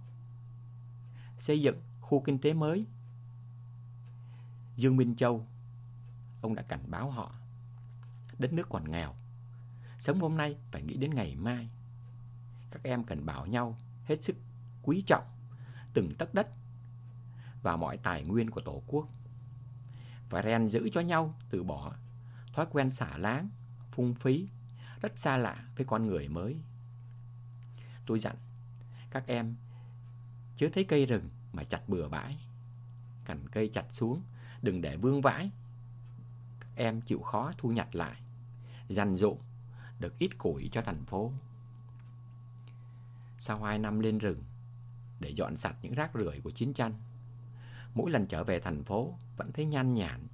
xây 1.37 1.61
dựng 1.61 1.81
khu 2.01 2.21
kinh 2.21 2.39
tế 2.39 2.53
mới 2.53 2.85
Dương 4.75 4.97
Minh 4.97 5.15
Châu, 5.15 5.47
ông 6.41 6.55
đã 6.55 6.61
cảnh 6.63 6.83
báo 6.87 7.11
họ, 7.11 7.35
đất 8.39 8.53
nước 8.53 8.67
còn 8.69 8.91
nghèo, 8.91 9.15
sống 9.99 10.19
hôm 10.19 10.37
nay 10.37 10.57
phải 10.71 10.81
nghĩ 10.81 10.97
đến 10.97 11.15
ngày 11.15 11.35
mai. 11.35 11.69
Các 12.71 12.83
em 12.83 13.03
cần 13.03 13.25
bảo 13.25 13.45
nhau 13.45 13.77
hết 14.05 14.23
sức 14.23 14.35
quý 14.81 15.01
trọng 15.01 15.25
từng 15.93 16.15
tấc 16.15 16.33
đất 16.33 16.47
và 17.61 17.75
mọi 17.75 17.97
tài 17.97 18.23
nguyên 18.23 18.49
của 18.49 18.61
Tổ 18.61 18.83
quốc. 18.87 19.07
phải 20.29 20.43
rèn 20.43 20.69
giữ 20.69 20.89
cho 20.93 21.01
nhau 21.01 21.35
từ 21.49 21.63
bỏ 21.63 21.93
thói 22.53 22.65
quen 22.71 22.89
xả 22.89 23.17
láng, 23.17 23.49
phung 23.91 24.15
phí, 24.15 24.47
rất 25.01 25.19
xa 25.19 25.37
lạ 25.37 25.65
với 25.75 25.85
con 25.85 26.07
người 26.07 26.27
mới. 26.27 26.57
Tôi 28.05 28.19
dặn 28.19 28.35
các 29.09 29.27
em 29.27 29.55
chớ 30.55 30.67
thấy 30.73 30.83
cây 30.83 31.05
rừng 31.05 31.29
mà 31.53 31.63
chặt 31.63 31.89
bừa 31.89 32.09
bãi. 32.09 32.37
Cành 33.25 33.47
cây 33.51 33.69
chặt 33.73 33.85
xuống, 33.91 34.21
đừng 34.61 34.81
để 34.81 34.97
vương 34.97 35.21
vãi. 35.21 35.51
Em 36.79 37.01
chịu 37.01 37.19
khó 37.19 37.51
thu 37.57 37.69
nhặt 37.69 37.95
lại, 37.95 38.21
dành 38.87 39.15
dụng 39.15 39.39
được 39.99 40.19
ít 40.19 40.37
củi 40.37 40.69
cho 40.71 40.81
thành 40.81 41.05
phố. 41.05 41.31
Sau 43.37 43.63
hai 43.63 43.79
năm 43.79 43.99
lên 43.99 44.17
rừng 44.17 44.43
để 45.19 45.29
dọn 45.29 45.57
sạch 45.57 45.75
những 45.81 45.93
rác 45.93 46.11
rưởi 46.13 46.41
của 46.43 46.51
chiến 46.51 46.73
tranh, 46.73 46.93
mỗi 47.93 48.11
lần 48.11 48.27
trở 48.27 48.43
về 48.43 48.59
thành 48.59 48.83
phố 48.83 49.13
vẫn 49.37 49.51
thấy 49.51 49.65
nhan 49.65 49.93
nhản. 49.93 50.27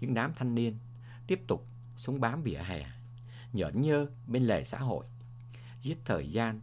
Những 0.00 0.14
đám 0.14 0.32
thanh 0.36 0.54
niên 0.54 0.78
tiếp 1.26 1.42
tục 1.46 1.66
sống 1.96 2.20
bám 2.20 2.42
vỉa 2.42 2.58
hè, 2.58 2.86
nhởn 3.52 3.80
nhơ 3.80 4.06
bên 4.26 4.42
lề 4.42 4.64
xã 4.64 4.78
hội, 4.78 5.06
giết 5.82 5.98
thời 6.04 6.30
gian 6.30 6.60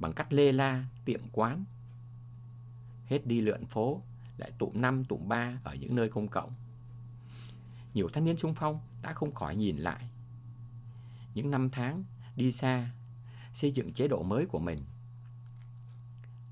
bằng 0.00 0.12
cách 0.12 0.32
lê 0.32 0.52
la 0.52 0.84
tiệm 1.04 1.20
quán. 1.32 1.64
Hết 3.06 3.26
đi 3.26 3.40
lượn 3.40 3.66
phố, 3.66 4.02
lại 4.36 4.50
tụm 4.58 4.80
năm 4.80 5.04
tụm 5.04 5.28
ba 5.28 5.60
ở 5.64 5.74
những 5.74 5.94
nơi 5.94 6.08
công 6.08 6.28
cộng. 6.28 6.54
Nhiều 7.94 8.08
thanh 8.12 8.24
niên 8.24 8.36
trung 8.36 8.54
phong 8.54 8.80
đã 9.02 9.12
không 9.12 9.34
khỏi 9.34 9.56
nhìn 9.56 9.76
lại. 9.76 10.10
Những 11.34 11.50
năm 11.50 11.70
tháng 11.70 12.04
đi 12.36 12.52
xa, 12.52 12.90
xây 13.54 13.72
dựng 13.72 13.92
chế 13.92 14.08
độ 14.08 14.22
mới 14.22 14.46
của 14.46 14.58
mình. 14.58 14.84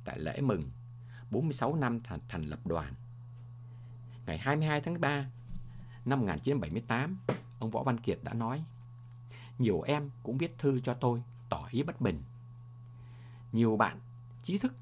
Tại 0.04 0.18
lễ 0.18 0.40
mừng 0.40 0.70
46 1.30 1.76
năm 1.76 2.00
thành, 2.00 2.20
thành 2.28 2.44
lập 2.44 2.66
đoàn. 2.66 2.94
Ngày 4.26 4.38
22 4.38 4.80
tháng 4.80 5.00
3 5.00 5.26
năm 6.04 6.20
1978, 6.20 7.18
ông 7.58 7.70
Võ 7.70 7.82
Văn 7.82 8.00
Kiệt 8.00 8.18
đã 8.22 8.34
nói 8.34 8.64
Nhiều 9.58 9.80
em 9.80 10.10
cũng 10.22 10.38
viết 10.38 10.58
thư 10.58 10.80
cho 10.80 10.94
tôi 10.94 11.22
tỏ 11.48 11.68
ý 11.70 11.82
bất 11.82 12.00
bình. 12.00 12.22
Nhiều 13.52 13.76
bạn 13.76 14.00
trí 14.42 14.58
thức 14.58 14.74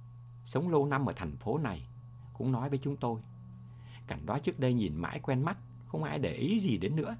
sống 0.44 0.68
lâu 0.68 0.86
năm 0.86 1.06
ở 1.06 1.12
thành 1.16 1.36
phố 1.36 1.58
này 1.58 1.88
cũng 2.34 2.52
nói 2.52 2.70
với 2.70 2.78
chúng 2.82 2.96
tôi. 2.96 3.20
Cảnh 4.06 4.26
đó 4.26 4.38
trước 4.38 4.58
đây 4.60 4.74
nhìn 4.74 4.96
mãi 4.96 5.20
quen 5.22 5.42
mắt, 5.42 5.58
không 5.96 6.04
ai 6.04 6.18
để 6.18 6.32
ý 6.32 6.60
gì 6.60 6.78
đến 6.78 6.96
nữa. 6.96 7.16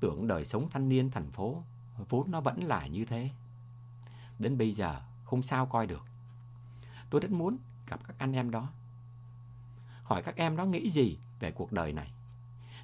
Tưởng 0.00 0.26
đời 0.26 0.44
sống 0.44 0.70
thanh 0.70 0.88
niên 0.88 1.10
thành 1.10 1.30
phố, 1.30 1.62
vốn 2.08 2.30
nó 2.30 2.40
vẫn 2.40 2.62
là 2.62 2.86
như 2.86 3.04
thế. 3.04 3.30
Đến 4.38 4.58
bây 4.58 4.72
giờ, 4.72 5.00
không 5.24 5.42
sao 5.42 5.66
coi 5.66 5.86
được. 5.86 6.06
Tôi 7.10 7.20
rất 7.20 7.30
muốn 7.30 7.58
gặp 7.86 8.00
các 8.06 8.18
anh 8.18 8.32
em 8.32 8.50
đó. 8.50 8.72
Hỏi 10.02 10.22
các 10.22 10.36
em 10.36 10.56
đó 10.56 10.64
nghĩ 10.64 10.90
gì 10.90 11.18
về 11.40 11.50
cuộc 11.50 11.72
đời 11.72 11.92
này? 11.92 12.12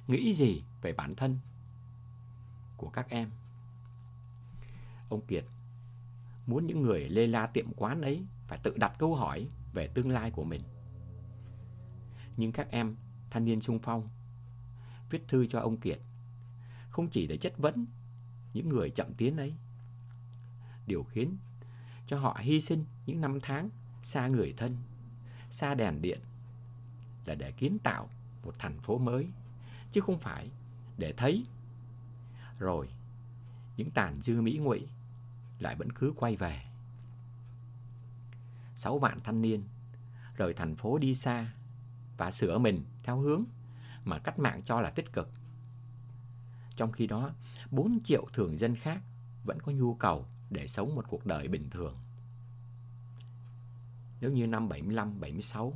Nghĩ 0.07 0.33
gì 0.33 0.63
về 0.81 0.93
bản 0.93 1.15
thân 1.15 1.39
của 2.77 2.89
các 2.89 3.09
em? 3.09 3.31
Ông 5.09 5.21
Kiệt, 5.21 5.45
muốn 6.45 6.67
những 6.67 6.81
người 6.81 7.09
lê 7.09 7.27
la 7.27 7.47
tiệm 7.47 7.73
quán 7.73 8.01
ấy 8.01 8.23
phải 8.47 8.59
tự 8.63 8.77
đặt 8.77 8.93
câu 8.97 9.15
hỏi 9.15 9.47
về 9.73 9.87
tương 9.87 10.11
lai 10.11 10.31
của 10.31 10.43
mình. 10.43 10.61
Nhưng 12.37 12.51
các 12.51 12.71
em 12.71 12.95
thanh 13.29 13.45
niên 13.45 13.61
sung 13.61 13.79
phong 13.79 14.09
viết 15.09 15.23
thư 15.27 15.47
cho 15.47 15.59
ông 15.59 15.77
Kiệt 15.77 15.99
không 16.89 17.09
chỉ 17.09 17.27
để 17.27 17.37
chất 17.37 17.57
vấn 17.57 17.85
những 18.53 18.69
người 18.69 18.89
chậm 18.89 19.13
tiến 19.13 19.37
ấy. 19.37 19.53
Điều 20.87 21.03
khiến 21.03 21.37
cho 22.07 22.19
họ 22.19 22.37
hy 22.41 22.61
sinh 22.61 22.85
những 23.05 23.21
năm 23.21 23.39
tháng 23.41 23.69
xa 24.03 24.27
người 24.27 24.53
thân, 24.57 24.77
xa 25.51 25.75
đèn 25.75 26.01
điện 26.01 26.19
là 27.25 27.35
để 27.35 27.51
kiến 27.51 27.77
tạo 27.83 28.09
một 28.43 28.53
thành 28.59 28.79
phố 28.79 28.97
mới, 28.97 29.27
chứ 29.91 30.01
không 30.01 30.19
phải 30.19 30.49
để 30.97 31.13
thấy 31.17 31.45
rồi 32.59 32.89
những 33.77 33.91
tàn 33.91 34.15
dư 34.21 34.41
mỹ 34.41 34.57
ngụy 34.57 34.87
lại 35.59 35.75
vẫn 35.75 35.91
cứ 35.91 36.13
quay 36.15 36.35
về. 36.35 36.65
Sáu 38.75 38.99
vạn 38.99 39.19
thanh 39.23 39.41
niên 39.41 39.63
rời 40.37 40.53
thành 40.53 40.75
phố 40.75 40.97
đi 40.97 41.15
xa 41.15 41.53
và 42.17 42.31
sửa 42.31 42.57
mình 42.57 42.83
theo 43.03 43.19
hướng 43.19 43.43
mà 44.07 44.19
cách 44.19 44.39
mạng 44.39 44.61
cho 44.63 44.81
là 44.81 44.89
tích 44.89 45.13
cực. 45.13 45.29
Trong 46.75 46.91
khi 46.91 47.07
đó, 47.07 47.31
4 47.71 47.99
triệu 48.03 48.25
thường 48.33 48.57
dân 48.57 48.75
khác 48.75 49.01
vẫn 49.43 49.61
có 49.61 49.71
nhu 49.71 49.93
cầu 49.95 50.25
để 50.49 50.67
sống 50.67 50.95
một 50.95 51.05
cuộc 51.09 51.25
đời 51.25 51.47
bình 51.47 51.69
thường. 51.69 51.97
Nếu 54.21 54.31
như 54.31 54.47
năm 54.47 54.69
75-76, 54.69 55.71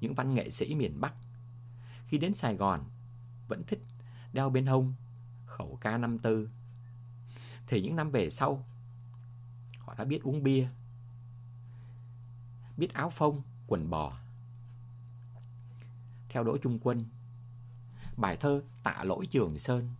những 0.00 0.14
văn 0.14 0.34
nghệ 0.34 0.50
sĩ 0.50 0.74
miền 0.74 1.00
Bắc 1.00 1.14
khi 2.06 2.18
đến 2.18 2.34
Sài 2.34 2.56
Gòn 2.56 2.84
vẫn 3.48 3.62
thích 3.66 3.80
đeo 4.32 4.50
bên 4.50 4.66
hông 4.66 4.94
khẩu 5.46 5.78
K54 5.82 6.46
thì 7.66 7.82
những 7.82 7.96
năm 7.96 8.10
về 8.10 8.30
sau 8.30 8.66
họ 9.78 9.94
đã 9.94 10.04
biết 10.04 10.22
uống 10.22 10.42
bia, 10.42 10.68
biết 12.76 12.94
áo 12.94 13.10
phông, 13.10 13.42
quần 13.66 13.90
bò 13.90 14.18
theo 16.28 16.44
Đỗ 16.44 16.58
Trung 16.58 16.78
Quân. 16.82 17.04
Bài 18.20 18.36
thơ 18.36 18.62
Tạ 18.82 19.04
lỗi 19.04 19.26
Trường 19.26 19.58
Sơn, 19.58 19.90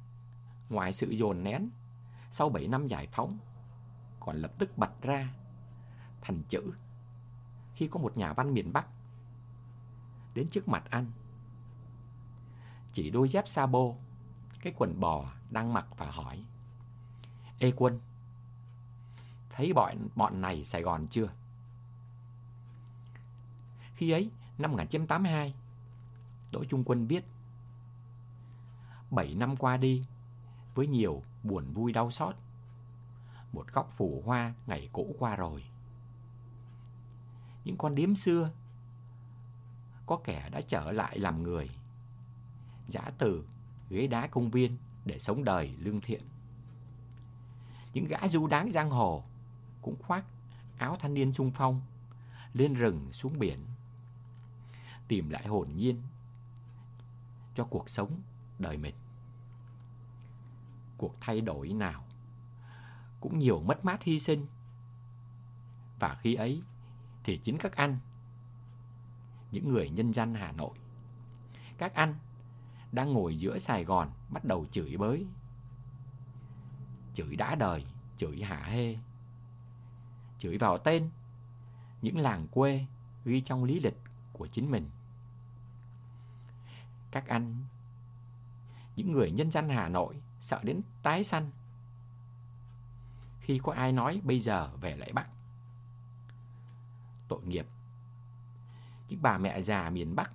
ngoài 0.68 0.92
sự 0.92 1.10
dồn 1.10 1.44
nén, 1.44 1.70
sau 2.30 2.48
7 2.48 2.68
năm 2.68 2.88
giải 2.88 3.06
phóng, 3.12 3.38
còn 4.20 4.36
lập 4.36 4.52
tức 4.58 4.78
bật 4.78 5.02
ra 5.02 5.28
thành 6.20 6.42
chữ 6.48 6.72
khi 7.74 7.88
có 7.88 8.00
một 8.00 8.16
nhà 8.16 8.32
văn 8.32 8.54
miền 8.54 8.72
Bắc 8.72 8.86
đến 10.34 10.48
trước 10.48 10.68
mặt 10.68 10.84
anh. 10.90 11.06
Chỉ 12.92 13.10
đôi 13.10 13.28
dép 13.28 13.48
sabo, 13.48 13.92
cái 14.62 14.72
quần 14.76 15.00
bò 15.00 15.32
đang 15.50 15.72
mặc 15.72 15.86
và 15.96 16.10
hỏi. 16.10 16.44
Ê 17.58 17.72
quân, 17.76 18.00
thấy 19.50 19.72
bọn, 19.72 20.08
bọn 20.14 20.40
này 20.40 20.64
Sài 20.64 20.82
Gòn 20.82 21.06
chưa? 21.10 21.28
Khi 23.94 24.10
ấy, 24.10 24.30
năm 24.58 24.70
1982, 24.70 25.54
Đỗ 26.52 26.64
Trung 26.64 26.84
Quân 26.84 27.06
viết 27.06 27.24
Bảy 29.10 29.34
năm 29.34 29.56
qua 29.56 29.76
đi, 29.76 30.02
Với 30.74 30.86
nhiều 30.86 31.22
buồn 31.42 31.72
vui 31.72 31.92
đau 31.92 32.10
xót, 32.10 32.34
Một 33.52 33.72
góc 33.72 33.90
phủ 33.92 34.22
hoa 34.26 34.54
ngày 34.66 34.88
cũ 34.92 35.16
qua 35.18 35.36
rồi 35.36 35.64
Những 37.64 37.76
con 37.76 37.94
điếm 37.94 38.14
xưa, 38.14 38.50
Có 40.06 40.20
kẻ 40.24 40.48
đã 40.50 40.60
trở 40.60 40.92
lại 40.92 41.18
làm 41.18 41.42
người, 41.42 41.70
Giả 42.88 43.10
từ 43.18 43.44
ghế 43.90 44.06
đá 44.06 44.26
công 44.26 44.50
viên 44.50 44.76
Để 45.04 45.18
sống 45.18 45.44
đời 45.44 45.74
lương 45.78 46.00
thiện 46.00 46.22
Những 47.94 48.04
gã 48.04 48.28
du 48.28 48.46
đáng 48.46 48.72
giang 48.72 48.90
hồ 48.90 49.24
Cũng 49.82 49.96
khoác 50.02 50.24
áo 50.78 50.96
thanh 51.00 51.14
niên 51.14 51.32
sung 51.32 51.50
phong, 51.54 51.80
Lên 52.52 52.74
rừng 52.74 53.12
xuống 53.12 53.38
biển, 53.38 53.58
Tìm 55.08 55.30
lại 55.30 55.46
hồn 55.46 55.68
nhiên 55.76 56.02
cho 57.54 57.64
cuộc 57.64 57.90
sống 57.90 58.20
đời 58.58 58.76
mình. 58.76 58.94
Cuộc 61.00 61.14
thay 61.20 61.40
đổi 61.40 61.68
nào 61.68 62.04
cũng 63.20 63.38
nhiều 63.38 63.60
mất 63.60 63.84
mát 63.84 64.02
hy 64.02 64.18
sinh. 64.18 64.46
Và 65.98 66.14
khi 66.14 66.34
ấy 66.34 66.62
thì 67.24 67.38
chính 67.38 67.58
các 67.58 67.76
anh, 67.76 67.98
những 69.50 69.68
người 69.68 69.90
nhân 69.90 70.14
dân 70.14 70.34
Hà 70.34 70.52
Nội, 70.52 70.78
các 71.78 71.94
anh 71.94 72.14
đang 72.92 73.12
ngồi 73.12 73.38
giữa 73.38 73.58
Sài 73.58 73.84
Gòn 73.84 74.10
bắt 74.30 74.44
đầu 74.44 74.66
chửi 74.70 74.96
bới. 74.96 75.26
Chửi 77.14 77.36
đã 77.36 77.54
đời, 77.54 77.86
chửi 78.16 78.42
hạ 78.42 78.62
hê, 78.64 78.96
chửi 80.38 80.58
vào 80.58 80.78
tên 80.78 81.10
những 82.02 82.18
làng 82.18 82.48
quê 82.48 82.86
ghi 83.24 83.40
trong 83.40 83.64
lý 83.64 83.80
lịch 83.80 83.96
của 84.32 84.46
chính 84.46 84.70
mình. 84.70 84.90
Các 87.10 87.26
anh, 87.26 87.64
những 88.96 89.12
người 89.12 89.30
nhân 89.30 89.50
dân 89.50 89.68
Hà 89.68 89.88
Nội 89.88 90.22
sợ 90.40 90.60
đến 90.62 90.82
tái 91.02 91.24
sanh. 91.24 91.50
Khi 93.40 93.60
có 93.62 93.72
ai 93.72 93.92
nói 93.92 94.20
bây 94.24 94.40
giờ 94.40 94.70
về 94.80 94.96
lại 94.96 95.12
Bắc. 95.12 95.28
Tội 97.28 97.42
nghiệp. 97.42 97.66
Những 99.08 99.22
bà 99.22 99.38
mẹ 99.38 99.62
già 99.62 99.90
miền 99.90 100.16
Bắc. 100.16 100.32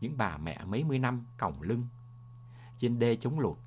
Những 0.00 0.14
bà 0.16 0.36
mẹ 0.36 0.64
mấy 0.64 0.84
mươi 0.84 0.98
năm 0.98 1.24
còng 1.38 1.62
lưng 1.62 1.86
trên 2.78 2.98
đê 2.98 3.16
chống 3.16 3.40
lụt. 3.40 3.58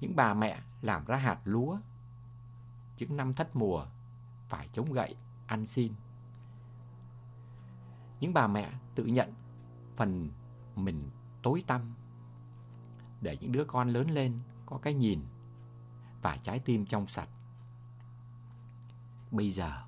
Những 0.00 0.16
bà 0.16 0.34
mẹ 0.34 0.62
làm 0.82 1.04
ra 1.04 1.16
hạt 1.16 1.40
lúa. 1.44 1.78
Những 2.98 3.16
năm 3.16 3.34
thất 3.34 3.56
mùa 3.56 3.86
phải 4.48 4.68
chống 4.72 4.92
gậy, 4.92 5.16
ăn 5.46 5.66
xin. 5.66 5.92
Những 8.20 8.34
bà 8.34 8.46
mẹ 8.46 8.72
tự 8.94 9.04
nhận 9.04 9.34
phần 9.96 10.30
mình 10.76 11.10
tối 11.42 11.64
tăm 11.66 11.94
để 13.20 13.38
những 13.40 13.52
đứa 13.52 13.64
con 13.64 13.88
lớn 13.88 14.10
lên 14.10 14.38
có 14.66 14.78
cái 14.78 14.94
nhìn 14.94 15.20
và 16.22 16.36
trái 16.36 16.58
tim 16.58 16.86
trong 16.86 17.06
sạch. 17.06 17.28
Bây 19.30 19.50
giờ, 19.50 19.82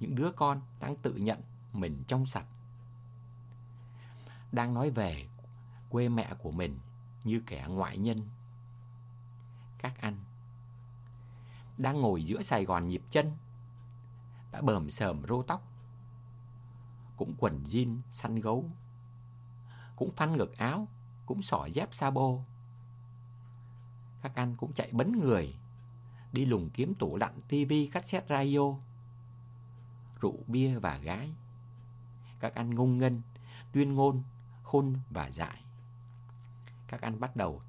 những 0.00 0.14
đứa 0.14 0.32
con 0.32 0.60
đang 0.80 0.96
tự 0.96 1.14
nhận 1.14 1.40
mình 1.72 2.04
trong 2.06 2.26
sạch, 2.26 2.46
đang 4.52 4.74
nói 4.74 4.90
về 4.90 5.28
quê 5.90 6.08
mẹ 6.08 6.34
của 6.38 6.50
mình 6.50 6.78
như 7.24 7.42
kẻ 7.46 7.66
ngoại 7.68 7.98
nhân. 7.98 8.28
Các 9.78 10.00
anh 10.00 10.24
đang 11.78 12.00
ngồi 12.00 12.24
giữa 12.24 12.42
Sài 12.42 12.64
Gòn 12.64 12.88
nhịp 12.88 13.02
chân, 13.10 13.32
đã 14.52 14.62
bờm 14.62 14.90
sờm 14.90 15.22
rô 15.28 15.42
tóc, 15.42 15.68
cũng 17.16 17.34
quần 17.38 17.64
jean 17.64 17.98
săn 18.10 18.36
gấu, 18.36 18.70
cũng 19.96 20.10
phăn 20.10 20.36
ngực 20.36 20.56
áo, 20.56 20.88
cũng 21.30 21.42
xỏ 21.42 21.66
dép 21.72 21.88
sa 21.92 22.10
bô, 22.10 22.44
Các 24.22 24.32
anh 24.34 24.56
cũng 24.56 24.72
chạy 24.72 24.88
bấn 24.92 25.20
người, 25.20 25.54
đi 26.32 26.44
lùng 26.44 26.70
kiếm 26.70 26.94
tủ 26.94 27.16
lạnh 27.16 27.40
tivi 27.48 27.86
cassette 27.86 28.26
radio, 28.28 28.74
rượu 30.20 30.36
bia 30.46 30.78
và 30.78 30.98
gái. 30.98 31.30
Các 32.40 32.54
anh 32.54 32.74
ngông 32.74 32.98
nghênh, 32.98 33.12
tuyên 33.72 33.94
ngôn, 33.94 34.22
khôn 34.62 34.96
và 35.10 35.30
dại. 35.30 35.64
Các 36.88 37.00
anh 37.00 37.20
bắt 37.20 37.36
đầu 37.36 37.62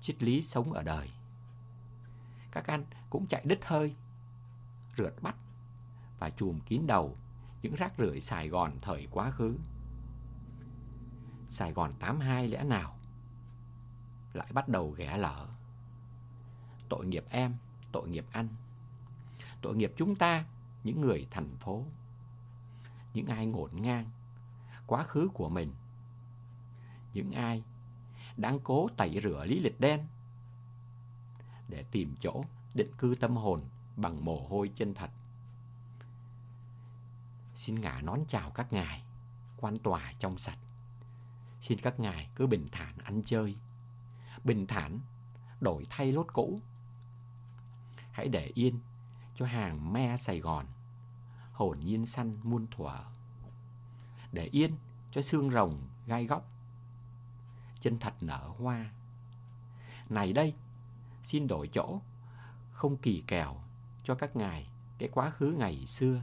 triết 0.00 0.22
lý 0.22 0.42
sống 0.42 0.72
ở 0.72 0.82
đời 0.82 1.10
các 2.52 2.66
anh 2.66 2.84
cũng 3.10 3.26
chạy 3.26 3.42
đứt 3.44 3.64
hơi, 3.64 3.94
rượt 4.96 5.14
bắt 5.22 5.36
và 6.18 6.30
chùm 6.30 6.60
kín 6.60 6.86
đầu 6.86 7.16
những 7.62 7.74
rác 7.74 7.92
rưởi 7.98 8.20
Sài 8.20 8.48
Gòn 8.48 8.72
thời 8.82 9.08
quá 9.10 9.30
khứ. 9.30 9.54
Sài 11.50 11.72
Gòn 11.72 11.92
82 11.98 12.48
lẽ 12.48 12.64
nào 12.64 12.96
lại 14.32 14.48
bắt 14.52 14.68
đầu 14.68 14.90
ghé 14.90 15.16
lở. 15.16 15.46
Tội 16.88 17.06
nghiệp 17.06 17.24
em, 17.30 17.54
tội 17.92 18.08
nghiệp 18.08 18.26
anh. 18.32 18.48
Tội 19.62 19.76
nghiệp 19.76 19.92
chúng 19.96 20.16
ta, 20.16 20.44
những 20.84 21.00
người 21.00 21.26
thành 21.30 21.56
phố. 21.56 21.84
Những 23.14 23.26
ai 23.26 23.46
ngổn 23.46 23.70
ngang 23.82 24.10
quá 24.86 25.02
khứ 25.02 25.28
của 25.34 25.48
mình. 25.48 25.72
Những 27.14 27.32
ai 27.32 27.62
đang 28.36 28.60
cố 28.60 28.88
tẩy 28.96 29.20
rửa 29.22 29.44
lý 29.44 29.60
lịch 29.60 29.80
đen 29.80 30.06
để 31.68 31.84
tìm 31.90 32.14
chỗ 32.20 32.44
định 32.74 32.90
cư 32.98 33.16
tâm 33.20 33.36
hồn 33.36 33.62
bằng 33.96 34.24
mồ 34.24 34.46
hôi 34.48 34.70
chân 34.74 34.94
thật. 34.94 35.10
Xin 37.54 37.80
ngả 37.80 38.00
nón 38.00 38.20
chào 38.28 38.50
các 38.50 38.72
ngài, 38.72 39.02
quan 39.56 39.78
tòa 39.78 40.12
trong 40.18 40.38
sạch. 40.38 40.58
Xin 41.60 41.78
các 41.78 42.00
ngài 42.00 42.28
cứ 42.34 42.46
bình 42.46 42.68
thản 42.72 42.98
ăn 42.98 43.22
chơi, 43.24 43.56
bình 44.44 44.66
thản 44.66 45.00
đổi 45.60 45.86
thay 45.90 46.12
lốt 46.12 46.26
cũ. 46.32 46.60
Hãy 48.12 48.28
để 48.28 48.50
yên 48.54 48.80
cho 49.34 49.46
hàng 49.46 49.92
me 49.92 50.16
Sài 50.16 50.40
Gòn, 50.40 50.66
hồn 51.52 51.80
nhiên 51.80 52.06
săn 52.06 52.38
muôn 52.42 52.66
thuở. 52.70 52.98
Để 54.32 54.44
yên 54.44 54.76
cho 55.10 55.22
xương 55.22 55.50
rồng 55.50 55.88
gai 56.06 56.26
góc, 56.26 56.50
chân 57.80 57.98
thật 57.98 58.14
nở 58.20 58.52
hoa. 58.58 58.90
Này 60.08 60.32
đây, 60.32 60.54
xin 61.22 61.46
đổi 61.46 61.68
chỗ, 61.68 62.00
không 62.72 62.96
kỳ 62.96 63.24
kèo 63.26 63.56
cho 64.04 64.14
các 64.14 64.36
ngài 64.36 64.70
cái 64.98 65.08
quá 65.12 65.30
khứ 65.30 65.54
ngày 65.58 65.86
xưa. 65.86 66.22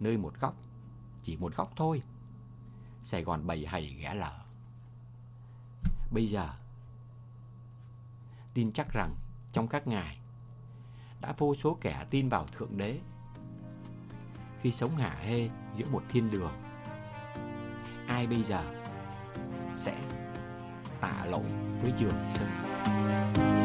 Nơi 0.00 0.16
một 0.16 0.34
góc, 0.40 0.56
chỉ 1.22 1.36
một 1.36 1.56
góc 1.56 1.72
thôi, 1.76 2.02
Sài 3.04 3.22
Gòn 3.22 3.46
bầy 3.46 3.66
hầy 3.66 3.86
ghé 3.86 4.14
lở. 4.14 4.32
Bây 6.10 6.26
giờ, 6.26 6.50
tin 8.54 8.72
chắc 8.72 8.92
rằng 8.92 9.14
trong 9.52 9.68
các 9.68 9.86
ngài 9.86 10.18
đã 11.20 11.34
vô 11.38 11.54
số 11.54 11.78
kẻ 11.80 12.06
tin 12.10 12.28
vào 12.28 12.46
Thượng 12.46 12.78
Đế 12.78 13.00
khi 14.60 14.72
sống 14.72 14.96
hả 14.96 15.10
hê 15.10 15.48
giữa 15.74 15.86
một 15.88 16.02
thiên 16.08 16.30
đường. 16.30 16.52
Ai 18.06 18.26
bây 18.26 18.42
giờ 18.42 18.64
sẽ 19.74 20.00
tạ 21.00 21.24
lỗi 21.24 21.44
với 21.82 21.92
Trường 21.96 22.28
Sơn? 22.28 23.63